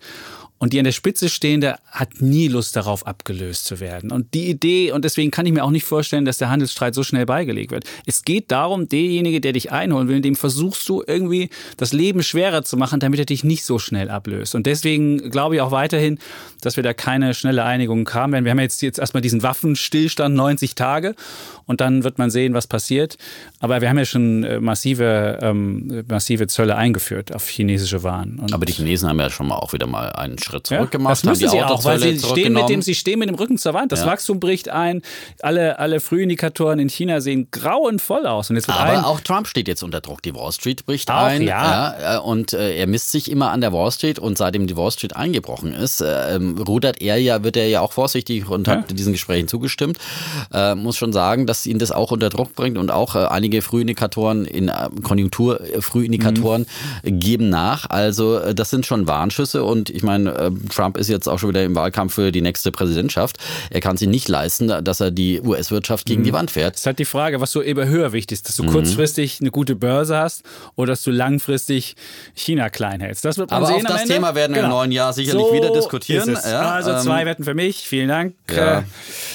Und 0.61 0.73
die 0.73 0.77
an 0.77 0.85
der 0.85 0.91
Spitze 0.91 1.27
stehende 1.27 1.79
hat 1.87 2.21
nie 2.21 2.47
Lust 2.47 2.75
darauf, 2.75 3.07
abgelöst 3.07 3.65
zu 3.65 3.79
werden. 3.79 4.11
Und 4.11 4.35
die 4.35 4.47
Idee, 4.47 4.91
und 4.91 5.03
deswegen 5.03 5.31
kann 5.31 5.47
ich 5.47 5.53
mir 5.53 5.63
auch 5.63 5.71
nicht 5.71 5.85
vorstellen, 5.85 6.23
dass 6.23 6.37
der 6.37 6.51
Handelsstreit 6.51 6.93
so 6.93 7.01
schnell 7.01 7.25
beigelegt 7.25 7.71
wird. 7.71 7.85
Es 8.05 8.21
geht 8.25 8.51
darum, 8.51 8.87
derjenige, 8.87 9.41
der 9.41 9.53
dich 9.53 9.71
einholen 9.71 10.07
will, 10.07 10.21
dem 10.21 10.35
versuchst 10.35 10.87
du 10.87 11.03
irgendwie 11.07 11.49
das 11.77 11.93
Leben 11.93 12.21
schwerer 12.21 12.63
zu 12.63 12.77
machen, 12.77 12.99
damit 12.99 13.17
er 13.17 13.25
dich 13.25 13.43
nicht 13.43 13.63
so 13.63 13.79
schnell 13.79 14.11
ablöst. 14.11 14.53
Und 14.53 14.67
deswegen 14.67 15.31
glaube 15.31 15.55
ich 15.55 15.61
auch 15.61 15.71
weiterhin, 15.71 16.19
dass 16.61 16.75
wir 16.75 16.83
da 16.83 16.93
keine 16.93 17.33
schnelle 17.33 17.63
Einigung 17.63 18.07
haben 18.13 18.31
werden. 18.31 18.45
Wir 18.45 18.51
haben 18.51 18.59
jetzt, 18.59 18.83
jetzt 18.83 18.99
erstmal 18.99 19.21
diesen 19.21 19.41
Waffenstillstand 19.41 20.35
90 20.35 20.75
Tage 20.75 21.15
und 21.65 21.81
dann 21.81 22.03
wird 22.03 22.19
man 22.19 22.29
sehen, 22.29 22.53
was 22.53 22.67
passiert. 22.67 23.17
Aber 23.61 23.81
wir 23.81 23.89
haben 23.89 23.97
ja 23.97 24.05
schon 24.05 24.43
äh, 24.43 24.59
massive, 24.59 25.39
ähm, 25.41 26.03
massive 26.07 26.45
Zölle 26.45 26.75
eingeführt 26.75 27.33
auf 27.33 27.49
chinesische 27.49 28.03
Waren. 28.03 28.37
Und 28.37 28.53
Aber 28.53 28.67
die 28.67 28.73
Chinesen 28.73 29.09
haben 29.09 29.19
ja 29.19 29.31
schon 29.31 29.47
mal 29.47 29.55
auch 29.55 29.73
wieder 29.73 29.87
mal 29.87 30.11
einen 30.11 30.37
Schritt 30.37 30.50
Schritt 30.51 30.67
zurück 30.67 30.91
gemacht. 30.91 31.11
Das 31.11 31.23
müssen 31.23 31.49
sie 31.49 31.61
auch, 31.63 31.83
weil 31.85 31.99
sie 31.99 32.19
stehen, 32.19 32.53
mit 32.53 32.69
dem, 32.69 32.81
sie 32.81 32.93
stehen 32.95 33.19
mit 33.19 33.29
dem 33.29 33.35
Rücken 33.35 33.57
zur 33.57 33.73
Wand. 33.73 33.91
Das. 33.91 34.05
Wachstum 34.05 34.39
bricht 34.39 34.69
ein. 34.69 35.01
Alle, 35.41 35.79
alle 35.79 35.99
Frühindikatoren 35.99 36.79
in 36.79 36.89
China 36.89 37.21
sehen 37.21 37.47
grauenvoll 37.51 38.27
aus. 38.27 38.49
Und 38.49 38.57
jetzt 38.57 38.67
wird 38.67 38.79
Aber 38.79 39.07
auch 39.07 39.19
Trump 39.21 39.47
steht 39.47 39.67
jetzt 39.67 39.83
unter 39.83 40.01
Druck. 40.01 40.21
Die 40.21 40.35
Wall 40.35 40.51
Street 40.51 40.85
bricht 40.85 41.09
Auch, 41.09 41.23
ein. 41.23 41.41
ja. 41.41 42.17
äh, 42.17 42.19
und 42.19 42.53
äh, 42.53 42.75
er 42.75 42.87
misst 42.87 43.11
sich 43.11 43.31
immer 43.31 43.51
an 43.51 43.61
der 43.61 43.73
Wall 43.73 43.91
Street. 43.91 44.19
Und 44.19 44.37
seitdem 44.37 44.67
die 44.67 44.75
Wall 44.77 44.91
Street 44.91 45.15
eingebrochen 45.15 45.73
ist, 45.73 46.01
äh, 46.01 46.35
ähm, 46.35 46.57
rudert 46.57 47.01
er 47.01 47.17
ja, 47.17 47.43
wird 47.43 47.57
er 47.57 47.67
ja 47.67 47.81
auch 47.81 47.93
vorsichtig 47.93 48.49
und 48.49 48.67
hat 48.67 48.91
diesen 48.97 49.13
Gesprächen 49.13 49.47
zugestimmt. 49.47 49.97
Äh, 50.53 50.75
muss 50.75 50.97
schon 50.97 51.13
sagen, 51.13 51.47
dass 51.47 51.65
ihn 51.65 51.79
das 51.79 51.91
auch 51.91 52.11
unter 52.11 52.29
Druck 52.29 52.55
bringt 52.55 52.77
und 52.77 52.91
auch 52.91 53.15
äh, 53.15 53.19
einige 53.25 53.61
Frühindikatoren 53.61 54.45
in 54.45 54.67
äh, 54.69 54.89
Konjunkturfrühindikatoren 55.03 56.65
Mhm. 57.03 57.19
geben 57.19 57.49
nach. 57.49 57.89
Also 57.89 58.53
das 58.53 58.69
sind 58.69 58.85
schon 58.85 59.07
Warnschüsse. 59.07 59.63
Und 59.63 59.89
ich 59.89 60.03
meine, 60.03 60.33
Trump 60.73 60.97
ist 60.97 61.07
jetzt 61.09 61.27
auch 61.27 61.37
schon 61.39 61.49
wieder 61.49 61.63
im 61.63 61.75
Wahlkampf 61.75 62.13
für 62.15 62.31
die 62.31 62.41
nächste 62.41 62.71
Präsidentschaft. 62.71 63.37
Er 63.69 63.79
kann 63.81 63.97
sich 63.97 64.07
nicht 64.07 64.27
leisten, 64.27 64.67
dass 64.83 64.99
er 64.99 65.11
die 65.11 65.41
US-Wirtschaft 65.41 66.05
gegen 66.05 66.23
die 66.23 66.33
Wand 66.33 66.51
fährt. 66.51 66.75
Das 66.75 66.81
ist 66.81 66.85
halt 66.87 66.99
die 66.99 67.05
Frage, 67.05 67.39
was 67.41 67.51
so 67.51 67.61
eben 67.61 67.87
höher 67.87 68.11
wichtig 68.13 68.37
ist, 68.39 68.47
dass 68.49 68.57
Mhm. 68.59 68.67
du 68.67 68.71
kurzfristig 68.71 69.39
eine 69.41 69.51
gute 69.51 69.75
Börse 69.75 70.17
hast 70.17 70.43
oder 70.75 70.93
dass 70.93 71.03
du 71.03 71.11
langfristig 71.11 71.95
China 72.33 72.69
klein 72.69 73.01
hältst. 73.01 73.23
Das 73.25 73.37
wird 73.37 73.51
man 73.51 73.57
Aber 73.63 73.67
sehen 73.73 73.85
am 73.85 73.93
das. 73.93 74.05
Thema 74.05 74.33
werden 74.35 74.53
wir 74.55 74.61
im 74.61 74.65
Genau. 74.67 74.77
neuen 74.79 74.91
Jahr 74.91 75.13
sicherlich 75.13 75.45
so 75.45 75.53
wieder 75.53 75.71
diskutieren. 75.71 76.29
Es. 76.35 76.45
Ja, 76.49 76.71
also 76.71 76.91
ähm, 76.91 76.99
zwei 76.99 77.25
Wetten 77.25 77.43
für 77.43 77.53
mich. 77.53 77.77
Vielen 77.87 78.07
Dank. 78.09 78.35
Ja, 78.49 78.79
Äh, 78.79 78.83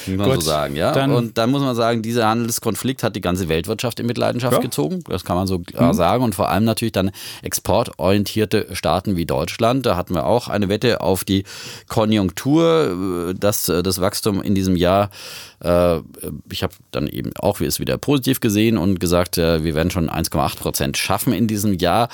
muss 0.06 0.16
man 0.18 0.26
gut. 0.30 0.42
so 0.42 0.50
sagen, 0.50 0.76
ja. 0.76 0.92
Dann- 0.92 1.10
und 1.12 1.36
dann 1.38 1.50
muss 1.50 1.62
man 1.62 1.74
sagen, 1.76 2.02
dieser 2.02 2.28
Handelskonflikt 2.28 3.02
hat 3.02 3.14
die 3.16 3.20
ganze 3.20 3.48
Weltwirtschaft 3.48 4.00
in 4.00 4.06
Mitleidenschaft 4.06 4.52
Ja. 4.54 4.58
Mhm. 4.60 4.62
gezogen. 4.64 5.04
Das 5.08 5.24
kann 5.24 5.36
man 5.36 5.46
so 5.46 5.58
klar 5.58 5.92
sagen. 5.94 6.22
Und 6.24 6.34
vor 6.34 6.48
allem 6.48 6.64
natürlich 6.64 6.92
dann 6.92 7.10
exportorientierte 7.42 8.68
Staaten 8.72 9.16
wie 9.16 9.26
Deutschland. 9.26 9.86
Da 9.86 9.96
hatten 9.96 10.14
wir 10.14 10.26
auch 10.26 10.48
eine 10.48 10.68
Wette 10.68 10.85
auf 10.94 11.24
die 11.24 11.44
Konjunktur, 11.88 13.30
äh, 13.30 13.34
dass 13.34 13.68
äh, 13.68 13.82
das 13.82 14.00
Wachstum 14.00 14.42
in 14.42 14.54
diesem 14.54 14.76
Jahr 14.76 15.10
äh, 15.60 16.00
ich 16.50 16.62
habe 16.62 16.74
dann 16.90 17.06
eben 17.06 17.32
auch 17.38 17.60
es 17.60 17.80
wieder 17.80 17.96
positiv 17.98 18.40
gesehen 18.40 18.76
und 18.76 19.00
gesagt, 19.00 19.38
wir 19.38 19.74
werden 19.74 19.90
schon 19.90 20.10
1,8 20.10 20.56
Prozent 20.56 20.96
schaffen 20.98 21.32
in 21.32 21.46
diesem 21.46 21.72
Jahr. 21.72 22.08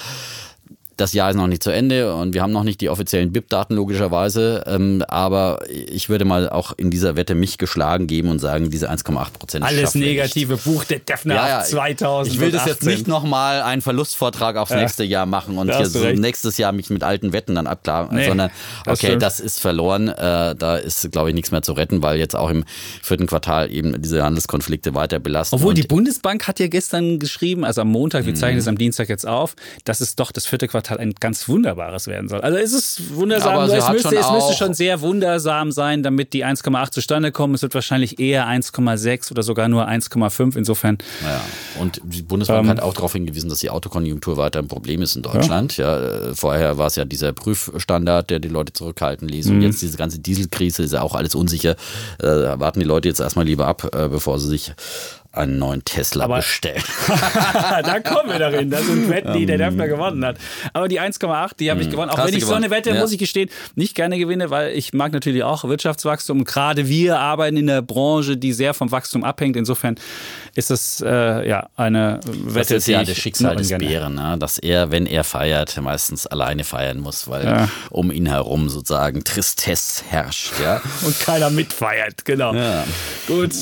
Das 0.96 1.12
Jahr 1.14 1.30
ist 1.30 1.36
noch 1.36 1.46
nicht 1.46 1.62
zu 1.62 1.70
Ende 1.70 2.14
und 2.14 2.34
wir 2.34 2.42
haben 2.42 2.52
noch 2.52 2.64
nicht 2.64 2.80
die 2.80 2.88
offiziellen 2.88 3.32
BIP-Daten 3.32 3.74
logischerweise. 3.74 4.64
Ähm, 4.66 5.02
aber 5.08 5.60
ich 5.68 6.08
würde 6.08 6.24
mal 6.24 6.48
auch 6.50 6.72
in 6.76 6.90
dieser 6.90 7.16
Wette 7.16 7.34
mich 7.34 7.58
geschlagen 7.58 8.06
geben 8.06 8.28
und 8.28 8.38
sagen, 8.40 8.70
diese 8.70 8.90
1,8 8.90 9.32
Prozent 9.32 9.64
Alles 9.64 9.94
wir 9.94 10.00
nicht. 10.00 10.10
negative 10.16 10.56
Buch 10.56 10.84
der 10.84 10.98
Defner 11.00 11.34
Ja, 11.34 11.48
ja, 11.48 11.62
2000. 11.64 12.34
Ich 12.34 12.40
will 12.40 12.50
das 12.50 12.66
jetzt 12.66 12.84
nicht 12.84 13.08
nochmal 13.08 13.62
einen 13.62 13.82
Verlustvortrag 13.82 14.56
aufs 14.56 14.72
nächste 14.72 15.04
Jahr 15.04 15.26
machen 15.26 15.58
und 15.58 15.74
hier 15.74 15.86
so 15.86 16.00
recht. 16.00 16.20
nächstes 16.20 16.58
Jahr 16.58 16.72
mich 16.72 16.90
mit 16.90 17.02
alten 17.02 17.32
Wetten 17.32 17.54
dann 17.54 17.66
abklagen, 17.66 18.16
Nee, 18.16 18.26
sondern 18.28 18.50
das 18.84 18.98
okay, 18.98 19.06
stimmt. 19.08 19.22
das 19.22 19.40
ist 19.40 19.60
verloren. 19.60 20.08
Äh, 20.08 20.54
da 20.56 20.76
ist, 20.76 21.10
glaube 21.12 21.30
ich, 21.30 21.34
nichts 21.34 21.50
mehr 21.50 21.62
zu 21.62 21.72
retten, 21.72 22.02
weil 22.02 22.18
jetzt 22.18 22.36
auch 22.36 22.50
im 22.50 22.64
vierten 23.02 23.26
Quartal 23.26 23.72
eben 23.72 24.00
diese 24.02 24.22
Handelskonflikte 24.22 24.94
weiter 24.94 25.18
belasten. 25.18 25.54
Obwohl 25.56 25.74
die 25.74 25.82
Bundesbank 25.82 26.46
hat 26.46 26.60
ja 26.60 26.66
gestern 26.68 27.18
geschrieben, 27.18 27.64
also 27.64 27.80
am 27.80 27.88
Montag, 27.88 28.24
wir 28.26 28.32
Mhm. 28.32 28.36
zeichnen 28.36 28.58
es 28.58 28.68
am 28.68 28.76
Dienstag 28.78 29.08
jetzt 29.08 29.26
auf, 29.26 29.54
dass 29.84 30.00
es 30.00 30.16
doch 30.16 30.32
das 30.32 30.46
vierte 30.46 30.68
Quartal 30.68 30.91
ein 30.98 31.14
ganz 31.18 31.48
wunderbares 31.48 32.06
werden 32.06 32.28
soll. 32.28 32.40
Also 32.40 32.58
es 32.58 32.72
ist 32.72 33.14
wundersam, 33.14 33.54
Aber 33.54 33.64
es, 33.64 33.88
müsste, 33.88 34.08
schon 34.08 34.18
es 34.18 34.30
müsste 34.30 34.54
schon 34.54 34.74
sehr 34.74 35.00
wundersam 35.00 35.72
sein, 35.72 36.02
damit 36.02 36.32
die 36.32 36.44
1,8 36.44 36.90
zustande 36.90 37.32
kommen. 37.32 37.54
Es 37.54 37.62
wird 37.62 37.74
wahrscheinlich 37.74 38.18
eher 38.18 38.46
1,6 38.46 39.30
oder 39.30 39.42
sogar 39.42 39.68
nur 39.68 39.88
1,5. 39.88 40.56
Insofern 40.56 40.98
Ja, 41.22 41.40
und 41.80 42.00
die 42.04 42.22
Bundesbank 42.22 42.68
hat 42.68 42.80
auch 42.80 42.94
darauf 42.94 43.12
hingewiesen, 43.12 43.50
dass 43.50 43.60
die 43.60 43.70
Autokonjunktur 43.70 44.36
weiter 44.36 44.58
ein 44.58 44.68
Problem 44.68 45.02
ist 45.02 45.16
in 45.16 45.22
Deutschland. 45.22 45.76
Ja. 45.76 45.98
äh, 45.98 46.34
vorher 46.34 46.78
war 46.78 46.86
es 46.86 46.96
ja 46.96 47.04
dieser 47.04 47.32
Prüfstandard, 47.32 48.30
der 48.30 48.38
die 48.38 48.48
Leute 48.48 48.72
zurückhalten 48.72 49.28
ließ. 49.28 49.48
Und 49.48 49.62
jetzt 49.62 49.82
diese 49.82 49.96
ganze 49.96 50.18
Dieselkrise 50.18 50.82
ist 50.82 50.92
ja 50.92 51.02
auch 51.02 51.14
alles 51.14 51.34
unsicher. 51.34 51.76
Äh, 52.20 52.26
warten 52.26 52.80
die 52.80 52.86
Leute 52.86 53.08
jetzt 53.08 53.20
erstmal 53.20 53.44
lieber 53.44 53.66
ab, 53.66 53.88
äh, 53.94 54.08
bevor 54.08 54.38
sie 54.38 54.48
sich 54.48 54.72
einen 55.32 55.58
neuen 55.58 55.84
Tesla 55.84 56.24
Aber- 56.24 56.36
bestellen. 56.36 56.82
da 57.84 58.00
kommen 58.00 58.30
wir 58.30 58.38
darin. 58.38 58.70
Das 58.70 58.86
sind 58.86 59.08
Wetten, 59.08 59.32
die 59.32 59.46
der 59.46 59.58
Döpfner 59.58 59.88
gewonnen 59.88 60.24
hat. 60.24 60.36
Aber 60.72 60.88
die 60.88 61.00
1,8, 61.00 61.56
die 61.58 61.70
habe 61.70 61.80
ich 61.80 61.90
gewonnen. 61.90 62.10
Auch 62.10 62.18
Hast 62.18 62.28
wenn 62.28 62.34
ich 62.34 62.44
so 62.44 62.52
eine 62.54 62.66
gewonnen. 62.66 62.78
Wette, 62.78 62.90
Ja. 62.94 63.00
muss 63.00 63.12
ich 63.12 63.18
gestehen, 63.18 63.48
nicht 63.74 63.94
gerne 63.94 64.18
gewinne, 64.18 64.50
weil 64.50 64.72
ich 64.72 64.92
mag 64.92 65.12
natürlich 65.12 65.42
auch 65.42 65.64
Wirtschaftswachstum. 65.64 66.44
Gerade 66.44 66.88
wir 66.88 67.18
arbeiten 67.18 67.56
in 67.56 67.66
der 67.66 67.82
Branche, 67.82 68.36
die 68.36 68.52
sehr 68.52 68.74
vom 68.74 68.90
Wachstum 68.92 69.24
abhängt. 69.24 69.56
Insofern 69.56 69.96
ist 70.54 70.70
es 70.70 71.00
äh, 71.00 71.48
ja 71.48 71.68
eine 71.76 72.20
Wette, 72.24 72.58
Das 72.58 72.70
ist 72.70 72.88
ja 72.88 73.02
das 73.02 73.16
Schicksal 73.16 73.56
des 73.56 73.68
Bären, 73.70 74.14
ne? 74.16 74.36
dass 74.38 74.58
er, 74.58 74.90
wenn 74.90 75.06
er 75.06 75.24
feiert, 75.24 75.80
meistens 75.80 76.26
alleine 76.26 76.64
feiern 76.64 76.98
muss, 77.00 77.28
weil 77.28 77.44
Ja. 77.46 77.68
um 77.90 78.10
ihn 78.10 78.26
herum 78.26 78.68
sozusagen 78.68 79.24
Tristesse 79.24 80.04
herrscht. 80.10 80.52
Ja? 80.62 80.82
Und 81.06 81.18
keiner 81.20 81.48
mitfeiert, 81.50 82.24
genau. 82.24 82.54
Ja. 82.54 82.84
Gut, 83.26 83.52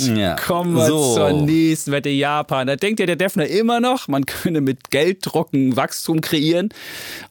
kommen 0.44 0.74
wir 0.74 0.86
So. 0.86 1.14
zur 1.14 1.30
nächsten 1.32 1.59
Wette 1.86 2.08
Japan. 2.08 2.66
Da 2.66 2.76
denkt 2.76 3.00
ja 3.00 3.06
der 3.06 3.16
Defner 3.16 3.46
immer 3.46 3.80
noch, 3.80 4.08
man 4.08 4.26
könne 4.26 4.60
mit 4.60 4.90
Gelddrucken 4.90 5.76
Wachstum 5.76 6.20
kreieren. 6.20 6.70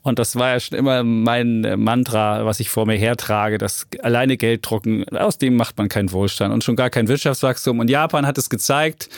Und 0.01 0.19
das 0.19 0.35
war 0.35 0.49
ja 0.49 0.59
schon 0.59 0.77
immer 0.77 1.03
mein 1.03 1.63
äh, 1.63 1.77
Mantra, 1.77 2.45
was 2.45 2.59
ich 2.59 2.69
vor 2.69 2.85
mir 2.85 2.95
hertrage, 2.97 3.57
dass 3.57 3.87
alleine 4.01 4.37
Gelddrucken, 4.37 5.07
aus 5.09 5.37
dem 5.37 5.55
macht 5.55 5.77
man 5.77 5.89
keinen 5.89 6.11
Wohlstand 6.11 6.53
und 6.53 6.63
schon 6.63 6.75
gar 6.75 6.89
kein 6.89 7.07
Wirtschaftswachstum. 7.07 7.79
Und 7.79 7.89
Japan 7.89 8.25
hat 8.25 8.37
es 8.37 8.49
gezeigt, 8.49 9.09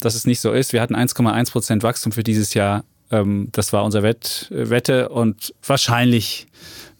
dass 0.00 0.14
es 0.14 0.26
nicht 0.26 0.40
so 0.40 0.52
ist. 0.52 0.72
Wir 0.72 0.80
hatten 0.80 0.96
1,1 0.96 1.50
Prozent 1.52 1.82
Wachstum 1.82 2.12
für 2.12 2.22
dieses 2.22 2.54
Jahr. 2.54 2.84
Ähm, 3.10 3.48
Das 3.52 3.72
war 3.72 3.84
unser 3.84 4.02
Wett, 4.02 4.50
äh, 4.50 4.70
Wette 4.70 5.08
und 5.08 5.52
wahrscheinlich 5.66 6.46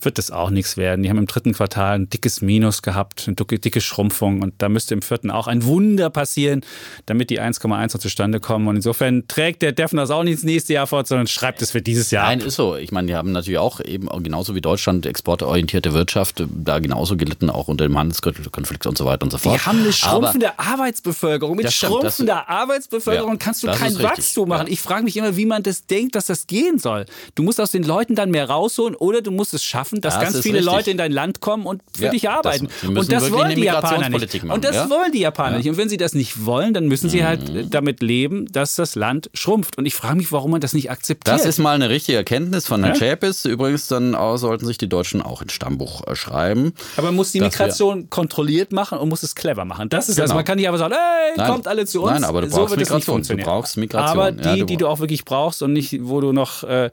wird 0.02 0.18
das 0.18 0.30
auch 0.30 0.50
nichts 0.50 0.76
werden. 0.76 1.02
Die 1.02 1.10
haben 1.10 1.18
im 1.18 1.26
dritten 1.26 1.52
Quartal 1.52 1.96
ein 1.98 2.10
dickes 2.10 2.40
Minus 2.40 2.82
gehabt, 2.82 3.24
eine 3.26 3.36
dicke, 3.36 3.80
Schrumpfung 3.80 4.42
und 4.42 4.54
da 4.58 4.68
müsste 4.68 4.94
im 4.94 5.02
vierten 5.02 5.30
auch 5.30 5.46
ein 5.46 5.64
Wunder 5.64 6.10
passieren, 6.10 6.62
damit 7.06 7.30
die 7.30 7.40
1,1 7.40 7.94
noch 7.94 8.00
zustande 8.00 8.40
kommen. 8.40 8.68
Und 8.68 8.76
insofern 8.76 9.26
trägt 9.28 9.62
der 9.62 9.72
Defner 9.72 10.02
das 10.02 10.10
auch 10.10 10.22
nicht 10.22 10.34
ins 10.34 10.42
nächste 10.44 10.72
Jahr 10.74 10.86
fort, 10.86 11.06
sondern 11.06 11.26
schreibt 11.26 11.62
es 11.62 11.70
für 11.70 11.82
dieses 11.82 12.10
Jahr. 12.10 12.26
Nein, 12.26 12.40
ab. 12.40 12.46
ist 12.46 12.54
so. 12.56 12.76
Ich 12.76 12.92
meine, 12.92 13.06
die 13.06 13.14
haben 13.14 13.32
natürlich 13.32 13.58
auch 13.58 13.80
eben 13.80 14.08
genauso 14.22 14.54
wie 14.54 14.60
Deutschland 14.60 15.06
exportorientierte 15.06 15.92
Wirtschaft, 15.92 16.44
da 16.48 16.78
genauso 16.78 17.16
gelitten, 17.16 17.50
auch 17.50 17.68
unter 17.68 17.86
dem 17.86 17.98
Handelskonflikt 17.98 18.86
und 18.86 18.96
so 18.98 19.04
weiter 19.04 19.22
und 19.24 19.30
so 19.30 19.38
fort. 19.38 19.56
Die 19.56 19.60
haben 19.60 19.78
eine 19.78 19.88
Aber 19.88 19.92
schrumpfende 19.92 20.58
Arbeitsbevölkerung. 20.58 21.56
Mit 21.56 21.72
stimmt, 21.72 21.92
schrumpfender 21.92 22.48
Arbeitsbevölkerung 22.48 23.32
Ja, 23.32 23.36
kannst 23.38 23.62
du 23.62 23.68
kein 23.68 23.98
Wachstum 24.02 24.48
machen. 24.48 24.66
ja. 24.66 24.72
Ich 24.72 24.80
frage 24.80 25.04
mich 25.04 25.16
immer, 25.16 25.36
wie 25.36 25.46
man 25.46 25.62
das 25.62 25.86
denkt, 25.86 26.14
dass 26.14 26.26
das 26.26 26.46
gehen 26.46 26.78
soll. 26.78 27.06
Du 27.34 27.42
musst 27.42 27.60
aus 27.60 27.70
den 27.70 27.82
Leuten 27.82 28.14
dann 28.14 28.30
mehr 28.30 28.48
rausholen 28.48 28.94
oder 28.94 29.22
du 29.22 29.30
musst 29.30 29.54
es 29.54 29.64
schaffen, 29.64 29.89
dass 30.00 30.14
Das 30.14 30.22
ganz 30.22 30.40
viele 30.40 30.59
richtig. 30.59 30.72
Leute 30.72 30.90
in 30.90 30.98
dein 30.98 31.12
Land 31.12 31.40
kommen 31.40 31.66
und 31.66 31.83
für 31.96 32.05
Ja, 32.05 32.11
dich 32.11 32.22
das- 32.22 32.33
arbeiten. 32.35 32.68
müssen 32.83 32.98
und 32.98 33.11
das 33.12 33.31
wollen 33.33 33.57
die 33.57 33.62
Japaner 33.64 34.09
nicht. 34.11 34.35
Machen, 34.44 34.50
und 34.50 34.64
das 34.64 34.76
ja? 34.76 34.90
wollen 34.90 35.11
die 35.12 35.20
Japaner 35.20 35.57
nicht. 35.59 35.68
Und 35.68 35.76
wenn 35.76 35.88
sie 35.88 35.96
das 35.96 36.14
nicht 36.14 36.44
wollen, 36.46 36.74
dann 36.74 36.87
müssen 36.87 37.09
sie 37.11 37.24
halt 37.24 37.48
Mhm. 37.50 37.57
äh, 37.57 37.66
damit 37.68 38.03
leben, 38.03 38.46
dass 38.53 38.74
das 38.76 38.94
Land 38.94 39.31
schrumpft. 39.35 39.79
Und 39.79 39.87
ich 39.87 39.94
frage 39.94 40.16
mich, 40.16 40.31
warum 40.33 40.50
man 40.53 40.61
das 40.61 40.72
nicht 40.74 40.90
akzeptiert. 40.90 41.35
Das 41.35 41.44
ist 41.46 41.59
mal 41.59 41.74
eine 41.74 41.88
richtige 41.90 42.16
Erkenntnis 42.18 42.66
von 42.66 42.83
Herrn 42.85 42.94
Ja? 42.94 42.98
Schäpis. 42.98 43.44
Übrigens, 43.44 43.88
dann 43.88 44.16
sollten 44.37 44.66
sich 44.66 44.79
die 44.79 44.88
Deutschen 44.88 45.22
auch 45.22 45.42
ins 45.42 45.53
Stammbuch 45.53 46.07
äh, 46.07 46.14
schreiben. 46.14 46.72
Aber 46.96 47.07
man 47.09 47.16
muss 47.16 47.33
die 47.33 47.40
Migration 47.40 48.11
kontrolliert 48.11 48.72
machen 48.72 48.98
und 48.98 49.09
muss 49.09 49.22
es 49.22 49.35
clever 49.35 49.64
machen. 49.64 49.88
Das 49.88 50.09
ist 50.09 50.18
das. 50.18 50.26
Genau. 50.26 50.37
Man 50.37 50.44
kann 50.44 50.57
nicht 50.59 50.66
einfach 50.68 50.79
sagen, 50.79 50.94
hey, 50.94 51.33
Nein. 51.37 51.50
kommt 51.50 51.66
alle 51.68 51.87
zu 51.87 52.03
uns. 52.03 52.12
Nein, 52.12 52.24
aber 52.24 52.42
du 52.42 52.50
so 52.50 52.57
brauchst 52.57 52.76
nicht 52.76 52.90
Migration. 52.90 53.22
Du 53.22 53.37
brauchst 53.37 53.76
Migration. 53.76 54.18
Aber 54.18 54.31
Ja, 54.42 54.55
die, 54.55 54.61
du 54.61 54.66
die 54.66 54.76
du 54.76 54.87
auch 54.88 55.00
wirklich 55.00 55.24
brauchst 55.24 55.62
und 55.62 55.72
nicht, 55.72 55.98
wo 56.03 56.20
du 56.20 56.33
noch 56.33 56.62
äh, 56.64 56.90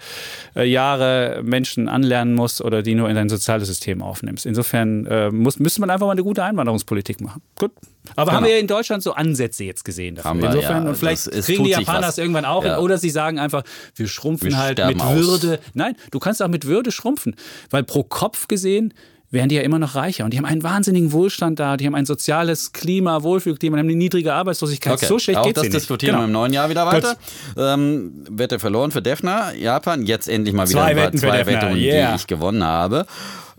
äh, 0.55 0.63
Jahre 0.63 1.41
Menschen 1.43 1.87
anlernen 1.89 2.33
musst 2.35 2.61
oder 2.61 2.81
die 2.87 2.95
nur 2.95 3.07
in 3.09 3.15
dein 3.15 3.29
soziales 3.29 3.67
System 3.67 4.01
aufnimmst. 4.01 4.45
Insofern 4.47 5.05
äh, 5.05 5.29
muss, 5.29 5.59
müsste 5.59 5.81
man 5.81 5.91
einfach 5.91 6.07
mal 6.07 6.13
eine 6.13 6.23
gute 6.23 6.43
Einwanderungspolitik 6.43 7.21
machen. 7.21 7.43
Gut. 7.59 7.71
Aber 8.15 8.31
haben 8.31 8.37
Genau. 8.39 8.47
wir 8.47 8.55
ja 8.55 8.61
in 8.61 8.67
Deutschland 8.67 9.03
so 9.03 9.13
Ansätze 9.13 9.63
jetzt 9.65 9.85
gesehen 9.85 10.15
dafür. 10.15 10.29
Haben 10.31 10.41
wir, 10.41 10.49
Insofern, 10.49 10.83
ja. 10.85 10.89
und 10.89 10.95
vielleicht 10.97 11.27
Das- 11.27 11.33
es 11.35 11.45
kriegen 11.45 11.65
die 11.65 11.69
Japaner 11.71 12.01
das 12.07 12.17
irgendwann 12.17 12.45
auch 12.45 12.65
Ja. 12.65 12.79
Oder 12.79 12.97
sie 12.97 13.09
sagen 13.11 13.37
einfach, 13.37 13.63
wir 13.95 14.07
schrumpfen 14.07 14.49
Wir 14.49 14.57
halt 14.57 14.79
mit 14.87 14.99
aus. 15.01 15.15
Würde. 15.15 15.59
Nein, 15.73 15.95
du 16.11 16.17
kannst 16.19 16.41
auch 16.41 16.47
mit 16.47 16.65
Würde 16.65 16.91
schrumpfen. 16.91 17.35
Weil 17.69 17.83
pro 17.83 18.03
Kopf 18.03 18.47
gesehen 18.47 18.93
wären 19.29 19.49
die 19.49 19.55
ja 19.55 19.61
immer 19.61 19.79
noch 19.79 19.95
reicher. 19.95 20.23
Und 20.25 20.33
die 20.33 20.37
haben 20.37 20.45
einen 20.45 20.63
wahnsinnigen 20.63 21.11
Wohlstand 21.11 21.59
da, 21.59 21.75
die 21.77 21.85
haben 21.85 21.95
ein 21.95 22.05
soziales 22.05 22.71
Klima, 22.71 23.23
Wohlfühlklima, 23.23 23.75
die 23.75 23.79
haben 23.81 23.89
eine 23.89 23.97
niedrige 23.97 24.33
Arbeitslosigkeit. 24.33 24.93
Okay. 24.93 25.05
So 25.05 25.19
schlecht 25.19 25.39
auch 25.39 25.45
geht's 25.45 25.61
das 25.61 25.69
diskutieren 25.69 26.13
Genau. 26.13 26.21
wir 26.21 26.25
im 26.25 26.31
neuen 26.31 26.53
Jahr 26.53 26.69
wieder 26.69 26.85
weiter. 26.85 27.15
Ähm, 27.57 28.23
Wette 28.29 28.59
verloren 28.59 28.91
für 28.91 29.01
Defner, 29.01 29.53
Japan. 29.53 30.05
Jetzt 30.05 30.29
endlich 30.29 30.55
mal 30.55 30.67
wieder 30.69 30.79
Zwei 30.79 30.85
ein 30.91 30.95
paar- 30.95 31.05
Wetten 31.05 31.17
für 31.17 31.27
zwei 31.27 31.73
yeah. 31.75 32.09
die 32.11 32.15
ich 32.15 32.27
gewonnen 32.27 32.63
habe. 32.63 33.05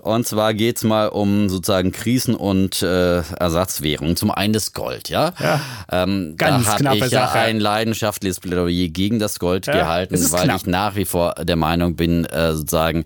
Und 0.01 0.27
zwar 0.29 0.55
geht's 0.55 0.85
mal 0.85 1.09
um 1.09 1.49
sozusagen 1.49 1.91
Krisen- 1.91 2.37
und 2.37 2.83
äh, 2.83 3.19
Ersatzwährungen. 3.19 4.15
Zum 4.17 4.31
einen 4.31 4.53
das 4.53 4.73
Gold, 4.73 5.09
ja. 5.09 5.33
Ja. 5.41 5.61
Ähm, 5.91 6.35
Ganz 6.37 6.67
da 6.67 6.73
habe 6.91 6.97
ich 6.99 7.11
ja 7.11 7.27
Sache. 7.27 7.41
ein 7.41 7.59
leidenschaftliches 7.59 8.39
Plädoyer 8.39 8.89
gegen 8.89 9.19
das 9.19 9.41
Gold 9.41 9.67
Ja, 9.67 9.73
gehalten, 9.73 10.15
es 10.15 10.31
weil 10.31 10.45
knapp. 10.45 10.57
ich 10.61 10.67
nach 10.67 10.95
wie 10.95 11.05
vor 11.05 11.35
der 11.43 11.57
Meinung 11.57 11.97
bin, 11.97 12.25
äh, 12.27 12.55
sozusagen 12.55 13.05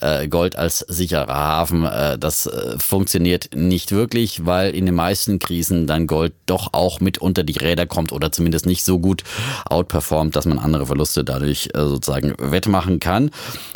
äh, 0.00 0.26
Gold 0.26 0.56
als 0.56 0.80
sicherer 0.80 1.32
Hafen, 1.32 1.84
äh, 1.84 2.18
das 2.18 2.46
äh, 2.46 2.76
funktioniert 2.76 3.50
nicht 3.54 3.92
wirklich, 3.92 4.44
weil 4.44 4.74
in 4.74 4.86
den 4.86 4.96
meisten 4.96 5.38
Krisen 5.38 5.86
dann 5.86 6.08
Gold 6.08 6.32
doch 6.46 6.70
auch 6.72 6.98
mit 6.98 7.18
unter 7.18 7.44
die 7.44 7.56
Räder 7.56 7.86
kommt 7.86 8.10
oder 8.10 8.32
zumindest 8.32 8.66
nicht 8.66 8.84
so 8.84 8.98
gut 8.98 9.22
outperformt, 9.66 10.34
dass 10.34 10.44
man 10.46 10.58
andere 10.58 10.86
Verluste 10.86 11.22
dadurch 11.22 11.68
äh, 11.72 11.78
sozusagen 11.78 12.34
wettmachen 12.38 12.98
kann. 12.98 13.30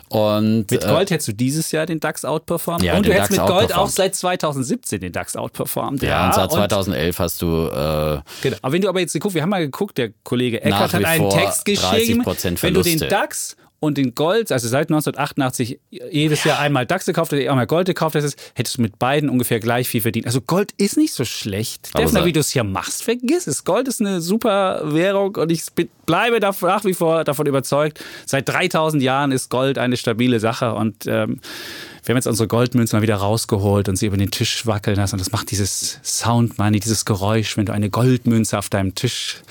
Und 0.08 0.70
Mit 0.70 0.86
Gold 0.86 1.10
hättest 1.10 1.28
du 1.28 1.32
dieses 1.32 1.72
Jahr 1.72 1.86
den 1.86 2.00
DAX 2.00 2.24
outperformt? 2.24 2.55
Outperformt. 2.56 2.82
Ja, 2.82 2.96
und 2.96 3.06
du 3.06 3.12
hättest 3.12 3.32
DAX 3.32 3.40
mit 3.40 3.48
Gold 3.48 3.74
auch 3.74 3.88
seit 3.88 4.14
2017 4.14 5.00
den 5.00 5.12
DAX 5.12 5.36
outperformt. 5.36 6.02
Ja, 6.02 6.26
und 6.26 6.34
seit 6.34 6.44
und- 6.44 6.50
2011 6.52 7.18
hast 7.18 7.42
du 7.42 7.46
äh, 7.68 8.20
Genau. 8.42 8.56
Aber 8.62 8.72
wenn 8.72 8.82
du 8.82 8.88
aber 8.88 9.00
jetzt 9.00 9.18
guckst, 9.18 9.34
wir 9.34 9.42
haben 9.42 9.50
mal 9.50 9.64
geguckt, 9.64 9.98
der 9.98 10.10
Kollege 10.24 10.62
Eckert 10.62 10.92
hat 10.92 11.04
einen 11.04 11.30
Text 11.30 11.64
geschrieben, 11.64 12.22
30% 12.22 12.62
wenn 12.62 12.74
du 12.74 12.82
den. 12.82 12.98
DAX 12.98 13.56
und 13.78 13.98
den 13.98 14.14
Gold, 14.14 14.52
also 14.52 14.68
seit 14.68 14.88
1988 14.88 15.78
jedes 15.90 16.44
Jahr 16.44 16.58
einmal 16.58 16.86
DAX 16.86 17.04
gekauft 17.04 17.32
hast, 17.32 17.38
einmal 17.46 17.66
Gold 17.66 17.86
gekauft 17.86 18.14
hättest, 18.14 18.38
hättest 18.54 18.78
du 18.78 18.82
mit 18.82 18.98
beiden 18.98 19.28
ungefähr 19.28 19.60
gleich 19.60 19.88
viel 19.88 20.00
verdient. 20.00 20.26
Also 20.26 20.40
Gold 20.40 20.72
ist 20.78 20.96
nicht 20.96 21.12
so 21.12 21.24
schlecht. 21.24 21.96
Defner, 21.96 22.24
wie 22.24 22.32
du 22.32 22.40
es 22.40 22.50
hier 22.50 22.64
machst, 22.64 23.02
vergiss 23.02 23.46
es. 23.46 23.64
Gold 23.64 23.86
ist 23.88 24.00
eine 24.00 24.20
super 24.20 24.80
Währung 24.94 25.36
und 25.36 25.52
ich 25.52 25.62
bleibe 26.06 26.40
nach 26.40 26.84
wie 26.84 26.94
vor 26.94 27.24
davon 27.24 27.46
überzeugt, 27.46 28.02
seit 28.24 28.48
3000 28.48 29.02
Jahren 29.02 29.30
ist 29.30 29.50
Gold 29.50 29.76
eine 29.78 29.96
stabile 29.96 30.40
Sache 30.40 30.74
und 30.74 31.06
ähm, 31.06 31.40
wir 32.06 32.12
haben 32.12 32.18
jetzt 32.18 32.28
unsere 32.28 32.46
Goldmünzen 32.46 32.96
mal 32.96 33.02
wieder 33.02 33.16
rausgeholt 33.16 33.88
und 33.88 33.96
sie 33.96 34.06
über 34.06 34.16
den 34.16 34.30
Tisch 34.30 34.64
wackeln 34.64 34.96
lassen. 34.96 35.16
Und 35.16 35.20
das 35.20 35.32
macht 35.32 35.50
dieses 35.50 35.98
Sound 36.04 36.56
Money, 36.56 36.78
dieses 36.78 37.04
Geräusch, 37.04 37.56
wenn 37.56 37.66
du 37.66 37.72
eine 37.72 37.90
Goldmünze 37.90 38.56
auf 38.58 38.68
deinem 38.68 38.94
Tisch 38.94 39.42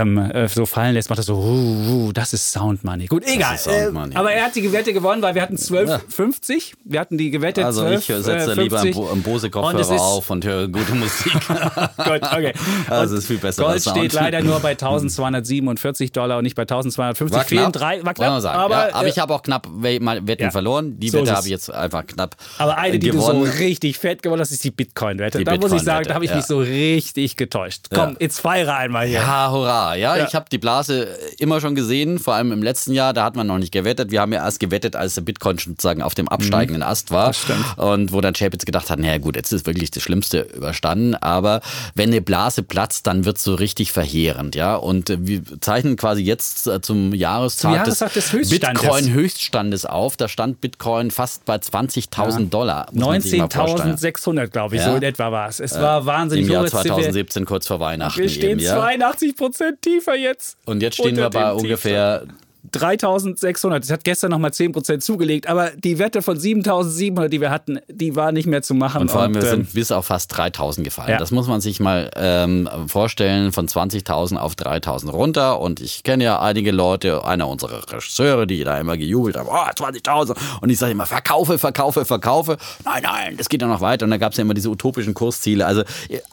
ähm, 0.00 0.18
äh, 0.18 0.48
so 0.48 0.66
fallen 0.66 0.94
lässt, 0.94 1.10
macht 1.10 1.18
das 1.18 1.26
so, 1.26 1.34
uh, 1.34 2.06
uh, 2.06 2.12
das 2.12 2.32
ist 2.32 2.52
Sound 2.52 2.84
Money. 2.84 3.06
Gut, 3.06 3.24
egal. 3.26 3.58
Sound 3.58 3.76
äh, 3.76 3.90
Money. 3.90 4.16
Aber 4.16 4.32
er 4.32 4.44
hat 4.44 4.56
die 4.56 4.70
Wette 4.72 4.92
gewonnen, 4.92 5.22
weil 5.22 5.34
wir 5.34 5.42
hatten 5.42 5.56
12,50. 5.56 6.74
Wir 6.84 7.00
hatten 7.00 7.18
die 7.18 7.30
gewettet 7.30 7.64
also 7.64 7.82
12, 7.82 7.98
ich 7.98 8.06
setze 8.06 8.52
äh, 8.52 8.54
lieber 8.54 8.80
einen, 8.80 8.92
50. 8.92 8.94
Bo 8.94 9.02
einen 9.02 9.10
Und 9.10 9.18
es 9.18 9.24
Bose-Kopfhörer 9.24 10.00
auf 10.00 10.30
und 10.30 10.44
höre 10.44 10.68
gute 10.68 10.94
Musik. 10.94 11.32
Gut, 11.96 12.22
okay. 12.22 12.52
Also 12.88 13.14
Und 13.14 13.18
ist 13.18 13.26
viel 13.26 13.38
besser 13.38 13.62
Gold 13.62 13.82
steht 13.82 14.12
leider 14.12 14.42
nur 14.42 14.60
bei 14.60 14.70
1247 14.76 16.12
Dollar 16.12 16.38
und 16.38 16.44
nicht 16.44 16.56
bei 16.56 16.62
1250. 16.62 17.36
War 17.36 17.44
knapp, 17.44 17.72
drei, 17.72 18.04
war 18.04 18.14
knapp, 18.14 18.44
aber, 18.44 18.74
ja, 18.74 18.94
aber 18.94 19.06
äh, 19.06 19.10
ich 19.10 19.18
habe 19.18 19.34
auch 19.34 19.42
knapp 19.42 19.68
Wetten 19.70 20.42
ja. 20.42 20.50
verloren. 20.50 20.98
Die 20.98 21.08
So 21.08 21.20
Wette 21.20 21.34
habe 21.34 21.46
ich 21.46 21.52
jetzt 21.52 21.70
einfach 21.72 22.06
knapp 22.06 22.36
aber 22.58 22.78
eine, 22.78 22.98
die 22.98 23.10
gewonnen. 23.10 23.40
du 23.40 23.46
so 23.46 23.58
richtig 23.58 23.98
fett 23.98 24.22
gewonnen 24.22 24.40
hast, 24.40 24.50
ist 24.50 24.64
die 24.64 24.70
Bitcoin-Wette. 24.70 25.44
Da 25.44 25.56
muss 25.56 25.72
ich 25.72 25.82
sagen, 25.82 26.06
da 26.08 26.14
habe 26.14 26.24
ich 26.24 26.34
mich 26.34 26.44
so 26.44 26.58
richtig 26.58 27.36
getäuscht. 27.36 27.86
Komm, 27.94 28.16
jetzt 28.20 28.40
feiere 28.40 28.76
einmal 28.76 29.06
hier. 29.06 29.20
Ja, 29.20 29.50
hurra. 29.50 29.85
Ja, 29.94 30.16
Ja. 30.16 30.26
ich 30.26 30.34
habe 30.34 30.46
die 30.50 30.58
Blase 30.58 31.08
immer 31.38 31.60
schon 31.60 31.74
gesehen, 31.74 32.18
vor 32.18 32.34
allem 32.34 32.52
im 32.52 32.62
letzten 32.62 32.92
Jahr, 32.92 33.12
da 33.12 33.24
hat 33.24 33.36
man 33.36 33.46
noch 33.46 33.58
nicht 33.58 33.72
gewettet. 33.72 34.10
Wir 34.10 34.20
haben 34.20 34.32
ja 34.32 34.44
erst 34.44 34.60
gewettet, 34.60 34.96
als 34.96 35.14
der 35.14 35.22
Bitcoin 35.22 35.58
schon 35.58 35.72
sozusagen 35.74 36.02
auf 36.02 36.14
dem 36.14 36.28
absteigenden 36.28 36.82
Ast 36.82 37.10
war. 37.10 37.32
Und 37.76 38.12
wo 38.12 38.20
dann 38.20 38.34
Chapitz 38.34 38.64
gedacht 38.64 38.90
hat, 38.90 38.98
naja 38.98 39.18
gut, 39.18 39.36
jetzt 39.36 39.52
ist 39.52 39.66
wirklich 39.66 39.90
das 39.90 40.02
Schlimmste 40.02 40.40
überstanden. 40.54 41.14
Aber 41.14 41.60
wenn 41.94 42.10
eine 42.10 42.20
Blase 42.20 42.62
platzt, 42.62 43.06
dann 43.06 43.24
wird 43.24 43.38
so 43.38 43.54
richtig 43.54 43.92
verheerend. 43.92 44.54
ja. 44.54 44.74
Und 44.76 45.10
äh, 45.10 45.18
wir 45.20 45.42
zeichnen 45.60 45.96
quasi 45.96 46.22
jetzt 46.22 46.66
äh, 46.66 46.80
zum 46.80 47.12
Jahrestag, 47.14 47.74
Jahrestag 47.74 48.12
des 48.14 48.32
Höchststandes. 48.32 48.82
Bitcoin-Höchststandes 48.82 49.84
auf. 49.86 50.16
Da 50.16 50.28
stand 50.28 50.60
Bitcoin 50.60 51.10
fast 51.10 51.44
bei 51.44 51.56
20.000 51.56 52.48
Dollar. 52.50 52.86
muss 52.92 53.04
man 53.06 53.20
sich 53.20 53.38
mal 53.38 53.48
vorstellen. 53.50 53.96
19.600, 53.96 54.48
glaube 54.48 54.76
ich, 54.76 54.82
Ja. 54.82 54.90
so 54.90 54.96
in 54.96 55.02
etwa 55.02 55.32
war 55.32 55.48
es. 55.48 55.60
Es 55.60 55.74
war 55.80 56.06
wahnsinnig 56.06 56.46
Im 56.46 56.52
Jahr 56.52 56.62
hoch. 56.62 56.66
Jetzt 56.66 56.72
sind 56.82 56.84
wir- 56.84 56.94
2017, 56.94 57.44
kurz 57.44 57.66
vor 57.66 57.80
Weihnachten. 57.80 58.20
Wir 58.20 58.28
stehen 58.28 58.50
eben, 58.52 58.60
ja. 58.60 58.76
82 58.76 59.36
Prozent 59.36 59.65
tiefer 59.74 60.14
jetzt. 60.14 60.56
Und 60.64 60.82
jetzt 60.82 60.96
stehen 60.96 61.16
wir 61.16 61.30
bei 61.30 61.52
ungefähr 61.52 62.26
3600. 62.72 63.82
Das 63.82 63.90
hat 63.90 64.04
gestern 64.04 64.30
nochmal 64.30 64.50
10% 64.50 65.00
zugelegt. 65.00 65.48
Aber 65.48 65.70
die 65.70 65.98
Wette 65.98 66.22
von 66.22 66.38
7700, 66.38 67.32
die 67.32 67.40
wir 67.40 67.50
hatten, 67.50 67.78
die 67.88 68.16
war 68.16 68.32
nicht 68.32 68.46
mehr 68.46 68.62
zu 68.62 68.74
machen. 68.74 69.02
Und 69.02 69.10
vor 69.10 69.22
allem, 69.22 69.34
wir 69.34 69.42
ähm, 69.42 69.48
sind 69.48 69.72
bis 69.74 69.92
auf 69.92 70.06
fast 70.06 70.36
3000 70.36 70.84
gefallen. 70.84 71.10
Ja. 71.10 71.18
Das 71.18 71.30
muss 71.30 71.48
man 71.48 71.60
sich 71.60 71.80
mal 71.80 72.10
ähm, 72.16 72.68
vorstellen, 72.86 73.52
von 73.52 73.68
20.000 73.68 74.36
auf 74.36 74.54
3000 74.54 75.12
runter. 75.12 75.60
Und 75.60 75.80
ich 75.80 76.02
kenne 76.02 76.24
ja 76.24 76.40
einige 76.40 76.70
Leute, 76.70 77.24
einer 77.24 77.48
unserer 77.48 77.82
Regisseure, 77.92 78.46
die 78.46 78.62
da 78.64 78.78
immer 78.78 78.96
gejubelt 78.96 79.36
haben, 79.36 79.48
oh, 79.48 79.54
20.000. 79.54 80.36
Und 80.60 80.70
ich 80.70 80.78
sage 80.78 80.92
immer, 80.92 81.06
verkaufe, 81.06 81.58
verkaufe, 81.58 82.04
verkaufe. 82.04 82.56
Nein, 82.84 83.02
nein, 83.02 83.36
das 83.36 83.48
geht 83.48 83.62
ja 83.62 83.68
noch 83.68 83.80
weiter. 83.80 84.04
Und 84.04 84.10
da 84.10 84.16
gab 84.16 84.32
es 84.32 84.38
ja 84.38 84.42
immer 84.42 84.54
diese 84.54 84.70
utopischen 84.70 85.14
Kursziele. 85.14 85.66
Also 85.66 85.82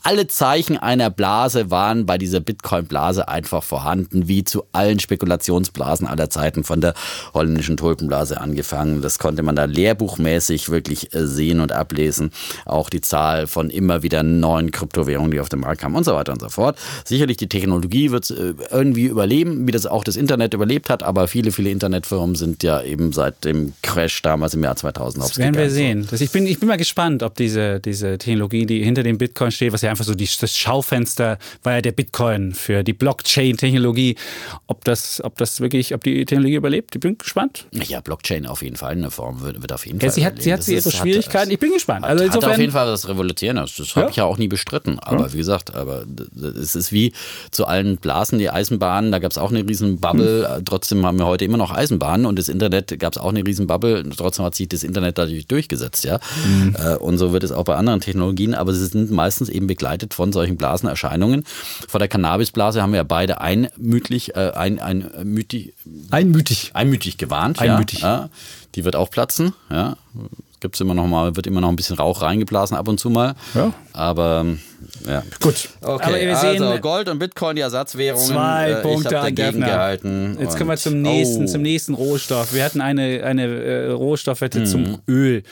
alle 0.04 0.28
Zeichen 0.28 0.78
einer 0.78 1.10
Blase 1.10 1.72
waren 1.72 2.06
bei 2.06 2.18
dieser 2.18 2.40
Bitcoin-Blase 2.40 3.28
einfach 3.28 3.64
vorhanden, 3.64 4.28
wie 4.28 4.44
zu 4.44 4.64
allen 4.72 5.00
Spekulationsblasen 5.00 6.08
aller 6.08 6.23
Zeiten, 6.30 6.64
von 6.64 6.82
der 6.82 6.94
holländischen 7.34 7.78
Tulpenblase 7.78 8.40
angefangen. 8.40 9.02
Das 9.02 9.20
konnte 9.20 9.44
man 9.44 9.56
da 9.56 9.66
lehrbuchmäßig 9.66 10.70
wirklich 10.70 11.14
äh, 11.14 11.26
sehen 11.26 11.60
und 11.60 11.72
ablesen. 11.72 12.32
Auch 12.66 12.90
die 12.90 13.02
Zahl 13.02 13.48
von 13.48 13.70
immer 13.70 14.04
wieder 14.04 14.24
neuen 14.24 14.72
Kryptowährungen, 14.72 15.32
die 15.32 15.40
auf 15.40 15.50
den 15.50 15.60
Markt 15.60 15.82
kamen 15.82 15.96
und 15.96 16.04
so 16.04 16.14
weiter 16.14 16.34
und 16.34 16.42
so 16.42 16.50
fort. 16.50 16.78
Sicherlich 17.06 17.38
die 17.38 17.48
Technologie 17.48 18.12
wird 18.12 18.30
äh, 18.32 18.54
irgendwie 18.72 19.06
überleben, 19.06 19.68
wie 19.68 19.72
das 19.72 19.86
auch 19.86 20.04
das 20.04 20.16
Internet 20.16 20.54
überlebt 20.54 20.90
hat, 20.90 21.04
aber 21.04 21.28
viele, 21.28 21.52
viele 21.52 21.70
Internetfirmen 21.70 22.36
sind 22.36 22.64
ja 22.64 22.82
eben 22.82 23.14
seit 23.14 23.46
dem 23.46 23.74
Crash 23.82 24.22
damals 24.22 24.54
im 24.54 24.64
Jahr 24.64 24.76
2000 24.76 25.24
Das 25.24 25.38
werden 25.38 25.56
wir 25.56 25.70
sehen. 25.70 26.08
Das, 26.10 26.22
ich, 26.22 26.32
bin, 26.32 26.46
ich 26.48 26.60
bin 26.60 26.70
mal 26.70 26.78
gespannt, 26.78 27.24
ob 27.24 27.36
diese, 27.36 27.80
diese 27.80 28.18
Technologie, 28.18 28.66
die 28.66 28.84
hinter 28.84 29.04
dem 29.04 29.18
Bitcoin 29.18 29.52
steht, 29.52 29.74
was 29.74 29.82
ja 29.82 29.90
einfach 29.90 30.06
so 30.06 30.16
die, 30.16 30.30
das 30.40 30.58
Schaufenster 30.58 31.38
war 31.64 31.74
ja 31.74 31.82
der 31.82 31.92
Bitcoin 31.92 32.54
für 32.54 32.84
die 32.84 32.94
Blockchain-Technologie, 32.94 34.16
ob 34.68 34.84
das, 34.86 35.24
ob 35.24 35.38
das 35.38 35.60
wirklich, 35.60 35.94
ob 35.94 36.04
die 36.04 36.13
Technologie 36.26 36.56
überlebt. 36.56 36.96
Ich 36.96 37.02
bin 37.02 37.18
gespannt. 37.18 37.66
Ja, 37.72 38.02
Blockchain 38.02 38.46
auf 38.46 38.62
jeden 38.62 38.76
Fall 38.76 38.92
eine 38.94 39.12
Form 39.12 39.42
wird, 39.42 39.62
wird 39.62 39.74
auf 39.74 39.86
jeden 39.86 40.00
Ja, 40.00 40.08
Fall. 40.08 40.12
sie 40.16 40.26
hat, 40.26 40.42
sie 40.42 40.54
hat 40.54 40.68
ihre 40.68 40.78
ist- 40.78 40.86
hat- 40.86 40.94
Schwierigkeiten. 40.94 41.52
Ich 41.52 41.60
bin 41.60 41.72
gespannt. 41.74 42.06
Also 42.06 42.24
Hat, 42.24 42.30
hat 42.30 42.36
insofern, 42.36 42.52
auf 42.54 42.60
jeden 42.60 42.72
Fall 42.72 42.88
was 42.88 43.08
Revolutionäres. 43.08 43.76
Das 43.76 43.90
habe 43.96 44.06
Ja. 44.06 44.10
ich 44.10 44.16
ja 44.18 44.24
auch 44.26 44.38
nie 44.38 44.48
bestritten. 44.48 45.00
Aber 45.00 45.32
wie 45.34 45.38
gesagt, 45.38 45.76
aber 45.76 46.06
es 46.62 46.76
ist 46.76 46.92
wie 46.92 47.14
zu 47.52 47.66
allen 47.66 47.98
Blasen, 47.98 48.40
die 48.40 48.50
Eisenbahnen, 48.50 49.12
da 49.12 49.20
gab 49.20 49.32
es 49.32 49.38
auch 49.38 49.50
eine 49.52 49.68
riesen 49.68 50.00
Bubble. 50.00 50.48
Hm. 50.48 50.60
Äh, 50.60 50.64
Trotzdem 50.64 51.06
haben 51.06 51.18
wir 51.20 51.26
heute 51.26 51.46
immer 51.46 51.58
noch 51.58 51.72
Eisenbahnen 51.72 52.26
und 52.26 52.38
das 52.40 52.50
Internet 52.50 52.98
gab 53.00 53.14
es 53.14 53.18
auch 53.20 53.30
eine 53.30 53.46
riesen 53.46 53.68
Bubble. 53.68 54.04
Trotzdem 54.16 54.46
hat 54.46 54.56
sich 54.56 54.68
das 54.70 54.84
Internet 54.84 55.18
dadurch 55.18 55.48
durchgesetzt, 55.48 56.04
ja. 56.04 56.20
Hm. 56.44 56.76
Äh, 56.78 56.96
Und 56.98 57.18
so 57.18 57.32
wird 57.34 57.44
es 57.44 57.52
auch 57.52 57.64
bei 57.66 57.76
anderen 57.76 58.00
Technologien, 58.02 58.54
aber 58.56 58.74
sie 58.74 58.86
sind 58.86 59.12
meistens 59.12 59.50
eben 59.50 59.68
begleitet 59.68 60.14
von 60.14 60.32
solchen 60.34 60.58
Blasenerscheinungen. 60.58 61.44
Vor 61.88 62.00
der 62.00 62.08
Cannabisblase 62.08 62.82
haben 62.82 62.92
wir 62.92 62.98
ja 62.98 63.04
beide 63.04 63.42
einmütig, 63.42 64.36
äh, 64.36 64.52
ein, 64.56 64.80
ein, 64.80 65.12
äh, 65.14 65.24
mütig, 65.24 65.74
einmütig. 66.12 66.72
einmütig 66.74 67.18
gewarnt. 67.18 67.60
Einmütig. 67.60 68.00
Ja, 68.02 68.16
ja. 68.16 68.30
Die 68.76 68.86
wird 68.86 68.96
auch 68.96 69.10
platzen. 69.10 69.54
Ja. 69.70 69.96
Gibt's 70.60 70.80
immer 70.80 70.94
noch 70.94 71.08
mal, 71.08 71.36
wird 71.36 71.46
immer 71.46 71.60
noch 71.62 71.70
ein 71.70 71.76
bisschen 71.76 71.98
Rauch 71.98 72.22
reingeblasen 72.22 72.78
ab 72.78 72.88
und 72.88 73.00
zu 73.00 73.10
mal. 73.10 73.36
Ja. 73.54 73.74
Aber 73.92 74.42
ähm, 74.46 74.60
ja. 75.06 75.22
Gut. 75.42 75.70
Okay, 75.82 76.04
Aber 76.06 76.16
wir 76.20 76.36
sehen, 76.38 76.64
also 76.64 76.80
Gold 76.80 77.10
und 77.10 77.20
Bitcoin, 77.20 77.56
die 77.58 77.62
Ersatzwährungen. 77.62 78.28
Zwei 78.28 78.72
äh, 78.72 78.82
Punkte 78.82 79.20
an 79.20 79.36
gehalten. 79.36 80.38
Jetzt 80.40 80.58
kommen 80.58 80.70
wir 80.70 80.78
zum 80.78 81.02
nächsten, 81.02 81.44
Oh. 81.44 81.48
zum 81.48 81.62
nächsten 81.62 81.94
Rohstoff. 81.94 82.54
Wir 82.54 82.64
hatten 82.64 82.80
eine, 82.82 83.24
eine 83.24 83.44
äh, 83.46 83.92
Rohstoffwette 83.92 84.64
zum 84.64 85.00
Öl. 85.08 85.44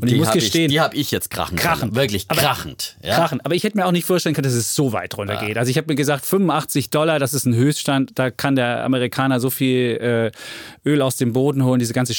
Und 0.00 0.08
ich 0.08 0.14
Die 0.14 0.18
muss 0.18 0.28
habe 0.28 0.38
gestehen, 0.40 0.64
ich, 0.66 0.72
die 0.72 0.80
hab 0.80 0.94
ich 0.94 1.10
jetzt 1.10 1.30
krachend. 1.30 1.60
Krachend. 1.60 1.94
Wirklich 1.94 2.24
Aber- 2.28 2.40
krachend. 2.40 2.96
Ja? 3.02 3.14
krachen. 3.16 3.40
Aber 3.42 3.54
ich 3.54 3.62
hätte 3.64 3.76
mir 3.76 3.86
auch 3.86 3.92
nicht 3.92 4.06
vorstellen 4.06 4.34
können, 4.34 4.44
dass 4.44 4.54
es 4.54 4.74
so 4.74 4.92
weit 4.92 5.16
runtergeht. 5.16 5.56
Also 5.56 5.70
ich 5.70 5.76
habe 5.76 5.86
mir 5.88 5.94
gesagt, 5.94 6.26
85 6.26 6.90
Dollar, 6.90 7.18
das 7.18 7.32
ist 7.34 7.44
ein 7.46 7.54
Höchststand. 7.54 8.12
Da 8.18 8.30
kann 8.30 8.56
der 8.56 8.82
Amerikaner 8.84 9.38
so 9.40 9.50
viel 9.50 10.32
äh, 10.84 10.88
Öl 10.88 11.00
aus 11.02 11.16
dem 11.16 11.32
Boden 11.32 11.64
holen. 11.64 11.78
Diese 11.78 11.92
ganze 11.94 12.12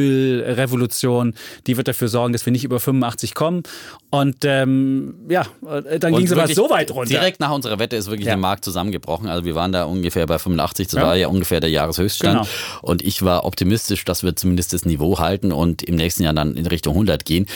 Schieferölrevolution, 0.00 1.34
die 1.66 1.76
wird 1.76 1.88
dafür 1.88 2.08
sorgen, 2.08 2.32
dass 2.32 2.44
wir 2.46 2.52
nicht 2.52 2.64
über 2.64 2.80
85 2.80 3.34
kommen. 3.34 3.62
Und 4.10 4.38
ähm, 4.44 5.14
ja, 5.28 5.46
dann 6.00 6.14
ging 6.14 6.24
es 6.26 6.32
aber 6.32 6.48
so 6.48 6.68
weit 6.70 6.90
runter. 6.90 7.08
Direkt 7.10 7.38
nach 7.40 7.52
unserer 7.52 7.78
Wette 7.78 7.94
ist 7.96 8.08
wirklich 8.08 8.26
Ja. 8.26 8.32
der 8.32 8.38
Markt 8.38 8.64
zusammengebrochen. 8.64 9.28
Also 9.28 9.44
wir 9.44 9.54
waren 9.54 9.70
da 9.72 9.84
ungefähr 9.84 10.26
bei 10.26 10.38
85, 10.38 10.88
das 10.88 10.94
Ja. 11.00 11.06
war 11.06 11.16
ja 11.16 11.28
ungefähr 11.28 11.60
der 11.60 11.70
Jahreshöchststand. 11.70 12.40
Genau. 12.40 12.48
Und 12.82 13.02
ich 13.02 13.22
war 13.22 13.44
optimistisch, 13.44 14.04
dass 14.04 14.22
wir 14.24 14.34
zumindest 14.34 14.72
das 14.72 14.84
Niveau 14.84 15.18
halten 15.20 15.52
und 15.52 15.82
im 15.84 15.94
nächsten 15.94 16.24
Jahr 16.24 16.32
dann 16.32 16.56
in 16.56 16.66
Richtung 16.66 16.79
100 16.86 17.24
gehen. 17.24 17.46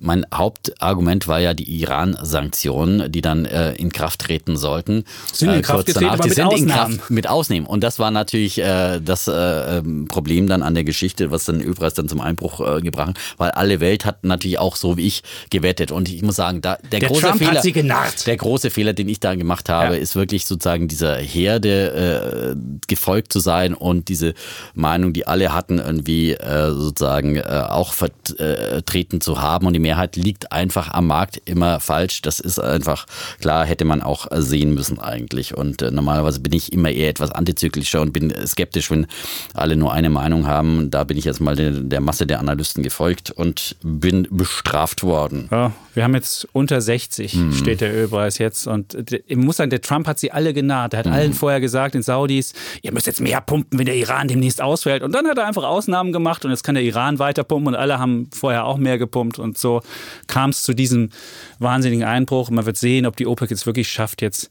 Mein 0.00 0.24
Hauptargument 0.32 1.26
war 1.28 1.40
ja 1.40 1.54
die 1.54 1.64
Iran-Sanktionen, 1.80 3.10
die 3.10 3.20
dann 3.20 3.44
äh, 3.44 3.72
in 3.72 3.90
Kraft 3.90 4.20
treten 4.20 4.56
sollten. 4.56 5.04
Sind 5.32 5.50
in 5.50 5.62
Kraft 5.62 5.86
kurz 5.86 5.86
getreten, 5.86 6.10
aber 6.10 6.22
die 6.22 6.28
mit 6.28 6.36
sind 6.36 6.52
in 6.52 6.70
Ausnahmen. 6.70 6.96
Kraft 6.98 7.10
mit 7.10 7.28
Ausnehmen. 7.28 7.66
Und 7.66 7.82
das 7.84 7.98
war 7.98 8.10
natürlich 8.10 8.58
äh, 8.58 9.00
das 9.00 9.28
äh, 9.28 9.32
ähm, 9.78 10.06
Problem 10.08 10.46
dann 10.46 10.62
an 10.62 10.74
der 10.74 10.84
Geschichte, 10.84 11.30
was 11.30 11.44
den 11.46 11.60
Ölpreis 11.60 11.94
dann 11.94 12.08
zum 12.08 12.20
Einbruch 12.20 12.60
äh, 12.60 12.80
gebracht 12.80 13.08
hat, 13.08 13.18
weil 13.38 13.50
alle 13.50 13.80
Welt 13.80 14.04
hat 14.04 14.24
natürlich 14.24 14.58
auch 14.58 14.76
so 14.76 14.96
wie 14.96 15.06
ich 15.06 15.22
gewettet. 15.50 15.90
Und 15.92 16.08
ich 16.08 16.22
muss 16.22 16.36
sagen, 16.36 16.60
da 16.60 16.76
der, 16.92 17.00
Der 17.00 17.08
große 17.08 17.20
Trump 17.22 17.40
hat 17.40 17.48
Fehler, 17.48 17.62
sie 17.62 17.72
genarrt. 17.72 18.26
der 18.26 18.36
große 18.36 18.70
Fehler, 18.70 18.92
den 18.92 19.08
ich 19.08 19.20
da 19.20 19.34
gemacht 19.34 19.68
habe, 19.68 19.94
Ja. 19.96 20.00
ist 20.00 20.14
wirklich 20.16 20.46
sozusagen 20.46 20.88
dieser 20.88 21.16
Herde 21.16 22.54
äh, 22.54 22.78
gefolgt 22.86 23.32
zu 23.32 23.40
sein 23.40 23.74
und 23.74 24.08
diese 24.08 24.34
Meinung, 24.74 25.12
die 25.12 25.26
alle 25.26 25.52
hatten, 25.52 25.78
irgendwie 25.78 26.32
äh, 26.32 26.70
sozusagen 26.72 27.36
äh, 27.36 27.42
auch 27.68 27.92
vertreten 27.92 29.20
zu 29.20 29.40
haben. 29.40 29.66
Und 29.66 29.72
die 29.72 29.78
Mehrheit 29.88 30.16
liegt 30.16 30.52
einfach 30.52 30.90
am 30.92 31.06
Markt 31.06 31.40
immer 31.46 31.80
falsch. 31.80 32.20
Das 32.20 32.40
ist 32.40 32.58
einfach 32.58 33.06
klar, 33.40 33.64
hätte 33.64 33.86
man 33.86 34.02
auch 34.02 34.26
sehen 34.30 34.74
müssen 34.74 34.98
eigentlich. 34.98 35.56
Und 35.56 35.80
äh, 35.80 35.90
normalerweise 35.90 36.40
bin 36.40 36.52
ich 36.52 36.74
immer 36.74 36.90
eher 36.90 37.08
etwas 37.08 37.30
antizyklischer 37.30 38.02
und 38.02 38.12
bin 38.12 38.34
skeptisch, 38.46 38.90
wenn 38.90 39.06
alle 39.54 39.76
nur 39.76 39.94
eine 39.94 40.10
Meinung 40.10 40.46
haben. 40.46 40.90
Da 40.90 41.04
bin 41.04 41.16
ich 41.16 41.24
jetzt 41.24 41.40
mal 41.40 41.56
der, 41.56 41.70
der 41.70 42.02
Masse 42.02 42.26
der 42.26 42.38
Analysten 42.38 42.82
gefolgt 42.82 43.30
und 43.30 43.76
bin 43.82 44.28
bestraft 44.30 45.02
worden. 45.02 45.48
Ja, 45.50 45.72
wir 45.98 46.04
haben 46.04 46.14
jetzt 46.14 46.46
unter 46.52 46.80
60 46.80 47.32
hm. 47.32 47.52
steht 47.52 47.80
der 47.80 47.92
Ölpreis 47.92 48.38
jetzt. 48.38 48.68
Und 48.68 48.96
ich 49.10 49.36
muss 49.36 49.56
sagen, 49.56 49.68
der 49.68 49.80
Trump 49.80 50.06
hat 50.06 50.20
sie 50.20 50.30
alle 50.30 50.54
genaht. 50.54 50.92
Er 50.92 51.00
hat 51.00 51.06
hm. 51.06 51.12
allen 51.12 51.32
vorher 51.34 51.60
gesagt, 51.60 51.96
den 51.96 52.04
Saudis, 52.04 52.54
ihr 52.82 52.92
müsst 52.92 53.08
jetzt 53.08 53.20
mehr 53.20 53.40
pumpen, 53.40 53.80
wenn 53.80 53.86
der 53.86 53.96
Iran 53.96 54.28
demnächst 54.28 54.62
ausfällt. 54.62 55.02
Und 55.02 55.10
dann 55.10 55.26
hat 55.26 55.38
er 55.38 55.46
einfach 55.46 55.64
Ausnahmen 55.64 56.12
gemacht 56.12 56.44
und 56.44 56.52
jetzt 56.52 56.62
kann 56.62 56.76
der 56.76 56.84
Iran 56.84 57.18
weiter 57.18 57.42
pumpen 57.42 57.74
und 57.74 57.74
alle 57.74 57.98
haben 57.98 58.30
vorher 58.32 58.64
auch 58.64 58.76
mehr 58.76 58.96
gepumpt. 58.96 59.40
Und 59.40 59.58
so 59.58 59.80
kam 60.28 60.50
es 60.50 60.62
zu 60.62 60.72
diesem 60.72 61.10
wahnsinnigen 61.58 62.04
Einbruch. 62.06 62.48
Man 62.50 62.64
wird 62.64 62.76
sehen, 62.76 63.04
ob 63.04 63.16
die 63.16 63.26
OPEC 63.26 63.50
jetzt 63.50 63.66
wirklich 63.66 63.88
schafft, 63.88 64.22
jetzt 64.22 64.50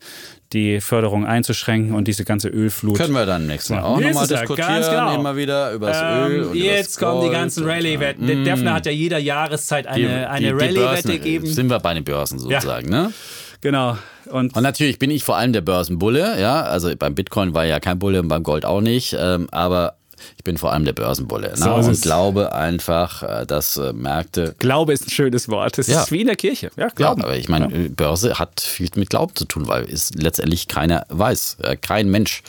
die 0.54 0.80
Förderung 0.80 1.26
einzuschränken 1.26 1.94
und 1.94 2.08
diese 2.08 2.24
ganze 2.24 2.48
Ölflut. 2.48 2.98
Können 2.98 3.14
wir 3.14 3.26
dann 3.26 3.48
nächstes 3.48 3.72
Mal 3.72 3.82
auch 3.82 4.00
nochmal 4.00 4.28
diskutieren, 4.28 4.82
genau. 4.82 5.16
immer 5.16 5.36
wieder 5.36 5.74
über 5.74 5.88
das 5.88 6.02
ähm, 6.02 6.32
Öl. 6.32 6.44
Und 6.46 6.56
jetzt 6.56 6.98
kommen 7.00 7.26
die 7.26 7.32
ganzen 7.32 7.66
Rallye-Wetten. 7.66 8.26
Der 8.26 8.38
mm. 8.38 8.44
Defner 8.46 8.74
hat 8.76 8.86
ja 8.86 8.92
jeder 8.92 9.18
Jahreszeit 9.18 9.88
eine, 9.88 10.00
die, 10.00 10.08
eine 10.08 10.54
Rallye-Wette 10.54 11.12
gegeben. 11.14 11.48
Sind 11.48 11.70
wir 11.70 11.80
bei 11.80 11.94
den 11.94 12.04
Börsen 12.04 12.40
sozusagen, 12.40 12.92
ja. 12.92 13.04
ne? 13.04 13.14
Genau. 13.62 13.98
Und, 14.28 14.56
und, 14.56 14.64
natürlich 14.64 15.00
bin 15.00 15.10
ich 15.10 15.24
vor 15.24 15.38
allem 15.38 15.54
der 15.54 15.62
Börsenbulle, 15.62 16.40
ja. 16.40 16.62
Also 16.62 16.92
beim 16.98 17.16
Bitcoin 17.16 17.54
war 17.54 17.66
ja 17.66 17.80
kein 17.80 17.98
Bulle 18.00 18.22
und 18.22 18.28
beim 18.28 18.44
Gold 18.44 18.66
auch 18.66 18.82
nicht. 18.82 19.16
Ähm, 19.20 19.48
aber 19.52 19.97
ich 20.38 20.44
bin 20.44 20.58
vor 20.58 20.74
allem 20.74 20.86
der 20.86 20.94
Börsenbulle. 20.94 21.50
Ne? 21.50 21.58
So 21.58 21.74
und 21.74 22.02
glaube 22.02 22.54
einfach, 22.54 23.24
äh, 23.24 23.46
dass 23.46 23.78
äh, 23.78 23.94
Märkte. 23.94 24.56
Glaube 24.60 24.94
ist 24.94 25.08
ein 25.08 25.12
schönes 25.12 25.50
Wort. 25.50 25.78
Es 25.78 25.88
ja. 25.88 26.02
ist 26.02 26.12
wie 26.12 26.22
in 26.22 26.28
der 26.28 26.36
Kirche. 26.36 26.72
Ja, 26.76 26.88
Glauben. 26.90 27.22
Ja, 27.22 27.28
aber 27.28 27.38
ich 27.38 27.50
meine, 27.50 27.72
ja. 27.72 27.90
Börse 27.90 28.40
hat 28.40 28.62
viel 28.62 28.90
mit 28.96 29.10
Glauben 29.10 29.36
zu 29.36 29.46
tun, 29.46 29.68
weil 29.68 29.84
es 29.84 30.14
letztendlich 30.14 30.68
keiner 30.68 31.06
weiß. 31.10 31.58
Äh, 31.62 31.78
kein 31.78 32.10
Mensch, 32.10 32.44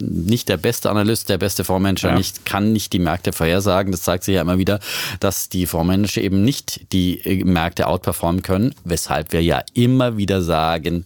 nicht 0.00 0.48
der 0.48 0.56
beste 0.56 0.90
Analyst, 0.90 1.28
der 1.28 1.38
beste 1.38 1.64
Fondsmanager, 1.64 2.12
nicht, 2.12 2.44
kann 2.44 2.72
nicht 2.72 2.92
die 2.92 2.98
Märkte 2.98 3.32
vorhersagen. 3.32 3.92
Das 3.92 4.02
zeigt 4.02 4.24
sich 4.24 4.34
ja 4.34 4.42
immer 4.42 4.58
wieder, 4.58 4.80
dass 5.20 5.48
die 5.48 5.66
Fondsmanager 5.66 6.20
eben 6.20 6.42
nicht 6.42 6.92
die 6.92 7.42
Märkte 7.44 7.86
outperformen 7.86 8.42
können, 8.42 8.74
weshalb 8.84 9.32
wir 9.32 9.42
ja 9.42 9.62
immer 9.74 10.16
wieder 10.16 10.42
sagen, 10.42 11.04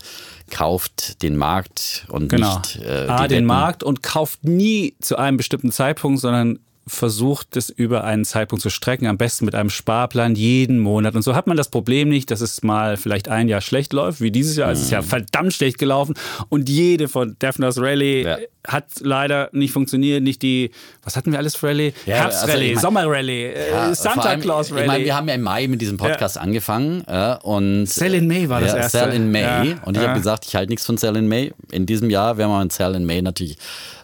kauft 0.51 1.23
den 1.23 1.37
Markt 1.37 2.07
und 2.09 2.29
genau. 2.29 2.59
nicht 2.59 2.81
äh, 2.83 3.07
A, 3.09 3.29
den 3.29 3.45
Markt 3.45 3.83
und 3.83 4.03
kauft 4.03 4.45
nie 4.45 4.95
zu 5.01 5.17
einem 5.17 5.37
bestimmten 5.37 5.73
Zeitpunkt, 5.73 6.21
sondern 6.21 6.59
versucht 6.89 7.57
es 7.57 7.69
über 7.69 8.05
einen 8.05 8.25
Zeitpunkt 8.25 8.63
zu 8.63 8.71
strecken, 8.71 9.07
am 9.07 9.19
besten 9.19 9.45
mit 9.45 9.57
einem 9.57 9.71
Sparplan 9.71 10.37
jeden 10.37 10.79
Monat. 10.79 11.17
Und 11.17 11.23
so 11.23 11.35
hat 11.35 11.49
man 11.49 11.57
das 11.57 11.69
Problem 11.69 12.09
nicht, 12.09 12.31
dass 12.31 12.41
es 12.41 12.63
mal 12.63 12.97
vielleicht 12.97 13.29
ein 13.29 13.49
Jahr 13.49 13.61
schlecht 13.61 13.93
läuft, 13.93 14.21
wie 14.21 14.31
dieses 14.31 14.57
Jahr. 14.57 14.69
Mhm. 14.69 14.75
Es 14.75 14.83
ist 14.83 14.91
ja 14.93 15.03
mhm. 15.03 15.07
verdammt 15.07 15.53
schlecht 15.53 15.79
gelaufen. 15.79 16.15
Und 16.49 16.69
jede 16.69 17.09
von 17.09 17.37
Defners 17.41 17.81
Rally 17.81 18.23
ja. 18.23 18.39
hat 18.69 18.85
leider 19.01 19.49
nicht 19.51 19.73
funktioniert. 19.73 20.23
Nicht 20.23 20.43
die, 20.43 20.71
was 21.03 21.17
hatten 21.17 21.33
wir 21.33 21.39
alles 21.39 21.57
für 21.57 21.67
Rally? 21.67 21.93
Ja, 22.07 22.17
Herbstrally, 22.17 22.53
also 22.53 22.63
ich 22.63 22.75
mein, 22.75 22.83
Sommerrally, 22.83 23.45
äh, 23.47 23.71
ja, 23.73 23.95
Santa 23.95 24.37
Claus 24.37 24.71
Rally. 24.71 24.83
Ich 24.83 24.87
meine, 24.87 25.05
wir 25.05 25.17
haben 25.17 25.27
ja 25.27 25.35
im 25.35 25.43
Mai 25.43 25.67
mit 25.67 25.81
diesem 25.81 25.97
Podcast 25.97 26.37
ja. 26.37 26.43
angefangen. 26.43 27.03
Äh, 27.09 27.37
und 27.43 27.87
Sell 27.87 28.15
in 28.15 28.29
May 28.29 28.49
war 28.49 28.61
das 28.61 28.75
erste. 28.75 28.99
Sell 28.99 29.13
in 29.13 29.33
May. 29.33 29.75
Und 29.85 29.97
ich 29.97 30.03
habe 30.05 30.19
gesagt, 30.19 30.45
ich 30.47 30.55
halte 30.55 30.71
nichts 30.71 30.87
von 30.87 30.97
Sell 30.99 31.17
in 31.17 31.27
May. 31.27 31.53
In 31.73 31.85
diesem 31.85 32.11
Jahr 32.11 32.39
werden 32.39 32.51
wir 32.51 32.63
mit 32.63 32.73
Sell 32.73 32.95
in 32.95 33.05
May 33.07 33.23
natürlich 33.23 33.59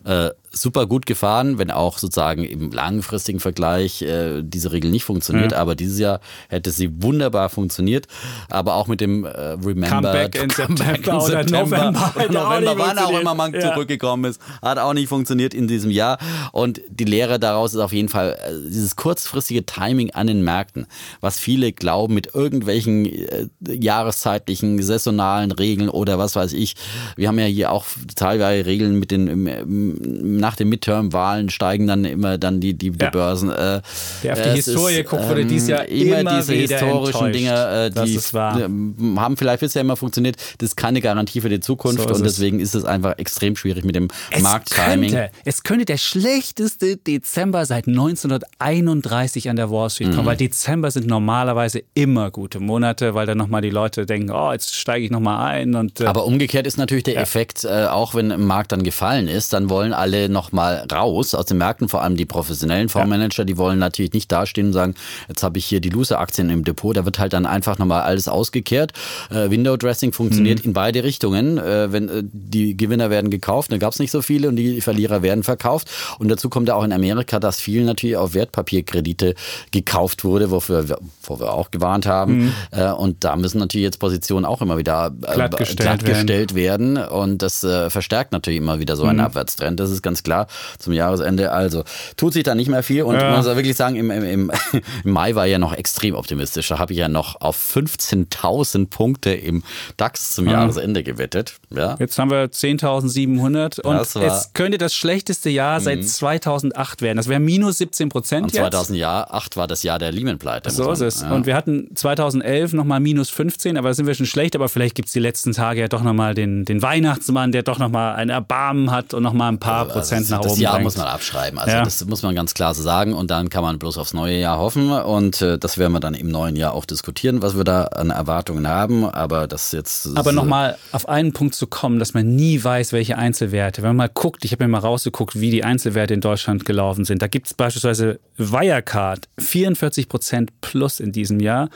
äh, 0.04 0.30
super 0.52 0.86
gut 0.86 1.06
gefahren, 1.06 1.58
wenn 1.58 1.70
auch 1.70 1.98
sozusagen 1.98 2.44
im 2.44 2.70
langfristigen 2.70 3.40
Vergleich 3.40 4.02
äh, 4.02 4.42
diese 4.42 4.72
Regel 4.72 4.90
nicht 4.90 5.04
funktioniert. 5.04 5.52
Ja. 5.52 5.58
Aber 5.58 5.74
dieses 5.74 5.98
Jahr 5.98 6.20
hätte 6.48 6.70
sie 6.70 7.02
wunderbar 7.02 7.48
funktioniert. 7.48 8.06
Aber 8.50 8.74
auch 8.74 8.86
mit 8.86 9.00
dem 9.00 9.24
äh, 9.24 9.30
Remember 9.30 9.88
Comeback 9.88 10.34
in 10.34 10.50
September, 10.50 11.14
in 11.14 11.20
September 11.20 11.24
oder 11.24 11.44
November, 11.44 12.12
oder 12.16 12.60
November 12.60 12.78
wann 12.78 12.98
auch 12.98 13.18
immer 13.18 13.34
man 13.34 13.54
ja. 13.54 13.72
zurückgekommen 13.72 14.30
ist, 14.30 14.40
hat 14.60 14.78
auch 14.78 14.92
nicht 14.92 15.08
funktioniert 15.08 15.54
in 15.54 15.68
diesem 15.68 15.90
Jahr. 15.90 16.18
Und 16.52 16.82
die 16.88 17.04
Lehre 17.04 17.38
daraus 17.38 17.72
ist 17.72 17.80
auf 17.80 17.92
jeden 17.92 18.08
Fall 18.08 18.32
äh, 18.32 18.68
dieses 18.68 18.96
kurzfristige 18.96 19.64
Timing 19.64 20.10
an 20.10 20.26
den 20.26 20.42
Märkten, 20.42 20.86
was 21.20 21.38
viele 21.38 21.72
glauben 21.72 22.12
mit 22.12 22.34
irgendwelchen 22.34 23.06
äh, 23.06 23.48
jahreszeitlichen, 23.62 24.82
saisonalen 24.82 25.50
Regeln 25.52 25.88
oder 25.88 26.18
was 26.18 26.36
weiß 26.36 26.52
ich. 26.52 26.74
Wir 27.16 27.28
haben 27.28 27.38
ja 27.38 27.46
hier 27.46 27.72
auch 27.72 27.86
teilweise 28.14 28.66
Regeln 28.66 28.98
mit 28.98 29.10
den 29.10 30.41
nach 30.42 30.56
den 30.56 30.68
Midterm-Wahlen 30.68 31.48
steigen 31.48 31.86
dann 31.86 32.04
immer 32.04 32.36
dann 32.36 32.60
die, 32.60 32.74
die, 32.74 32.90
die 32.90 33.04
ja. 33.04 33.10
Börsen. 33.10 33.50
Äh, 33.50 33.80
Wer 34.22 34.32
auf 34.32 34.42
die 34.42 34.50
Historie 34.50 34.96
ist, 34.96 35.08
guckt, 35.08 35.28
wurde 35.28 35.46
dies 35.46 35.68
Jahr 35.68 35.86
immer, 35.86 36.18
immer 36.18 36.36
diese 36.36 36.54
historischen 36.54 37.32
Dinge, 37.32 37.90
äh, 37.96 38.04
die 38.04 38.18
haben 38.18 39.36
vielleicht 39.36 39.60
bisher 39.60 39.82
immer 39.82 39.96
funktioniert. 39.96 40.36
Das 40.58 40.70
ist 40.70 40.76
keine 40.76 41.00
Garantie 41.00 41.40
für 41.40 41.48
die 41.48 41.60
Zukunft 41.60 42.08
so 42.08 42.14
und 42.14 42.24
deswegen 42.24 42.60
ist 42.60 42.74
es 42.74 42.84
einfach 42.84 43.16
extrem 43.18 43.56
schwierig 43.56 43.84
mit 43.84 43.94
dem 43.94 44.08
es 44.30 44.42
Markttiming. 44.42 45.12
Könnte, 45.12 45.30
es 45.44 45.62
könnte 45.62 45.84
der 45.84 45.96
schlechteste 45.96 46.96
Dezember 46.96 47.64
seit 47.64 47.86
1931 47.86 49.48
an 49.48 49.56
der 49.56 49.70
Wall 49.70 49.90
Street 49.90 50.08
kommen, 50.08 50.22
mhm. 50.22 50.26
weil 50.26 50.36
Dezember 50.36 50.90
sind 50.90 51.06
normalerweise 51.06 51.82
immer 51.94 52.30
gute 52.30 52.60
Monate, 52.60 53.14
weil 53.14 53.26
dann 53.26 53.38
nochmal 53.38 53.62
die 53.62 53.70
Leute 53.70 54.06
denken, 54.06 54.30
oh, 54.30 54.52
jetzt 54.52 54.74
steige 54.74 55.04
ich 55.04 55.10
nochmal 55.10 55.52
ein. 55.52 55.74
Und, 55.74 56.00
äh, 56.00 56.06
Aber 56.06 56.24
umgekehrt 56.24 56.66
ist 56.66 56.76
natürlich 56.76 57.04
der 57.04 57.14
ja. 57.14 57.20
Effekt, 57.20 57.64
äh, 57.64 57.86
auch 57.86 58.14
wenn 58.14 58.30
im 58.30 58.46
Markt 58.46 58.72
dann 58.72 58.82
gefallen 58.82 59.28
ist, 59.28 59.52
dann 59.52 59.70
wollen 59.70 59.92
alle 59.92 60.28
nochmal 60.32 60.86
raus 60.90 61.34
aus 61.34 61.46
den 61.46 61.58
Märkten, 61.58 61.88
vor 61.88 62.02
allem 62.02 62.16
die 62.16 62.26
professionellen 62.26 62.88
Fondsmanager, 62.88 63.44
die 63.44 63.56
wollen 63.56 63.78
natürlich 63.78 64.12
nicht 64.12 64.30
dastehen 64.32 64.68
und 64.68 64.72
sagen, 64.72 64.94
jetzt 65.28 65.42
habe 65.42 65.58
ich 65.58 65.66
hier 65.66 65.80
die 65.80 65.90
Loser-Aktien 65.90 66.50
im 66.50 66.64
Depot, 66.64 66.96
da 66.96 67.04
wird 67.04 67.18
halt 67.18 67.32
dann 67.32 67.46
einfach 67.46 67.78
nochmal 67.78 68.02
alles 68.02 68.28
ausgekehrt. 68.28 68.92
Äh, 69.30 69.50
Window 69.50 69.76
Dressing 69.76 70.12
funktioniert 70.12 70.60
mhm. 70.60 70.70
in 70.70 70.72
beide 70.72 71.04
Richtungen. 71.04 71.58
Äh, 71.58 71.92
wenn 71.92 72.08
äh, 72.08 72.22
die 72.24 72.76
Gewinner 72.76 73.10
werden 73.10 73.30
gekauft, 73.30 73.72
da 73.72 73.78
gab 73.78 73.92
es 73.92 73.98
nicht 73.98 74.10
so 74.10 74.22
viele 74.22 74.48
und 74.48 74.56
die 74.56 74.80
Verlierer 74.80 75.22
werden 75.22 75.42
verkauft. 75.42 75.90
Und 76.18 76.28
dazu 76.28 76.48
kommt 76.48 76.68
ja 76.68 76.74
auch 76.74 76.84
in 76.84 76.92
Amerika, 76.92 77.40
dass 77.40 77.60
viel 77.60 77.84
natürlich 77.84 78.16
auf 78.16 78.34
Wertpapierkredite 78.34 79.34
gekauft 79.70 80.24
wurde, 80.24 80.50
wofür 80.50 80.88
wir, 80.88 80.98
wo 81.22 81.38
wir 81.38 81.52
auch 81.52 81.70
gewarnt 81.70 82.06
haben. 82.06 82.44
Mhm. 82.44 82.52
Äh, 82.70 82.90
und 82.92 83.24
da 83.24 83.36
müssen 83.36 83.58
natürlich 83.58 83.84
jetzt 83.84 83.98
Positionen 83.98 84.44
auch 84.44 84.62
immer 84.62 84.78
wieder 84.78 85.12
äh, 85.22 85.34
glattgestellt, 85.34 85.80
glattgestellt 85.80 86.54
werden. 86.54 86.96
werden. 86.96 87.08
Und 87.10 87.42
das 87.42 87.64
äh, 87.64 87.90
verstärkt 87.90 88.32
natürlich 88.32 88.58
immer 88.58 88.78
wieder 88.78 88.96
so 88.96 89.04
einen 89.04 89.18
mhm. 89.18 89.24
Abwärtstrend. 89.24 89.78
Das 89.80 89.90
ist 89.90 90.02
ganz 90.02 90.21
klar 90.22 90.46
zum 90.78 90.92
Jahresende. 90.92 91.52
Also 91.52 91.84
tut 92.16 92.32
sich 92.32 92.42
da 92.42 92.54
nicht 92.54 92.68
mehr 92.68 92.82
viel. 92.82 93.02
Und 93.02 93.14
ja. 93.14 93.30
man 93.30 93.36
muss 93.36 93.46
wirklich 93.46 93.76
sagen, 93.76 93.96
im, 93.96 94.10
im, 94.10 94.24
im, 94.24 94.52
Mai 95.04 95.34
war 95.34 95.46
ja 95.46 95.58
noch 95.58 95.74
extrem 95.74 96.14
optimistisch. 96.14 96.68
Da 96.68 96.78
habe 96.78 96.92
ich 96.92 96.98
ja 96.98 97.08
noch 97.08 97.40
auf 97.40 97.58
15.000 97.58 98.88
Punkte 98.88 99.32
im 99.32 99.62
DAX 99.96 100.34
zum 100.34 100.46
ja. 100.46 100.52
Jahresende 100.52 101.02
gewettet. 101.02 101.54
Ja. 101.70 101.96
Jetzt 101.98 102.18
haben 102.18 102.30
wir 102.30 102.46
10.700 102.46 103.80
und 103.80 104.22
es 104.22 104.52
könnte 104.52 104.78
das 104.78 104.94
schlechteste 104.94 105.50
Jahr 105.50 105.80
seit 105.80 105.98
mhm. 105.98 106.04
2008 106.04 107.02
werden. 107.02 107.16
Das 107.16 107.28
wäre 107.28 107.40
minus 107.40 107.78
17 107.78 108.08
Prozent. 108.08 108.44
Und 108.44 108.54
2008 108.54 109.56
war 109.56 109.66
das 109.66 109.82
Jahr 109.82 109.98
der 109.98 110.12
Lehman-Pleite. 110.12 110.70
So 110.70 110.90
ist 110.90 111.00
es. 111.00 111.22
Ja. 111.22 111.32
Und 111.32 111.46
wir 111.46 111.54
hatten 111.54 111.94
2011 111.94 112.72
nochmal 112.72 113.00
minus 113.00 113.30
15, 113.30 113.76
aber 113.76 113.88
da 113.88 113.94
sind 113.94 114.06
wir 114.06 114.14
schon 114.14 114.26
schlecht. 114.26 114.54
Aber 114.56 114.68
vielleicht 114.68 114.94
gibt 114.94 115.08
es 115.08 115.12
die 115.12 115.20
letzten 115.20 115.52
Tage 115.52 115.80
ja 115.80 115.88
doch 115.88 116.02
nochmal 116.02 116.34
den, 116.34 116.64
den 116.64 116.82
Weihnachtsmann, 116.82 117.52
der 117.52 117.62
doch 117.62 117.78
nochmal 117.78 118.16
ein 118.16 118.28
Erbarmen 118.28 118.90
hat 118.90 119.14
und 119.14 119.22
nochmal 119.22 119.50
ein 119.50 119.58
paar 119.58 119.82
also 119.82 119.92
Prozent 119.94 120.11
nach 120.20 120.40
oben 120.40 120.48
Das 120.48 120.58
Jahr 120.58 120.72
bringt. 120.74 120.84
muss 120.84 120.96
man 120.96 121.06
abschreiben. 121.06 121.58
Also 121.58 121.76
ja. 121.76 121.84
das 121.84 122.04
muss 122.04 122.22
man 122.22 122.34
ganz 122.34 122.54
klar 122.54 122.74
so 122.74 122.82
sagen. 122.82 123.14
Und 123.14 123.30
dann 123.30 123.48
kann 123.48 123.62
man 123.62 123.78
bloß 123.78 123.98
aufs 123.98 124.14
neue 124.14 124.38
Jahr 124.38 124.58
hoffen. 124.58 124.90
Und 124.90 125.42
äh, 125.42 125.58
das 125.58 125.78
werden 125.78 125.92
wir 125.92 126.00
dann 126.00 126.14
im 126.14 126.28
neuen 126.28 126.56
Jahr 126.56 126.74
auch 126.74 126.84
diskutieren, 126.84 127.42
was 127.42 127.56
wir 127.56 127.64
da 127.64 127.84
an 127.84 128.10
Erwartungen 128.10 128.68
haben. 128.68 129.04
Aber 129.04 129.46
das 129.46 129.72
jetzt. 129.72 130.16
Aber 130.16 130.32
nochmal 130.32 130.76
auf 130.92 131.08
einen 131.08 131.32
Punkt 131.32 131.54
zu 131.54 131.66
kommen, 131.66 131.98
dass 131.98 132.14
man 132.14 132.34
nie 132.34 132.62
weiß, 132.62 132.92
welche 132.92 133.18
Einzelwerte. 133.18 133.82
Wenn 133.82 133.90
man 133.90 133.96
mal 133.96 134.10
guckt, 134.12 134.44
ich 134.44 134.52
habe 134.52 134.64
mir 134.64 134.68
mal 134.68 134.78
rausgeguckt, 134.78 135.38
wie 135.40 135.50
die 135.50 135.64
Einzelwerte 135.64 136.14
in 136.14 136.20
Deutschland 136.20 136.64
gelaufen 136.64 137.04
sind. 137.04 137.22
Da 137.22 137.26
gibt 137.26 137.46
es 137.46 137.54
beispielsweise 137.54 138.20
Wirecard 138.36 139.28
44 139.38 140.08
Prozent 140.08 140.50
plus 140.60 141.00
in 141.00 141.12
diesem 141.12 141.40
Jahr 141.40 141.68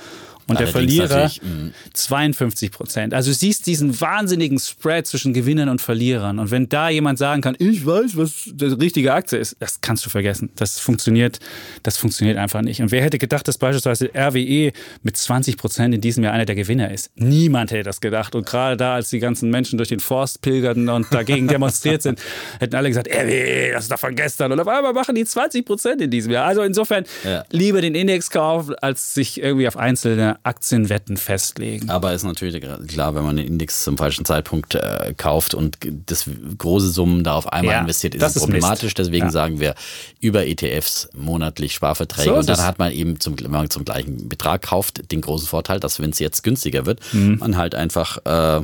und 0.49 0.61
der 0.61 0.69
Verlierer 0.69 1.31
52 1.93 2.71
Prozent. 2.71 3.15
Also 3.15 3.31
du 3.31 3.35
siehst 3.35 3.67
diesen 3.67 4.01
wahnsinnigen 4.01 4.59
Spread 4.59 5.07
zwischen 5.07 5.33
Gewinnern 5.33 5.69
und 5.69 5.81
Verlierern. 5.81 6.39
Und 6.39 6.51
wenn 6.51 6.69
da 6.69 6.89
jemand 6.89 7.19
sagen 7.19 7.43
kann, 7.43 7.57
ich 7.59 7.85
weiß, 7.85 8.17
was 8.17 8.45
die 8.53 8.67
richtige 8.67 9.13
Aktie 9.13 9.39
ist, 9.39 9.57
das 9.59 9.81
kannst 9.81 10.07
du 10.07 10.11
vergessen. 10.11 10.51
Das 10.57 10.79
funktioniert, 10.79 11.41
das 11.83 11.97
funktioniert 11.97 12.39
einfach 12.39 12.63
nicht. 12.63 12.81
Und 12.81 12.93
wer 12.93 13.03
hätte 13.03 13.19
gedacht, 13.19 13.49
dass 13.49 13.59
beispielsweise 13.59 14.11
RWE 14.15 14.73
mit 15.03 15.17
20 15.17 15.57
Prozent 15.57 15.95
in 15.95 16.01
diesem 16.01 16.23
Jahr 16.23 16.33
einer 16.33 16.45
der 16.45 16.55
Gewinner 16.55 16.93
ist? 16.93 17.11
Niemand 17.17 17.73
hätte 17.73 17.83
das 17.83 18.01
gedacht. 18.01 18.35
Und 18.35 18.47
gerade 18.47 18.77
da, 18.77 18.95
als 18.95 19.11
die 19.11 19.19
ganzen 19.19 19.51
Menschen 19.51 19.79
durch 19.79 19.89
den 19.89 20.01
Forst 20.01 20.43
pilgerten 20.43 20.89
und 20.89 21.13
dagegen 21.13 21.49
demonstriert 21.49 22.03
sind, 22.03 22.21
hätten 22.61 22.77
alle 22.77 22.89
gesagt, 22.89 23.09
RWE, 23.09 23.73
das 23.73 23.85
ist 23.85 23.93
doch 23.93 23.99
von 23.99 24.15
gestern. 24.15 24.53
Und 24.53 24.61
auf 24.61 24.69
einmal 24.69 24.93
machen 24.93 25.17
die 25.17 25.25
20 25.25 25.65
Prozent 25.65 26.01
in 26.03 26.11
diesem 26.11 26.31
Jahr. 26.31 26.47
Also 26.47 26.63
insofern 26.63 27.05
ja. 27.25 27.45
lieber 27.51 27.81
den 27.81 27.97
Index 27.97 28.31
kaufen, 28.31 28.77
als 28.77 29.15
sich 29.15 29.41
irgendwie 29.43 29.67
auf 29.67 29.77
einzelne 29.77 30.36
seine 30.37 30.45
Aktienwetten 30.45 31.17
festlegen. 31.17 31.91
Aber 31.91 32.13
ist 32.13 32.25
natürlich 32.25 32.61
klar, 32.89 33.15
wenn 33.15 33.25
man 33.25 33.37
den 33.37 33.47
Index 33.47 33.85
zum 33.85 33.97
falschen 33.97 34.25
Zeitpunkt 34.25 34.75
äh, 34.75 35.15
kauft 35.17 35.55
und 35.55 35.79
das 36.07 36.29
große 36.59 36.89
Summen 36.91 37.25
da 37.25 37.35
auf 37.35 37.53
einmal 37.53 37.75
Ja, 37.75 37.81
investiert, 37.81 38.15
ist 38.15 38.23
das 38.23 38.31
es 38.33 38.37
ist 38.37 38.43
problematisch. 38.43 38.83
Mist. 38.85 38.99
Deswegen 38.99 39.27
Ja. 39.27 39.31
sagen 39.31 39.61
wir 39.61 39.75
über 40.21 40.47
ETFs 40.47 41.09
monatlich 41.15 41.73
Sparverträge. 41.75 42.31
So 42.31 42.37
und 42.37 42.49
dann 42.49 42.63
hat 42.65 42.79
man 42.79 42.93
eben, 42.93 43.21
zum, 43.21 43.39
wenn 43.41 43.51
man 43.51 43.71
zum 43.71 43.85
gleichen 43.85 44.29
Betrag 44.29 44.63
kauft, 44.63 45.11
den 45.13 45.21
großen 45.21 45.47
Vorteil, 45.49 45.81
dass 45.81 46.01
wenn 46.01 46.11
es 46.11 46.19
jetzt 46.19 46.43
günstiger 46.43 46.87
wird, 46.87 47.01
Mhm. 47.13 47.39
man 47.39 47.57
halt 47.57 47.75
einfach 47.75 48.19
äh, 48.25 48.61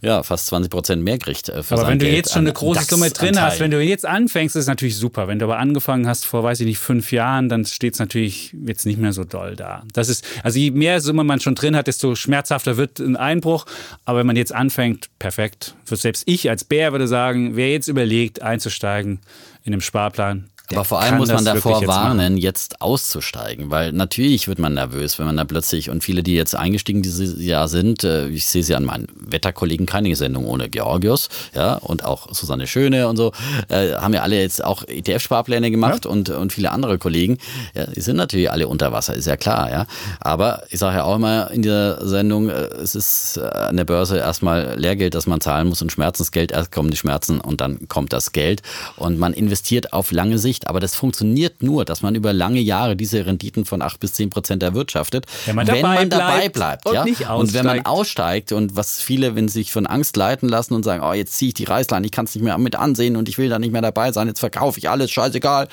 ja, 0.00 0.22
fast 0.22 0.46
20 0.46 0.70
Prozent 0.70 1.02
mehr 1.02 1.18
kriegt. 1.18 1.48
Äh, 1.48 1.62
Aber 1.70 1.88
wenn 1.88 1.98
du 1.98 2.04
Geld 2.06 2.16
jetzt 2.16 2.32
schon 2.32 2.40
eine 2.44 2.52
große 2.52 2.84
Summe 2.84 3.10
drin 3.10 3.40
hast, 3.40 3.60
wenn 3.60 3.70
du 3.70 3.80
jetzt 3.82 4.04
anfängst, 4.06 4.56
ist 4.56 4.62
es 4.62 4.66
natürlich 4.68 4.96
super. 4.96 5.28
Wenn 5.28 5.38
du 5.38 5.44
aber 5.46 5.58
angefangen 5.58 6.06
hast 6.06 6.26
vor, 6.26 6.42
weiß 6.42 6.60
ich 6.60 6.66
nicht, 6.66 6.78
fünf 6.78 7.12
Jahren, 7.12 7.48
dann 7.48 7.64
steht 7.64 7.94
es 7.94 7.98
natürlich 8.00 8.54
jetzt 8.66 8.86
nicht 8.86 8.98
mehr 8.98 9.12
so 9.12 9.24
doll 9.24 9.56
da. 9.56 9.84
Das 9.92 10.08
ist, 10.08 10.24
also 10.42 10.58
je 10.58 10.70
mehr 10.70 11.00
Summe 11.14 11.22
man 11.22 11.38
schon 11.38 11.54
drin 11.54 11.76
hat, 11.76 11.86
desto 11.86 12.16
schmerzhafter 12.16 12.76
wird 12.76 12.98
ein 12.98 13.14
Einbruch. 13.14 13.66
Aber 14.04 14.18
wenn 14.18 14.26
man 14.26 14.34
jetzt 14.34 14.52
anfängt, 14.52 15.10
perfekt. 15.20 15.76
Selbst 15.84 16.24
ich 16.26 16.50
als 16.50 16.64
Bär 16.64 16.90
würde 16.90 17.06
sagen, 17.06 17.54
wer 17.54 17.70
jetzt 17.70 17.86
überlegt, 17.86 18.42
einzusteigen 18.42 19.20
in 19.62 19.72
einem 19.72 19.80
Sparplan, 19.80 20.50
Aber 20.74 20.84
vor 20.84 21.00
allem 21.00 21.18
muss 21.18 21.28
man 21.28 21.44
davor 21.44 21.80
jetzt 21.80 21.88
warnen, 21.88 22.36
jetzt 22.36 22.80
auszusteigen, 22.80 23.70
weil 23.70 23.92
natürlich 23.92 24.48
wird 24.48 24.58
man 24.58 24.74
nervös, 24.74 25.18
wenn 25.18 25.26
man 25.26 25.36
da 25.36 25.44
plötzlich 25.44 25.90
und 25.90 26.04
viele, 26.04 26.22
die 26.22 26.34
jetzt 26.34 26.54
eingestiegen 26.54 27.02
dieses 27.02 27.40
Jahr 27.42 27.68
sind, 27.68 28.04
äh, 28.04 28.28
ich 28.28 28.46
sehe 28.46 28.62
sie 28.62 28.74
an 28.74 28.84
meinen 28.84 29.08
Wetterkollegen, 29.14 29.86
keine 29.86 30.14
Sendung 30.16 30.46
ohne 30.46 30.68
Georgios, 30.68 31.28
ja, 31.54 31.74
und 31.74 32.04
auch 32.04 32.32
Susanne 32.32 32.66
Schöne 32.66 33.08
und 33.08 33.16
so, 33.16 33.32
äh, 33.68 33.94
haben 33.94 34.14
ja 34.14 34.22
alle 34.22 34.40
jetzt 34.40 34.64
auch 34.64 34.84
ETF-Sparpläne 34.86 35.70
gemacht 35.70 36.06
und, 36.06 36.30
und 36.30 36.52
viele 36.52 36.70
andere 36.70 36.98
Kollegen, 36.98 37.38
ja, 37.74 37.86
die 37.86 38.00
sind 38.00 38.16
natürlich 38.16 38.50
alle 38.50 38.68
unter 38.68 38.92
Wasser, 38.92 39.14
ist 39.14 39.26
ja 39.26 39.36
klar, 39.36 39.70
ja. 39.70 39.86
Aber 40.20 40.62
ich 40.70 40.78
sage 40.78 40.98
ja 40.98 41.04
auch 41.04 41.16
immer 41.16 41.50
in 41.50 41.62
dieser 41.62 42.06
Sendung, 42.06 42.48
äh, 42.48 42.64
es 42.82 42.94
ist 42.94 43.38
an 43.38 43.76
der 43.76 43.84
Börse 43.84 44.18
erstmal 44.18 44.74
Lehrgeld, 44.78 45.14
das 45.14 45.26
man 45.26 45.40
zahlen 45.40 45.68
muss 45.68 45.82
und 45.82 45.92
Schmerzensgeld, 45.92 46.52
erst 46.52 46.72
kommen 46.72 46.90
die 46.90 46.96
Schmerzen 46.96 47.40
und 47.40 47.60
dann 47.60 47.88
kommt 47.88 48.12
das 48.12 48.32
Geld. 48.32 48.62
Und 48.96 49.18
man 49.18 49.32
investiert 49.32 49.92
auf 49.92 50.10
lange 50.10 50.38
Sicht, 50.38 50.63
aber 50.66 50.80
das 50.80 50.94
funktioniert 50.94 51.62
nur, 51.62 51.84
dass 51.84 52.02
man 52.02 52.14
über 52.14 52.32
lange 52.32 52.60
Jahre 52.60 52.96
diese 52.96 53.24
Renditen 53.26 53.64
von 53.64 53.82
8 53.82 54.00
bis 54.00 54.12
10 54.14 54.30
Prozent 54.30 54.62
erwirtschaftet, 54.62 55.26
Wenn 55.46 55.56
man 55.56 55.66
dabei 55.66 56.04
dabei 56.04 56.48
bleibt 56.48 56.86
und 56.86 56.94
ja? 56.94 57.04
nicht 57.04 57.28
und 57.28 57.52
wenn 57.54 57.66
man 57.66 57.84
aussteigt. 57.86 58.52
und 58.52 58.76
was 58.76 59.00
viele, 59.00 59.34
wenn 59.36 59.48
sie 59.48 59.54
sich 59.60 59.72
von 59.72 59.86
Angst 59.86 60.16
leiten 60.16 60.48
lassen 60.48 60.74
und 60.74 60.82
sagen, 60.82 61.02
oh, 61.04 61.12
jetzt 61.12 61.34
ziehe 61.34 61.48
ich 61.48 61.54
die 61.54 61.64
Reißleine, 61.64 62.06
ich 62.06 62.12
kann 62.12 62.24
es 62.26 62.34
nicht 62.34 62.44
mehr 62.44 62.56
mit 62.58 62.76
ansehen 62.76 63.16
und 63.16 63.28
ich 63.28 63.38
will 63.38 63.48
da 63.48 63.58
nicht 63.58 63.72
mehr 63.72 63.82
dabei 63.82 64.12
sein, 64.12 64.28
jetzt 64.28 64.40
verkaufe 64.40 64.78
ich 64.78 64.88
alles, 64.90 65.10
scheißegal, 65.10 65.68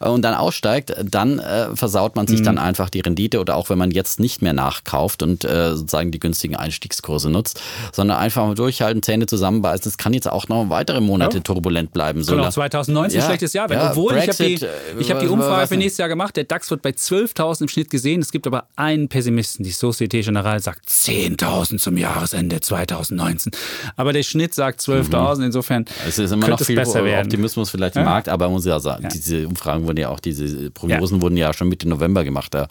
äh, 0.00 0.08
und 0.08 0.22
dann 0.22 0.34
aussteigt, 0.34 0.94
dann 1.04 1.38
äh, 1.38 1.74
versaut 1.74 2.16
man 2.16 2.26
sich 2.26 2.40
Mhm. 2.40 2.44
dann 2.44 2.58
einfach 2.58 2.90
die 2.90 3.00
Rendite 3.00 3.40
oder 3.40 3.56
auch 3.56 3.70
wenn 3.70 3.78
man 3.78 3.90
jetzt 3.90 4.20
nicht 4.20 4.42
mehr 4.42 4.52
nachkauft 4.52 5.22
und 5.22 5.44
äh, 5.44 5.74
sozusagen 5.76 6.10
die 6.10 6.20
günstigen 6.20 6.56
Einstiegskurse 6.56 7.30
nutzt, 7.30 7.60
sondern 7.92 8.18
einfach 8.18 8.46
mal 8.46 8.54
durchhalten, 8.54 9.02
Zähne 9.02 9.26
zusammenbeißen. 9.26 9.88
Es 9.88 9.96
kann 9.98 10.12
jetzt 10.12 10.28
auch 10.30 10.48
noch 10.48 10.68
weitere 10.70 11.00
Monate 11.00 11.42
turbulent 11.42 11.92
bleiben. 11.92 12.22
La- 12.22 12.48
auch 12.48 12.50
2019 12.52 13.18
Ja, 13.18 13.24
ein 13.24 13.30
schlechtes 13.30 13.52
Jahr 13.52 13.68
werden. 13.70 13.80
ja, 13.82 13.90
Obwohl, 13.90 14.12
ich 14.24 14.38
habe 14.40 14.44
die, 14.48 14.56
Brexit, 14.56 14.68
äh, 14.96 15.00
ich 15.00 15.10
hab 15.10 15.18
die 15.20 15.26
was- 15.26 15.32
Umfrage 15.32 15.66
für 15.68 15.76
nächstes 15.76 15.98
Jahr 15.98 16.08
gemacht. 16.08 16.36
Der 16.36 16.44
DAX 16.44 16.70
wird 16.70 16.82
bei 16.82 16.90
12.000 16.90 17.62
im 17.62 17.68
Schnitt 17.68 17.90
gesehen. 17.90 18.20
Es 18.20 18.32
gibt 18.32 18.46
aber 18.46 18.66
einen 18.76 19.08
Pessimisten. 19.08 19.64
Die 19.64 19.70
Societe 19.70 20.20
Generale 20.20 20.60
sagt 20.60 20.88
10.000 20.88 21.78
zum 21.80 21.96
Jahresende 21.96 22.60
2019. 22.60 23.52
Aber 23.96 24.12
der 24.12 24.22
Schnitt 24.22 24.54
sagt 24.54 24.80
12.000. 24.80 25.44
Insofern 25.46 25.84
Es 26.06 26.18
ist 26.18 26.32
immer 26.32 26.48
noch 26.48 26.60
viel 26.60 26.76
besser 26.76 27.04
werden. 27.04 27.26
Optimismus 27.26 27.70
vielleicht 27.70 27.94
Ja. 27.96 28.02
im 28.02 28.06
Markt, 28.08 28.28
aber 28.28 28.46
man 28.46 28.54
muss 28.54 28.64
ja 28.64 28.80
sagen, 28.80 29.04
Ja. 29.04 29.08
diese 29.08 29.46
Umfragen 29.46 29.86
wurden 29.86 29.98
ja 29.98 30.08
auch, 30.08 30.20
diese 30.20 30.70
Prognosen 30.70 31.20
wurden 31.22 31.36
ja 31.36 31.52
schon 31.52 31.68
Mitte 31.68 31.88
November 31.88 32.24
gemacht. 32.24 32.54
Da. 32.54 32.68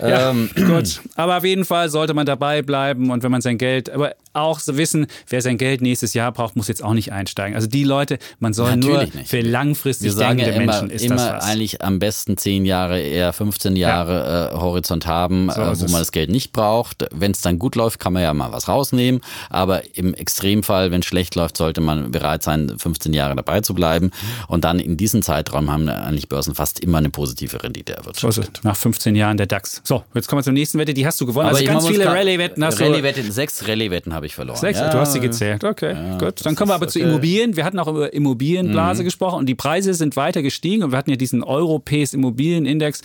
Ja, 0.00 0.30
Ähm, 0.30 0.48
gut. 0.54 1.00
Aber 1.16 1.36
auf 1.38 1.44
jeden 1.44 1.64
Fall 1.64 1.90
sollte 1.90 2.14
man 2.14 2.24
dabei 2.24 2.62
bleiben 2.62 3.10
und 3.10 3.22
wenn 3.22 3.30
man 3.30 3.42
sein 3.42 3.58
Geld, 3.58 3.90
aber 3.90 4.14
auch 4.32 4.58
so 4.60 4.76
wissen, 4.76 5.06
wer 5.28 5.42
sein 5.42 5.58
Geld 5.58 5.80
nächstes 5.82 6.14
Jahr 6.14 6.32
braucht, 6.32 6.56
muss 6.56 6.68
jetzt 6.68 6.82
auch 6.84 6.94
nicht 6.94 7.12
einsteigen. 7.12 7.54
Also 7.56 7.66
die 7.68 7.84
Leute, 7.84 8.18
man 8.38 8.52
soll 8.52 8.76
nur 8.76 8.90
Natürlich 8.98 9.14
nicht. 9.14 9.28
für 9.30 9.40
langfristig 9.40 10.12
ja 10.14 10.28
denkende 10.28 10.52
immer, 10.52 10.66
Menschen 10.66 10.90
ist 10.90 11.04
immer 11.04 11.16
das 11.16 11.32
was. 11.34 11.44
eigentlich 11.44 11.82
am 11.82 11.98
besten 11.98 12.36
10 12.36 12.64
Jahre, 12.64 13.00
eher 13.00 13.32
15 13.32 13.76
Jahre 13.76 14.50
äh, 14.52 14.56
Horizont 14.56 15.06
haben, 15.06 15.50
So 15.50 15.60
äh, 15.60 15.80
wo 15.80 15.84
man 15.90 16.00
das 16.00 16.12
Geld 16.12 16.30
nicht 16.30 16.52
braucht. 16.52 17.06
Wenn 17.12 17.32
es 17.32 17.40
dann 17.40 17.58
gut 17.58 17.74
läuft, 17.76 17.98
kann 18.00 18.12
man 18.12 18.22
ja 18.22 18.32
mal 18.34 18.52
was 18.52 18.68
rausnehmen. 18.68 19.20
Aber 19.48 19.82
im 19.96 20.14
Extremfall, 20.14 20.90
wenn 20.90 21.00
es 21.00 21.06
schlecht 21.06 21.34
läuft, 21.34 21.56
sollte 21.56 21.80
man 21.80 22.10
bereit 22.10 22.42
sein, 22.42 22.72
15 22.78 23.12
Jahre 23.12 23.34
dabei 23.34 23.60
zu 23.60 23.74
bleiben. 23.74 24.10
Und 24.48 24.64
dann 24.64 24.78
in 24.78 24.96
diesem 24.96 25.22
Zeitraum 25.22 25.70
haben 25.70 25.88
eigentlich 25.88 26.28
Börsen 26.28 26.54
fast 26.54 26.80
immer 26.80 26.98
eine 26.98 27.10
positive 27.10 27.62
Rendite 27.62 27.94
erwirtschaftet. 27.96 28.58
es. 28.58 28.64
Nach 28.64 28.76
15 28.76 29.14
Jahren 29.16 29.36
der 29.36 29.46
DAX. 29.46 29.80
So, 29.84 30.04
jetzt 30.14 30.28
kommen 30.28 30.40
wir 30.40 30.44
zur 30.44 30.52
nächsten 30.52 30.78
Wette. 30.78 30.94
Die 30.94 31.04
hast 31.06 31.20
du 31.20 31.26
gewonnen. 31.26 31.48
also 31.48 31.60
ich- 31.60 31.66
ganz 31.66 31.86
viele 31.86 32.06
Rallye-Wetten 32.06 32.64
hast 32.64 32.78
du. 32.80 32.84
Rallye-Wetten, 32.84 33.32
sechs 33.32 33.66
Rallye-Wetten 33.66 34.12
habe 34.14 34.19
ich 34.26 34.34
verloren. 34.34 34.58
Sechs, 34.58 34.78
Ja, 34.78 34.90
du 34.90 34.98
hast 34.98 35.12
sie 35.12 35.20
gezählt. 35.20 35.64
Okay, 35.64 35.94
gut. 36.18 36.44
Dann 36.44 36.54
kommen 36.56 36.70
wir 36.70 36.74
aber 36.74 36.88
zu 36.88 36.98
Immobilien. 37.00 37.56
Wir 37.56 37.64
hatten 37.64 37.78
auch 37.78 37.88
über 37.88 38.06
Mhm. 38.06 38.12
Immobilienblase 38.12 39.04
gesprochen 39.04 39.38
und 39.40 39.46
die 39.46 39.54
Preise 39.54 39.94
sind 39.94 40.16
weiter 40.16 40.42
gestiegen 40.42 40.82
und 40.82 40.92
wir 40.92 40.98
hatten 40.98 41.10
ja 41.10 41.16
diesen 41.16 41.42
Europäis 41.42 42.14
Immobilienindex. 42.14 43.02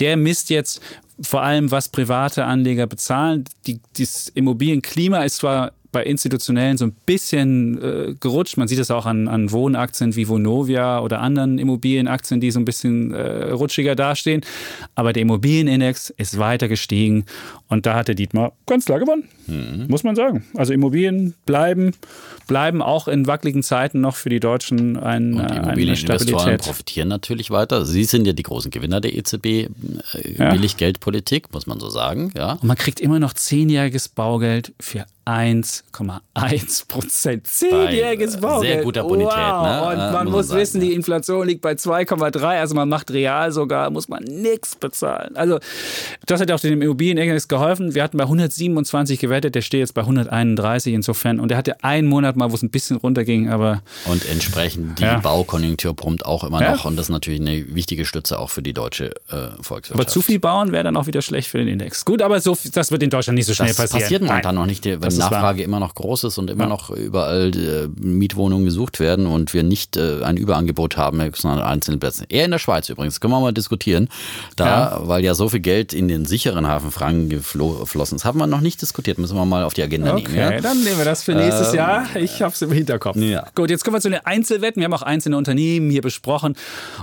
Der 0.00 0.16
misst 0.16 0.50
jetzt 0.50 0.80
vor 1.20 1.42
allem, 1.42 1.70
was 1.70 1.88
private 1.88 2.44
Anleger 2.44 2.86
bezahlen. 2.86 3.44
Die, 3.66 3.80
dieses 3.96 4.28
Immobilienklima 4.28 5.22
ist 5.22 5.36
zwar 5.36 5.72
bei 5.94 6.04
institutionellen 6.04 6.76
so 6.76 6.84
ein 6.84 6.92
bisschen 7.06 7.80
äh, 7.82 8.14
gerutscht. 8.20 8.58
Man 8.58 8.68
sieht 8.68 8.78
es 8.78 8.90
auch 8.90 9.06
an, 9.06 9.28
an 9.28 9.50
Wohnaktien 9.50 10.14
wie 10.16 10.28
Vonovia 10.28 11.00
oder 11.00 11.20
anderen 11.20 11.58
Immobilienaktien, 11.58 12.40
die 12.40 12.50
so 12.50 12.60
ein 12.60 12.66
bisschen 12.66 13.14
äh, 13.14 13.50
rutschiger 13.52 13.94
dastehen. 13.94 14.42
Aber 14.94 15.14
der 15.14 15.22
Immobilienindex 15.22 16.10
ist 16.10 16.38
weiter 16.38 16.68
gestiegen 16.68 17.24
und 17.68 17.86
da 17.86 17.94
hat 17.94 18.08
der 18.08 18.14
Dietmar 18.14 18.52
ganz 18.66 18.84
klar 18.84 18.98
gewonnen, 18.98 19.24
muss 19.88 20.04
man 20.04 20.14
sagen. 20.16 20.44
Also 20.54 20.72
Immobilien 20.74 21.34
bleiben, 21.46 21.92
bleiben 22.46 22.82
auch 22.82 23.08
in 23.08 23.26
wackeligen 23.26 23.62
Zeiten 23.62 24.00
noch 24.00 24.16
für 24.16 24.28
die 24.28 24.40
Deutschen 24.40 24.98
ein, 24.98 25.34
Und 25.34 25.40
äh, 25.50 25.56
Immobilieninvestoren 25.56 26.58
profitieren 26.58 27.08
natürlich 27.08 27.50
weiter. 27.50 27.86
Sie 27.86 28.04
sind 28.04 28.26
ja 28.26 28.32
die 28.34 28.42
großen 28.42 28.70
Gewinner 28.70 29.00
der 29.00 29.14
EZB. 29.14 29.46
Äh, 29.46 29.68
Ja. 30.36 30.50
Billiggeldpolitik, 30.50 31.52
muss 31.52 31.66
man 31.66 31.78
so 31.80 31.88
sagen. 31.88 32.32
Ja. 32.36 32.52
Und 32.54 32.64
man 32.64 32.76
kriegt 32.76 32.98
immer 33.00 33.20
noch 33.20 33.34
zehnjähriges 33.34 34.08
Baugeld 34.08 34.72
für 34.80 35.06
1,1 35.26 36.88
Prozent. 36.88 37.46
Zehnjähriges 37.46 38.36
äh, 38.36 38.40
Baugeld. 38.40 38.72
sehr 38.72 38.82
guter 38.82 39.04
Bonität, 39.04 39.32
Wow. 39.32 39.62
ne? 39.62 39.82
Und 39.86 39.92
Äh, 40.00 40.12
man 40.12 40.24
muss 40.26 40.34
muss 40.48 40.54
wissen, 40.54 40.80
die 40.80 40.92
Inflation 40.92 41.46
liegt 41.46 41.60
bei 41.62 41.72
2,3. 41.72 42.42
Also 42.60 42.74
man 42.74 42.88
macht 42.88 43.10
real 43.12 43.50
sogar, 43.52 43.88
muss 43.90 44.08
man 44.08 44.22
nichts 44.24 44.74
bezahlen. 44.76 45.36
Also 45.36 45.58
das 46.26 46.40
hat 46.40 46.50
auch 46.50 46.60
dem 46.60 46.82
Immobilienindex 46.82 47.48
geholfen. 47.48 47.94
Wir 47.94 48.02
hatten 48.02 48.18
bei 48.18 48.24
127 48.24 49.18
gewettet, 49.20 49.54
der 49.54 49.62
steht 49.62 49.80
jetzt 49.80 49.94
bei 49.94 50.02
131 50.02 50.92
insofern. 50.92 51.40
Und 51.40 51.48
der 51.48 51.56
hatte 51.58 51.82
einen 51.84 52.08
Monat 52.08 52.36
mal, 52.36 52.50
wo 52.50 52.54
es 52.56 52.62
ein 52.62 52.70
bisschen 52.70 52.96
runterging, 52.96 53.48
aber 53.48 53.82
Und 54.06 54.28
entsprechend 54.28 54.98
die 54.98 55.04
Ja. 55.04 55.18
Baukonjunktur 55.18 55.94
brummt 55.94 56.26
auch 56.26 56.44
immer 56.44 56.60
Ja. 56.60 56.72
noch. 56.72 56.84
Und 56.84 56.96
das 56.96 57.06
ist 57.06 57.10
natürlich 57.10 57.40
eine 57.40 57.74
wichtige 57.74 58.04
Stütze 58.04 58.38
auch 58.38 58.50
für 58.50 58.62
die 58.62 58.72
deutsche 58.72 59.10
äh, 59.30 59.50
Volkswirtschaft. 59.62 59.92
aber 59.94 60.06
zu 60.06 60.20
viel 60.20 60.40
bauen 60.40 60.72
wäre 60.72 60.84
dann 60.84 60.96
auch 60.96 61.06
wieder 61.06 61.22
schlecht 61.22 61.48
für 61.48 61.58
den 61.58 61.68
Index. 61.68 62.04
Gut, 62.04 62.20
aber 62.22 62.40
so, 62.40 62.56
das 62.72 62.90
wird 62.90 63.02
in 63.02 63.10
Deutschland 63.10 63.36
nicht 63.36 63.46
so 63.46 63.54
schnell 63.54 63.68
das 63.68 63.76
passieren. 63.76 64.02
passiert 64.02 64.22
momentan 64.22 64.54
Nein. 64.54 64.62
noch 64.62 64.66
nicht, 64.66 64.84
wenn 64.84 65.00
Das. 65.18 65.30
Nachfrage 65.30 65.62
immer 65.62 65.80
noch 65.80 65.94
groß 65.94 66.24
ist 66.24 66.38
und 66.38 66.50
immer 66.50 66.64
Ja. 66.64 66.68
noch 66.70 66.90
überall 66.90 67.50
äh, 67.56 67.88
Mietwohnungen 68.00 68.64
gesucht 68.64 69.00
werden 69.00 69.26
und 69.26 69.54
wir 69.54 69.62
nicht 69.62 69.96
äh, 69.96 70.22
ein 70.22 70.36
Überangebot 70.36 70.96
haben, 70.96 71.22
sondern 71.34 71.60
an 71.60 71.66
einzelnen 71.66 72.00
Plätzen. 72.00 72.26
Eher 72.28 72.44
in 72.44 72.50
der 72.50 72.58
Schweiz 72.58 72.88
übrigens, 72.88 73.20
können 73.20 73.32
wir 73.32 73.40
mal 73.40 73.52
diskutieren. 73.52 74.08
Da, 74.56 74.66
Ja. 74.66 75.00
weil 75.08 75.24
ja 75.24 75.34
so 75.34 75.48
viel 75.48 75.60
Geld 75.60 75.92
in 75.92 76.08
den 76.08 76.24
sicheren 76.26 76.66
Hafen 76.66 76.90
Franken 76.90 77.28
geflo- 77.30 77.80
geflossen 77.80 78.16
ist, 78.16 78.24
haben 78.24 78.38
wir 78.38 78.46
noch 78.46 78.60
nicht 78.60 78.80
diskutiert, 78.82 79.18
müssen 79.18 79.36
wir 79.36 79.44
mal 79.44 79.64
auf 79.64 79.74
die 79.74 79.82
Agenda 79.82 80.12
Okay, 80.14 80.22
nehmen. 80.32 80.52
Ja? 80.52 80.60
dann 80.60 80.82
nehmen 80.82 80.98
wir 80.98 81.04
das 81.04 81.22
für 81.22 81.34
nächstes 81.34 81.70
Ähm, 81.70 81.76
Jahr. 81.76 82.06
Ich 82.16 82.42
habe 82.42 82.52
es 82.52 82.62
im 82.62 82.72
Hinterkopf. 82.72 83.16
Ja. 83.16 83.46
Gut, 83.54 83.70
jetzt 83.70 83.84
kommen 83.84 83.96
wir 83.96 84.00
zu 84.00 84.10
den 84.10 84.24
Einzelwetten. 84.24 84.80
Wir 84.80 84.84
haben 84.84 84.94
auch 84.94 85.02
einzelne 85.02 85.36
Unternehmen 85.36 85.90
hier 85.90 86.02
besprochen. 86.02 86.56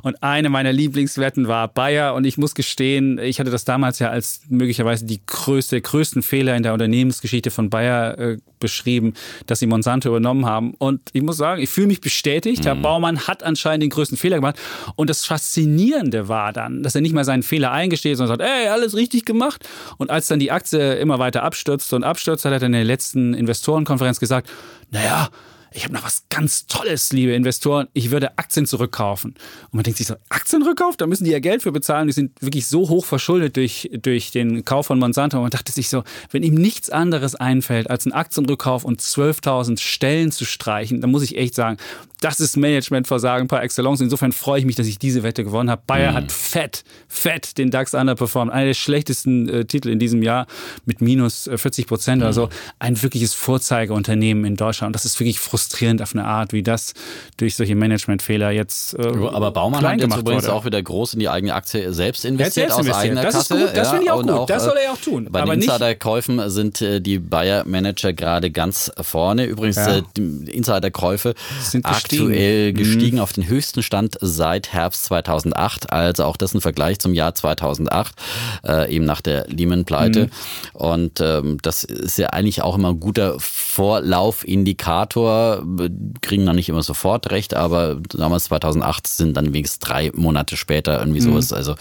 Und 0.03 0.21
eine 0.23 0.49
meiner 0.49 0.71
Lieblingswetten 0.73 1.47
war 1.47 1.67
Bayer. 1.67 2.13
Und 2.15 2.25
ich 2.25 2.37
muss 2.37 2.55
gestehen, 2.55 3.17
ich 3.19 3.39
hatte 3.39 3.51
das 3.51 3.65
damals 3.65 3.99
ja 3.99 4.09
als 4.09 4.41
möglicherweise 4.49 5.05
die 5.05 5.21
größte, 5.25 5.79
größten 5.81 6.21
Fehler 6.21 6.55
in 6.55 6.63
der 6.63 6.73
Unternehmensgeschichte 6.73 7.51
von 7.51 7.69
Bayer 7.69 8.00
äh, 8.09 8.37
beschrieben, 8.59 9.13
dass 9.47 9.59
sie 9.59 9.67
Monsanto 9.67 10.09
übernommen 10.09 10.45
haben. 10.45 10.73
Und 10.77 11.01
ich 11.13 11.21
muss 11.21 11.37
sagen, 11.37 11.61
ich 11.61 11.69
fühle 11.69 11.87
mich 11.87 12.01
bestätigt. 12.01 12.65
Herr 12.65 12.75
Baumann 12.75 13.27
hat 13.27 13.43
anscheinend 13.43 13.83
den 13.83 13.89
größten 13.89 14.17
Fehler 14.17 14.37
gemacht. 14.37 14.57
Und 14.95 15.09
das 15.09 15.25
Faszinierende 15.25 16.27
war 16.27 16.53
dann, 16.53 16.83
dass 16.83 16.95
er 16.95 17.01
nicht 17.01 17.13
mal 17.13 17.25
seinen 17.25 17.43
Fehler 17.43 17.71
eingesteht, 17.71 18.17
sondern 18.17 18.39
sagt, 18.39 18.49
ey, 18.49 18.67
alles 18.67 18.95
richtig 18.95 19.25
gemacht. 19.25 19.67
Und 19.97 20.09
als 20.09 20.27
dann 20.27 20.39
die 20.39 20.51
Aktie 20.51 20.95
immer 20.95 21.19
weiter 21.19 21.43
abstürzt 21.43 21.91
und 21.93 22.03
abstürzt, 22.03 22.45
hat 22.45 22.53
er 22.53 22.59
dann 22.59 22.73
in 22.73 22.79
der 22.79 22.83
letzten 22.85 23.33
Investorenkonferenz 23.33 24.19
gesagt, 24.19 24.49
naja, 24.91 25.29
ich 25.73 25.85
habe 25.85 25.93
noch 25.93 26.03
was 26.03 26.23
ganz 26.29 26.65
Tolles, 26.67 27.13
liebe 27.13 27.31
Investoren, 27.31 27.87
ich 27.93 28.11
würde 28.11 28.37
Aktien 28.37 28.65
zurückkaufen. 28.65 29.31
Und 29.31 29.73
man 29.73 29.83
denkt 29.83 29.97
sich 29.97 30.07
so, 30.07 30.15
Aktienrückkauf, 30.29 30.97
da 30.97 31.07
müssen 31.07 31.23
die 31.23 31.31
ja 31.31 31.39
Geld 31.39 31.63
für 31.63 31.71
bezahlen, 31.71 32.07
die 32.07 32.13
sind 32.13 32.41
wirklich 32.41 32.67
so 32.67 32.89
hoch 32.89 33.05
verschuldet 33.05 33.55
durch, 33.55 33.89
durch 34.01 34.31
den 34.31 34.65
Kauf 34.65 34.87
von 34.87 34.99
Monsanto. 34.99 35.37
Und 35.37 35.43
man 35.43 35.51
dachte 35.51 35.71
sich 35.71 35.87
so, 35.87 36.03
wenn 36.31 36.43
ihm 36.43 36.55
nichts 36.55 36.89
anderes 36.89 37.35
einfällt, 37.35 37.89
als 37.89 38.05
einen 38.05 38.13
Aktienrückkauf 38.13 38.83
und 38.83 39.01
12.000 39.01 39.79
Stellen 39.79 40.31
zu 40.31 40.43
streichen, 40.43 40.99
dann 40.99 41.09
muss 41.09 41.23
ich 41.23 41.37
echt 41.37 41.55
sagen, 41.55 41.77
das 42.19 42.39
ist 42.39 42.55
Managementversagen 42.55 43.47
par 43.47 43.63
excellence. 43.63 44.01
Insofern 44.01 44.31
freue 44.31 44.59
ich 44.59 44.65
mich, 44.65 44.75
dass 44.75 44.85
ich 44.85 44.99
diese 44.99 45.23
Wette 45.23 45.43
gewonnen 45.43 45.71
habe. 45.71 45.81
Bayer 45.87 46.11
mhm. 46.11 46.15
hat 46.15 46.31
fett, 46.31 46.83
fett 47.07 47.57
den 47.57 47.71
DAX 47.71 47.95
underperformed. 47.95 48.53
Einer 48.53 48.65
der 48.65 48.73
schlechtesten 48.75 49.49
äh, 49.49 49.65
Titel 49.65 49.89
in 49.89 49.97
diesem 49.97 50.21
Jahr 50.21 50.45
mit 50.85 51.01
minus 51.01 51.49
40 51.53 51.85
äh, 51.85 51.87
Prozent 51.87 52.17
mhm. 52.19 52.25
oder 52.25 52.33
so. 52.33 52.49
Ein 52.77 53.01
wirkliches 53.01 53.33
Vorzeigeunternehmen 53.33 54.45
in 54.45 54.55
Deutschland. 54.55 54.89
Und 54.89 54.93
das 54.93 55.05
ist 55.05 55.19
wirklich 55.19 55.39
frustrierend 55.39 55.60
auf 56.01 56.13
eine 56.13 56.25
Art, 56.25 56.53
wie 56.53 56.63
das 56.63 56.93
durch 57.37 57.55
solche 57.55 57.75
Managementfehler 57.75 58.51
jetzt 58.51 58.93
äh, 58.93 59.01
Aber 59.01 59.51
Baumann 59.51 59.85
hat 59.85 59.99
jetzt 59.99 60.15
übrigens 60.15 60.43
wurde. 60.43 60.53
auch 60.53 60.65
wieder 60.65 60.81
groß 60.81 61.15
in 61.15 61.19
die 61.19 61.29
eigene 61.29 61.53
Aktie 61.53 61.93
selbst 61.93 62.25
investiert, 62.25 62.53
selbst 62.53 62.73
aus 62.73 62.85
investiert. 62.85 63.05
eigener 63.05 63.21
das 63.23 63.35
Kasse. 63.35 63.55
Ist 63.55 63.61
gut. 63.61 63.77
Das 63.77 63.87
ja, 63.87 63.91
finde 63.91 64.05
ich 64.05 64.11
auch 64.11 64.21
gut. 64.21 64.31
Auch, 64.31 64.45
das 64.45 64.63
soll 64.63 64.77
er 64.77 64.83
ja 64.83 64.91
auch 64.91 64.97
tun. 64.97 65.27
Bei 65.29 65.41
den 65.41 65.53
Insiderkäufen 65.53 66.49
sind 66.49 66.81
äh, 66.81 67.01
die 67.01 67.19
Bayer-Manager 67.19 68.13
gerade 68.13 68.51
ganz 68.51 68.91
vorne. 69.01 69.45
Übrigens, 69.45 69.75
ja. 69.75 69.97
äh, 69.97 70.03
Insiderkäufe 70.17 71.33
sind 71.61 71.85
aktuell 71.85 72.73
gestiegen 72.73 73.01
gestiegen 73.01 73.17
mhm. 73.17 73.23
auf 73.23 73.33
den 73.33 73.47
höchsten 73.47 73.83
Stand 73.83 74.17
seit 74.21 74.71
Herbst 74.73 75.03
2008. 75.05 75.91
Also 75.91 76.25
auch 76.25 76.37
das 76.37 76.53
ein 76.53 76.61
Vergleich 76.61 76.99
zum 76.99 77.13
Jahr 77.13 77.35
2008, 77.35 78.15
äh, 78.65 78.93
eben 78.93 79.05
nach 79.05 79.21
der 79.21 79.45
Lehman-Pleite. 79.47 80.25
Mhm. 80.25 80.29
Und 80.73 81.21
ähm, 81.21 81.57
das 81.61 81.83
ist 81.83 82.17
ja 82.17 82.27
eigentlich 82.27 82.61
auch 82.61 82.75
immer 82.75 82.89
ein 82.89 82.99
guter 82.99 83.35
Vorlaufindikator. 83.39 85.50
Kriegen 86.21 86.43
noch 86.43 86.53
nicht 86.53 86.69
immer 86.69 86.83
sofort 86.83 87.31
recht, 87.31 87.53
aber 87.53 87.97
damals 88.09 88.45
2008 88.45 89.07
sind 89.07 89.37
dann 89.37 89.53
wenigstens 89.53 89.79
drei 89.79 90.11
Monate 90.13 90.57
später 90.57 90.99
irgendwie 90.99 91.21
mhm. 91.21 91.25
sowas. 91.25 91.53
Also 91.53 91.75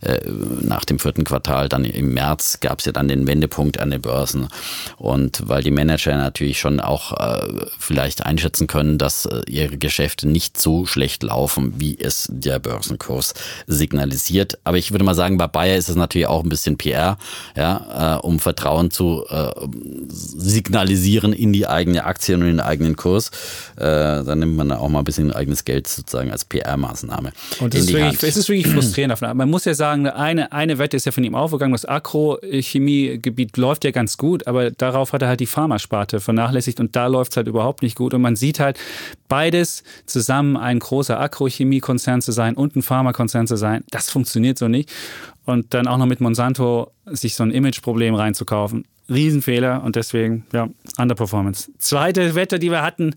äh, 0.00 0.20
nach 0.60 0.84
dem 0.84 0.98
vierten 0.98 1.24
Quartal, 1.24 1.68
dann 1.68 1.84
im 1.84 2.14
März 2.14 2.60
gab 2.60 2.80
es 2.80 2.84
ja 2.84 2.92
dann 2.92 3.08
den 3.08 3.26
Wendepunkt 3.26 3.80
an 3.80 3.90
den 3.90 4.00
Börsen. 4.00 4.48
Und 4.96 5.42
weil 5.48 5.62
die 5.62 5.70
Manager 5.70 6.16
natürlich 6.16 6.58
schon 6.60 6.80
auch 6.80 7.12
äh, 7.12 7.66
vielleicht 7.78 8.26
einschätzen 8.26 8.66
können, 8.66 8.98
dass 8.98 9.26
äh, 9.26 9.42
ihre 9.48 9.78
Geschäfte 9.78 10.28
nicht 10.28 10.42
nicht 10.42 10.60
so 10.60 10.86
schlecht 10.86 11.22
laufen, 11.22 11.74
wie 11.76 11.96
es 11.98 12.26
der 12.28 12.58
Börsenkurs 12.58 13.32
signalisiert. 13.68 14.58
Aber 14.64 14.76
ich 14.76 14.90
würde 14.90 15.04
mal 15.04 15.14
sagen, 15.14 15.38
bei 15.38 15.46
Bayer 15.46 15.76
ist 15.76 15.88
es 15.88 15.94
natürlich 15.94 16.26
auch 16.26 16.42
ein 16.42 16.48
bisschen 16.48 16.76
PR, 16.76 17.16
ja, 17.56 18.16
äh, 18.16 18.26
um 18.26 18.40
Vertrauen 18.40 18.90
zu 18.90 19.24
äh, 19.28 19.52
signalisieren 20.08 21.32
in 21.32 21.52
die 21.52 21.68
eigene 21.68 22.04
Aktie 22.04 22.34
und 22.34 22.42
in 22.42 22.48
den 22.48 22.60
eigenen 22.60 22.96
Kurs. 22.96 23.11
Äh, 23.76 24.24
dann 24.24 24.38
nimmt 24.38 24.56
man 24.56 24.72
auch 24.72 24.88
mal 24.88 25.00
ein 25.00 25.04
bisschen 25.04 25.32
eigenes 25.32 25.64
Geld 25.64 25.86
sozusagen 25.86 26.30
als 26.30 26.44
PR-Maßnahme. 26.44 27.32
Und 27.60 27.74
es 27.74 27.82
ist, 27.82 27.92
wirklich, 27.92 28.22
es 28.22 28.36
ist 28.36 28.48
wirklich 28.48 28.72
frustrierend. 28.72 29.20
Man 29.20 29.50
muss 29.50 29.64
ja 29.64 29.74
sagen, 29.74 30.08
eine, 30.08 30.52
eine 30.52 30.78
Wette 30.78 30.96
ist 30.96 31.06
ja 31.06 31.12
von 31.12 31.24
ihm 31.24 31.34
aufgegangen, 31.34 31.72
das 31.72 31.86
Agrochemiegebiet 31.86 33.56
läuft 33.56 33.84
ja 33.84 33.90
ganz 33.90 34.16
gut, 34.16 34.46
aber 34.46 34.70
darauf 34.70 35.12
hat 35.12 35.22
er 35.22 35.28
halt 35.28 35.40
die 35.40 35.46
Pharmasparte 35.46 36.20
vernachlässigt 36.20 36.80
und 36.80 36.96
da 36.96 37.06
läuft 37.06 37.32
es 37.32 37.36
halt 37.36 37.48
überhaupt 37.48 37.82
nicht 37.82 37.96
gut. 37.96 38.14
Und 38.14 38.22
man 38.22 38.36
sieht 38.36 38.60
halt 38.60 38.78
beides 39.28 39.82
zusammen 40.06 40.32
zusammen 40.32 40.56
ein 40.56 40.78
großer 40.78 41.20
Agrochemiekonzern 41.20 42.22
zu 42.22 42.32
sein 42.32 42.54
und 42.54 42.76
ein 42.76 42.82
Pharmakonzern 42.82 43.46
zu 43.46 43.56
sein, 43.56 43.84
das 43.90 44.10
funktioniert 44.10 44.58
so 44.58 44.68
nicht. 44.68 44.90
Und 45.44 45.74
dann 45.74 45.88
auch 45.88 45.98
noch 45.98 46.06
mit 46.06 46.20
Monsanto 46.20 46.92
sich 47.06 47.34
so 47.34 47.42
ein 47.42 47.50
Imageproblem 47.50 48.14
reinzukaufen, 48.14 48.84
Riesenfehler 49.10 49.82
und 49.82 49.96
deswegen, 49.96 50.46
ja, 50.52 50.68
Underperformance. 50.96 51.70
Zweite 51.78 52.34
Wette, 52.34 52.58
die 52.58 52.70
wir 52.70 52.82
hatten. 52.82 53.14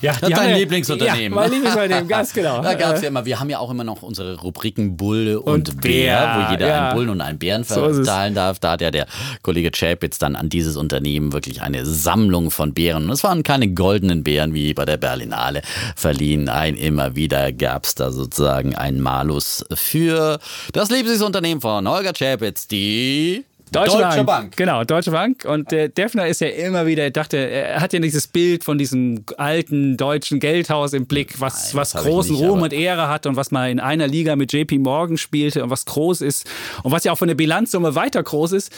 Ja, 0.00 0.12
das 0.12 0.28
ist 0.28 0.36
dein 0.36 0.50
ja, 0.50 0.56
Lieblingsunternehmen. 0.56 1.32
Ja, 1.32 1.34
mein 1.34 1.50
Lieblingsunternehmen, 1.50 2.08
ganz 2.08 2.32
genau. 2.34 2.60
Da 2.62 2.74
gab 2.74 2.96
es 2.96 3.02
ja 3.02 3.08
immer, 3.08 3.24
wir 3.24 3.38
haben 3.38 3.48
ja 3.48 3.58
auch 3.58 3.70
immer 3.70 3.84
noch 3.84 4.02
unsere 4.02 4.40
Rubriken 4.40 4.96
Bull 4.96 5.36
und, 5.36 5.68
und 5.68 5.80
Bär, 5.80 6.20
Bär, 6.20 6.46
wo 6.46 6.52
jeder 6.52 6.66
ja. 6.68 6.88
einen 6.88 6.96
Bullen 6.96 7.08
und 7.10 7.20
einen 7.20 7.38
Bären 7.38 7.64
verteilen 7.64 8.34
so 8.34 8.40
darf. 8.40 8.58
Da 8.58 8.72
hat 8.72 8.80
ja 8.80 8.90
der 8.90 9.06
Kollege 9.42 9.70
Chapitz 9.70 10.18
dann 10.18 10.36
an 10.36 10.48
dieses 10.48 10.76
Unternehmen 10.76 11.32
wirklich 11.32 11.62
eine 11.62 11.86
Sammlung 11.86 12.50
von 12.50 12.74
Bären. 12.74 13.04
Und 13.04 13.10
es 13.10 13.24
waren 13.24 13.42
keine 13.42 13.68
goldenen 13.68 14.24
Bären 14.24 14.52
wie 14.52 14.74
bei 14.74 14.84
der 14.84 14.96
Berlinale 14.96 15.62
verliehen. 15.96 16.48
Ein 16.48 16.74
immer 16.74 17.14
wieder 17.16 17.52
gab 17.52 17.84
es 17.84 17.94
da 17.94 18.10
sozusagen 18.10 18.74
einen 18.74 19.00
Malus 19.00 19.64
für 19.74 20.38
das 20.72 20.90
Lieblingsunternehmen 20.90 21.60
von 21.60 21.88
Holger 21.88 22.12
Chapitz, 22.12 22.66
die 22.66 23.44
Deutsche, 23.74 23.98
Deutsche 23.98 24.24
Bank. 24.24 24.26
Bank. 24.26 24.56
Genau, 24.56 24.84
Deutsche 24.84 25.10
Bank. 25.10 25.44
Und 25.44 25.70
der 25.70 25.88
Defner 25.88 26.26
ist 26.26 26.40
ja 26.40 26.48
immer 26.48 26.86
wieder, 26.86 27.10
dachte, 27.10 27.36
er 27.36 27.80
hat 27.80 27.92
ja 27.92 27.98
dieses 27.98 28.28
Bild 28.28 28.64
von 28.64 28.78
diesem 28.78 29.24
alten 29.36 29.96
deutschen 29.96 30.40
Geldhaus 30.40 30.92
im 30.92 31.06
Blick, 31.06 31.40
was, 31.40 31.72
Nein, 31.72 31.80
was 31.80 31.94
großen 31.94 32.34
nicht, 32.34 32.44
Ruhm 32.44 32.62
und 32.62 32.72
Ehre 32.72 33.08
hat 33.08 33.26
und 33.26 33.36
was 33.36 33.50
mal 33.50 33.70
in 33.70 33.80
einer 33.80 34.06
Liga 34.06 34.36
mit 34.36 34.52
JP 34.52 34.78
Morgan 34.78 35.16
spielte 35.16 35.62
und 35.62 35.70
was 35.70 35.84
groß 35.86 36.20
ist 36.20 36.48
und 36.82 36.92
was 36.92 37.04
ja 37.04 37.12
auch 37.12 37.18
von 37.18 37.28
der 37.28 37.34
Bilanzsumme 37.34 37.94
weiter 37.94 38.22
groß 38.22 38.52
ist. 38.52 38.72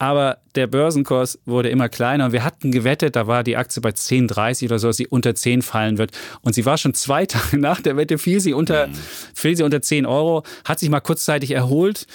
Aber 0.00 0.38
der 0.54 0.68
Börsenkurs 0.68 1.40
wurde 1.44 1.70
immer 1.70 1.88
kleiner 1.88 2.26
und 2.26 2.32
wir 2.32 2.44
hatten 2.44 2.70
gewettet, 2.70 3.16
da 3.16 3.26
war 3.26 3.42
die 3.42 3.56
Aktie 3.56 3.82
bei 3.82 3.90
10,30 3.90 4.66
oder 4.66 4.78
so, 4.78 4.88
dass 4.88 4.96
sie 4.96 5.08
unter 5.08 5.34
10 5.34 5.62
fallen 5.62 5.98
wird. 5.98 6.12
Und 6.40 6.54
sie 6.54 6.64
war 6.64 6.78
schon 6.78 6.94
zwei 6.94 7.26
Tage 7.26 7.58
nach 7.58 7.80
der 7.80 7.96
Wette, 7.96 8.16
fiel 8.18 8.40
sie 8.40 8.52
unter, 8.52 8.86
mhm. 8.86 8.92
fiel 9.34 9.56
sie 9.56 9.64
unter 9.64 9.82
10 9.82 10.06
Euro, 10.06 10.44
hat 10.64 10.78
sich 10.78 10.88
mal 10.88 11.00
kurzzeitig 11.00 11.50
erholt 11.50 12.06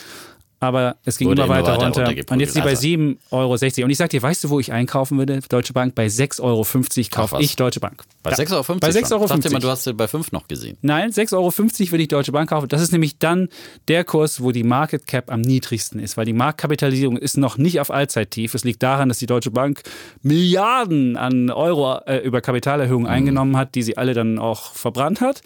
aber 0.63 0.95
es 1.03 1.17
ging 1.17 1.29
immer, 1.29 1.45
immer 1.45 1.55
weiter, 1.55 1.73
weiter 1.73 1.85
runter. 1.85 2.33
Und 2.33 2.39
jetzt 2.39 2.49
ist 2.49 2.55
sie 2.55 2.61
bei 2.61 2.73
7,60 2.73 3.17
Euro. 3.31 3.53
Und 3.85 3.89
ich 3.89 3.97
sag 3.97 4.09
dir, 4.09 4.21
weißt 4.21 4.43
du, 4.43 4.49
wo 4.49 4.59
ich 4.59 4.71
einkaufen 4.71 5.17
würde? 5.17 5.39
Deutsche 5.49 5.73
Bank, 5.73 5.95
bei 5.95 6.07
6,50 6.07 6.41
Euro 6.41 6.65
kaufe 7.11 7.41
ich 7.41 7.55
Deutsche 7.55 7.79
Bank. 7.79 8.03
Bei 8.23 8.31
ja. 8.31 8.37
6,50 8.37 8.53
Euro? 8.53 8.79
Bei 8.79 8.89
6,50 8.89 9.11
Euro. 9.11 9.23
Ich 9.23 9.29
dachte 9.31 9.49
mal, 9.51 9.59
du 9.59 9.69
hast 9.69 9.83
sie 9.83 9.93
bei 9.93 10.07
5 10.07 10.31
noch 10.31 10.47
gesehen. 10.47 10.77
Nein, 10.81 11.11
6,50 11.11 11.33
Euro 11.33 11.51
würde 11.57 12.03
ich 12.03 12.07
Deutsche 12.07 12.31
Bank 12.31 12.49
kaufen. 12.49 12.67
Das 12.69 12.81
ist 12.81 12.91
nämlich 12.91 13.19
dann 13.19 13.49
der 13.87 14.03
Kurs, 14.03 14.41
wo 14.41 14.51
die 14.51 14.63
Market 14.63 15.07
Cap 15.07 15.31
am 15.31 15.41
niedrigsten 15.41 15.99
ist, 15.99 16.17
weil 16.17 16.25
die 16.25 16.33
Marktkapitalisierung 16.33 17.17
ist 17.17 17.37
noch 17.37 17.57
nicht 17.57 17.79
auf 17.79 17.91
Allzeittief. 17.91 18.53
Es 18.53 18.63
liegt 18.63 18.81
daran, 18.81 19.09
dass 19.09 19.19
die 19.19 19.25
Deutsche 19.25 19.51
Bank 19.51 19.83
Milliarden 20.21 21.17
an 21.17 21.49
Euro 21.49 21.99
äh, 22.05 22.17
über 22.19 22.41
Kapitalerhöhungen 22.41 23.07
mhm. 23.07 23.13
eingenommen 23.13 23.57
hat, 23.57 23.75
die 23.75 23.83
sie 23.83 23.97
alle 23.97 24.13
dann 24.13 24.39
auch 24.39 24.73
verbrannt 24.73 25.21
hat. 25.21 25.41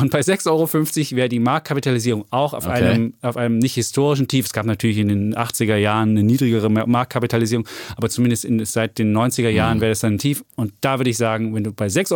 Und 0.00 0.10
bei 0.10 0.20
6,50 0.20 0.48
Euro 0.50 1.16
wäre 1.16 1.28
die 1.28 1.38
Marktkapitalisierung 1.38 2.24
auch 2.30 2.54
auf, 2.54 2.66
okay. 2.66 2.84
einem, 2.84 3.14
auf 3.22 3.36
einem 3.36 3.58
nicht 3.58 3.74
historischen 3.74 4.28
Tief. 4.28 4.46
Es 4.46 4.52
gab 4.52 4.66
natürlich 4.66 4.98
in 4.98 5.08
den 5.08 5.34
80er 5.34 5.76
Jahren 5.76 6.10
eine 6.10 6.22
niedrigere 6.22 6.68
Marktkapitalisierung, 6.68 7.66
aber 7.96 8.08
zumindest 8.08 8.44
in, 8.44 8.64
seit 8.64 8.98
den 8.98 9.16
90er 9.16 9.48
Jahren 9.48 9.78
mhm. 9.78 9.80
wäre 9.82 9.90
das 9.92 10.00
dann 10.00 10.14
ein 10.14 10.18
Tief. 10.18 10.44
Und 10.56 10.72
da 10.80 10.98
würde 10.98 11.10
ich 11.10 11.16
sagen, 11.16 11.54
wenn 11.54 11.64
du 11.64 11.72
bei 11.72 11.86
6,50 11.86 12.12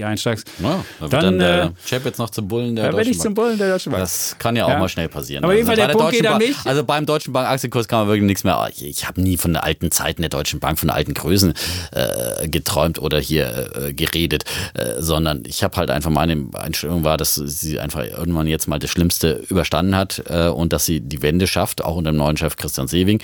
Euro 0.00 0.08
einsteigst, 0.08 0.50
ja, 0.62 0.84
da 1.00 1.08
dann, 1.08 1.24
dann 1.24 1.38
der 1.38 1.64
äh, 1.64 1.70
Chap 1.86 2.04
jetzt 2.04 2.18
noch 2.18 2.30
zum 2.30 2.48
Bullen 2.48 2.76
der 2.76 2.86
da 2.86 2.92
Deutschen 2.92 3.12
ich 3.12 3.20
zum 3.20 3.34
Bullen 3.34 3.58
der 3.58 3.70
Deutschen 3.70 3.92
Bank. 3.92 4.02
Das 4.02 4.36
kann 4.38 4.56
ja 4.56 4.64
auch 4.66 4.70
ja. 4.70 4.78
mal 4.78 4.88
schnell 4.88 5.08
passieren. 5.08 5.44
Aber 5.44 5.52
also 5.52 5.72
der 5.72 5.88
Punkt 5.88 6.12
geht 6.12 6.26
an 6.26 6.38
mich. 6.38 6.56
Also 6.64 6.84
beim 6.84 7.06
Deutschen 7.06 7.32
Bank 7.32 7.48
Aktienkurs 7.48 7.88
kann 7.88 8.00
man 8.00 8.08
wirklich 8.08 8.26
nichts 8.26 8.44
mehr. 8.44 8.68
Ich, 8.70 8.84
ich 8.84 9.08
habe 9.08 9.20
nie 9.20 9.36
von 9.36 9.52
den 9.52 9.62
alten 9.62 9.90
Zeiten 9.90 10.22
der 10.22 10.28
Deutschen 10.28 10.60
Bank, 10.60 10.78
von 10.78 10.90
alten 10.90 11.14
Größen 11.14 11.54
äh, 11.92 12.48
geträumt 12.48 12.98
oder 12.98 13.18
hier 13.18 13.70
äh, 13.74 13.92
geredet, 13.92 14.44
äh, 14.74 15.00
sondern 15.00 15.42
ich 15.46 15.62
habe 15.64 15.76
halt 15.76 15.90
einfach 15.90 16.10
meine 16.10 16.46
Einstellung 16.54 17.04
war, 17.04 17.16
dass 17.16 17.23
sie 17.32 17.78
einfach 17.80 18.04
irgendwann 18.04 18.46
jetzt 18.46 18.68
mal 18.68 18.78
das 18.78 18.90
Schlimmste 18.90 19.44
überstanden 19.48 19.96
hat 19.96 20.22
äh, 20.28 20.48
und 20.48 20.72
dass 20.72 20.84
sie 20.84 21.00
die 21.00 21.22
Wende 21.22 21.46
schafft, 21.46 21.84
auch 21.84 21.96
unter 21.96 22.12
dem 22.12 22.18
neuen 22.18 22.36
Chef 22.36 22.56
Christian 22.56 22.88
Sewing. 22.88 23.20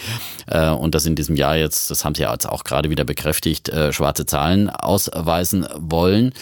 Äh, 0.46 0.70
und 0.70 0.94
dass 0.94 1.06
in 1.06 1.16
diesem 1.16 1.36
Jahr 1.36 1.56
jetzt, 1.56 1.90
das 1.90 2.04
haben 2.04 2.14
sie 2.14 2.22
ja 2.22 2.32
jetzt 2.32 2.48
auch 2.48 2.64
gerade 2.64 2.90
wieder 2.90 3.04
bekräftigt, 3.04 3.68
äh, 3.68 3.92
schwarze 3.92 4.26
Zahlen 4.26 4.70
ausweisen 4.70 5.66
wollen 5.76 6.32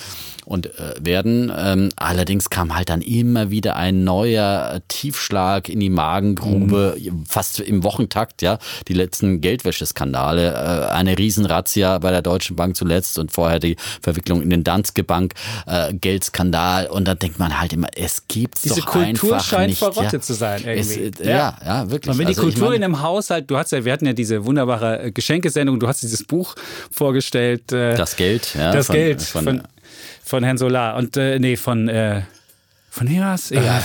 und 0.49 0.67
äh, 0.79 0.95
werden. 0.99 1.53
Ähm, 1.55 1.91
allerdings 1.97 2.49
kam 2.49 2.75
halt 2.75 2.89
dann 2.89 3.03
immer 3.03 3.51
wieder 3.51 3.77
ein 3.77 4.03
neuer 4.05 4.81
Tiefschlag 4.89 5.69
in 5.69 5.79
die 5.79 5.91
Magengrube, 5.91 6.97
mhm. 6.99 7.27
fast 7.27 7.61
im 7.61 7.85
Wochentakt, 7.85 8.41
ja. 8.41 8.59
Die 8.89 8.95
letzten 8.95 9.43
Geldwäscheskandale, 9.43 10.55
äh, 10.55 10.91
eine 10.91 11.19
Riesenrazzia 11.19 11.99
bei 11.99 12.11
der 12.11 12.23
Deutschen 12.23 12.57
Bank 12.57 12.77
zuletzt 12.77 13.19
und 13.19 13.31
vorher 13.31 13.59
die 13.59 13.77
Verwicklung 14.01 14.41
in 14.41 14.49
den 14.49 14.65
Danske 14.65 15.05
Bank, 15.05 15.35
äh, 15.67 15.93
Geldskandal. 15.93 16.87
Und 16.87 17.07
dann 17.07 17.19
denkt 17.19 17.39
man 17.39 17.61
halt 17.61 17.75
immer, 17.75 17.89
es 17.95 18.27
gibt 18.27 18.65
Diese 18.65 18.81
doch 18.81 18.87
Kultur 18.87 19.35
einfach 19.35 19.45
scheint 19.45 19.69
nicht. 19.69 19.79
verrottet 19.79 20.13
ja. 20.13 20.21
zu 20.21 20.33
sein 20.33 20.63
irgendwie. 20.65 21.13
Es, 21.15 21.27
ja. 21.27 21.31
ja, 21.31 21.59
ja, 21.63 21.91
wirklich. 21.91 22.11
Und 22.11 22.19
wenn 22.19 22.27
also 22.27 22.41
die 22.41 22.47
Kultur 22.47 22.69
ich 22.69 22.71
mein, 22.71 22.79
in 22.79 22.85
einem 22.85 23.03
Haushalt, 23.03 23.51
du 23.51 23.59
hast 23.59 23.73
ja, 23.73 23.85
wir 23.85 23.93
hatten 23.93 24.07
ja 24.07 24.15
diese 24.15 24.47
wunderbare 24.47 25.03
äh, 25.03 25.11
Geschenkesendung, 25.11 25.79
du 25.79 25.87
hast 25.87 26.01
dieses 26.01 26.25
Buch 26.25 26.55
vorgestellt. 26.91 27.71
Äh, 27.71 27.97
das 27.97 28.17
Geld, 28.17 28.55
ja. 28.55 28.73
Das 28.73 28.87
von, 28.87 28.97
Geld 28.97 29.21
von, 29.21 29.45
von 29.45 29.63
von 30.29 30.45
Herrn 30.45 30.59
Solar. 30.59 30.97
Und 30.97 31.17
äh, 31.17 31.39
nee, 31.39 31.57
von. 31.57 31.89
Äh, 31.89 32.23
von 32.91 33.09
wem 33.09 33.21
war 33.21 33.35
es? 33.35 33.51
Ja, 33.51 33.81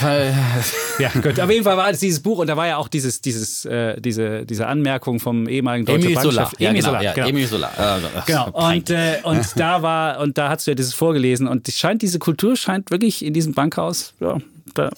ja, 0.98 1.10
gut. 1.10 1.40
Auf 1.40 1.52
jeden 1.52 1.64
Fall 1.64 1.78
war 1.78 1.90
es 1.90 2.00
dieses 2.00 2.22
Buch 2.22 2.40
und 2.40 2.48
da 2.48 2.56
war 2.56 2.68
ja 2.68 2.78
auch 2.78 2.88
dieses, 2.88 3.22
dieses, 3.22 3.66
äh, 3.66 4.00
diese, 4.00 4.46
diese 4.46 4.66
Anmerkung 4.66 5.20
vom 5.20 5.48
ehemaligen 5.48 5.86
deutschen 5.86 6.12
Emil 6.12 6.20
Solar. 6.20 6.52
Ja, 6.58 6.70
Emil 6.70 6.82
genau, 6.82 6.92
Solar. 6.94 7.04
Ja, 7.04 7.14
genau. 7.14 7.28
Emil 7.28 7.48
Solar. 7.48 7.78
Also, 7.78 8.08
genau. 8.26 8.50
Und, 8.52 8.90
äh, 8.90 9.18
und 9.24 9.46
da 9.58 9.82
war, 9.82 10.20
und 10.20 10.38
da 10.38 10.50
hast 10.50 10.66
du 10.66 10.72
ja 10.72 10.76
dieses 10.76 10.94
vorgelesen 10.94 11.48
und 11.48 11.68
es 11.68 11.78
scheint, 11.78 12.02
diese 12.02 12.18
Kultur 12.18 12.56
scheint 12.56 12.90
wirklich 12.92 13.24
in 13.24 13.34
diesem 13.34 13.54
Bankhaus, 13.54 14.14
ja, 14.20 14.38
da 14.74 14.90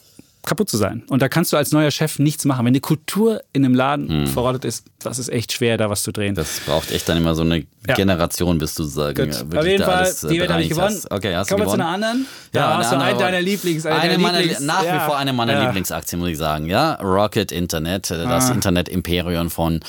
kaputt 0.45 0.69
zu 0.69 0.77
sein. 0.77 1.03
Und 1.09 1.21
da 1.21 1.29
kannst 1.29 1.51
du 1.53 1.57
als 1.57 1.71
neuer 1.71 1.91
Chef 1.91 2.19
nichts 2.19 2.45
machen. 2.45 2.65
Wenn 2.65 2.73
die 2.73 2.79
Kultur 2.79 3.41
in 3.53 3.65
einem 3.65 3.73
Laden 3.75 4.27
verrottet 4.27 4.65
ist, 4.65 4.85
das 4.99 5.19
ist 5.19 5.29
echt 5.29 5.51
schwer, 5.53 5.77
da 5.77 5.89
was 5.89 6.03
zu 6.03 6.11
drehen. 6.11 6.35
Das 6.35 6.61
braucht 6.65 6.91
echt 6.91 7.07
dann 7.09 7.17
immer 7.17 7.35
so 7.35 7.41
eine 7.43 7.65
Ja. 7.87 7.93
Generation, 7.93 8.57
bis 8.57 8.73
du 8.73 8.83
sagen, 8.83 9.29
Gut. 9.29 9.33
wirklich 9.39 9.59
Auf 9.59 9.65
jeden 9.65 9.79
da 9.79 9.85
Fall, 9.85 9.95
alles, 9.97 10.23
äh, 10.23 10.27
die 10.29 10.39
Wette 10.39 10.53
habe 10.53 10.63
ich 10.63 10.69
gewonnen. 10.69 10.87
hast. 10.87 11.11
Okay, 11.11 11.35
hast 11.35 11.49
Kommen 11.49 11.61
wir 11.63 11.67
zu 11.67 11.73
einer 11.75 11.87
anderen? 11.87 12.25
Ja, 12.53 12.61
da 12.61 12.67
eine 12.69 12.77
hast 12.83 12.91
du 12.91 12.97
einen 12.99 13.19
deiner 13.19 13.41
Lieblings. 13.41 13.85
Eine, 13.85 13.95
Eine 13.99 14.09
deiner 14.13 14.21
meiner, 14.23 14.37
Lieblings 14.39 14.61
nach 14.61 14.83
ja. 14.83 14.95
wie 14.95 15.05
vor 15.05 15.17
eine 15.17 15.33
meiner 15.33 15.53
ja. 15.53 15.63
Lieblingsaktien, 15.65 16.19
muss 16.19 16.29
ich 16.29 16.37
sagen. 16.37 16.65
Ja, 16.65 16.93
Rocket 16.95 17.51
Internet, 17.51 18.09
äh, 18.09 18.17
das 18.23 18.49
Ah. 18.49 18.53
Internet-Imperium 18.53 19.51
von 19.51 19.81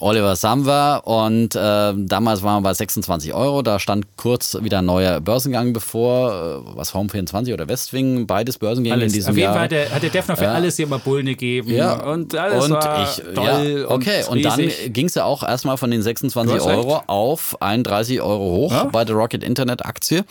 Oliver 0.00 0.36
Samwer. 0.36 1.02
Und 1.04 1.54
äh, 1.54 1.92
damals 1.96 2.42
waren 2.42 2.62
wir 2.62 2.68
bei 2.68 2.74
26 2.74 3.34
Euro. 3.34 3.62
Da 3.62 3.78
stand 3.78 4.06
kurz 4.16 4.56
wieder 4.60 4.78
ein 4.78 4.86
neuer 4.86 5.20
Börsengang 5.20 5.72
bevor. 5.72 6.64
Äh, 6.66 6.76
was 6.76 6.94
Home24 6.94 7.52
oder 7.52 7.68
Westwing, 7.68 8.26
beides 8.26 8.58
Börsengänge 8.58 8.94
in 8.96 9.00
Alles. 9.02 9.12
diesem 9.12 9.30
Auf 9.32 9.36
jeden 9.36 9.44
Jahr. 9.44 9.54
Fall 9.54 9.62
hat 9.64 9.70
der, 9.70 9.90
hat 9.94 10.02
der 10.02 10.10
Defner 10.10 10.36
für 10.36 10.44
Ja. 10.44 10.52
alles 10.52 10.76
hier 10.76 10.86
mal 10.86 10.98
Bullen 10.98 11.26
gegeben. 11.26 11.70
Ja, 11.70 11.94
Und 12.04 12.34
alles 12.34 12.64
und 12.64 12.70
war 12.72 13.02
ich, 13.02 13.34
toll 13.34 13.44
ja, 13.88 13.88
okay, 13.90 14.24
und, 14.28 14.44
dann 14.44 14.60
riesig. 14.60 14.92
ging 14.92 15.06
es 15.06 15.14
ja 15.14 15.24
auch 15.24 15.42
erstmal 15.42 15.76
von 15.76 15.90
den 15.90 16.02
26 16.02 16.54
Du 16.56 16.60
hast 16.60 16.66
Euro 16.66 16.94
recht. 16.96 17.08
auf 17.08 17.56
31 17.62 18.20
Euro 18.20 18.44
hoch 18.56 18.72
Ja. 18.72 18.84
bei 18.84 19.04
der 19.04 19.16
Rocket 19.16 19.42
Internet 19.44 19.84
Aktie. 19.84 20.24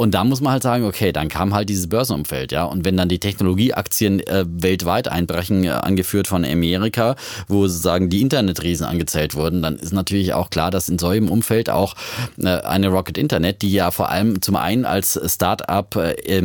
Und 0.00 0.12
da 0.12 0.24
muss 0.24 0.40
man 0.40 0.54
halt 0.54 0.62
sagen, 0.62 0.86
okay, 0.86 1.12
dann 1.12 1.28
kam 1.28 1.52
halt 1.52 1.68
dieses 1.68 1.86
Börsenumfeld, 1.86 2.52
ja. 2.52 2.64
Und 2.64 2.86
wenn 2.86 2.96
dann 2.96 3.10
die 3.10 3.18
Technologieaktien 3.18 4.20
äh, 4.20 4.46
weltweit 4.48 5.08
einbrechen, 5.08 5.62
äh, 5.64 5.68
angeführt 5.68 6.26
von 6.26 6.42
Amerika, 6.42 7.16
wo 7.48 7.68
sozusagen 7.68 8.08
die 8.08 8.22
Internetriesen 8.22 8.86
angezählt 8.86 9.34
wurden, 9.34 9.60
dann 9.60 9.76
ist 9.76 9.92
natürlich 9.92 10.32
auch 10.32 10.48
klar, 10.48 10.70
dass 10.70 10.88
in 10.88 10.98
so 10.98 11.08
einem 11.08 11.28
Umfeld 11.28 11.68
auch 11.68 11.96
äh, 12.38 12.48
eine 12.48 12.88
Rocket 12.88 13.18
Internet, 13.18 13.60
die 13.60 13.72
ja 13.72 13.90
vor 13.90 14.08
allem 14.08 14.40
zum 14.40 14.56
einen 14.56 14.86
als 14.86 15.20
Start-up 15.22 15.94
äh, 15.96 16.40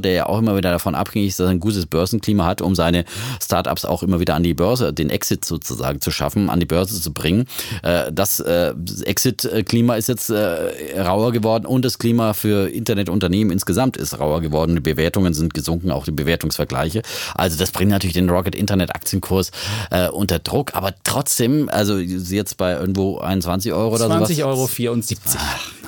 der 0.00 0.12
ja 0.12 0.24
auch 0.24 0.38
immer 0.38 0.56
wieder 0.56 0.70
davon 0.70 0.94
abhängig 0.94 1.28
ist, 1.28 1.40
dass 1.40 1.48
er 1.48 1.50
ein 1.50 1.60
gutes 1.60 1.84
Börsenklima 1.84 2.46
hat, 2.46 2.62
um 2.62 2.74
seine 2.74 3.04
Startups 3.42 3.84
auch 3.84 4.04
immer 4.04 4.20
wieder 4.20 4.34
an 4.34 4.42
die 4.42 4.54
Börse, 4.54 4.94
den 4.94 5.10
Exit 5.10 5.44
sozusagen 5.44 6.00
zu 6.00 6.10
schaffen, 6.10 6.48
an 6.48 6.60
die 6.60 6.66
Börse 6.66 6.98
zu 6.98 7.12
bringen. 7.12 7.44
Äh, 7.82 8.10
das 8.10 8.40
äh, 8.40 8.72
Exit-Klima 9.04 9.96
ist 9.96 10.08
jetzt 10.08 10.30
äh, 10.30 10.98
rauer 10.98 11.32
geworden 11.32 11.66
und 11.66 11.84
das 11.84 11.98
Klima 11.98 12.32
für 12.32 12.70
Internetunternehmen 12.86 13.50
insgesamt 13.52 13.96
ist 13.96 14.18
rauer 14.20 14.40
geworden. 14.40 14.76
Die 14.76 14.80
Bewertungen 14.80 15.34
sind 15.34 15.54
gesunken, 15.54 15.90
auch 15.90 16.04
die 16.04 16.12
Bewertungsvergleiche. 16.12 17.02
Also 17.34 17.58
das 17.58 17.72
bringt 17.72 17.90
natürlich 17.90 18.14
den 18.14 18.30
Rocket 18.30 18.54
Internet 18.54 18.94
Aktienkurs 18.94 19.50
äh, 19.90 20.08
unter 20.08 20.38
Druck, 20.38 20.74
aber 20.74 20.94
trotzdem, 21.02 21.68
also 21.68 21.98
jetzt 21.98 22.56
bei 22.56 22.74
irgendwo 22.74 23.18
21 23.18 23.72
Euro 23.72 23.94
oder 23.94 24.06
20 24.06 24.36
sowas. 24.36 24.48
Euro 24.48 24.66
74. 24.66 25.40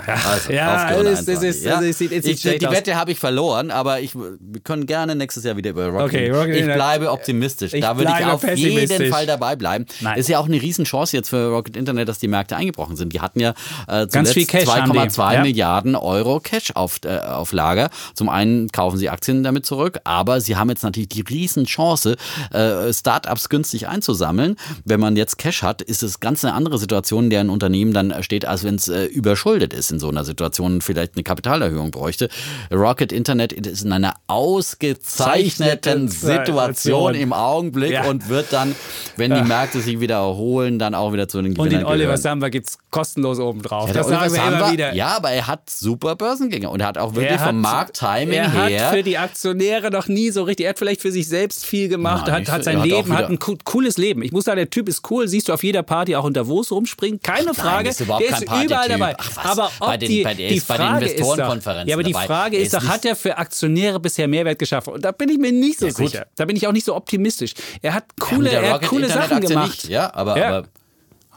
Also 0.06 0.52
ja, 0.52 0.90
es 0.90 1.20
ist, 1.20 1.28
es 1.28 1.28
21, 1.28 1.48
ist, 1.48 1.64
ja. 1.64 1.74
also 1.76 1.88
es 1.88 1.98
sieht, 1.98 2.12
es 2.12 2.24
ich, 2.24 2.40
die 2.40 2.66
aus. 2.66 2.74
Wette 2.74 2.96
habe 2.96 3.12
ich 3.12 3.18
verloren, 3.18 3.70
aber 3.70 4.00
ich, 4.00 4.14
wir 4.14 4.60
können 4.62 4.86
gerne 4.86 5.14
nächstes 5.14 5.44
Jahr 5.44 5.56
wieder 5.56 5.70
über 5.70 5.86
Rocket. 5.88 6.06
Okay, 6.06 6.30
Rocket 6.30 6.56
ich 6.56 6.64
bleibe 6.64 7.10
optimistisch. 7.10 7.74
Ich 7.74 7.82
da 7.82 7.96
würde 7.96 8.12
ich 8.18 8.24
auf 8.24 8.56
jeden 8.56 9.12
Fall 9.12 9.26
dabei 9.26 9.56
bleiben. 9.56 9.86
Nein. 10.00 10.18
Ist 10.18 10.28
ja 10.28 10.38
auch 10.38 10.46
eine 10.46 10.60
Riesenchance 10.60 11.14
jetzt 11.16 11.28
für 11.28 11.48
Rocket 11.48 11.76
Internet, 11.76 12.08
dass 12.08 12.18
die 12.18 12.28
Märkte 12.28 12.56
eingebrochen 12.56 12.96
sind. 12.96 13.12
Die 13.12 13.20
hatten 13.20 13.40
ja 13.40 13.54
äh, 13.86 14.06
zuletzt 14.08 14.48
Cash 14.48 14.66
haben 14.66 14.92
die. 14.92 14.98
2,2 14.98 15.34
Ja. 15.34 15.42
Milliarden 15.42 15.94
Euro 15.94 16.40
Cash 16.40 16.72
auf, 16.74 16.87
äh, 17.04 17.18
auf 17.18 17.52
Lager. 17.52 17.90
Zum 18.14 18.28
einen 18.28 18.68
kaufen 18.68 18.96
sie 18.98 19.08
Aktien 19.10 19.42
damit 19.42 19.66
zurück, 19.66 19.98
aber 20.04 20.40
sie 20.40 20.56
haben 20.56 20.68
jetzt 20.70 20.82
natürlich 20.82 21.08
die 21.08 21.22
Riesenchance, 21.22 22.16
äh, 22.52 22.92
Startups 22.92 23.48
günstig 23.48 23.88
einzusammeln. 23.88 24.56
Wenn 24.84 25.00
man 25.00 25.16
jetzt 25.16 25.38
Cash 25.38 25.62
hat, 25.62 25.82
ist 25.82 26.02
es 26.02 26.20
ganz 26.20 26.44
eine 26.44 26.54
andere 26.54 26.78
Situation, 26.78 27.24
in 27.24 27.30
der 27.30 27.40
ein 27.40 27.50
Unternehmen 27.50 27.92
dann 27.92 28.14
steht, 28.22 28.44
als 28.46 28.64
wenn 28.64 28.74
es 28.76 28.88
äh, 28.88 29.04
überschuldet 29.04 29.72
ist 29.72 29.90
in 29.90 30.00
so 30.00 30.08
einer 30.08 30.24
Situation 30.24 30.74
und 30.74 30.84
vielleicht 30.84 31.14
eine 31.16 31.22
Kapitalerhöhung 31.22 31.90
bräuchte. 31.90 32.28
Rocket 32.72 33.12
Internet 33.12 33.52
ist 33.52 33.84
in 33.84 33.92
einer 33.92 34.14
ausgezeichneten 34.26 36.08
Situation 36.08 36.38
Situation. 36.68 37.14
im 37.14 37.32
Augenblick 37.32 37.92
Ja. 37.92 38.04
und 38.08 38.28
wird 38.28 38.52
dann, 38.52 38.74
wenn 39.16 39.34
die 39.34 39.42
Märkte 39.42 39.80
sich 39.80 40.00
wieder 40.00 40.16
erholen, 40.16 40.78
dann 40.78 40.94
auch 40.94 41.12
wieder 41.12 41.28
zu 41.28 41.38
den 41.42 41.52
Und 41.52 41.56
Gewinnern 41.64 41.80
den 41.80 41.86
Oliver. 41.86 42.16
Samba 42.16 42.48
gibt 42.48 42.68
es 42.68 42.78
kostenlos 42.90 43.38
obendrauf. 43.38 43.88
Ja, 43.88 43.94
das 43.94 44.06
Oliver 44.06 44.20
sagen 44.30 44.32
wir 44.34 44.42
immer 44.48 44.50
Samba- 44.58 44.72
wieder. 44.72 44.94
Ja, 44.94 45.16
aber 45.16 45.30
er 45.30 45.46
hat 45.46 45.68
super 45.70 46.16
Börsengänge 46.16 46.70
und 46.78 46.82
er 46.82 46.86
hat 46.88 46.98
auch 46.98 47.14
wirklich 47.14 47.32
Er 47.32 47.38
vom 47.40 47.60
Markttiming 47.60 48.30
er 48.32 48.50
her. 48.52 48.86
hat 48.86 48.94
für 48.94 49.02
die 49.02 49.18
Aktionäre 49.18 49.90
noch 49.90 50.06
nie 50.08 50.30
so 50.30 50.44
richtig, 50.44 50.64
er 50.66 50.70
hat 50.70 50.78
vielleicht 50.78 51.02
für 51.02 51.10
sich 51.10 51.26
selbst 51.28 51.66
viel 51.66 51.88
gemacht, 51.88 52.26
Nein, 52.28 52.46
hat, 52.46 52.52
hat 52.52 52.64
sein 52.64 52.76
er 52.76 52.80
hat 52.82 52.88
Leben, 52.88 53.12
hat 53.16 53.28
ein 53.28 53.38
co- 53.38 53.56
cooles 53.64 53.98
Leben. 53.98 54.22
Ich 54.22 54.30
muss 54.32 54.44
sagen, 54.44 54.56
der 54.58 54.70
Typ 54.70 54.88
ist 54.88 55.02
cool, 55.10 55.26
siehst 55.28 55.48
du 55.48 55.52
auf 55.52 55.64
jeder 55.64 55.82
Party 55.82 56.14
auch 56.14 56.24
in 56.26 56.32
Davos 56.32 56.70
rumspringen, 56.70 57.20
keine 57.20 57.52
Frage. 57.54 57.88
ist 57.88 58.00
überhaupt 58.00 58.24
der 58.24 58.36
ist 58.36 58.42
überall 58.42 58.88
dabei. 58.88 59.14
Ach 59.18 59.44
aber 59.44 59.70
ob 59.80 59.86
bei 59.88 59.96
den- 59.96 60.08
die, 60.08 60.22
bei- 60.22 60.34
der 60.34 60.48
die 60.48 60.56
ist 60.56 60.66
Frage 60.66 61.06
ist 61.06 61.20
doch, 61.20 61.36
ja, 61.36 61.94
aber 61.94 62.02
die 62.02 62.12
dabei. 62.12 62.26
Frage 62.26 62.56
Er 62.56 62.62
ist 62.62 62.72
ist 62.72 62.82
doch, 62.82 62.88
hat 62.88 63.04
er 63.04 63.16
für 63.16 63.36
Aktionäre 63.38 63.98
bisher 64.00 64.28
Mehrwert 64.28 64.58
geschaffen? 64.58 64.92
Und 64.92 65.04
da 65.04 65.12
bin 65.12 65.28
ich 65.28 65.38
mir 65.38 65.52
nicht 65.52 65.78
so 65.80 65.86
Ja, 65.86 65.92
gut. 65.92 66.10
sicher. 66.10 66.26
Da 66.36 66.44
bin 66.44 66.56
ich 66.56 66.66
auch 66.66 66.72
nicht 66.72 66.86
so 66.86 66.94
optimistisch. 66.94 67.54
Er 67.82 67.94
hat 67.94 68.04
Ja, 68.20 68.26
coole, 68.26 68.50
der 68.50 68.62
er 68.62 68.72
hat 68.74 68.86
coole 68.86 69.06
Internet 69.06 69.28
Sachen 69.30 69.40
gemacht. 69.40 69.68
Nicht. 69.68 69.88
Ja, 69.88 70.14
aber, 70.14 70.38
Ja. 70.38 70.48
aber 70.58 70.68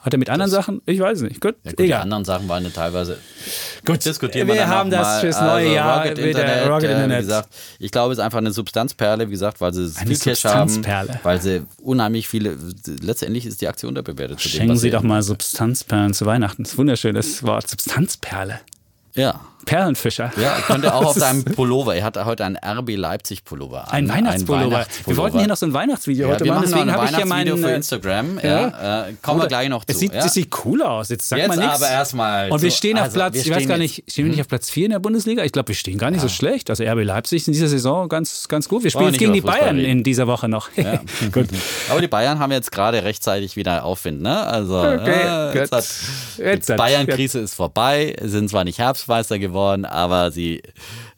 Hat 0.01 0.13
er 0.13 0.17
mit 0.17 0.31
anderen 0.31 0.49
Sachen? 0.49 0.81
Ich 0.87 0.99
weiß 0.99 1.19
es 1.19 1.23
nicht. 1.23 1.41
Gut, 1.41 1.55
ja, 1.63 1.71
gut, 1.71 1.79
die 1.79 1.83
egal. 1.83 2.01
anderen 2.01 2.25
Sachen 2.25 2.49
waren 2.49 2.63
ja 2.63 2.71
teilweise. 2.71 3.19
Gut, 3.85 4.03
diskutieren 4.03 4.47
wir 4.47 4.55
wir 4.55 4.67
haben 4.67 4.89
das 4.89 5.01
mal. 5.01 5.19
fürs 5.21 5.39
neue 5.39 5.51
also, 5.51 5.73
Jahr 5.75 6.01
Rocket 6.01 6.17
Internet, 6.17 6.67
Rocket 6.67 6.89
äh, 6.89 6.93
Internet. 6.93 7.17
Wie 7.17 7.21
gesagt, 7.21 7.49
ich 7.77 7.91
glaube, 7.91 8.11
es 8.11 8.17
ist 8.17 8.23
einfach 8.23 8.39
eine 8.39 8.51
Substanzperle, 8.51 9.27
wie 9.27 9.31
gesagt, 9.31 9.61
weil 9.61 9.73
sie 9.73 9.91
Eine 9.99 10.15
viel 10.15 10.17
Cash 10.17 10.43
haben, 10.45 10.83
weil 11.21 11.39
sie 11.39 11.61
unheimlich 11.83 12.27
viele. 12.27 12.57
Letztendlich 13.01 13.45
ist 13.45 13.61
die 13.61 13.67
Aktie 13.67 13.87
unterbewertet. 13.87 14.43
dem, 14.43 14.49
Schenken 14.49 14.73
was 14.73 14.81
Sie 14.81 14.89
doch 14.89 15.03
mal 15.03 15.21
Substanzperlen 15.21 16.15
zu 16.15 16.25
Weihnachten. 16.25 16.63
Das 16.63 16.71
ist 16.71 16.75
ein 16.75 16.79
wunderschönes 16.79 17.43
Wort. 17.43 17.69
Substanzperle. 17.69 18.59
Ja. 19.13 19.39
Perlenfischer. 19.66 20.32
Ja, 20.38 20.57
könnte 20.68 20.93
auch 20.93 21.05
auf 21.12 21.18
deinem 21.18 21.43
Pullover. 21.45 21.95
Er 21.95 22.03
hat 22.03 22.24
heute 22.26 22.45
einen 22.45 22.57
RB 22.57 22.95
Leipzig 22.95 23.43
Pullover. 23.43 23.86
an. 23.86 23.89
Ein 23.91 24.09
Weihnachtspullover. 24.09 24.66
Wir 24.66 24.72
Weihnachtspullover. 24.78 25.22
wollten 25.24 25.39
hier 25.39 25.47
noch 25.47 25.57
so 25.57 25.66
ein 25.66 25.74
Weihnachtsvideo 25.74 26.28
ja, 26.28 26.34
heute 26.36 26.45
wir 26.45 26.53
machen, 26.53 26.64
deswegen 26.68 26.89
ein 26.89 26.93
habe 26.95 27.05
ich 27.09 27.16
hier 27.16 27.26
meinen. 27.26 27.57
für 27.57 27.72
äh, 27.72 27.76
Instagram. 27.76 28.39
ja. 28.43 29.07
Äh, 29.07 29.14
kommen 29.22 29.39
wir 29.39 29.41
Oder- 29.43 29.47
gleich 29.47 29.70
noch 29.70 29.86
zu. 29.86 29.91
Es 29.93 29.99
sieht, 29.99 30.14
ja. 30.14 30.28
sieht 30.28 30.49
cool 30.66 30.82
aus. 30.82 31.09
Jetzt 31.09 31.28
sag 31.30 31.39
Jetzt 31.39 31.47
mal 31.49 31.57
nichts. 31.57 31.76
aber 31.76 31.89
erstmal 31.89 32.51
Und 32.51 32.62
wir 32.62 32.72
stehen 32.72 32.97
auf 32.97 33.03
also, 33.05 33.16
Platz, 33.16 33.34
wir 33.34 33.41
ich 33.41 33.49
weiß 33.49 33.55
stehen 33.57 33.68
gar 33.70 33.78
nicht, 33.78 34.03
stehen 34.09 34.26
wir 34.26 34.32
nicht 34.32 34.41
auf 34.41 34.47
Platz 34.47 34.70
4 34.70 34.86
in 34.86 34.91
der 34.91 34.99
Bundesliga? 34.99 35.43
Ich 35.43 35.51
glaube, 35.51 35.70
wir 35.70 35.76
stehen 35.76 35.97
gar 35.97 36.12
nicht 36.12 36.22
so 36.22 36.30
schlecht. 36.30 36.70
Also 36.70 36.84
RB 36.84 37.03
Leipzig 37.03 37.41
ist 37.41 37.47
in 37.47 37.53
dieser 37.53 37.68
Saison 37.68 38.09
ganz, 38.09 38.47
ganz 38.47 38.68
gut. 38.68 38.84
Wir 38.84 38.89
spielen 38.91 39.05
wir 39.05 39.12
jetzt 39.12 39.20
gegen 39.20 39.34
die 39.34 39.41
Fußball 39.41 39.59
Bayern 39.59 39.76
reden. 39.78 39.89
in 39.89 40.03
dieser 40.03 40.28
Woche 40.28 40.47
noch. 40.49 40.70
gut. 41.32 41.47
Aber 41.89 42.01
die 42.01 42.07
Bayern 42.07 42.39
haben 42.39 42.51
jetzt 42.51 42.72
gerade 42.72 43.03
rechtzeitig 43.03 43.55
wieder 43.55 43.84
Aufwind, 43.86 44.22
ne? 44.22 44.45
Also 44.45 44.80
Okay, 44.82 45.53
jetzt 45.53 45.72
hat, 45.72 45.86
die 46.68 46.74
Bayern-Krise 46.74 47.39
ist 47.39 47.53
vorbei, 47.55 48.16
sind 48.22 48.49
zwar 48.49 48.64
nicht 48.64 48.80
Herbstmeister 48.80 49.38
geworden, 49.39 49.50
aber 49.85 50.31
sie, 50.31 50.61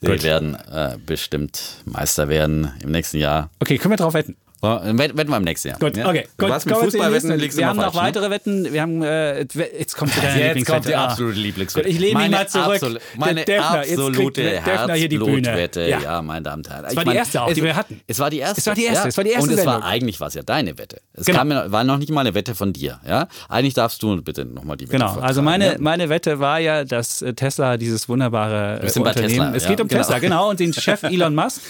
sie 0.00 0.22
werden 0.22 0.54
äh, 0.54 0.96
bestimmt 1.04 1.82
Meister 1.84 2.28
werden 2.28 2.72
im 2.82 2.90
nächsten 2.90 3.18
Jahr. 3.18 3.50
Okay, 3.60 3.78
können 3.78 3.92
wir 3.92 3.96
drauf 3.96 4.14
wetten? 4.14 4.36
Wetten 4.64 5.28
wir 5.30 5.36
im 5.36 5.42
nächsten 5.44 5.68
Jahr. 5.68 5.78
Gut, 5.78 5.98
okay. 5.98 6.26
Gut, 6.38 6.48
warst 6.48 6.66
mit 6.66 6.76
Fußballwetten 6.76 7.38
liegst 7.38 7.58
Wir 7.58 7.66
haben 7.68 7.76
noch 7.76 7.84
falsch, 7.92 7.94
ne? 7.96 8.00
weitere 8.02 8.30
Wetten. 8.30 8.72
Wir 8.72 8.82
haben, 8.82 9.02
äh, 9.02 9.40
jetzt 9.78 9.96
kommt 9.96 10.16
wieder 10.16 10.34
Jetzt 10.54 10.66
kommt 10.66 10.86
die 10.86 10.94
Ah. 10.94 11.04
absolute 11.06 11.38
Lieblingswette. 11.38 11.88
Ich 11.88 11.98
lehne 11.98 12.14
mich 12.18 12.30
Meine 12.30 12.36
mal 12.36 12.48
zurück. 12.48 12.76
absolu- 12.82 12.94
Der 12.94 13.00
meine 13.18 13.44
Defner, 13.44 13.70
absolute 13.80 14.42
der 14.42 14.60
Defner 14.62 14.94
hier 14.94 15.08
die 15.08 15.18
Bühne. 15.18 15.32
Herzblutwette. 15.48 15.80
Ja. 15.88 16.00
Ja. 16.00 16.22
meine 16.22 16.42
Damen 16.42 16.62
und 16.64 16.70
Herren. 16.70 16.84
Es 16.86 16.96
war 16.96 17.04
die 17.04 17.14
erste 17.16 17.42
auch, 17.42 17.52
die 17.52 17.62
wir 17.62 17.76
hatten. 17.76 18.00
Es 18.06 18.18
war 18.18 18.30
die 18.30 18.38
erste. 18.38 18.60
Es 18.60 18.66
war 18.66 18.74
die 18.74 18.84
erste, 18.84 19.02
Ja. 19.02 19.08
es 19.08 19.16
war 19.16 19.24
die 19.24 19.30
erste 19.30 19.50
Und 19.52 19.58
es 19.58 19.66
war 19.66 19.84
eigentlich 19.84 20.20
was 20.20 20.34
ja 20.34 20.42
deine 20.42 20.78
Wette. 20.78 21.00
Es 21.12 21.26
Genau. 21.26 21.38
kam, 21.38 21.50
war 21.72 21.84
noch 21.84 21.98
nicht 21.98 22.10
mal 22.10 22.20
eine 22.22 22.34
Wette 22.34 22.54
von 22.54 22.72
dir. 22.72 23.00
Ja? 23.06 23.28
Eigentlich 23.48 23.74
darfst 23.74 24.02
du 24.02 24.20
bitte 24.22 24.44
nochmal 24.44 24.76
die 24.76 24.84
Wette 24.88 24.98
Genau, 24.98 25.18
also 25.20 25.42
meine, 25.42 25.72
ja? 25.72 25.76
meine 25.78 26.08
Wette 26.08 26.40
war 26.40 26.58
ja, 26.58 26.84
dass 26.84 27.22
äh, 27.22 27.34
Tesla 27.34 27.76
dieses 27.76 28.08
wunderbare 28.08 28.80
äh, 28.82 28.88
sind 28.88 29.02
bei 29.02 29.10
Unternehmen, 29.10 29.52
Tesla, 29.52 29.56
es 29.56 29.66
geht 29.66 29.80
um 29.80 29.88
genau. 29.88 30.00
Tesla, 30.00 30.18
genau, 30.18 30.50
und 30.50 30.60
den 30.60 30.72
Chef 30.74 31.02
Elon 31.02 31.34
Musk. 31.34 31.60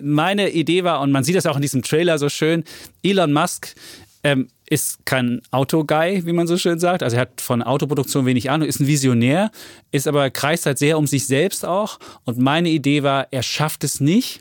Meine 0.00 0.50
Idee 0.50 0.82
war, 0.82 1.00
und 1.00 1.12
man 1.12 1.22
sieht 1.22 1.36
das 1.36 1.46
auch 1.46 1.54
in 1.56 1.62
diesem 1.62 1.82
Trailer 1.82 2.18
so 2.18 2.23
schön, 2.28 2.64
Elon 3.02 3.32
Musk 3.32 3.74
ähm, 4.22 4.48
ist 4.68 5.04
kein 5.04 5.42
Autoguy, 5.50 6.24
wie 6.24 6.32
man 6.32 6.46
so 6.46 6.56
schön 6.56 6.78
sagt. 6.78 7.02
Also 7.02 7.16
er 7.16 7.22
hat 7.22 7.40
von 7.40 7.62
Autoproduktion 7.62 8.26
wenig 8.26 8.50
Ahnung, 8.50 8.66
ist 8.66 8.80
ein 8.80 8.86
Visionär, 8.86 9.50
ist 9.92 10.08
aber 10.08 10.30
kreist 10.30 10.66
halt 10.66 10.78
sehr 10.78 10.98
um 10.98 11.06
sich 11.06 11.26
selbst 11.26 11.64
auch. 11.64 11.98
Und 12.24 12.38
meine 12.38 12.70
Idee 12.70 13.02
war, 13.02 13.28
er 13.30 13.42
schafft 13.42 13.84
es 13.84 14.00
nicht, 14.00 14.40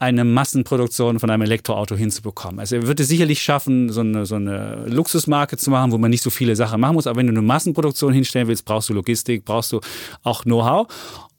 eine 0.00 0.24
Massenproduktion 0.24 1.18
von 1.18 1.28
einem 1.28 1.42
Elektroauto 1.42 1.96
hinzubekommen. 1.96 2.60
Also 2.60 2.76
er 2.76 2.86
würde 2.86 3.02
sicherlich 3.02 3.42
schaffen, 3.42 3.90
so 3.90 4.00
eine, 4.00 4.26
so 4.26 4.36
eine 4.36 4.84
Luxusmarke 4.86 5.56
zu 5.56 5.70
machen, 5.70 5.90
wo 5.90 5.98
man 5.98 6.10
nicht 6.10 6.22
so 6.22 6.30
viele 6.30 6.54
Sachen 6.54 6.80
machen 6.80 6.94
muss. 6.94 7.08
Aber 7.08 7.18
wenn 7.18 7.26
du 7.26 7.32
eine 7.32 7.42
Massenproduktion 7.42 8.12
hinstellen 8.12 8.46
willst, 8.46 8.64
brauchst 8.64 8.88
du 8.88 8.94
Logistik, 8.94 9.44
brauchst 9.44 9.72
du 9.72 9.80
auch 10.22 10.44
Know-how. 10.44 10.86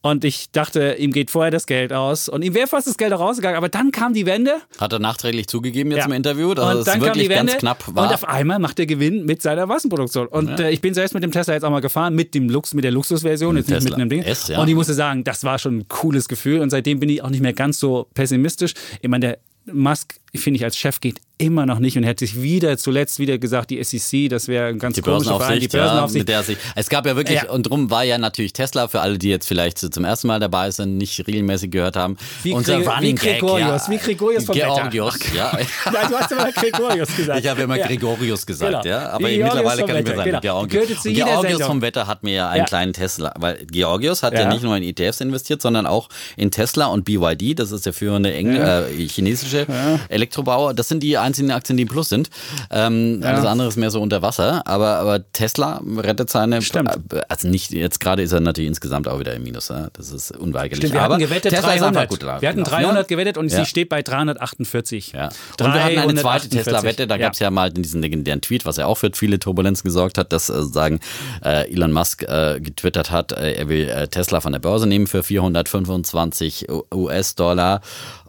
Und 0.02 0.24
ich 0.24 0.50
dachte, 0.52 0.94
ihm 0.98 1.12
geht 1.12 1.30
vorher 1.30 1.52
das 1.52 1.66
Geld 1.66 1.92
aus. 1.92 2.30
Und 2.30 2.42
ihm 2.42 2.54
wäre 2.54 2.68
fast 2.68 2.88
das 2.88 2.98
Geld 2.98 3.12
auch 3.12 3.20
rausgegangen. 3.20 3.58
Aber 3.58 3.68
dann 3.68 3.92
kam 3.92 4.14
die 4.14 4.26
Wende. 4.26 4.54
Hat 4.80 4.94
er 4.94 5.00
nachträglich 5.00 5.48
zugegeben 5.48 5.92
jetzt 5.92 6.00
Ja. 6.00 6.06
im 6.06 6.14
Interview, 6.14 6.54
dass 6.54 6.74
und 6.74 6.80
es 6.80 6.86
dann 6.86 7.00
kam 7.00 7.08
wirklich 7.10 7.24
die 7.26 7.30
Wende. 7.30 7.52
ganz 7.52 7.60
knapp 7.60 7.84
war. 7.96 8.08
Und 8.08 8.14
auf 8.14 8.24
einmal 8.24 8.60
macht 8.60 8.80
er 8.80 8.86
Gewinn 8.86 9.26
mit 9.26 9.42
seiner 9.42 9.66
Massenproduktion. 9.66 10.28
Und 10.28 10.58
äh, 10.60 10.72
ich 10.72 10.80
bin 10.80 10.94
selbst 10.94 11.14
mit 11.14 11.24
dem 11.24 11.32
Tesla 11.34 11.54
jetzt 11.54 11.64
auch 11.64 11.70
mal 11.70 11.82
gefahren, 11.82 12.16
mit, 12.16 12.34
dem 12.34 12.50
Lux, 12.50 12.74
mit 12.74 12.86
der 12.86 12.92
Luxusversion, 12.92 13.58
jetzt 13.58 13.70
nicht 13.70 13.84
mit 13.84 13.94
einem 13.94 14.10
Ding. 14.10 14.22
S, 14.22 14.48
ja. 14.48 14.62
Und 14.62 14.70
ich 14.70 14.76
musste 14.76 14.94
sagen, 14.94 15.26
das 15.26 15.44
war 15.44 15.60
schon 15.60 15.80
ein 15.80 15.88
cooles 15.90 16.30
Gefühl. 16.30 16.62
Und 16.62 16.70
seitdem 16.70 17.02
bin 17.02 17.10
ich 17.10 17.22
auch 17.22 17.30
nicht 17.30 17.42
mehr 17.42 17.54
ganz 17.54 17.78
so 17.78 18.08
pessimistisch. 18.14 18.74
Ich 19.02 19.10
meine, 19.10 19.28
der 19.66 19.74
Musk, 19.74 20.16
finde 20.34 20.58
ich, 20.60 20.64
als 20.64 20.78
Chef 20.78 21.02
geht 21.02 21.20
immer 21.40 21.66
noch 21.66 21.80
nicht 21.80 21.98
und 21.98 22.04
hätte 22.04 22.26
sich 22.28 22.42
wieder 22.42 22.78
zuletzt 22.78 23.18
wieder 23.18 23.38
gesagt, 23.38 23.70
die 23.72 23.84
SEC, 23.84 24.30
das 24.30 24.48
wäre 24.48 24.68
ein 24.68 24.78
ganz 24.78 24.96
die 24.96 25.02
komischer 25.02 25.38
Verein, 25.40 25.60
die 25.60 25.68
Börsenaufsicht, 25.70 26.16
ja, 26.16 26.20
mit 26.20 26.30
der 26.30 26.44
sich, 26.44 26.58
es 26.76 26.90
gab 26.90 27.06
ja 27.06 27.16
wirklich, 27.16 27.42
Ja. 27.44 27.50
und 27.50 27.64
drum 27.64 27.90
war 27.90 28.04
ja 28.04 28.18
natürlich 28.18 28.52
Tesla, 28.54 28.88
für 28.90 29.00
alle, 29.00 29.18
die 29.18 29.30
jetzt 29.30 29.48
vielleicht 29.48 29.78
zum 29.80 30.04
ersten 30.04 30.28
Mal 30.28 30.40
dabei 30.40 30.70
sind, 30.70 30.98
nicht 30.98 31.26
regelmäßig 31.26 31.72
gehört 31.72 31.96
haben. 31.96 32.18
Wie 32.44 32.52
unser 32.54 32.76
Running 32.86 33.20
wie 33.22 33.28
Gregorius, 33.30 33.86
Gag, 33.88 33.90
wie 33.92 33.98
Gregorius 33.98 34.46
vom 34.46 34.56
Wetter. 34.56 34.68
Georgios, 34.92 35.18
ja. 35.34 35.52
Nein, 35.94 36.08
du 36.10 36.16
hast 36.18 36.32
immer 36.32 36.52
Gregorius 36.52 37.16
gesagt. 37.16 37.40
Ich 37.40 37.48
habe 37.50 37.62
immer 37.62 37.78
Ja. 37.78 37.88
Gregorius 37.88 38.46
gesagt, 38.46 38.84
Genau. 38.84 38.84
ja. 38.86 39.10
Aber 39.10 39.28
Wie 39.30 39.36
Georgios 39.38 39.54
mittlerweile 39.56 39.82
kann 39.86 39.90
ich 39.98 40.04
mir 40.04 40.10
Wetter, 40.12 40.18
sagen, 40.32 40.42
genau. 40.42 40.66
Georgios. 40.66 41.04
Georgios 41.04 41.42
Sendung. 41.42 41.68
vom 41.68 41.82
Wetter 41.82 42.08
hat 42.08 42.24
mir 42.24 42.34
ja 42.34 42.50
einen 42.50 42.58
Ja. 42.60 42.66
kleinen 42.66 42.92
Tesla, 42.94 43.34
weil 43.40 43.66
Georgios 43.72 44.24
hat 44.24 44.34
ja. 44.34 44.42
Ja. 44.42 44.50
nicht 44.54 44.64
nur 44.64 44.76
in 44.76 44.84
ETFs 44.84 45.22
investiert, 45.22 45.62
sondern 45.62 45.86
auch 45.88 46.10
in 46.36 46.52
Tesla 46.52 46.88
und 46.88 47.06
BYD, 47.06 47.54
das 47.58 47.72
ist 47.72 47.86
der 47.86 47.94
führende 47.94 48.34
Engl 48.34 48.58
äh, 48.58 49.08
chinesische 49.08 49.66
Elektrobauer. 50.10 50.74
Das 50.74 50.88
sind 50.88 51.02
die 51.02 51.18
einzigen 51.30 51.52
Aktien, 51.52 51.78
die 51.78 51.84
im 51.84 51.90
Plus 51.90 52.10
sind. 52.10 52.30
Ähm, 52.72 53.22
Alles 53.24 53.46
andere 53.46 53.68
ist 53.70 53.78
mehr 53.78 53.92
so 53.92 54.02
unter 54.02 54.22
Wasser, 54.22 54.66
aber, 54.68 54.98
aber 54.98 55.32
Tesla 55.32 55.82
rettet 55.98 56.30
seine, 56.30 56.62
Stimmt. 56.62 56.92
also 57.30 57.48
nicht, 57.48 57.72
jetzt 57.72 58.00
gerade 58.00 58.22
ist 58.22 58.32
er 58.32 58.40
natürlich 58.40 58.68
insgesamt 58.68 59.08
auch 59.08 59.20
wieder 59.20 59.34
im 59.34 59.44
Minus, 59.44 59.70
ja. 59.70 59.88
das 59.94 60.12
ist 60.12 60.32
unweigerlich. 60.38 60.78
Stimmt, 60.78 60.94
wir 60.94 61.02
aber 61.02 61.14
hatten 61.16 61.24
gewettet 61.24 61.52
Tesla 61.54 61.74
ist 61.74 61.82
einfach 61.82 61.92
300. 61.94 62.10
gut 62.10 62.20
gelaufen. 62.20 62.42
wir 62.42 62.50
hatten 62.50 62.64
Genau. 62.64 62.70
300 62.78 63.08
gewettet 63.08 63.38
und 63.38 63.52
Ja. 63.52 63.60
sie 63.60 63.66
steht 63.66 63.90
bei 63.90 64.02
348. 64.02 65.12
Ja. 65.14 65.30
Und 65.60 65.74
wir 65.74 65.84
hatten 65.84 65.98
eine 66.00 66.16
zweite 66.16 66.50
348. 66.50 66.64
Tesla-Wette, 66.64 67.08
da 67.08 67.18
gab 67.18 67.34
es 67.34 67.40
ja 67.40 67.50
mal 67.52 67.72
diesen 67.72 68.02
legendären 68.02 68.42
Tweet, 68.42 68.66
was 68.66 68.78
ja 68.78 68.86
auch 68.86 68.96
für 68.96 69.12
viele 69.14 69.40
Turbulenzen 69.40 69.84
gesorgt 69.88 70.18
hat, 70.18 70.34
dass 70.34 70.50
äh, 70.50 70.64
sagen 70.64 71.00
äh, 71.44 71.72
Elon 71.72 71.92
Musk 71.92 72.24
äh, 72.24 72.60
getwittert 72.60 73.12
hat, 73.12 73.32
äh, 73.32 73.54
er 73.54 73.70
will 73.70 73.88
äh, 73.90 74.08
Tesla 74.08 74.42
von 74.42 74.52
der 74.52 74.60
Börse 74.60 74.88
nehmen 74.88 75.08
für 75.08 75.24
425 75.24 76.68
U- 76.70 76.84
US-Dollar. 76.94 77.82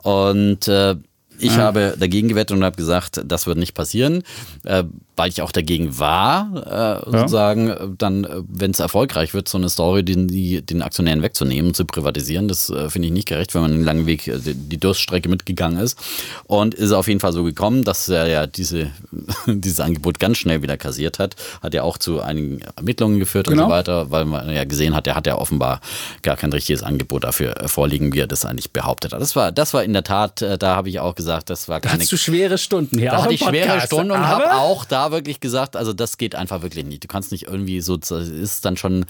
Und 0.02 0.68
äh, 0.68 0.96
ich 1.40 1.58
habe 1.58 1.94
dagegen 1.98 2.28
gewettet 2.28 2.56
und 2.56 2.64
habe 2.64 2.76
gesagt, 2.76 3.20
das 3.24 3.46
wird 3.46 3.58
nicht 3.58 3.74
passieren, 3.74 4.22
äh, 4.64 4.84
weil 5.16 5.28
ich 5.28 5.42
auch 5.42 5.52
dagegen 5.52 5.98
war, 5.98 7.02
äh, 7.04 7.10
sozusagen, 7.10 7.68
äh, 7.68 7.76
dann, 7.98 8.24
äh, 8.24 8.42
wenn 8.48 8.70
es 8.70 8.80
erfolgreich 8.80 9.34
wird, 9.34 9.48
so 9.48 9.58
eine 9.58 9.68
Story 9.68 10.02
den, 10.02 10.28
die, 10.28 10.62
den 10.62 10.80
Aktionären 10.82 11.20
wegzunehmen, 11.22 11.74
zu 11.74 11.84
privatisieren. 11.84 12.48
Das 12.48 12.70
äh, 12.70 12.88
finde 12.88 13.08
ich 13.08 13.12
nicht 13.12 13.28
gerecht, 13.28 13.54
wenn 13.54 13.60
man 13.62 13.72
einen 13.72 13.84
langen 13.84 14.06
Weg, 14.06 14.26
äh, 14.28 14.38
die, 14.38 14.54
die 14.54 14.78
Durststrecke 14.78 15.28
mitgegangen 15.28 15.78
ist. 15.78 15.98
Und 16.44 16.74
ist 16.74 16.92
auf 16.92 17.06
jeden 17.06 17.20
Fall 17.20 17.32
so 17.32 17.44
gekommen, 17.44 17.84
dass 17.84 18.08
er 18.08 18.28
ja 18.28 18.46
diese, 18.46 18.90
dieses 19.46 19.80
Angebot 19.80 20.18
ganz 20.18 20.38
schnell 20.38 20.62
wieder 20.62 20.76
kassiert 20.78 21.18
hat. 21.18 21.36
Hat 21.62 21.74
ja 21.74 21.82
auch 21.82 21.98
zu 21.98 22.20
einigen 22.22 22.60
Ermittlungen 22.76 23.18
geführt 23.18 23.48
und 23.48 23.54
Genau. 23.54 23.66
so 23.66 23.70
weiter, 23.72 24.10
weil 24.10 24.24
man 24.24 24.48
ja 24.54 24.64
gesehen 24.64 24.94
hat, 24.94 25.06
er 25.06 25.16
hat 25.16 25.26
ja 25.26 25.36
offenbar 25.36 25.80
gar 26.22 26.36
kein 26.36 26.52
richtiges 26.52 26.82
Angebot 26.82 27.24
dafür 27.24 27.54
vorliegen, 27.66 28.14
wie 28.14 28.20
er 28.20 28.26
das 28.26 28.44
eigentlich 28.46 28.70
behauptet 28.72 29.12
hat. 29.12 29.20
Das 29.20 29.36
war, 29.36 29.52
das 29.52 29.74
war 29.74 29.84
in 29.84 29.92
der 29.92 30.04
Tat, 30.04 30.40
da 30.40 30.76
habe 30.76 30.88
ich 30.88 30.98
auch 31.00 31.14
gesagt, 31.14 31.29
das 31.38 31.68
war 31.68 31.76
Da 31.80 31.88
keine 31.88 31.94
hattest 31.94 32.12
du 32.12 32.16
schwere 32.16 32.58
Stunden 32.58 32.98
hier. 32.98 33.10
da 33.12 33.22
hatte 33.22 33.34
ich 33.34 33.40
schwere 33.40 33.66
Podcast. 33.68 33.86
Stunden 33.86 34.10
und 34.10 34.26
habe 34.26 34.52
auch 34.54 34.84
da 34.84 35.12
wirklich 35.12 35.40
gesagt, 35.40 35.76
also 35.76 35.92
das 35.92 36.18
geht 36.18 36.34
einfach 36.34 36.62
wirklich 36.62 36.84
nicht. 36.84 37.04
Du 37.04 37.08
kannst 37.08 37.30
nicht 37.32 37.46
irgendwie 37.46 37.80
so, 37.80 37.96
das 37.96 38.10
ist 38.28 38.64
dann 38.64 38.76
schon 38.76 39.06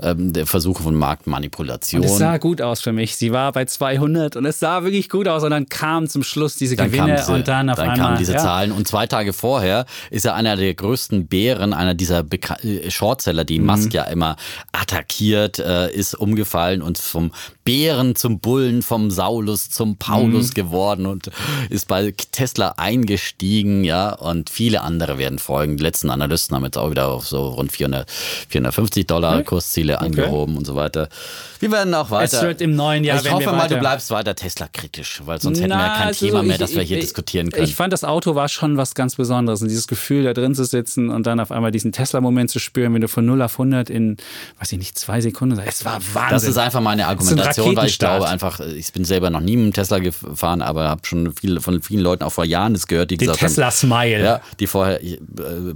ähm, 0.00 0.32
der 0.32 0.46
Versuch 0.46 0.80
von 0.80 0.94
Marktmanipulation. 0.94 2.02
Und 2.02 2.06
es 2.08 2.18
sah 2.18 2.36
gut 2.36 2.60
aus 2.60 2.80
für 2.80 2.92
mich. 2.92 3.16
Sie 3.16 3.32
war 3.32 3.52
bei 3.52 3.64
200 3.64 4.36
und 4.36 4.44
es 4.44 4.58
sah 4.60 4.84
wirklich 4.84 5.08
gut 5.08 5.26
aus. 5.28 5.42
Und 5.42 5.50
dann 5.50 5.68
kam 5.68 6.08
zum 6.08 6.22
Schluss 6.22 6.56
diese 6.56 6.76
dann 6.76 6.90
Gewinne 6.90 7.16
diese, 7.16 7.32
und 7.32 7.48
dann 7.48 7.70
auf 7.70 7.76
dann 7.76 7.90
einmal. 7.90 8.06
kamen 8.06 8.18
diese 8.18 8.32
ja. 8.34 8.38
Zahlen. 8.38 8.72
Und 8.72 8.86
zwei 8.86 9.06
Tage 9.06 9.32
vorher 9.32 9.86
ist 10.10 10.24
er 10.26 10.34
einer 10.34 10.56
der 10.56 10.74
größten 10.74 11.26
Bären, 11.26 11.72
einer 11.72 11.94
dieser 11.94 12.20
Beka- 12.20 12.62
äh, 12.64 12.90
Shortseller, 12.90 13.44
die 13.44 13.58
Musk 13.58 13.94
ja 13.94 14.04
immer 14.04 14.36
attackiert, 14.72 15.58
äh, 15.58 15.90
ist 15.92 16.14
umgefallen 16.14 16.82
und 16.82 16.98
vom 16.98 17.32
Bären 17.64 18.16
zum 18.16 18.40
Bullen, 18.40 18.82
vom 18.82 19.10
Saulus 19.10 19.70
zum 19.70 19.96
Paulus 19.96 20.52
geworden 20.54 21.06
und 21.06 21.30
ist 21.70 21.88
bei 21.88 22.14
Tesla 22.32 22.74
eingestiegen, 22.76 23.84
ja, 23.84 24.12
und 24.14 24.50
viele 24.50 24.82
andere 24.82 25.18
werden 25.18 25.38
folgen. 25.38 25.76
Die 25.76 25.82
letzten 25.82 26.10
Analysten 26.10 26.54
haben 26.56 26.64
jetzt 26.64 26.78
auch 26.78 26.90
wieder 26.90 27.08
auf 27.08 27.26
so 27.26 27.48
rund 27.48 27.72
400, 27.72 28.10
450 28.48 29.06
Dollar 29.06 29.42
Kursziele 29.42 30.00
angehoben 30.00 30.56
und 30.56 30.66
so 30.66 30.74
weiter. 30.74 31.08
Wir 31.60 31.70
werden 31.70 31.94
auch 31.94 32.10
weiter. 32.10 32.38
Es 32.38 32.42
wird 32.42 32.60
im 32.60 32.74
neuen 32.74 33.04
Jahr, 33.04 33.24
Ich 33.24 33.30
hoffe 33.30 33.52
mal, 33.52 33.68
du 33.68 33.76
bleibst 33.78 34.10
weiter 34.10 34.34
Tesla 34.34 34.66
kritisch, 34.72 35.20
weil 35.24 35.40
sonst 35.40 35.60
hätten 35.60 35.70
wir 35.70 35.76
ja 35.78 35.94
kein 35.96 36.06
also 36.08 36.26
Thema 36.26 36.42
mehr, 36.42 36.52
ich- 36.54 36.58
das 36.58 36.74
wir 36.74 36.82
hier 36.82 36.98
ich- 36.98 37.04
diskutieren 37.04 37.50
können. 37.50 37.64
Ich 37.64 37.74
fand, 37.76 37.92
das 37.92 38.02
Auto 38.04 38.34
war 38.34 38.48
schon 38.48 38.76
was 38.76 38.94
ganz 38.94 39.14
Besonderes. 39.16 39.62
Und 39.62 39.68
dieses 39.68 39.86
Gefühl, 39.86 40.24
da 40.24 40.32
drin 40.32 40.54
zu 40.54 40.64
sitzen 40.64 41.08
und 41.10 41.26
dann 41.26 41.38
auf 41.40 41.52
einmal 41.52 41.70
diesen 41.70 41.92
Tesla-Moment 41.92 42.50
zu 42.50 42.58
spüren, 42.58 42.94
wenn 42.94 43.00
du 43.00 43.08
von 43.08 43.24
0 43.24 43.42
auf 43.42 43.58
100 43.58 43.90
in, 43.90 44.16
weiß 44.58 44.72
ich 44.72 44.78
nicht, 44.78 44.98
zwei 44.98 45.20
Sekunden, 45.20 45.58
es 45.64 45.84
war 45.84 46.00
Wahnsinn. 46.14 46.30
Das 46.30 46.44
ist 46.44 46.58
einfach 46.58 46.80
meine 46.80 47.06
Argumentation, 47.06 47.76
weil 47.76 47.86
ich 47.88 47.98
glaube 47.98 48.28
einfach, 48.28 48.58
ich 48.60 48.92
bin 48.92 49.04
selber 49.04 49.30
noch 49.30 49.40
nie 49.40 49.56
mit 49.56 49.66
dem 49.66 49.72
Tesla 49.72 49.98
gefahren, 49.98 50.62
aber 50.62 50.88
habe 50.88 51.02
schon 51.06 51.32
viel, 51.52 51.60
von 51.60 51.82
vielen 51.82 52.00
Leuten 52.02 52.22
auch 52.24 52.32
vor 52.32 52.44
Jahren 52.44 52.72
das 52.74 52.86
gehört, 52.86 53.10
die 53.10 53.16
Den 53.16 53.26
gesagt 53.28 53.40
Tesla-Smile. 53.40 54.16
haben, 54.18 54.24
ja, 54.24 54.40
die 54.60 54.66
vorher 54.66 55.02
äh, 55.02 55.16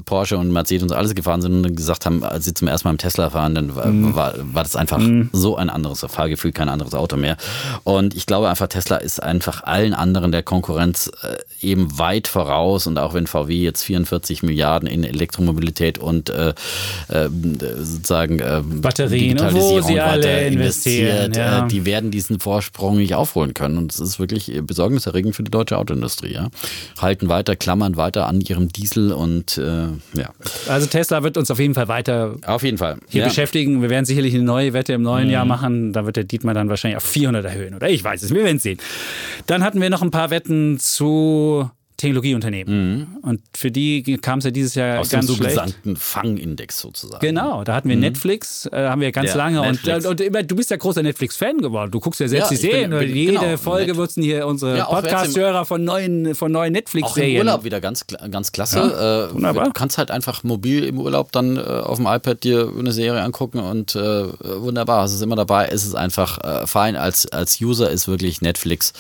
Porsche 0.05 0.39
und 0.39 0.53
Mercedes 0.53 0.83
und 0.85 0.93
alles 0.93 1.15
gefahren 1.15 1.43
sind 1.43 1.53
und 1.53 1.63
dann 1.63 1.77
gesagt 1.77 2.07
haben, 2.07 2.23
als 2.25 2.45
sie 2.45 2.55
zum 2.55 2.69
ersten 2.69 2.89
Mal 2.89 2.93
im 2.93 2.99
Tesla 2.99 3.31
fahren, 3.31 3.55
dann 3.55 3.75
war, 3.77 3.87
Mhm. 3.87 4.15
war, 4.15 4.35
war 4.55 4.63
das 4.63 4.77
einfach 4.77 5.01
so 5.33 5.57
ein 5.57 5.71
anderes 5.71 6.01
Fahrgefühl, 6.09 6.53
kein 6.53 6.69
anderes 6.69 6.95
Auto 6.95 7.17
mehr. 7.17 7.37
Und 7.85 8.15
ich 8.15 8.27
glaube 8.27 8.49
einfach, 8.49 8.69
Tesla 8.69 8.97
ist 8.97 9.23
einfach 9.23 9.63
allen 9.65 9.95
anderen 9.95 10.33
der 10.33 10.43
Konkurrenz 10.43 11.11
äh, 11.23 11.37
eben 11.67 11.99
weit 11.99 12.29
voraus 12.29 12.87
und 12.87 12.99
auch 12.99 13.15
wenn 13.15 13.27
VW 13.27 13.55
jetzt 13.63 13.83
44 13.85 14.43
Milliarden 14.43 14.89
in 14.89 15.05
Elektromobilität 15.05 15.99
und 15.99 16.31
äh, 16.31 16.51
äh, 17.09 17.29
sozusagen 17.83 18.39
äh, 18.41 18.63
Batterien 18.65 19.39
und 19.41 19.55
wo 19.55 19.81
sie 19.81 20.01
alle 20.01 20.23
weiter 20.25 20.43
investieren, 20.47 21.33
investiert, 21.33 21.37
ja. 21.37 21.65
äh, 21.65 21.69
die 21.69 21.85
werden 21.85 22.11
diesen 22.11 22.41
Vorsprung 22.41 22.97
nicht 22.97 23.15
aufholen 23.15 23.55
können. 23.55 23.79
Und 23.79 23.93
es 23.93 24.01
ist 24.01 24.19
wirklich 24.19 24.53
besorgniserregend 24.63 25.35
für 25.37 25.43
die 25.43 25.51
deutsche 25.57 25.79
Autoindustrie. 25.79 26.33
Ja? 26.35 26.49
Halten 27.01 27.29
weiter, 27.29 27.57
klammern 27.57 27.97
weiter 27.97 28.27
an 28.27 28.41
ihrem 28.41 28.69
Diesel 28.69 29.13
und 29.13 29.57
äh, 29.59 29.87
ja, 30.19 30.31
Also 30.69 30.87
Tesla 30.87 31.23
wird 31.23 31.37
uns 31.37 31.51
auf 31.51 31.59
jeden 31.59 31.75
Fall 31.75 31.89
weiter 31.89 32.37
auf 32.47 32.63
jeden 32.63 32.79
Fall. 32.79 32.99
hier 33.09 33.23
ja. 33.23 33.29
beschäftigen. 33.29 33.81
Wir 33.83 33.91
werden 33.91 34.05
sicherlich 34.05 34.35
eine 34.35 34.43
neue 34.45 34.73
Wette 34.73 34.93
im 34.93 35.03
neuen 35.03 35.27
Mhm. 35.27 35.33
Jahr 35.33 35.45
machen. 35.45 35.93
Da 35.93 36.05
wird 36.07 36.17
der 36.17 36.25
Dietmar 36.25 36.55
dann 36.55 36.69
wahrscheinlich 36.69 36.97
auf 36.97 37.05
400 37.05 37.45
erhöhen. 37.45 37.75
Oder 37.75 37.89
ich 37.89 38.05
weiß 38.05 38.23
es, 38.23 38.35
wir 38.35 38.45
werden 38.45 38.59
es 38.59 38.63
sehen. 38.63 38.79
Dann 39.47 39.65
hatten 39.65 39.81
wir 39.81 39.89
noch 39.91 40.03
ein 40.03 40.11
paar 40.11 40.31
Wetten 40.31 40.79
zu 40.79 41.71
Technologieunternehmen. 41.97 43.19
Und 43.23 43.41
für 43.57 43.71
die 43.71 44.03
kam 44.21 44.39
es 44.41 44.45
ja 44.45 44.51
dieses 44.51 44.75
Jahr 44.75 44.95
Mhm. 44.95 45.01
Aus 45.01 45.09
dem 45.09 45.21
ganz 45.21 45.35
schlecht. 45.35 45.55
sogenannten 45.55 45.97
Fangindex 45.97 46.79
sozusagen. 46.81 47.21
Genau, 47.21 47.65
da 47.65 47.75
hatten 47.75 47.89
wir 47.89 47.97
Netflix, 47.97 48.67
äh, 48.67 48.89
haben 48.89 49.01
wir 49.01 49.13
ganz 49.13 49.31
Ja, 49.31 49.37
lange. 49.37 49.61
Und, 49.63 49.69
Netflix. 49.85 50.07
und, 50.07 50.21
immer, 50.21 50.43
du 50.43 50.57
bist 50.57 50.71
ja 50.71 50.77
großer 50.77 51.03
Netflix-Fan 51.03 51.59
geworden. 51.59 51.91
Du 51.91 52.01
guckst 52.01 52.21
ja 52.21 52.29
selbst 52.29 52.51
Ja, 52.51 52.57
die 52.57 52.63
bin- 52.63 52.71
Serien. 52.73 52.93
und 52.93 52.99
bin- 53.01 53.15
jede 53.17 53.33
genau, 53.39 53.57
Folge 53.57 53.97
würden 53.97 54.23
hier 54.23 54.47
unsere 54.47 54.79
Ja, 54.79 54.85
Podcast-Hörer 54.85 55.65
von 55.65 55.85
neuen, 55.85 56.35
von 56.35 56.53
neuen 56.53 56.65
Auch 56.65 56.67
im 56.67 56.73
Netflix-Serien. 56.73 57.39
Urlaub 57.47 57.65
wieder 57.65 57.81
ganz, 57.81 58.05
ganz 58.07 58.53
klasse. 58.53 58.79
Ja, 58.79 59.27
äh, 59.29 59.35
wunderbar. 59.35 59.65
Du 59.65 59.73
kannst 59.73 59.99
halt 59.99 60.11
einfach 60.11 60.43
mobil 60.45 60.85
im 60.85 60.99
Urlaub 60.99 61.33
dann 61.33 61.57
äh, 61.57 61.61
auf 61.61 61.97
dem 61.99 62.07
iPad 62.07 62.43
dir 62.45 62.73
eine 62.79 62.93
Serie 62.93 63.23
angucken 63.23 63.59
und 63.61 63.95
äh, 63.97 64.25
wunderbar, 64.61 65.05
es 65.05 65.13
ist 65.15 65.23
immer 65.23 65.37
dabei. 65.37 65.67
Es 65.69 65.85
ist 65.87 65.95
einfach 65.95 66.39
äh, 66.45 66.67
fein. 66.67 66.97
Als, 66.97 67.27
als 67.33 67.61
User 67.61 67.91
ist 67.91 68.09
wirklich 68.09 68.41
Netflix 68.43 68.93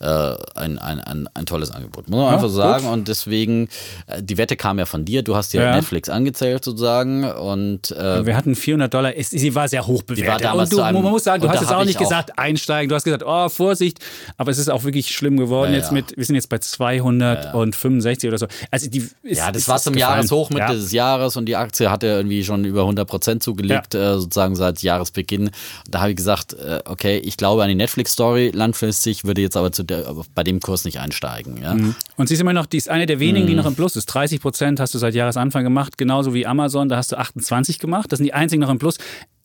äh, 0.00 0.06
ein, 0.54 0.78
ein, 0.78 1.00
ein, 1.00 1.28
ein 1.34 1.46
tolles 1.46 1.70
Angebot. 1.70 2.08
Muss 2.08 2.18
man 2.18 2.37
einfach 2.44 2.54
sagen. 2.56 2.84
gut. 2.84 2.92
Und 2.92 3.08
deswegen, 3.08 3.68
äh, 4.06 4.22
die 4.22 4.38
Wette 4.38 4.56
kam 4.56 4.78
ja 4.78 4.86
von 4.86 5.04
dir. 5.04 5.22
Du 5.22 5.36
hast 5.36 5.52
dir 5.52 5.62
Ja. 5.62 5.74
Netflix 5.74 6.08
angezählt 6.08 6.64
sozusagen. 6.64 7.24
Und 7.24 7.90
äh, 7.92 8.24
Wir 8.26 8.36
hatten 8.36 8.54
400 8.54 8.92
Dollar. 8.92 9.12
Sie 9.18 9.54
war 9.54 9.68
sehr 9.68 9.86
hoch 9.86 10.02
bewertet. 10.02 10.24
Die 10.24 10.28
war 10.28 10.38
damals 10.52 10.70
und 10.70 10.78
du, 10.78 10.82
einem- 10.82 11.02
man 11.02 11.12
muss 11.12 11.24
sagen, 11.24 11.42
du 11.42 11.48
hast 11.48 11.60
jetzt 11.60 11.72
auch 11.72 11.80
ich 11.82 11.86
nicht 11.88 11.96
auch- 11.98 12.02
gesagt 12.02 12.38
einsteigen. 12.38 12.88
Du 12.88 12.94
hast 12.94 13.04
gesagt, 13.04 13.22
oh 13.26 13.48
Vorsicht. 13.48 13.98
Aber 14.36 14.50
es 14.50 14.58
ist 14.58 14.68
auch 14.70 14.84
wirklich 14.84 15.08
schlimm 15.14 15.36
geworden. 15.36 15.70
Ja, 15.72 15.78
jetzt 15.78 15.86
ja. 15.88 15.92
mit, 15.94 16.16
wir 16.16 16.24
sind 16.24 16.34
jetzt 16.34 16.48
bei 16.48 16.58
265 16.58 18.28
oder 18.28 18.38
so. 18.38 18.46
Also 18.70 18.88
die 18.90 18.98
ist, 19.22 19.38
Ja, 19.38 19.50
das 19.52 19.62
ist 19.62 19.68
war 19.68 19.78
zum 19.78 19.94
gefallen. 19.94 20.16
Jahreshoch 20.16 20.50
Mitte 20.50 20.62
Ja. 20.62 20.72
des 20.72 20.92
Jahres 20.92 21.36
und 21.36 21.46
die 21.46 21.56
Aktie 21.56 21.90
hatte 21.90 22.06
irgendwie 22.06 22.44
schon 22.44 22.64
über 22.64 22.82
100 22.82 23.08
Prozent 23.08 23.42
zugelegt, 23.42 23.94
äh, 23.94 24.14
sozusagen 24.18 24.56
seit 24.56 24.82
Jahresbeginn. 24.82 25.50
Da 25.90 26.00
habe 26.00 26.10
ich 26.10 26.16
gesagt, 26.16 26.54
äh, 26.54 26.80
okay, 26.84 27.18
ich 27.18 27.36
glaube 27.36 27.62
an 27.62 27.68
die 27.68 27.74
Netflix-Story 27.74 28.50
langfristig, 28.54 29.24
würde 29.24 29.40
jetzt 29.40 29.56
aber 29.56 29.72
zu 29.72 29.82
der, 29.82 30.14
bei 30.34 30.44
dem 30.44 30.60
Kurs 30.60 30.84
nicht 30.84 30.98
einsteigen. 31.00 31.60
Ja? 31.62 31.76
Und 32.16 32.27
sie 32.28 32.34
ist 32.34 32.40
immer 32.40 32.52
noch, 32.52 32.66
die 32.66 32.76
ist 32.76 32.88
eine 32.88 33.06
der 33.06 33.18
wenigen, 33.20 33.46
die 33.46 33.52
Mhm. 33.54 33.58
noch 33.58 33.66
im 33.66 33.74
Plus 33.74 33.96
ist. 33.96 34.06
30 34.06 34.40
Prozent 34.40 34.78
hast 34.80 34.94
du 34.94 34.98
seit 34.98 35.14
Jahresanfang 35.14 35.64
gemacht, 35.64 35.98
genauso 35.98 36.32
wie 36.34 36.46
Amazon, 36.46 36.88
da 36.88 36.96
hast 36.96 37.10
du 37.12 37.16
28 37.18 37.78
gemacht. 37.78 38.12
Das 38.12 38.18
sind 38.18 38.26
die 38.26 38.34
einzigen 38.34 38.60
noch 38.62 38.70
im 38.70 38.78
Plus. 38.78 38.98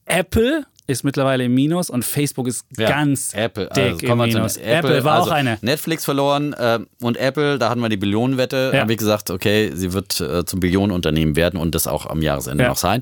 Apple 0.06 0.66
ist 0.86 1.06
mittlerweile 1.06 1.46
im 1.46 1.54
Minus 1.54 1.90
und 1.90 2.04
Facebook 2.04 2.46
ist 2.48 2.66
Ja, 2.78 2.90
ganz 2.90 3.34
Apple, 3.34 3.70
dick 3.74 3.84
also 3.94 4.06
im 4.06 4.18
wir 4.18 4.28
Minus. 4.28 4.58
Apple, 4.58 5.04
war 5.06 5.14
also 5.20 5.30
auch 5.30 5.34
eine. 5.34 5.58
Netflix 5.62 6.04
verloren 6.04 6.52
äh, 6.52 6.80
und 7.02 7.16
Apple, 7.16 7.58
da 7.58 7.70
hatten 7.70 7.80
wir 7.80 7.88
die 7.88 7.96
Billionenwette, 7.98 8.72
Ja. 8.74 8.82
habe 8.82 8.92
ich 8.92 8.98
gesagt, 8.98 9.32
okay, 9.32 9.72
sie 9.74 9.94
wird 9.94 10.20
äh, 10.20 10.44
zum 10.46 10.60
Billionenunternehmen 10.60 11.38
werden 11.38 11.58
und 11.58 11.74
das 11.74 11.88
auch 11.88 12.06
am 12.06 12.22
Jahresende 12.22 12.66
Ja. 12.66 12.70
noch 12.70 12.78
sein. 12.78 13.02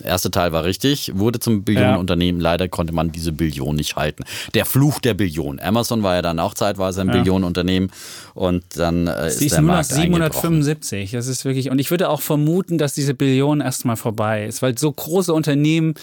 Der 0.00 0.10
erste 0.10 0.30
Teil 0.30 0.52
war 0.52 0.64
richtig, 0.64 1.12
wurde 1.14 1.38
zum 1.40 1.64
Billionenunternehmen. 1.64 2.40
Leider 2.40 2.68
konnte 2.68 2.92
man 2.94 3.12
diese 3.12 3.32
Billion 3.32 3.76
nicht 3.76 3.96
halten. 3.96 4.24
Der 4.54 4.64
Fluch 4.66 5.00
der 5.00 5.14
Billion. 5.14 5.60
Amazon 5.60 6.02
war 6.02 6.14
ja 6.14 6.22
dann 6.22 6.38
auch 6.38 6.54
zeitweise 6.54 7.00
ein 7.02 7.08
Ja. 7.08 7.14
Billionenunternehmen 7.14 7.90
und 8.34 8.64
dann 8.76 9.06
äh, 9.06 9.28
ist 9.28 9.42
ist 9.42 9.52
der 9.52 9.60
nur 9.60 9.72
Markt 9.72 9.92
eingebrochen. 9.92 10.62
775. 10.62 11.10
Das 11.12 11.26
ist 11.26 11.44
wirklich, 11.44 11.70
und 11.70 11.78
ich 11.78 11.90
würde 11.90 12.08
auch 12.08 12.20
vermuten, 12.20 12.78
dass 12.78 12.94
diese 12.94 13.14
Billion 13.14 13.60
erstmal 13.60 13.96
vorbei 13.96 14.46
ist, 14.46 14.62
weil 14.62 14.76
so 14.78 14.90
große 14.90 15.32
Unternehmen 15.32 15.94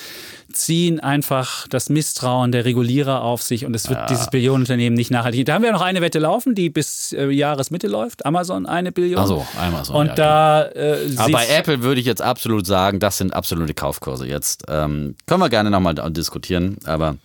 ziehen 0.51 0.99
einfach 0.99 1.67
das 1.67 1.89
Misstrauen 1.89 2.51
der 2.51 2.65
Regulierer 2.65 3.21
auf 3.21 3.41
sich 3.41 3.65
und 3.65 3.75
es 3.75 3.89
wird 3.89 4.09
dieses 4.09 4.29
Billionenunternehmen 4.29 4.95
nicht 4.95 5.11
nachhaltig. 5.11 5.45
Da 5.45 5.53
haben 5.55 5.63
wir 5.63 5.71
noch 5.71 5.81
eine 5.81 6.01
Wette 6.01 6.19
laufen, 6.19 6.55
die 6.55 6.69
bis 6.69 7.13
äh, 7.13 7.27
Jahresmitte 7.29 7.87
läuft. 7.87 8.25
Amazon 8.25 8.65
eine 8.65 8.91
Billion. 8.91 9.19
Ach 9.21 9.27
so, 9.27 9.45
Amazon, 9.59 9.95
Und 9.95 10.07
ja, 10.07 10.15
da 10.15 10.65
äh, 10.67 10.97
Aber 11.17 11.31
bei 11.31 11.47
Apple 11.47 11.81
würde 11.83 11.99
ich 11.99 12.07
jetzt 12.07 12.21
absolut 12.21 12.65
sagen, 12.65 12.99
das 12.99 13.17
sind 13.17 13.33
absolute 13.33 13.73
Kaufkurse 13.87 14.27
jetzt. 14.27 14.63
Ähm, 14.67 15.15
können 15.25 15.39
wir 15.41 15.49
gerne 15.49 15.71
nochmal 15.71 15.95
diskutieren, 16.11 16.77
aber 16.85 17.17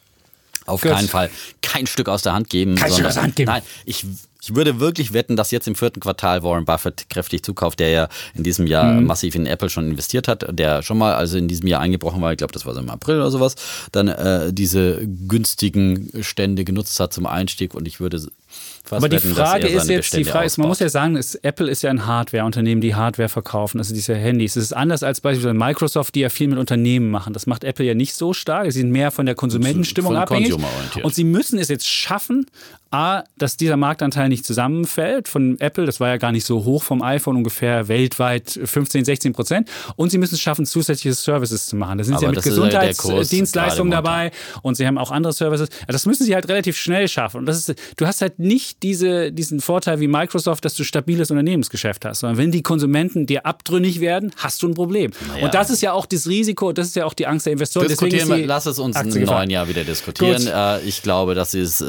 auf 0.67 0.81
Gut. 0.83 0.93
keinen 0.93 1.09
Fall 1.09 1.29
kein 1.61 1.87
Stück 1.89 2.09
aus 2.09 2.23
der 2.23 2.35
Hand 2.35 2.49
geben. 2.51 2.77
Kein 2.77 2.93
Stück 2.93 2.93
sondern- 2.93 3.09
aus 3.09 3.15
der 3.15 3.23
Hand 3.25 3.37
geben. 3.37 3.51
Nein, 3.51 3.63
ich, 3.85 4.07
ich 4.45 4.55
würde 4.55 4.79
wirklich 4.79 5.13
wetten, 5.13 5.35
dass 5.35 5.51
jetzt 5.51 5.67
im 5.67 5.75
vierten 5.75 5.99
Quartal 5.99 6.45
Warren 6.45 6.65
Buffett 6.65 7.09
kräftig 7.11 7.43
zukauft, 7.45 7.81
der 7.81 7.91
ja 7.91 8.09
in 8.35 8.45
diesem 8.45 8.69
Jahr 8.69 8.85
Mhm. 8.85 9.07
massiv 9.07 9.35
in 9.35 9.47
Apple 9.47 9.71
schon 9.71 9.91
investiert 9.91 10.29
hat, 10.29 10.47
der 10.57 10.83
schon 10.83 10.99
mal, 10.99 11.15
also 11.15 11.37
in 11.37 11.49
diesem 11.49 11.67
Jahr 11.67 11.81
eingebrochen 11.81 12.23
war, 12.23 12.31
ich 12.31 12.39
glaube, 12.39 12.53
das 12.53 12.65
war 12.65 12.75
so 12.75 12.81
im 12.81 12.91
April 12.91 13.17
oder 13.17 13.31
sowas, 13.33 13.57
dann 13.91 14.07
äh, 14.07 14.53
diese 14.53 15.05
günstigen 15.27 16.11
Stände 16.23 16.65
genutzt 16.65 17.01
hat 17.01 17.13
zum 17.13 17.27
Einstieg 17.27 17.75
und 17.75 17.89
ich 17.89 17.99
würde 17.99 18.25
Aber 18.91 19.09
die 19.09 19.19
Frage 19.19 19.69
ist 19.69 19.89
jetzt, 19.89 19.89
die 19.89 19.97
Bestände 19.97 20.31
Frage 20.31 20.47
ist, 20.47 20.59
man 20.59 20.69
muss 20.69 20.81
ja 20.81 20.89
sagen, 20.89 21.17
es, 21.17 21.35
Apple 21.37 21.71
ist 21.71 21.83
ja 21.83 21.91
ein 21.91 22.07
Hardware-Unternehmen, 22.07 22.81
die 22.81 22.95
Hardware 22.95 23.29
verkaufen, 23.29 23.79
also 23.79 23.95
diese 23.95 24.15
Handys. 24.15 24.57
Es 24.57 24.65
ist 24.65 24.73
anders 24.73 25.03
als 25.03 25.21
beispielsweise 25.21 25.55
Microsoft, 25.55 26.15
die 26.15 26.21
ja 26.21 26.29
viel 26.29 26.49
mit 26.49 26.59
Unternehmen 26.59 27.11
machen. 27.11 27.33
Das 27.33 27.47
macht 27.47 27.65
Apple 27.65 27.87
ja 27.87 27.95
nicht 27.95 28.15
so 28.15 28.33
stark. 28.33 28.71
Sie 28.73 28.81
sind 28.81 28.91
mehr 28.91 29.11
von 29.11 29.27
der 29.27 29.35
Konsumentenstimmung 29.35 30.13
Von 30.13 30.21
abhängig. 30.21 30.55
Und 31.03 31.15
sie 31.15 31.25
müssen 31.25 31.59
es 31.59 31.69
jetzt 31.69 31.89
schaffen, 31.89 32.47
A, 32.93 33.25
dass 33.37 33.57
dieser 33.57 33.77
Marktanteil 33.77 34.29
nicht 34.29 34.45
zusammenfällt 34.45 35.29
von 35.29 35.59
Apple. 35.61 35.87
Das 35.87 36.01
war 36.01 36.09
ja 36.09 36.17
gar 36.17 36.33
nicht 36.33 36.45
so 36.45 36.65
hoch 36.65 36.83
vom 36.83 37.03
iPhone, 37.03 37.37
ungefähr 37.37 37.89
weltweit 37.89 38.61
15, 38.63 39.05
16 39.05 39.33
Prozent. 39.33 39.71
Und 39.97 40.11
sie 40.11 40.19
müssen 40.19 40.35
es 40.35 40.41
schaffen, 40.41 40.67
zusätzliche 40.67 41.15
Services 41.15 41.67
zu 41.67 41.77
machen. 41.77 41.99
Da 41.99 42.05
sind 42.05 42.19
sie 42.19 42.27
Aber 42.27 42.35
ja 42.35 42.41
mit 42.41 42.47
ist 42.47 42.47
ja 42.47 42.53
Kurs 42.53 42.91
Gesundheitsdienstleistungen 42.99 43.91
dabei 43.91 44.31
und 44.63 44.77
sie 44.77 44.87
haben 44.87 44.99
auch 44.99 45.11
andere 45.11 45.33
Services. 45.33 45.69
Ja, 45.81 45.87
Das 45.89 46.07
müssen 46.07 46.25
sie 46.25 46.35
halt 46.35 46.49
relativ 46.49 46.77
schnell 46.77 47.09
schaffen. 47.09 47.39
Und 47.39 47.47
das 47.47 47.69
ist, 47.69 47.75
du 47.97 48.07
hast 48.07 48.21
halt 48.21 48.39
nicht 48.39 48.83
diese, 48.83 49.33
diesen 49.33 49.61
Vorteil 49.61 50.01
wie 50.01 50.09
Microsoft, 50.09 50.65
dass 50.65 50.75
du 50.75 50.85
stabiles 50.85 51.31
Unternehmensgeschäft 51.31 52.05
hast, 52.05 52.21
sondern 52.21 52.39
wenn 52.39 52.51
die 52.51 52.63
Konsumenten 52.63 53.27
dir 53.27 53.47
abtrünnig 53.47 54.01
werden, 54.01 54.33
hast 54.37 54.63
du 54.63 54.69
ein 54.69 54.75
Problem. 54.75 55.13
Und 55.41 55.55
das 55.55 55.71
ist 55.71 55.81
ja 55.81 55.93
auch 55.93 56.07
das 56.07 56.27
Risiko, 56.27 56.73
das 56.73 56.89
ist 56.89 56.97
ja 56.97 57.07
auch 57.07 57.15
die 57.15 57.27
Angst 57.27 57.47
der 57.47 57.55
Investoren. 57.55 57.87
Deswegen 57.89 58.11
Diskutieren 58.11 58.37
wir, 58.37 58.43
die 58.43 58.49
lass 58.49 58.67
es 58.67 58.79
uns 58.79 59.01
im 59.01 59.25
neuen 59.25 59.51
Jahr 59.51 59.69
wieder 59.69 59.85
diskutieren. 59.85 60.43
Gut. 60.43 60.53
Äh, 60.53 60.81
ich 60.83 61.03
glaube, 61.03 61.35
dass 61.35 61.53
sie, 61.53 61.61
es, 61.61 61.81
äh, 61.81 61.87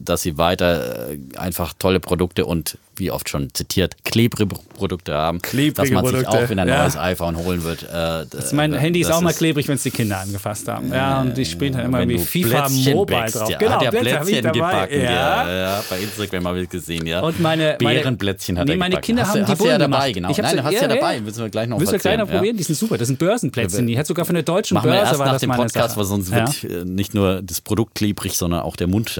dass 0.00 0.22
sie 0.22 0.37
weiter 0.38 1.10
äh, 1.10 1.18
einfach 1.36 1.72
tolle 1.78 2.00
Produkte 2.00 2.46
und 2.46 2.78
wie 2.96 3.10
oft 3.10 3.28
schon 3.28 3.52
zitiert, 3.54 4.04
klebrige 4.04 4.46
Produkte 4.46 5.14
haben, 5.14 5.40
Klebrige 5.40 5.72
dass 5.74 5.90
man 5.90 6.04
sich 6.04 6.14
Produkte, 6.14 6.44
auch 6.44 6.50
wieder 6.50 6.62
ein 6.62 6.68
ja. 6.68 6.82
neues 6.82 6.96
iPhone 6.96 7.36
holen 7.36 7.62
wird. 7.62 7.84
Äh, 7.84 8.26
Das 8.28 8.52
mein 8.52 8.72
Handy 8.74 9.00
ist 9.00 9.10
auch 9.10 9.20
mal 9.20 9.32
klebrig, 9.32 9.68
wenn 9.68 9.76
es 9.76 9.82
die 9.82 9.90
Kinder 9.90 10.18
angefasst 10.18 10.68
haben. 10.68 10.92
Ja, 10.92 11.20
und 11.20 11.36
die 11.36 11.44
spielen 11.44 11.74
dann 11.74 11.86
immer 11.86 12.04
du 12.04 12.18
FIFA 12.18 12.66
Plätzchen 12.66 12.94
Mobile 12.94 13.18
backst, 13.20 13.36
drauf. 13.36 13.50
Ja. 13.50 13.58
Genau, 13.58 13.72
hat 13.72 13.82
ja 13.82 13.90
Plätzchen 13.90 14.20
Plätzchen 14.20 14.42
dabei. 14.42 14.72
gebacken. 14.72 15.00
Ja. 15.02 15.10
Ja. 15.10 15.58
Ja, 15.58 15.84
bei 15.88 15.98
Instagram 16.00 16.48
habe 16.48 16.60
ich 16.62 16.68
gesehen, 16.68 17.06
ja. 17.06 17.20
Und 17.20 17.40
meine, 17.40 17.76
meine 17.80 18.00
Bärenplätzchen 18.00 18.58
hat 18.58 18.66
nee, 18.66 18.72
er 18.72 18.78
meine 18.78 18.90
gebacken. 18.90 19.06
Kinder 19.06 19.22
hast 19.22 19.28
haben 19.30 19.40
du, 19.40 19.44
die 19.46 19.52
hast 19.52 19.60
du 19.60 19.64
ja 19.64 19.78
Bullen 19.78 19.90
dabei, 19.90 20.12
genau. 20.12 20.30
Ich 20.30 20.38
Nein, 20.38 20.56
ja- 20.56 20.62
hast 20.62 20.70
du 20.72 20.76
ja, 20.76 20.82
ja 20.82 20.88
dabei. 20.88 21.20
Müssen 21.20 21.42
wir 21.42 21.48
gleich 21.50 21.68
noch 21.68 21.80
ihr 21.80 21.98
gleich 21.98 22.18
noch 22.18 22.28
probieren, 22.28 22.56
die 22.56 22.62
sind 22.62 22.74
super. 22.76 22.98
Das 22.98 23.08
sind 23.08 23.18
Börsenplätzchen. 23.18 23.86
Die 23.86 23.98
hat 23.98 24.06
sogar 24.06 24.24
von 24.24 24.34
der 24.34 24.42
deutschen 24.44 24.74
Machen 24.74 24.86
wir 24.90 24.96
Börse 24.96 25.10
erst 25.10 25.18
war 25.18 25.26
nach 25.26 25.32
das 25.34 25.40
dem 25.40 25.50
Podcast, 25.50 25.96
weil 25.96 26.04
sonst 26.04 26.32
wird 26.32 26.64
äh, 26.64 26.84
nicht 26.84 27.14
nur 27.14 27.42
das 27.42 27.60
Produkt 27.60 27.94
klebrig, 27.94 28.36
sondern 28.36 28.60
auch 28.60 28.76
der 28.76 28.86
Mund. 28.86 29.18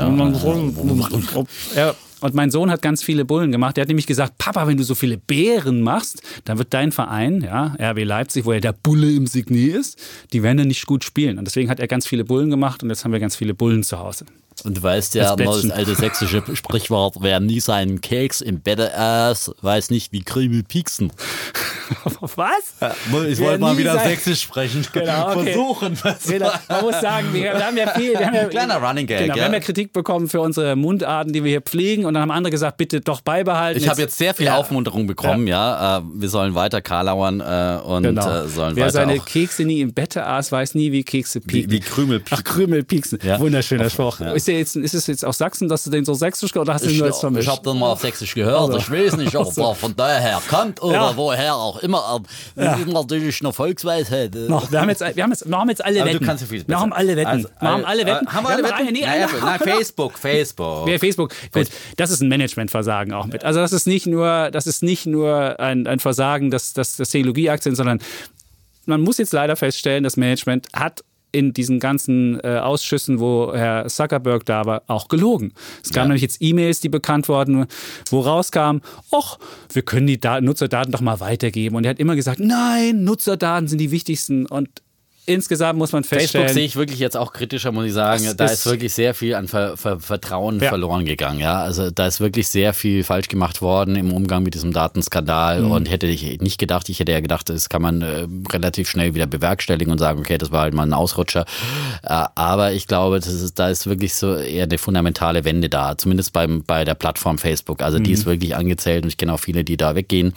Ja. 1.10 1.46
Ja, 1.74 1.94
und 2.20 2.34
mein 2.34 2.50
Sohn 2.50 2.70
hat 2.70 2.82
ganz 2.82 3.02
viele 3.02 3.24
Bullen 3.24 3.52
gemacht. 3.52 3.76
Der 3.76 3.82
hat 3.82 3.88
nämlich 3.88 4.06
gesagt, 4.06 4.38
Papa, 4.38 4.66
wenn 4.66 4.76
du 4.76 4.82
so 4.82 4.94
viele 4.94 5.16
Beeren 5.18 5.82
machst, 5.82 6.22
dann 6.44 6.58
wird 6.58 6.74
dein 6.74 6.90
Verein, 6.92 7.42
ja, 7.42 7.76
RB 7.80 8.04
Leipzig, 8.04 8.44
wo 8.44 8.52
ja 8.52 8.60
der 8.60 8.72
Bulle 8.72 9.12
im 9.12 9.26
Signet 9.26 9.74
ist, 9.74 9.98
die 10.32 10.42
werden 10.42 10.58
dann 10.58 10.68
nicht 10.68 10.86
gut 10.86 11.04
spielen. 11.04 11.38
Und 11.38 11.44
deswegen 11.44 11.70
hat 11.70 11.80
er 11.80 11.86
ganz 11.86 12.06
viele 12.06 12.24
Bullen 12.24 12.50
gemacht 12.50 12.82
und 12.82 12.88
jetzt 12.90 13.04
haben 13.04 13.12
wir 13.12 13.20
ganz 13.20 13.36
viele 13.36 13.54
Bullen 13.54 13.82
zu 13.82 13.98
Hause. 13.98 14.26
Und 14.64 14.76
du 14.78 14.82
weißt 14.82 15.14
ja, 15.14 15.34
Das 15.36 15.62
das 15.62 15.70
alte 15.70 15.94
sächsische 15.94 16.42
Sprichwort, 16.54 17.16
wer 17.20 17.40
nie 17.40 17.60
seinen 17.60 18.00
Keks 18.00 18.40
im 18.40 18.60
Bett 18.60 18.80
aß, 18.80 19.52
weiß 19.62 19.90
nicht, 19.90 20.12
wie 20.12 20.22
Krümel 20.22 20.62
pieksen. 20.62 21.12
Was? 22.36 22.74
Ich 23.28 23.38
wollte 23.40 23.60
mal 23.60 23.76
wieder 23.78 23.94
sein- 23.94 24.08
sächsisch 24.10 24.42
sprechen. 24.42 24.86
Genau, 24.92 25.30
okay. 25.32 25.52
Versuchen. 25.52 25.98
Genau. 26.26 26.50
Man 26.68 26.80
muss 26.82 27.00
sagen, 27.00 27.28
wir, 27.32 27.42
wir 27.54 27.66
haben 27.66 27.76
ja 27.76 27.88
viel. 27.90 28.10
Wir 28.18 28.26
haben 28.26 28.34
ja, 28.34 28.44
Kleiner 28.46 28.76
Running 28.76 29.06
Gag, 29.06 29.20
Genau, 29.20 29.34
wir 29.34 29.38
ja. 29.40 29.46
haben 29.46 29.54
ja 29.54 29.60
Kritik 29.60 29.92
bekommen 29.92 30.28
für 30.28 30.40
unsere 30.40 30.76
Mundarten, 30.76 31.32
die 31.32 31.44
wir 31.44 31.50
hier 31.50 31.60
pflegen. 31.60 32.04
Und 32.04 32.14
dann 32.14 32.22
haben 32.22 32.30
andere 32.30 32.50
gesagt, 32.50 32.76
bitte 32.78 33.00
doch 33.00 33.20
beibehalten. 33.20 33.80
Ich 33.80 33.88
habe 33.88 34.00
jetzt 34.00 34.18
sehr 34.18 34.34
viel 34.34 34.46
Ja. 34.46 34.56
Aufmunterung 34.56 35.06
bekommen, 35.06 35.46
ja. 35.46 35.98
Äh, 35.98 36.02
wir 36.14 36.28
sollen 36.28 36.54
weiter 36.54 36.80
Karlauern 36.80 37.40
äh, 37.40 37.78
und 37.84 38.02
Genau. 38.02 38.44
äh, 38.44 38.48
sollen 38.48 38.76
Wer 38.76 38.84
weiter 38.86 38.92
seine 38.92 39.14
auch 39.20 39.24
Kekse 39.24 39.64
nie 39.64 39.80
im 39.80 39.92
Bette 39.94 40.26
aß, 40.26 40.50
weiß 40.52 40.74
nie, 40.74 40.90
wie 40.92 41.04
Kekse 41.04 41.40
pieken. 41.40 41.70
wie 41.70 41.80
Krümel 41.80 42.22
Ach, 42.30 42.42
Krümel 42.44 42.84
pieksen. 42.84 43.18
Ja. 43.22 43.38
Wunderschöner 43.40 43.88
Spruch. 43.90 44.20
Ja. 44.20 44.32
Ist, 44.32 44.47
der 44.48 44.58
jetzt, 44.58 44.74
ist 44.74 44.94
es 44.94 45.06
jetzt 45.06 45.24
aus 45.24 45.38
Sachsen, 45.38 45.68
dass 45.68 45.84
du 45.84 45.90
den 45.90 46.04
so 46.04 46.14
sächsisch 46.14 46.56
oder 46.56 46.74
hast 46.74 46.84
du 46.84 46.90
Ich, 46.90 46.98
nur 46.98 47.06
jetzt 47.06 47.16
ich 47.16 47.20
vermischt? 47.20 47.48
habe 47.48 47.62
den 47.62 47.78
mal 47.78 47.92
auf 47.92 48.00
Sächsisch 48.00 48.34
gehört. 48.34 48.58
Also. 48.58 48.78
Ich 48.78 48.90
weiß 48.90 49.16
nicht, 49.18 49.36
ob 49.36 49.56
er 49.56 49.74
von 49.74 49.94
daher 49.94 50.40
kommt 50.48 50.82
oder 50.82 50.94
Ja. 50.94 51.16
woher 51.16 51.54
auch 51.54 51.78
immer. 51.80 52.20
Das 52.56 52.80
ist 52.80 52.88
natürlich 52.88 53.40
eine 53.40 53.52
Volksweisheit. 53.52 54.34
Noch, 54.34 54.72
wir 54.72 54.80
haben 54.80 54.88
jetzt, 54.88 55.00
wir 55.00 55.22
haben 55.22 55.30
jetzt, 55.30 55.48
wir 55.48 55.56
haben 55.58 55.68
jetzt 55.68 55.84
alle 55.84 56.00
Aber 56.00 56.10
Wetten. 56.10 56.20
du 56.20 56.26
kannst 56.26 56.42
ja 56.42 56.48
viel 56.48 56.66
wir 56.66 56.80
haben 56.80 56.92
alle 56.92 57.14
Wetten. 57.16 57.26
Also, 57.28 57.48
wir 57.60 57.68
haben 57.68 57.84
alle 57.84 58.06
Wetten. 58.06 58.26
Äh, 58.26 58.30
haben 58.30 58.44
wir 58.44 58.50
alle 58.50 58.62
noch 58.62 58.78
Wetten? 58.78 58.92
nee, 58.92 59.06
haben. 59.06 59.58
Facebook, 59.62 60.18
Facebook. 60.18 60.88
Ja, 60.88 60.98
Facebook. 60.98 61.34
Gut, 61.52 61.68
das 61.96 62.10
ist 62.10 62.20
ein 62.22 62.28
Managementversagen 62.28 63.12
auch 63.12 63.26
mit. 63.26 63.44
Also 63.44 63.60
das 63.60 63.72
ist 63.72 63.86
nicht 63.86 64.06
nur, 64.06 64.50
das 64.50 64.66
ist 64.66 64.82
nicht 64.82 65.06
nur 65.06 65.60
ein, 65.60 65.86
ein 65.86 65.98
Versagen 66.00 66.50
des, 66.50 66.72
des, 66.72 66.96
des 66.96 67.10
Technologieaktien, 67.10 67.74
sondern 67.74 68.00
man 68.86 69.02
muss 69.02 69.18
jetzt 69.18 69.32
leider 69.34 69.54
feststellen, 69.56 70.02
das 70.04 70.16
Management 70.16 70.66
hat 70.74 71.02
in 71.32 71.52
diesen 71.52 71.78
ganzen 71.80 72.40
äh, 72.40 72.58
Ausschüssen, 72.58 73.20
wo 73.20 73.52
Herr 73.54 73.86
Zuckerberg 73.86 74.44
da 74.46 74.64
war, 74.64 74.82
auch 74.86 75.08
gelogen. 75.08 75.52
Es 75.82 75.90
gab 75.90 76.04
Ja. 76.04 76.08
nämlich 76.08 76.22
jetzt 76.22 76.38
E-Mails, 76.40 76.80
die 76.80 76.88
bekannt 76.88 77.28
wurden, 77.28 77.66
wo 78.10 78.20
rauskam, 78.20 78.78
ach, 79.12 79.38
wir 79.72 79.82
können 79.82 80.06
die 80.06 80.18
Daten, 80.20 80.46
Nutzerdaten 80.46 80.90
doch 80.92 81.00
mal 81.00 81.20
weitergeben. 81.20 81.76
Und 81.76 81.84
er 81.84 81.90
hat 81.90 81.98
immer 81.98 82.16
gesagt, 82.16 82.40
nein, 82.40 83.04
Nutzerdaten 83.04 83.68
sind 83.68 83.78
die 83.78 83.90
wichtigsten. 83.90 84.46
Und 84.46 84.68
insgesamt 85.28 85.78
muss 85.78 85.92
man 85.92 86.04
feststellen, 86.04 86.46
Facebook 86.48 86.54
sehe 86.54 86.64
ich 86.64 86.76
wirklich 86.76 86.98
jetzt 86.98 87.16
auch 87.16 87.32
kritischer, 87.32 87.70
muss 87.72 87.84
ich 87.86 87.92
sagen. 87.92 88.24
Das 88.24 88.36
Da 88.36 88.44
ist- 88.46 88.52
ist 88.52 88.66
wirklich 88.66 88.92
sehr 88.94 89.14
viel 89.14 89.34
an 89.34 89.46
Ver 89.48 89.76
Ver 89.76 90.00
Vertrauen 90.00 90.60
Ja. 90.60 90.68
verloren 90.68 91.04
gegangen. 91.04 91.38
Ja, 91.40 91.60
also 91.62 91.90
da 91.90 92.06
ist 92.06 92.20
wirklich 92.20 92.48
sehr 92.48 92.72
viel 92.74 93.04
falsch 93.04 93.28
gemacht 93.28 93.60
worden 93.62 93.96
im 93.96 94.12
Umgang 94.12 94.42
mit 94.42 94.54
diesem 94.54 94.72
Datenskandal. 94.72 95.62
Mhm. 95.62 95.70
Und 95.70 95.90
hätte 95.90 96.06
ich 96.06 96.40
nicht 96.40 96.58
gedacht, 96.58 96.88
ich 96.88 96.98
hätte 97.00 97.12
ja 97.12 97.20
gedacht, 97.20 97.48
das 97.48 97.68
kann 97.68 97.82
man 97.82 98.02
äh, 98.02 98.26
relativ 98.52 98.88
schnell 98.88 99.14
wieder 99.14 99.26
bewerkstelligen 99.26 99.92
und 99.92 99.98
sagen, 99.98 100.18
okay, 100.20 100.38
das 100.38 100.50
war 100.50 100.62
halt 100.62 100.74
mal 100.74 100.82
ein 100.84 100.92
Ausrutscher. 100.92 101.44
Äh, 102.02 102.24
aber 102.34 102.72
ich 102.72 102.86
glaube, 102.86 103.20
das 103.20 103.28
ist, 103.28 103.58
da 103.58 103.68
ist 103.68 103.86
wirklich 103.86 104.14
so 104.14 104.34
eher 104.36 104.64
eine 104.64 104.78
fundamentale 104.78 105.44
Wende 105.44 105.68
da. 105.68 105.96
Zumindest 105.98 106.32
beim, 106.32 106.62
bei 106.64 106.84
der 106.84 106.94
Plattform 106.94 107.38
Facebook. 107.38 107.82
Also 107.82 107.98
Mhm. 107.98 108.04
die 108.04 108.12
ist 108.12 108.26
wirklich 108.26 108.56
angezählt 108.56 109.04
und 109.04 109.08
ich 109.10 109.16
kenne 109.16 109.32
auch 109.34 109.40
viele, 109.40 109.64
die 109.64 109.76
da 109.76 109.94
weggehen. 109.94 110.32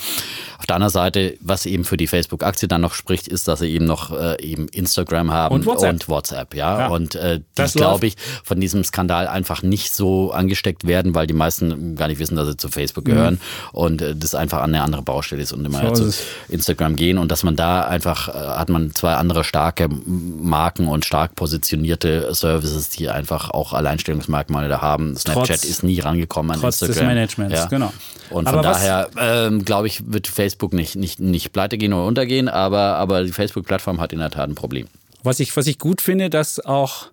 Auf 0.60 0.66
der 0.68 0.76
anderen 0.76 0.92
Seite, 0.92 1.36
was 1.40 1.66
eben 1.66 1.86
für 1.86 1.98
die 1.98 2.08
Facebook-Aktie 2.08 2.68
dann 2.68 2.82
noch 2.82 2.94
spricht, 2.94 3.28
ist, 3.28 3.48
dass 3.48 3.60
sie 3.60 3.70
eben 3.74 3.86
noch 3.86 4.12
äh, 4.12 4.42
eben 4.44 4.68
Instagram 4.82 5.32
haben 5.32 5.56
Und 5.56 5.66
WhatsApp. 5.66 5.94
und 5.94 6.10
WhatsApp, 6.10 6.54
ja. 6.56 6.80
Ja. 6.80 6.88
Und 6.88 7.16
äh, 7.16 7.40
die, 7.40 7.44
Das 7.56 7.74
glaube 7.74 8.08
ich, 8.08 8.16
von 8.44 8.60
diesem 8.60 8.84
Skandal 8.84 9.28
einfach 9.28 9.62
nicht 9.64 9.94
so 9.94 10.32
angesteckt 10.32 10.86
werden, 10.88 11.16
weil 11.16 11.28
die 11.28 11.34
meisten 11.34 11.96
gar 11.96 12.08
nicht 12.08 12.20
wissen, 12.20 12.36
dass 12.36 12.48
sie 12.48 12.58
zu 12.58 12.70
Facebook 12.70 13.06
gehören 13.06 13.40
und 13.72 14.02
äh, 14.02 14.16
das 14.16 14.36
einfach 14.36 14.60
an 14.60 14.74
eine 14.74 14.84
andere 14.84 15.02
Baustelle 15.02 15.42
ist 15.44 15.54
und 15.54 15.64
immer 15.66 15.82
Mhm. 15.84 15.88
So 15.88 15.94
zu 15.94 16.04
ist. 16.10 16.24
Instagram 16.50 16.96
gehen 16.96 17.18
und 17.18 17.32
dass 17.32 17.44
man 17.44 17.56
da 17.56 17.82
einfach 17.84 18.28
äh, 18.28 18.32
hat 18.32 18.70
man 18.70 18.94
zwei 18.94 19.14
andere 19.14 19.44
starke 19.44 19.88
Marken 20.06 20.88
und 20.88 21.06
stark 21.06 21.36
positionierte 21.36 22.34
Services, 22.34 22.90
die 22.90 23.10
einfach 23.10 23.50
auch 23.52 23.74
Alleinstellungsmerkmale 23.74 24.68
da 24.70 24.82
haben. 24.82 25.16
Snapchat 25.16 25.60
Trotz- 25.62 25.64
ist 25.70 25.84
nie 25.84 26.00
rangekommen 26.00 26.52
an 26.54 26.60
trotz 26.62 26.80
des 26.80 26.90
Instagram. 26.90 27.14
Managements, 27.16 27.70
genau. 27.70 27.94
Und 28.30 28.48
Aber 28.48 28.58
von 28.58 28.64
daher 28.64 29.10
ähm, 29.20 29.66
glaube 29.66 29.88
ich, 29.88 30.12
wird 30.12 30.28
Facebook 30.28 30.74
nicht, 30.74 30.96
nicht, 30.96 31.20
nicht 31.20 31.52
pleite 31.52 31.78
gehen 31.78 31.92
oder 31.94 32.06
untergehen, 32.06 32.48
aber, 32.48 32.96
aber 32.96 33.24
die 33.24 33.32
Facebook-Plattform 33.34 34.00
hat 34.00 34.14
in 34.14 34.20
der 34.20 34.30
Tat 34.30 34.48
ein 34.50 34.56
Problem. 34.56 34.71
Was 35.24 35.40
ich, 35.40 35.56
was 35.56 35.68
ich 35.68 35.78
gut 35.78 36.02
finde, 36.02 36.30
dass 36.30 36.60
auch 36.60 37.08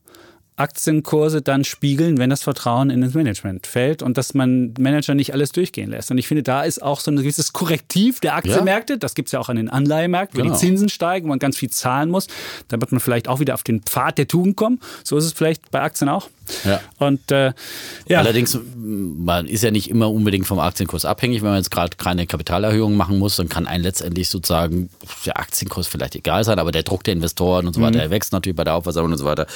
Aktienkurse 0.59 1.43
dann 1.43 1.65
spiegeln, 1.65 2.19
wenn 2.19 2.31
das 2.31 2.43
Vertrauen 2.43 2.91
in 2.91 3.01
das 3.01 3.15
Management 3.15 3.67
fällt 3.67 4.03
und 4.03 4.19
dass 4.19 4.35
man 4.35 4.75
Manager 4.79 5.15
nicht 5.15 5.33
alles 5.33 5.53
durchgehen 5.53 5.91
lässt. 5.91 6.11
Und 6.11 6.19
ich 6.19 6.27
finde, 6.27 6.43
da 6.43 6.63
ist 6.63 6.83
auch 6.83 7.01
so 7.01 7.11
ein 7.11 7.17
gewisses 7.17 7.53
Korrektiv 7.53 8.21
der 8.21 8.35
Aktienmärkte. 8.37 8.95
Ja. 8.95 8.99
Das 8.99 9.15
gibt 9.15 9.29
es 9.29 9.33
ja 9.33 9.41
auch 9.41 9.49
an 9.49 9.57
den 9.57 9.69
Anleihemärkten, 9.69 10.41
genau. 10.41 10.55
wo 10.55 10.59
die. 10.59 10.67
Zinsen 10.67 10.89
steigen, 10.89 11.29
man 11.29 11.39
ganz 11.39 11.57
viel 11.57 11.71
zahlen 11.71 12.11
muss. 12.11 12.27
Da 12.69 12.81
wird 12.81 12.93
man 12.93 13.01
vielleicht 13.01 13.29
auch 13.29 13.41
wieder 13.41 13.55
auf 13.55 13.63
den 13.63 13.83
Pfad 13.83 14.19
der 14.19 14.29
Tugend 14.29 14.57
kommen. 14.57 14.81
So 15.05 15.17
ist 15.17 15.25
es 15.25 15.33
vielleicht 15.33 15.71
bei 15.71 15.81
Aktien 15.81 16.09
auch. 16.09 16.29
Ja. 16.65 16.81
Und 16.99 17.31
äh, 17.31 17.53
ja. 18.07 18.19
Allerdings, 18.19 18.59
man 18.75 19.47
ist 19.47 19.63
ja 19.63 19.71
nicht 19.71 19.91
immer 19.91 20.11
unbedingt 20.11 20.47
vom 20.47 20.59
Aktienkurs 20.59 21.05
abhängig. 21.05 21.43
Wenn 21.43 21.51
man 21.51 21.59
jetzt 21.59 21.71
gerade 21.71 21.97
keine 21.97 22.27
Kapitalerhöhung 22.27 22.97
machen 22.97 23.19
muss, 23.19 23.37
dann 23.37 23.49
kann 23.49 23.67
ein 23.67 23.83
letztendlich 23.83 24.29
sozusagen 24.29 24.89
der 25.27 25.39
Aktienkurs 25.39 25.87
vielleicht 25.87 26.17
egal 26.17 26.45
sein, 26.45 26.59
aber 26.59 26.73
der 26.73 26.83
Druck 26.83 27.05
der 27.05 27.15
Investoren 27.15 27.67
und 27.67 27.75
so 27.75 27.81
weiter, 27.81 27.97
mhm. 27.97 28.01
der 28.01 28.11
wächst 28.11 28.33
natürlich 28.33 28.57
bei 28.57 28.65
der 28.65 28.75
Aufversammlung 28.75 29.13
und 29.13 29.19
so 29.19 29.25
weiter. 29.25 29.47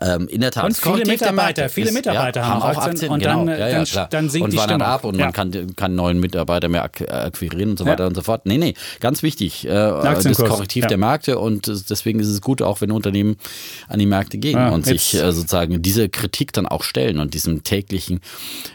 Ähm, 0.00 0.28
in 0.28 0.40
der 0.46 0.52
Tat. 0.52 0.64
Und 0.64 0.76
viele 0.76 1.04
Mitarbeiter, 1.06 1.68
viele 1.68 1.92
Mitarbeiter 1.92 2.40
ist, 2.40 2.46
ja, 2.46 2.52
haben 2.52 2.62
auch 2.62 2.68
Aktien, 2.68 2.90
Aktien 2.90 3.12
und 3.12 3.18
genau. 3.20 3.44
dann, 3.44 3.58
ja, 3.58 3.68
ja, 3.68 3.84
dann, 3.84 4.06
dann 4.10 4.28
sinkt 4.30 4.44
und 4.44 4.52
die 4.52 4.58
Stimmung. 4.58 4.82
ab 4.82 5.04
und 5.04 5.18
man 5.18 5.32
kann, 5.32 5.74
kann 5.76 5.94
neuen 5.94 6.20
Mitarbeiter 6.20 6.68
mehr 6.68 6.84
akquirieren 6.84 7.70
und 7.70 7.78
so 7.78 7.86
weiter 7.86 8.06
und 8.06 8.14
so 8.14 8.22
fort. 8.22 8.46
Nee, 8.46 8.58
nee, 8.58 8.74
ganz 9.00 9.22
wichtig, 9.22 9.66
äh, 9.66 9.70
das 9.70 10.36
Korrektiv 10.36 10.86
der 10.86 10.98
Märkte 10.98 11.38
und 11.38 11.66
deswegen 11.90 12.20
ist 12.20 12.28
es 12.28 12.40
gut, 12.40 12.62
auch 12.62 12.80
wenn 12.80 12.90
Unternehmen 12.90 13.36
an 13.88 13.98
die 13.98 14.06
Märkte 14.06 14.38
gehen 14.38 14.58
und 14.70 14.86
sich 14.86 15.14
äh, 15.14 15.32
sozusagen 15.32 15.82
diese 15.82 16.08
Kritik 16.08 16.52
dann 16.52 16.66
auch 16.66 16.82
stellen 16.82 17.18
und 17.18 17.34
diesem 17.34 17.64
täglichen 17.64 18.20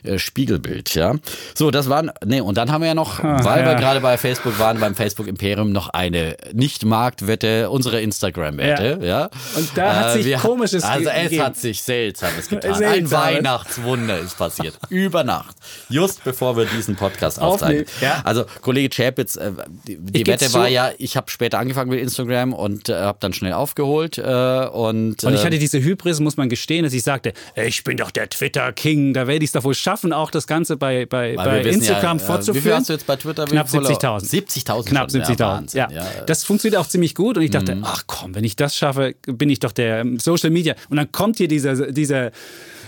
äh, 0.03 0.17
Spiegelbild, 0.17 0.95
ja. 0.95 1.15
So, 1.55 1.71
das 1.71 1.89
waren, 1.89 2.11
nee, 2.25 2.41
und 2.41 2.57
dann 2.57 2.71
haben 2.71 2.81
wir 2.81 2.89
ja 2.89 2.95
noch, 2.95 3.19
ah, 3.19 3.43
weil 3.43 3.65
wir 3.65 3.75
gerade 3.75 4.01
bei 4.01 4.17
Facebook 4.17 4.59
waren, 4.59 4.79
beim 4.79 4.95
Facebook 4.95 5.27
Imperium 5.27 5.71
noch 5.71 5.89
eine 5.89 6.35
Nicht-Marktwette, 6.53 7.69
unsere 7.69 8.01
Instagram-Wette, 8.01 8.99
ja. 9.03 9.29
Und 9.55 9.69
da 9.75 9.95
hat 9.95 10.13
sich 10.13 10.35
komisches 10.37 10.83
Also 10.83 11.09
es 11.09 11.39
hat 11.39 11.57
sich 11.61 11.83
Seltsames 11.83 12.47
getan. 12.47 12.75
Seltsames. 12.75 13.13
Ein 13.13 13.35
Weihnachtswunder 13.35 14.19
ist 14.19 14.37
passiert. 14.37 14.77
Über 14.89 15.23
Nacht. 15.23 15.55
Just 15.89 16.23
bevor 16.23 16.57
wir 16.57 16.65
diesen 16.65 16.95
Podcast 16.95 17.39
aufzeichnen. 17.39 17.85
Ja. 18.01 18.21
Also 18.23 18.45
Kollege 18.61 18.89
Chapitz, 18.89 19.35
äh, 19.35 19.51
die, 19.87 19.97
die 19.97 20.27
Wette 20.27 20.51
war 20.53 20.67
ja, 20.67 20.91
ich 20.97 21.17
habe 21.17 21.29
später 21.29 21.59
angefangen 21.59 21.89
mit 21.89 21.99
Instagram 21.99 22.53
und 22.53 22.89
äh, 22.89 22.95
habe 22.95 23.17
dann 23.21 23.33
schnell 23.33 23.53
aufgeholt. 23.53 24.17
Äh, 24.17 24.21
und, 24.21 25.23
und 25.23 25.33
ich 25.33 25.43
hatte 25.43 25.59
diese 25.59 25.81
Hybris, 25.81 26.19
muss 26.19 26.37
man 26.37 26.49
gestehen, 26.49 26.83
dass 26.83 26.93
ich 26.93 27.03
sagte, 27.03 27.33
ich 27.55 27.83
bin 27.83 27.97
doch 27.97 28.11
der 28.11 28.29
Twitter-King, 28.29 29.13
da 29.13 29.27
werde 29.27 29.43
ich 29.43 29.49
es 29.49 29.51
doch 29.53 29.63
wohl 29.63 29.75
schaffen, 29.75 30.13
auch 30.13 30.31
das 30.31 30.47
Ganze 30.47 30.77
bei, 30.77 31.05
bei, 31.05 31.35
bei 31.35 31.61
Instagram 31.61 32.17
ja, 32.17 32.25
fortzuführen. 32.25 32.63
Wie 32.63 32.69
viel 32.69 32.75
hast 32.75 32.89
du 32.89 32.93
jetzt 32.93 33.07
bei 33.07 33.15
Twitter? 33.15 33.45
Knapp 33.45 33.67
70.000. 33.67 34.29
70.000? 34.29 34.85
Knapp 34.85 35.09
70.000, 35.09 35.75
ja, 35.75 35.89
ja. 35.91 36.05
Das 36.25 36.43
funktioniert 36.43 36.79
auch 36.79 36.87
ziemlich 36.87 37.15
gut 37.15 37.37
und 37.37 37.43
ich 37.43 37.51
dachte, 37.51 37.75
mhm. 37.75 37.83
ach 37.83 38.03
komm, 38.07 38.35
wenn 38.35 38.43
ich 38.43 38.55
das 38.55 38.75
schaffe, 38.75 39.15
bin 39.25 39.49
ich 39.49 39.59
doch 39.59 39.71
der 39.71 40.05
Social 40.17 40.49
Media. 40.49 40.75
Und 40.89 40.97
dann 40.97 41.11
kommt 41.11 41.39
hier 41.41 41.47
dieser, 41.47 41.91
dieser 41.91 42.31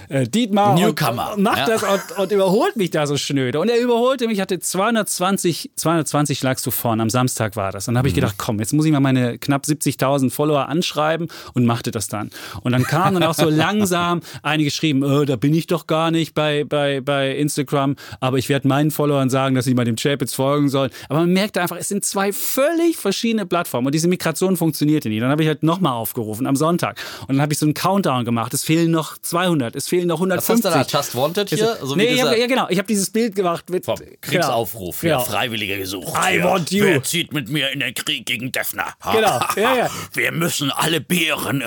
äh, 0.10 0.28
Dietmar 0.28 0.76
Newcomer. 0.76 1.34
Und, 1.36 1.44
macht 1.44 1.60
ja. 1.60 1.66
das 1.66 1.84
und, 1.84 2.18
und, 2.18 2.32
überholt 2.32 2.76
mich 2.76 2.92
da 2.92 3.08
so 3.08 3.18
schnöde. 3.18 3.60
Und 3.60 3.70
er 3.70 3.80
überholte 3.80 4.28
mich, 4.28 4.42
hatte 4.42 4.60
220, 4.60 5.72
220 5.76 6.38
schlagst 6.38 6.66
du 6.66 6.72
vorne, 6.72 7.02
am 7.02 7.10
Samstag 7.10 7.56
war 7.56 7.72
das. 7.72 7.88
Und 7.88 7.94
dann 7.94 8.00
habe 8.00 8.10
ich 8.10 8.14
mhm. 8.14 8.22
gedacht, 8.22 8.36
komm, 8.38 8.60
jetzt 8.60 8.74
muss 8.74 8.86
ich 8.86 8.92
mal 8.92 9.00
meine 9.00 9.38
knapp 9.38 9.64
70.000 9.64 10.30
Follower 10.30 10.68
anschreiben 10.68 11.28
und 11.54 11.66
machte 11.66 11.92
das 11.92 12.08
dann. 12.08 12.30
Und 12.62 12.74
dann 12.74 12.84
kamen 12.84 13.16
dann 13.16 13.24
auch 13.24 13.34
so 13.34 13.50
langsam 13.50 14.22
einige 14.42 14.72
geschrieben, 14.74 15.04
oh, 15.04 15.24
da 15.24 15.36
bin 15.36 15.54
ich 15.54 15.68
doch 15.68 15.86
gar 15.86 16.10
nicht 16.10 16.34
bei, 16.34 16.64
bei, 16.64 17.00
bei 17.00 17.36
Instagram, 17.36 17.96
aber 18.20 18.40
ich 18.40 18.50
werde 18.50 18.68
meinen 18.68 18.90
Followern 18.90 19.30
sagen, 19.30 19.54
dass 19.54 19.66
sie 19.66 19.76
mal 19.76 19.86
dem 19.86 19.96
Chapitz 19.96 20.34
folgen 20.34 20.68
sollen. 20.68 20.90
Aber 21.10 21.20
man 21.20 21.32
merkte 21.32 21.62
einfach, 21.62 21.78
es 21.78 21.90
sind 21.90 22.04
zwei 22.04 22.34
völlig 22.34 22.98
verschiedene 22.98 23.46
Plattformen 23.46 23.86
und 23.86 23.94
diese 23.94 24.08
Migration 24.08 24.58
funktionierte 24.58 25.10
nie. 25.10 25.20
Dann 25.20 25.30
habe 25.30 25.44
ich 25.44 25.48
halt 25.48 25.62
nochmal 25.62 25.94
aufgerufen 25.94 26.48
am 26.48 26.56
Sonntag 26.56 27.00
und 27.22 27.36
dann 27.36 27.42
habe 27.42 27.54
ich 27.54 27.60
so 27.60 27.68
einen 27.68 27.76
Countdown 27.76 28.26
gemacht. 28.26 28.54
Es 28.54 28.64
fehlen 28.64 28.90
noch 28.90 29.18
200, 29.20 29.76
es 29.76 29.88
fehlen 29.94 30.08
noch 30.08 30.16
150. 30.16 30.66
Was 30.66 30.76
hast 30.76 30.88
du 30.88 30.92
da, 30.92 31.00
Just 31.00 31.16
Wanted 31.16 31.50
hier? 31.50 31.78
So 31.82 31.96
nee, 31.96 32.20
hab, 32.20 32.36
ja 32.36 32.48
genau, 32.48 32.68
ich 32.70 32.80
habe 32.80 32.88
dieses 32.88 33.12
Bild 33.12 33.36
gemacht 33.36 33.70
mit 33.70 33.86
vom 33.86 33.96
Kriegsaufruf 34.22 35.02
genau. 35.02 35.24
Freiwillige 35.24 35.78
gesucht. 35.78 36.14
I 36.18 36.44
want 36.44 36.72
you. 36.72 36.86
Wer 36.86 37.04
zieht 37.04 37.32
mit 37.32 37.50
mir 37.50 37.70
in 37.70 37.80
den 37.80 37.94
Krieg 37.94 38.26
gegen 38.26 38.52
Defner? 38.52 38.94
Genau, 39.12 39.40
ja, 39.56 39.76
ja. 39.76 39.90
Wir 40.14 40.32
müssen 40.32 40.72
alle 40.72 41.00
Bären 41.00 41.64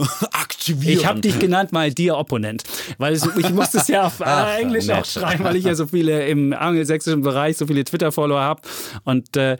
aktivieren. 0.32 0.98
Ich 0.98 1.06
habe 1.06 1.20
dich 1.20 1.38
genannt 1.38 1.72
mal 1.72 1.92
Dear 1.92 2.18
Opponent, 2.18 2.62
weil 2.98 3.14
ich 3.14 3.50
musste 3.50 3.78
es 3.78 3.88
ja 3.88 4.04
auf 4.06 4.14
Ach, 4.20 4.56
Englisch 4.58 4.86
nett. 4.86 4.98
auch 4.98 5.04
schreiben, 5.04 5.44
weil 5.44 5.56
ich 5.56 5.64
ja 5.64 5.74
so 5.74 5.86
viele 5.86 6.26
im 6.26 6.52
angelsächsischen 6.52 7.22
Bereich 7.22 7.56
so 7.56 7.66
viele 7.66 7.84
Twitter-Follower 7.84 8.40
habe 8.40 8.62
und 9.04 9.36
äh, 9.36 9.56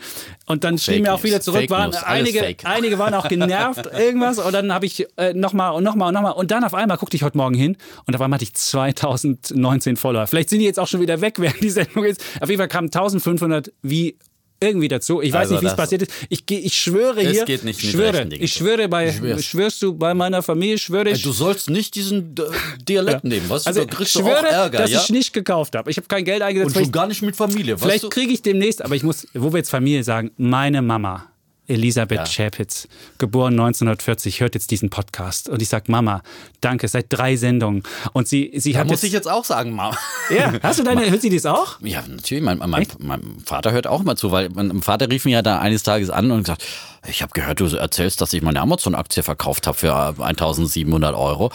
und 0.46 0.64
dann 0.64 0.78
schrieben 0.78 1.02
mir 1.02 1.14
auch 1.14 1.22
wieder 1.22 1.40
zurück, 1.40 1.60
Fake 1.60 1.70
waren 1.70 1.90
News, 1.90 2.02
einige 2.02 2.54
einige 2.64 2.98
waren 2.98 3.14
auch 3.14 3.28
genervt 3.28 3.86
irgendwas 3.98 4.38
und 4.38 4.52
dann 4.52 4.72
habe 4.72 4.86
ich 4.86 5.06
äh, 5.16 5.32
noch 5.32 5.52
mal 5.52 5.70
und 5.70 5.84
noch 5.84 5.94
mal 5.94 6.08
und 6.08 6.14
noch 6.14 6.22
mal 6.22 6.30
und 6.30 6.50
dann 6.50 6.64
auf 6.64 6.74
einmal 6.74 6.96
guckte 6.96 7.16
ich 7.16 7.22
heute 7.22 7.36
Morgen 7.36 7.54
hin 7.54 7.76
und 8.06 8.14
auf 8.14 8.20
einmal 8.20 8.36
hatte 8.36 8.44
ich 8.44 8.54
2019 8.54 9.96
Follower. 9.96 10.26
Vielleicht 10.26 10.50
sind 10.50 10.60
die 10.60 10.64
jetzt 10.64 10.78
auch 10.78 10.88
schon 10.88 11.00
wieder 11.00 11.20
weg, 11.20 11.38
während 11.38 11.62
die 11.62 11.70
Sendung 11.70 12.04
ist. 12.04 12.22
Auf 12.40 12.48
jeden 12.48 12.58
Fall 12.58 12.68
kamen 12.68 12.86
1500 12.86 13.72
wie 13.82 14.16
irgendwie 14.62 14.88
dazu. 14.88 15.22
Ich 15.22 15.32
weiß 15.32 15.40
also 15.40 15.54
nicht, 15.54 15.62
wie 15.62 15.66
es 15.66 15.76
passiert 15.76 16.02
ist. 16.02 16.12
Ich, 16.28 16.44
ich 16.50 16.76
schwöre 16.76 17.20
hier. 17.20 17.40
Es 17.40 17.46
geht 17.46 17.64
nicht 17.64 17.82
mit 17.82 17.92
schwöre, 17.92 18.28
Ich 18.30 18.52
schwöre 18.52 18.88
bei, 18.88 19.12
schwörst 19.40 19.80
du 19.82 19.94
bei 19.94 20.12
meiner 20.12 20.42
Familie, 20.42 20.78
schwöre 20.78 21.10
ich. 21.10 21.22
Du 21.22 21.32
sollst 21.32 21.70
nicht 21.70 21.94
diesen 21.94 22.34
Dialekt 22.86 23.24
ja. 23.24 23.30
nehmen, 23.30 23.46
was? 23.48 23.66
Also, 23.66 23.84
da 23.84 24.00
ich 24.00 24.10
schwöre, 24.10 24.46
Ärger, 24.46 24.78
dass 24.78 24.90
ja? 24.90 25.00
ich 25.00 25.10
nicht 25.10 25.32
gekauft 25.32 25.74
habe. 25.76 25.90
Ich 25.90 25.96
habe 25.96 26.08
kein 26.08 26.24
Geld 26.24 26.42
eingesetzt. 26.42 26.76
Und 26.76 26.82
schon 26.84 26.92
gar 26.92 27.06
nicht 27.06 27.22
mit 27.22 27.36
Familie. 27.36 27.78
Vielleicht 27.78 28.10
kriege 28.10 28.32
ich 28.32 28.42
demnächst, 28.42 28.82
aber 28.82 28.94
ich 28.94 29.02
muss, 29.02 29.26
wo 29.34 29.52
wir 29.52 29.58
jetzt 29.58 29.70
Familie 29.70 30.04
sagen, 30.04 30.30
meine 30.36 30.82
Mama 30.82 31.29
Elisabeth 31.70 32.18
ja. 32.18 32.26
Schäpitz, 32.26 32.88
geboren 33.18 33.54
1940, 33.54 34.40
hört 34.40 34.54
jetzt 34.54 34.70
diesen 34.70 34.90
Podcast. 34.90 35.48
Und 35.48 35.62
ich 35.62 35.68
sage, 35.68 35.90
Mama, 35.90 36.22
danke, 36.60 36.88
seit 36.88 37.06
drei 37.08 37.36
Sendungen. 37.36 37.82
Und 38.12 38.28
sie, 38.28 38.52
sie 38.56 38.72
da 38.72 38.80
hat. 38.80 38.88
muss 38.88 39.02
ich 39.02 39.12
jetzt 39.12 39.30
auch 39.30 39.44
sagen, 39.44 39.72
Mama. 39.72 39.96
Ja, 40.30 40.52
hast 40.62 40.78
du 40.78 40.84
deine, 40.84 41.10
hört 41.10 41.22
sie 41.22 41.30
das 41.30 41.44
auch? 41.44 41.80
Ja, 41.80 42.04
natürlich. 42.06 42.44
Mein, 42.44 42.58
mein, 42.58 42.86
mein, 42.98 43.20
Vater 43.44 43.72
hört 43.72 43.88
auch 43.88 44.02
mal 44.04 44.16
zu, 44.16 44.30
weil 44.30 44.48
mein 44.50 44.80
Vater 44.80 45.10
rief 45.10 45.24
mich 45.24 45.32
ja 45.32 45.42
da 45.42 45.58
eines 45.58 45.82
Tages 45.82 46.08
an 46.08 46.30
und 46.30 46.44
gesagt, 46.44 46.64
ich 47.08 47.22
habe 47.22 47.32
gehört, 47.32 47.58
du 47.58 47.66
erzählst, 47.66 48.20
dass 48.20 48.32
ich 48.32 48.42
meine 48.42 48.60
Amazon-Aktie 48.60 49.22
verkauft 49.22 49.66
habe 49.66 49.76
für 49.76 49.94
1700 50.20 51.14
Euro. 51.14 51.50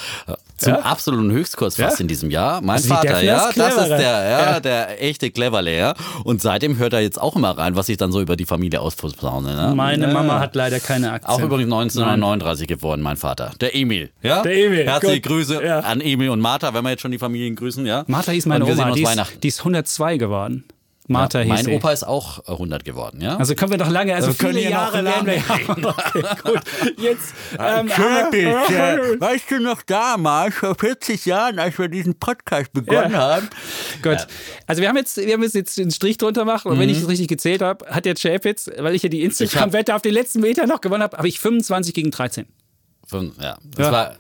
Zum 0.57 0.73
ja? 0.73 0.79
absoluten 0.79 1.31
Höchstkurs 1.31 1.75
fast 1.75 1.99
ja? 1.99 2.01
in 2.01 2.07
diesem 2.07 2.31
Jahr. 2.31 2.61
Mein 2.61 2.77
also 2.77 2.93
Vater, 2.93 3.21
ja, 3.21 3.51
das 3.53 3.75
ist 3.75 3.89
der, 3.89 3.99
ja, 3.99 4.39
ja, 4.51 4.59
der 4.61 5.03
echte 5.03 5.29
Cleverle. 5.29 5.93
Und 6.23 6.41
seitdem 6.41 6.77
hört 6.77 6.93
er 6.93 7.01
jetzt 7.01 7.21
auch 7.21 7.35
immer 7.35 7.57
rein, 7.57 7.75
was 7.75 7.89
ich 7.89 7.97
dann 7.97 8.11
so 8.13 8.21
über 8.21 8.37
die 8.37 8.45
Familie 8.45 8.79
ausposaune. 8.79 9.53
Ne? 9.53 9.75
Meine 9.75 10.07
Mama 10.07 10.39
hat 10.39 10.55
leider 10.55 10.79
keine 10.79 11.11
Aktien. 11.11 11.31
Auch 11.31 11.39
übrigens 11.39 11.71
1939 11.73 12.69
Nein. 12.69 12.77
geworden, 12.77 13.01
mein 13.01 13.17
Vater. 13.17 13.51
Der 13.59 13.75
Emil. 13.75 14.11
Ja? 14.21 14.43
Der 14.43 14.55
Emil. 14.55 14.85
Herzliche 14.85 15.21
Gut. 15.21 15.31
Grüße 15.31 15.83
an 15.83 15.99
Emil 15.99 16.29
und 16.29 16.39
Martha, 16.39 16.73
wenn 16.73 16.83
wir 16.83 16.91
jetzt 16.91 17.01
schon 17.01 17.11
die 17.11 17.19
Familien 17.19 17.55
grüßen. 17.55 17.85
Ja? 17.85 18.05
Martha 18.07 18.31
hieß 18.31 18.45
meine 18.45 18.65
Oma, 18.65 18.91
die 18.91 19.03
ist, 19.03 19.43
die 19.43 19.47
ist 19.49 19.59
102 19.59 20.17
geworden. 20.17 20.63
Martha 21.07 21.41
ja, 21.41 21.47
Mein 21.47 21.67
Opa 21.67 21.91
ist 21.91 22.03
auch 22.03 22.47
100 22.47 22.83
geworden, 22.83 23.21
ja? 23.21 23.37
Also 23.37 23.53
können 23.53 23.71
wir 23.71 23.77
noch 23.77 23.89
lange, 23.89 24.15
also, 24.15 24.29
also 24.29 24.47
viele 24.47 24.69
Jahre 24.69 25.01
lang 25.01 25.25
reden. 25.27 25.43
Okay, 25.45 26.21
gut. 26.43 26.61
Jetzt, 26.97 27.33
ähm, 27.59 27.87
Typisch, 27.87 28.69
äh, 28.71 29.19
weißt 29.19 29.51
du 29.51 29.59
noch 29.59 29.83
damals, 29.83 30.55
vor 30.55 30.75
40 30.75 31.25
Jahren, 31.25 31.59
als 31.59 31.77
wir 31.77 31.87
diesen 31.89 32.15
Podcast 32.15 32.73
begonnen 32.73 33.11
ja. 33.11 33.19
haben? 33.19 33.49
Gut. 34.01 34.13
Ja. 34.13 34.25
Also 34.65 34.81
wir 34.81 34.89
haben 34.89 34.97
jetzt, 34.97 35.17
wir 35.17 35.33
haben 35.33 35.43
jetzt 35.43 35.77
den 35.77 35.91
Strich 35.91 36.17
drunter 36.17 36.41
gemacht 36.41 36.65
und 36.65 36.75
mhm. 36.75 36.81
wenn 36.81 36.89
ich 36.89 36.97
es 36.99 37.07
richtig 37.07 37.27
gezählt 37.27 37.61
habe, 37.61 37.85
hat 37.87 38.05
der 38.05 38.15
Chapitz, 38.15 38.69
weil 38.77 38.95
ich 38.95 39.03
ja 39.03 39.09
die 39.09 39.23
Instagram-Wette 39.23 39.95
auf 39.95 40.01
den 40.01 40.13
letzten 40.13 40.41
Meter 40.41 40.65
noch 40.65 40.81
gewonnen 40.81 41.03
habe, 41.03 41.17
habe 41.17 41.27
ich 41.27 41.39
25 41.39 41.93
gegen 41.93 42.11
13. 42.11 42.47
Ja, 43.39 43.57
das 43.77 43.91
war 43.91 44.15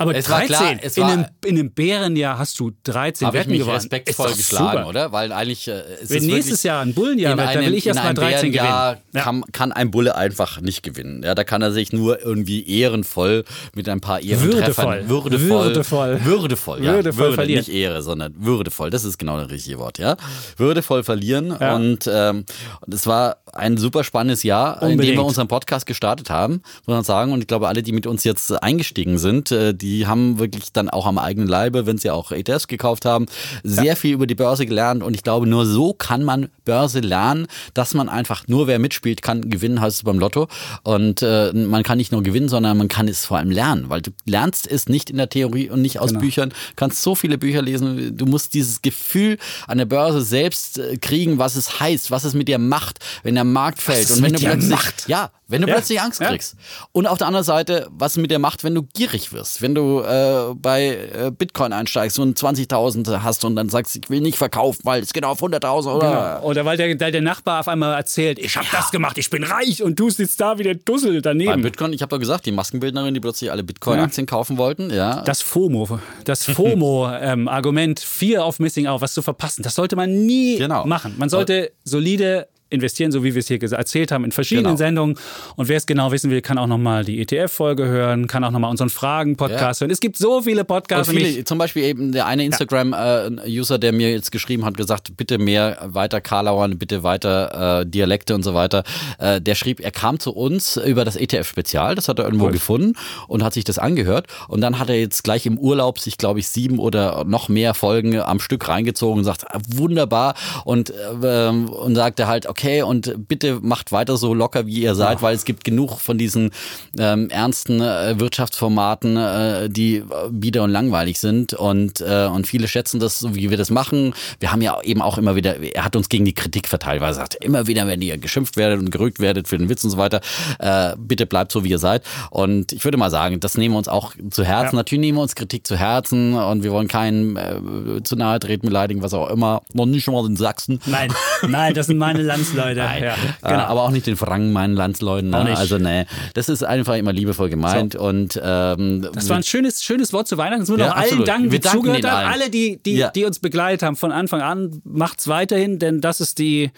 aber 0.00 0.14
es 0.14 0.24
13, 0.24 0.50
war 0.50 0.58
klar, 0.58 0.76
es 0.82 0.96
in, 0.96 1.02
einem, 1.04 1.26
in 1.44 1.58
einem 1.58 1.70
Bärenjahr 1.72 2.38
hast 2.38 2.58
du 2.58 2.72
13 2.84 3.28
Wetten 3.28 3.38
ich 3.38 3.46
mich 3.48 3.58
gewonnen. 3.60 3.76
respektvoll 3.76 4.32
geschlagen, 4.32 4.78
super. 4.78 4.88
oder? 4.88 5.12
Weil 5.12 5.30
eigentlich 5.32 5.68
äh, 5.68 5.82
ist 6.00 6.10
Wenn 6.10 6.26
nächstes 6.26 6.62
Jahr 6.62 6.80
ein 6.80 6.94
Bullenjahr 6.94 7.36
wird, 7.36 7.54
dann 7.54 7.66
will 7.66 7.74
ich 7.74 7.86
erst 7.86 8.02
mal 8.02 8.14
13 8.14 8.52
gewinnen. 8.52 8.68
Ja. 8.68 8.96
Kann, 9.14 9.44
kann 9.52 9.72
ein 9.72 9.90
Bulle 9.90 10.16
einfach 10.16 10.60
nicht 10.60 10.82
gewinnen. 10.82 11.22
Ja, 11.22 11.34
da 11.34 11.44
kann 11.44 11.60
er 11.60 11.70
sich 11.72 11.92
nur 11.92 12.24
irgendwie 12.24 12.66
ehrenvoll 12.66 13.44
mit 13.74 13.88
ein 13.90 14.00
paar 14.00 14.20
Ehrentreffern 14.20 15.08
würdevoll 15.08 15.50
würdevoll 15.50 16.24
würdevoll, 16.24 16.84
ja, 16.84 16.94
würdevoll 16.94 17.24
Würde, 17.24 17.34
verlieren. 17.34 17.58
nicht 17.58 17.68
Ehre, 17.68 18.02
sondern 18.02 18.34
würdevoll. 18.38 18.90
Das 18.90 19.04
ist 19.04 19.18
genau 19.18 19.38
das 19.38 19.50
richtige 19.50 19.78
Wort, 19.78 19.98
ja. 19.98 20.16
Würdevoll 20.56 21.04
verlieren 21.04 21.54
ja. 21.60 21.76
und 21.76 22.08
ähm, 22.10 22.44
es 22.90 23.06
war 23.06 23.36
ein 23.52 23.76
super 23.76 24.04
spannendes 24.04 24.42
Jahr, 24.42 24.82
Unbedingt. 24.82 25.02
in 25.02 25.06
dem 25.08 25.16
wir 25.18 25.24
unseren 25.24 25.48
Podcast 25.48 25.86
gestartet 25.86 26.30
haben, 26.30 26.62
muss 26.86 26.94
man 26.94 27.04
sagen. 27.04 27.32
Und 27.32 27.40
ich 27.40 27.46
glaube, 27.46 27.68
alle, 27.68 27.82
die 27.82 27.92
mit 27.92 28.06
uns 28.06 28.24
jetzt 28.24 28.50
eingestiegen 28.62 29.18
sind, 29.18 29.50
äh, 29.50 29.74
die 29.90 30.06
haben 30.06 30.38
wirklich 30.38 30.72
dann 30.72 30.88
auch 30.88 31.06
am 31.06 31.18
eigenen 31.18 31.48
Leibe, 31.48 31.86
wenn 31.86 31.98
sie 31.98 32.10
auch 32.10 32.30
ETFs 32.30 32.68
gekauft 32.68 33.04
haben, 33.04 33.26
sehr 33.64 33.84
ja. 33.84 33.94
viel 33.96 34.14
über 34.14 34.26
die 34.26 34.34
Börse 34.34 34.64
gelernt. 34.66 35.02
Und 35.02 35.14
ich 35.14 35.22
glaube, 35.22 35.46
nur 35.46 35.66
so 35.66 35.92
kann 35.92 36.22
man 36.22 36.48
Börse 36.64 37.00
lernen, 37.00 37.48
dass 37.74 37.94
man 37.94 38.08
einfach 38.08 38.46
nur 38.46 38.66
wer 38.66 38.78
mitspielt, 38.78 39.22
kann 39.22 39.50
gewinnen, 39.50 39.80
heißt 39.80 39.96
es 39.96 40.02
beim 40.04 40.18
Lotto. 40.18 40.48
Und 40.84 41.22
äh, 41.22 41.52
man 41.52 41.82
kann 41.82 41.98
nicht 41.98 42.12
nur 42.12 42.22
gewinnen, 42.22 42.48
sondern 42.48 42.78
man 42.78 42.88
kann 42.88 43.08
es 43.08 43.24
vor 43.24 43.38
allem 43.38 43.50
lernen, 43.50 43.88
weil 43.88 44.00
du 44.00 44.12
lernst 44.26 44.70
es 44.70 44.88
nicht 44.88 45.10
in 45.10 45.16
der 45.16 45.28
Theorie 45.28 45.70
und 45.70 45.82
nicht 45.82 45.98
aus 45.98 46.10
genau. 46.10 46.20
Büchern, 46.20 46.52
kannst 46.76 47.02
so 47.02 47.14
viele 47.14 47.36
Bücher 47.36 47.62
lesen. 47.62 48.16
Du 48.16 48.26
musst 48.26 48.54
dieses 48.54 48.82
Gefühl 48.82 49.38
an 49.66 49.78
der 49.78 49.86
Börse 49.86 50.22
selbst 50.22 50.78
äh, 50.78 50.96
kriegen, 50.98 51.38
was 51.38 51.56
es 51.56 51.80
heißt, 51.80 52.10
was 52.10 52.24
es 52.24 52.34
mit 52.34 52.46
dir 52.46 52.58
macht, 52.58 52.98
wenn 53.22 53.34
der 53.34 53.44
Markt 53.44 53.82
fällt. 53.82 54.10
Und 54.10 54.22
wenn 54.22 54.34
du 54.34 54.40
plötzlich, 54.40 54.70
macht? 54.70 55.08
ja, 55.08 55.30
Wenn 55.50 55.62
du 55.62 55.68
Ja, 55.68 55.74
plötzlich 55.74 56.00
Angst 56.00 56.20
ja. 56.20 56.28
kriegst. 56.28 56.56
Und 56.92 57.06
auf 57.06 57.18
der 57.18 57.26
anderen 57.26 57.44
Seite, 57.44 57.88
was 57.90 58.16
mit 58.16 58.30
dir 58.30 58.38
macht, 58.38 58.64
wenn 58.64 58.74
du 58.74 58.82
gierig 58.82 59.32
wirst. 59.32 59.60
Wenn 59.62 59.74
du 59.74 60.00
äh, 60.00 60.54
bei 60.54 60.86
äh, 61.12 61.30
Bitcoin 61.36 61.72
einsteigst 61.72 62.18
und 62.18 62.38
20.000 62.38 63.22
hast 63.22 63.44
und 63.44 63.56
dann 63.56 63.68
sagst, 63.68 63.96
ich 63.96 64.08
will 64.10 64.20
nicht 64.20 64.38
verkaufen, 64.38 64.80
weil 64.84 65.02
es 65.02 65.12
geht 65.12 65.24
auf 65.24 65.42
100.000 65.42 65.94
oder... 65.94 66.08
Genau. 66.38 66.46
Oder 66.48 66.64
weil 66.64 66.76
der, 66.76 66.94
der, 66.94 67.10
der 67.10 67.22
Nachbar 67.22 67.60
auf 67.60 67.68
einmal 67.68 67.94
erzählt, 67.94 68.38
ich 68.38 68.56
habe 68.56 68.66
das 68.72 68.90
gemacht, 68.90 69.18
ich 69.18 69.28
bin 69.30 69.44
reich 69.44 69.82
und 69.82 69.98
du 69.98 70.08
sitzt 70.10 70.40
da 70.40 70.58
wie 70.58 70.62
der 70.62 70.74
Dussel 70.76 71.12
Beim 71.14 71.22
daneben. 71.22 71.62
Bitcoin, 71.62 71.92
ich 71.92 72.02
habe 72.02 72.10
doch 72.10 72.18
gesagt, 72.20 72.46
die 72.46 72.52
Maskenbildnerin, 72.52 73.12
die 73.14 73.20
plötzlich 73.20 73.50
alle 73.50 73.62
Bitcoin-Aktien 73.64 74.26
kaufen 74.26 74.56
wollten, 74.58 74.90
ja. 74.90 75.22
Das 75.22 75.42
FOMO, 75.42 75.98
das 76.24 76.44
FOMO-Argument, 76.44 78.00
Fear 78.00 78.46
of 78.46 78.58
Missing 78.58 78.86
Out, 78.86 79.00
was 79.00 79.14
zu 79.14 79.22
verpassen, 79.22 79.62
das 79.62 79.74
sollte 79.74 79.96
man 79.96 80.26
nie 80.26 80.58
Genau. 80.58 80.84
machen. 80.86 81.14
Man 81.18 81.28
sollte 81.28 81.72
solide 81.84 82.48
investieren, 82.70 83.12
so 83.12 83.22
wie 83.24 83.34
wir 83.34 83.40
es 83.40 83.48
hier 83.48 83.60
erzählt 83.62 84.12
haben, 84.12 84.24
in 84.24 84.32
verschiedenen 84.32 84.64
Genau. 84.66 84.76
Sendungen. 84.76 85.16
Und 85.56 85.68
wer 85.68 85.76
es 85.76 85.86
genau 85.86 86.12
wissen 86.12 86.30
will, 86.30 86.40
kann 86.40 86.56
auch 86.58 86.66
nochmal 86.66 87.04
die 87.04 87.20
ETF-Folge 87.20 87.84
hören, 87.86 88.26
kann 88.26 88.42
auch 88.44 88.50
nochmal 88.50 88.70
unseren 88.70 88.88
Fragen-Podcast 88.90 89.80
Ja. 89.80 89.84
hören. 89.84 89.90
Es 89.90 90.00
gibt 90.00 90.16
so 90.16 90.42
viele 90.42 90.64
Podcasts. 90.64 91.12
viele, 91.12 91.44
zum 91.44 91.58
Beispiel 91.58 91.84
eben 91.84 92.12
der 92.12 92.26
eine 92.26 92.44
Instagram-User, 92.44 93.78
der 93.78 93.92
mir 93.92 94.10
jetzt 94.10 94.32
geschrieben 94.32 94.64
hat, 94.64 94.76
gesagt, 94.76 95.16
bitte 95.16 95.38
mehr 95.38 95.78
weiter 95.84 96.20
Karlauern, 96.20 96.78
bitte 96.78 97.02
weiter 97.02 97.80
äh, 97.80 97.86
Dialekte 97.86 98.34
und 98.34 98.42
so 98.42 98.54
weiter. 98.54 98.84
Äh, 99.18 99.40
der 99.40 99.54
schrieb, 99.54 99.80
er 99.80 99.90
kam 99.90 100.18
zu 100.18 100.32
uns 100.32 100.76
über 100.76 101.04
das 101.04 101.16
ETF-Spezial, 101.16 101.94
das 101.94 102.08
hat 102.08 102.18
er 102.18 102.24
irgendwo 102.24 102.48
gefunden 102.48 102.94
und 103.28 103.42
hat 103.42 103.54
sich 103.54 103.64
das 103.64 103.78
angehört. 103.78 104.26
Und 104.48 104.60
dann 104.60 104.78
hat 104.78 104.88
er 104.88 104.98
jetzt 104.98 105.24
gleich 105.24 105.46
im 105.46 105.58
Urlaub 105.58 105.98
sich, 105.98 106.18
glaube 106.18 106.38
ich, 106.40 106.48
sieben 106.48 106.78
oder 106.78 107.24
noch 107.24 107.48
mehr 107.48 107.74
Folgen 107.74 108.18
am 108.20 108.38
Stück 108.40 108.68
reingezogen 108.68 109.18
und 109.18 109.24
sagt, 109.24 109.44
ah, 109.50 109.58
wunderbar. 109.68 110.34
Und, 110.64 110.90
äh, 111.22 111.48
und 111.48 111.94
sagte 111.96 112.26
halt, 112.26 112.46
okay, 112.46 112.59
und 112.84 113.28
bitte 113.28 113.60
macht 113.62 113.92
weiter 113.92 114.16
so 114.16 114.34
locker, 114.34 114.66
wie 114.66 114.82
ihr 114.82 114.94
seid, 114.94 115.22
weil 115.22 115.34
es 115.34 115.44
gibt 115.44 115.64
genug 115.64 116.00
von 116.00 116.18
diesen 116.18 116.50
ähm, 116.98 117.30
ernsten 117.30 117.80
äh, 117.80 118.18
Wirtschaftsformaten, 118.18 119.16
äh, 119.16 119.68
die 119.68 119.96
äh, 119.96 120.04
bieder 120.30 120.62
und 120.62 120.70
langweilig 120.70 121.20
sind. 121.20 121.54
Und, 121.54 122.00
äh, 122.00 122.26
und 122.26 122.46
viele 122.46 122.68
schätzen 122.68 123.00
das, 123.00 123.18
so 123.18 123.34
wie 123.34 123.50
wir 123.50 123.56
das 123.56 123.70
machen. 123.70 124.14
Wir 124.38 124.52
haben 124.52 124.62
ja 124.62 124.80
eben 124.82 125.02
auch 125.02 125.18
immer 125.18 125.36
wieder, 125.36 125.56
er 125.60 125.84
hat 125.84 125.96
uns 125.96 126.08
gegen 126.08 126.24
die 126.24 126.34
Kritik 126.34 126.68
verteilt, 126.68 127.00
weil 127.00 127.10
er 127.10 127.14
sagt, 127.14 127.36
immer 127.36 127.66
wieder, 127.66 127.86
wenn 127.86 128.02
ihr 128.02 128.18
geschimpft 128.18 128.56
werdet 128.56 128.78
und 128.80 128.90
gerügt 128.90 129.20
werdet 129.20 129.48
für 129.48 129.58
den 129.58 129.68
Witz 129.68 129.84
und 129.84 129.90
so 129.90 129.96
weiter, 129.96 130.20
äh, 130.58 130.94
bitte 130.98 131.26
bleibt 131.26 131.52
so, 131.52 131.64
wie 131.64 131.70
ihr 131.70 131.78
seid. 131.78 132.02
Und 132.30 132.72
ich 132.72 132.84
würde 132.84 132.96
mal 132.96 133.10
sagen, 133.10 133.40
das 133.40 133.56
nehmen 133.56 133.74
wir 133.74 133.78
uns 133.78 133.88
auch 133.88 134.12
zu 134.30 134.44
Herzen. 134.44 134.76
Ja. 134.76 134.80
Natürlich 134.80 135.00
nehmen 135.00 135.18
wir 135.18 135.22
uns 135.22 135.34
Kritik 135.34 135.66
zu 135.66 135.76
Herzen 135.76 136.34
und 136.34 136.62
wir 136.62 136.72
wollen 136.72 136.88
keinen 136.88 137.36
äh, 137.36 138.02
zu 138.02 138.16
nahe 138.16 138.38
treten, 138.38 138.66
beleidigen, 138.66 139.02
was 139.02 139.14
auch 139.14 139.30
immer. 139.30 139.62
Noch 139.72 139.86
nicht 139.86 140.04
schon 140.04 140.14
mal 140.14 140.26
in 140.26 140.36
Sachsen. 140.36 140.80
Nein, 140.86 141.12
nein, 141.46 141.74
das 141.74 141.86
sind 141.86 141.98
meine 141.98 142.24
Landsleute. 142.54 142.80
Ja, 142.80 143.14
Äh, 143.14 143.16
genau. 143.42 143.64
aber 143.64 143.82
auch 143.82 143.90
nicht 143.90 144.06
den 144.06 144.16
Franken, 144.16 144.52
meinen 144.52 144.74
Landsleuten. 144.74 145.30
Ne? 145.30 145.56
Also 145.56 145.78
nee, 145.78 146.06
das 146.34 146.48
ist 146.48 146.62
einfach 146.64 146.94
immer 146.96 147.12
liebevoll 147.12 147.48
gemeint 147.50 147.94
und 147.96 148.40
ähm, 148.42 149.08
Das 149.12 149.28
war 149.28 149.36
ein 149.36 149.42
schönes, 149.42 149.82
schönes 149.82 150.12
Wort 150.12 150.28
zu 150.28 150.36
Weihnachten. 150.38 150.60
Müssen 150.60 150.76
wir 150.78 150.86
Ja, 150.86 150.92
allen 150.92 151.24
danken, 151.24 151.50
die 151.50 151.60
zugehört 151.60 152.04
haben. 152.08 152.30
Alle, 152.32 152.50
die, 152.50 152.80
die, 152.84 152.96
Ja. 152.96 153.10
die 153.10 153.24
uns 153.24 153.38
begleitet 153.38 153.82
haben 153.82 153.96
von 153.96 154.12
Anfang 154.12 154.40
an. 154.42 154.80
Macht's 154.84 155.28
weiterhin, 155.28 155.78
denn 155.78 156.00
das 156.00 156.20
ist 156.20 156.38
die 156.38 156.70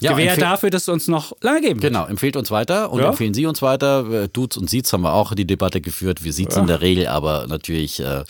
Ja, 0.00 0.12
empfehl- 0.16 0.36
dafür, 0.40 0.70
dass 0.70 0.82
es 0.82 0.88
uns 0.88 1.08
noch 1.08 1.32
lange 1.40 1.60
geben 1.60 1.82
wird. 1.82 1.92
Genau, 1.92 2.06
empfehlt 2.06 2.36
uns 2.36 2.50
weiter 2.50 2.90
und 2.92 3.00
Ja. 3.00 3.10
empfehlen 3.10 3.34
Sie 3.34 3.46
uns 3.46 3.62
weiter. 3.62 4.24
Äh, 4.24 4.28
Dudes 4.28 4.56
und 4.56 4.68
Siez 4.70 4.92
haben 4.92 5.02
wir 5.02 5.12
auch 5.12 5.34
die 5.34 5.46
Debatte 5.46 5.80
geführt. 5.80 6.24
Wir 6.24 6.32
Siez 6.32 6.56
in 6.56 6.66
der 6.66 6.80
Regel, 6.80 7.06
aber 7.06 7.46
natürlich 7.48 8.00
äh, 8.00 8.24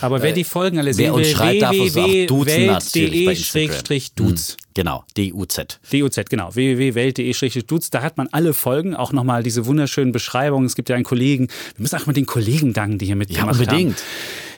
Aber 0.00 0.22
wer 0.22 0.32
die 0.32 0.44
Folgen 0.44 0.78
alle 0.78 0.88
wer 0.88 0.94
sehen 0.94 1.10
uns 1.12 1.26
will, 1.28 1.34
schreibt, 1.34 1.62
darf 1.62 1.78
uns 1.78 1.96
auch 1.96 2.26
duzen 2.26 2.60
Instagram. 2.62 2.82
www.welt.de-duz. 2.92 4.56
genau, 4.74 5.04
D-U-Z. 5.16 5.80
DUZ, 5.90 6.20
genau. 6.28 6.54
www.welt.de-duz. 6.54 7.90
Da 7.90 8.02
hat 8.02 8.16
man 8.16 8.28
alle 8.32 8.54
Folgen, 8.54 8.94
auch 8.94 9.12
nochmal 9.12 9.42
diese 9.42 9.66
wunderschönen 9.66 10.12
Beschreibungen. 10.12 10.66
Es 10.66 10.74
gibt 10.74 10.88
ja 10.88 10.96
einen 10.96 11.04
Kollegen, 11.04 11.48
wir 11.76 11.82
müssen 11.82 11.96
auch 11.96 12.06
mal 12.06 12.12
den 12.12 12.26
Kollegen 12.26 12.72
danken, 12.72 12.98
die 12.98 13.06
hier 13.06 13.16
mitgemacht 13.16 13.58
unbedingt. 13.60 13.96
haben. 13.96 14.04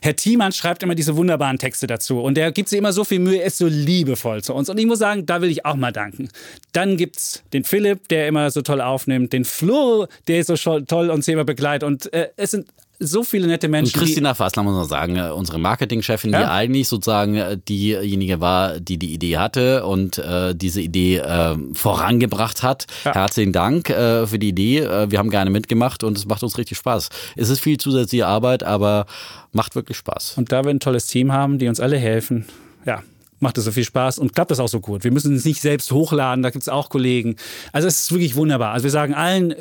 Herr 0.02 0.16
Thiemann 0.16 0.52
schreibt 0.52 0.82
immer 0.82 0.94
diese 0.94 1.16
wunderbaren 1.16 1.59
Texte 1.59 1.86
dazu 1.86 2.20
und 2.20 2.36
der 2.36 2.52
gibt 2.52 2.68
sich 2.68 2.78
immer 2.78 2.93
so 2.93 3.05
viel 3.05 3.18
Mühe, 3.18 3.39
er 3.39 3.47
ist 3.47 3.59
so 3.59 3.66
liebevoll 3.66 4.43
zu 4.43 4.55
uns. 4.55 4.68
Und 4.68 4.78
ich 4.78 4.86
muss 4.86 4.98
sagen, 4.98 5.27
da 5.27 5.40
will 5.40 5.51
ich 5.51 5.64
auch 5.64 5.77
mal 5.77 5.93
danken. 5.93 6.28
Dann 6.73 6.97
gibt's 6.97 7.43
den 7.52 7.64
Philipp, 7.64 8.09
der 8.09 8.28
immer 8.28 8.51
so 8.51 8.62
toll 8.62 8.81
aufnimmt, 8.81 9.32
den 9.32 9.44
Flo, 9.44 10.06
der 10.28 10.44
so 10.44 10.56
toll 10.56 11.10
uns 11.10 11.28
immer 11.28 11.44
begleitet. 11.44 11.86
Und 11.86 12.12
äh, 12.12 12.31
es 12.36 12.51
sind 12.51 12.68
so 12.98 13.23
viele 13.24 13.47
nette 13.47 13.66
Und 13.66 13.73
Menschen. 13.73 13.93
die- 13.93 13.98
Christina 14.06 14.35
Fassler 14.35 14.62
muss 14.62 14.74
man 14.74 14.89
sagen, 14.89 15.16
äh, 15.16 15.31
unsere 15.31 15.59
Marketingchefin, 15.59 16.32
die 16.32 16.39
Ja. 16.39 16.51
eigentlich 16.52 16.89
sozusagen 16.89 17.36
äh, 17.36 17.59
diejenige 17.59 18.40
war, 18.40 18.81
die 18.81 18.98
die 18.98 19.12
Idee 19.12 19.36
hatte 19.39 19.85
und 19.86 20.18
äh, 20.18 20.55
diese 20.55 20.81
Idee 20.81 21.18
äh, 21.18 21.56
vorangebracht 21.74 22.62
hat. 22.62 22.86
Ja. 23.05 23.14
Herzlichen 23.14 23.52
Dank 23.52 23.90
äh, 23.90 24.27
für 24.27 24.39
die 24.39 24.48
Idee. 24.48 24.78
Äh, 24.81 25.10
wir 25.10 25.18
haben 25.18 25.31
gerne 25.31 25.51
mitgemacht 25.51 26.05
und 26.05 26.16
es 26.16 26.27
macht 26.27 26.43
uns 26.43 26.59
richtig 26.59 26.78
Spaß. 26.78 27.09
Es 27.36 27.48
ist 27.51 27.60
viel 27.60 27.78
zusätzliche 27.78 28.27
Arbeit, 28.27 28.62
aber 28.62 29.06
macht 29.52 29.74
wirklich 29.74 29.97
Spaß. 29.98 30.35
Und 30.36 30.52
da 30.52 30.64
wir 30.64 30.70
ein 30.70 30.81
tolles 30.81 31.06
Team 31.06 31.32
haben, 31.32 31.59
die 31.59 31.68
uns 31.68 31.81
alle 31.81 31.98
helfen, 31.98 32.47
ja, 32.85 33.02
macht 33.40 33.59
es 33.59 33.64
so 33.66 33.73
viel 33.73 33.85
Spaß 33.85 34.18
und 34.18 34.35
klappt 34.35 34.51
das 34.51 34.60
auch 34.60 34.68
so 34.68 34.81
gut. 34.81 35.05
Wir 35.05 35.10
müssen 35.12 35.35
es 35.35 35.44
nicht 35.44 35.60
selbst 35.60 35.93
hochladen, 35.93 36.43
da 36.43 36.51
gibt 36.51 36.62
es 36.62 36.68
auch 36.70 36.89
Kollegen. 36.89 37.36
Also 37.73 37.86
es 37.89 38.01
ist 38.01 38.10
wirklich 38.12 38.35
wunderbar. 38.36 38.73
Also 38.73 38.85
wir 38.85 38.90
sagen 38.90 39.12
allen 39.14 39.55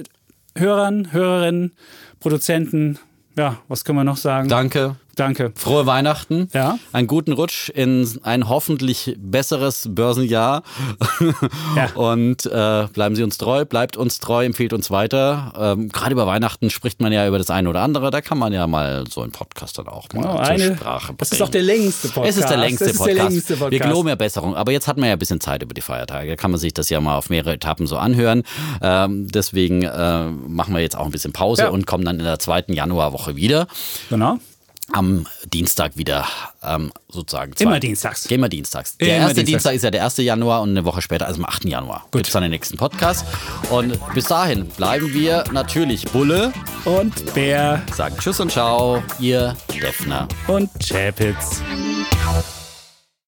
Hörern, 0.57 1.11
Hörerinnen, 1.11 1.73
Produzenten, 2.21 2.97
ja, 3.37 3.57
was 3.67 3.83
können 3.83 3.99
wir 3.99 4.03
noch 4.03 4.17
sagen? 4.17 4.49
Danke. 4.49 4.95
Danke. 5.15 5.51
Frohe 5.55 5.85
Weihnachten. 5.85 6.49
Ja. 6.53 6.77
Einen 6.91 7.07
guten 7.07 7.31
Rutsch 7.31 7.69
in 7.69 8.07
ein 8.23 8.49
hoffentlich 8.49 9.15
besseres 9.17 9.87
Börsenjahr. 9.91 10.63
Ja. 11.75 11.89
Und 11.95 12.45
äh, 12.45 12.87
bleiben 12.93 13.15
Sie 13.15 13.23
uns 13.23 13.37
treu, 13.37 13.65
bleibt 13.65 13.97
uns 13.97 14.19
treu, 14.19 14.45
empfehlt 14.45 14.71
uns 14.73 14.91
weiter. 14.91 15.53
Ähm, 15.57 15.89
Gerade 15.89 16.13
über 16.13 16.25
Weihnachten 16.27 16.69
spricht 16.69 17.01
man 17.01 17.11
ja 17.11 17.27
über 17.27 17.37
das 17.37 17.49
eine 17.49 17.69
oder 17.69 17.81
andere. 17.81 18.11
Da 18.11 18.21
kann 18.21 18.37
man 18.37 18.53
ja 18.53 18.65
mal 18.67 19.03
so 19.09 19.21
einen 19.21 19.31
Podcast 19.31 19.77
dann 19.77 19.87
auch 19.87 20.07
mal 20.13 20.21
Genau, 20.21 20.33
zur 20.35 20.41
eine, 20.43 20.75
Sprache 20.75 21.05
bringen. 21.07 21.17
das 21.17 21.31
ist 21.31 21.41
auch 21.41 21.49
der 21.49 21.61
längste 21.63 22.07
Podcast. 22.09 22.37
Es 22.37 22.43
ist 22.43 22.49
der 22.49 22.57
längste 22.57 22.85
ist 22.85 22.97
Podcast. 22.97 23.17
Der 23.17 23.29
längste 23.29 23.53
Podcast. 23.55 23.71
Wir 23.71 23.79
geloben 23.79 24.09
ja 24.09 24.15
Besserung. 24.15 24.55
Aber 24.55 24.71
jetzt 24.71 24.87
hat 24.87 24.97
man 24.97 25.07
ja 25.07 25.13
ein 25.13 25.19
bisschen 25.19 25.41
Zeit 25.41 25.63
über 25.63 25.73
die 25.73 25.81
Feiertage. 25.81 26.29
Da 26.29 26.35
kann 26.35 26.51
man 26.51 26.59
sich 26.59 26.73
das 26.73 26.89
ja 26.89 26.99
mal 27.01 27.17
auf 27.17 27.29
mehrere 27.29 27.53
Etappen 27.53 27.87
so 27.87 27.97
anhören. 27.97 28.43
Ähm, 28.81 29.27
deswegen 29.29 29.83
äh, 29.83 30.25
machen 30.29 30.73
wir 30.73 30.81
jetzt 30.81 30.97
auch 30.97 31.05
ein 31.05 31.11
bisschen 31.11 31.33
Pause 31.33 31.63
Ja. 31.63 31.69
und 31.69 31.85
kommen 31.87 32.05
dann 32.05 32.19
in 32.19 32.25
der 32.25 32.39
zweiten 32.39 32.73
Januarwoche 32.73 33.35
wieder 33.35 33.67
Genau. 34.09 34.37
Am 34.95 35.27
Dienstag 35.53 35.97
wieder 35.97 36.25
ähm, 36.63 36.91
sozusagen. 37.09 37.53
zwei- 37.55 37.63
Immer 37.65 37.79
dienstags. 37.81 38.25
Immer 38.27 38.47
dienstags. 38.49 38.97
Der 38.97 39.07
Immer 39.07 39.17
erste 39.27 39.43
dienstags. 39.43 39.47
Dienstag 39.51 39.73
ist 39.75 39.83
ja 39.83 39.91
der 39.91 40.03
1. 40.05 40.17
Januar 40.17 40.61
und 40.61 40.69
eine 40.69 40.85
Woche 40.85 41.01
später, 41.01 41.27
also 41.27 41.39
am 41.39 41.45
8. 41.45 41.65
Januar, 41.65 42.05
gibt 42.11 42.27
es 42.27 42.33
dann 42.33 42.43
den 42.43 42.51
nächsten 42.51 42.77
Podcast. 42.77 43.25
Und 43.69 43.99
bis 44.13 44.25
dahin 44.25 44.65
bleiben 44.67 45.13
wir 45.13 45.43
natürlich 45.51 46.05
Bulle, 46.11 46.53
Und 46.85 47.33
Bär 47.33 47.81
sagen 47.93 48.15
Tschüss 48.19 48.39
und 48.39 48.51
Ciao, 48.51 49.03
ihr 49.19 49.55
Defner. 49.73 50.27
und 50.47 50.69
Chapitz. 50.81 51.61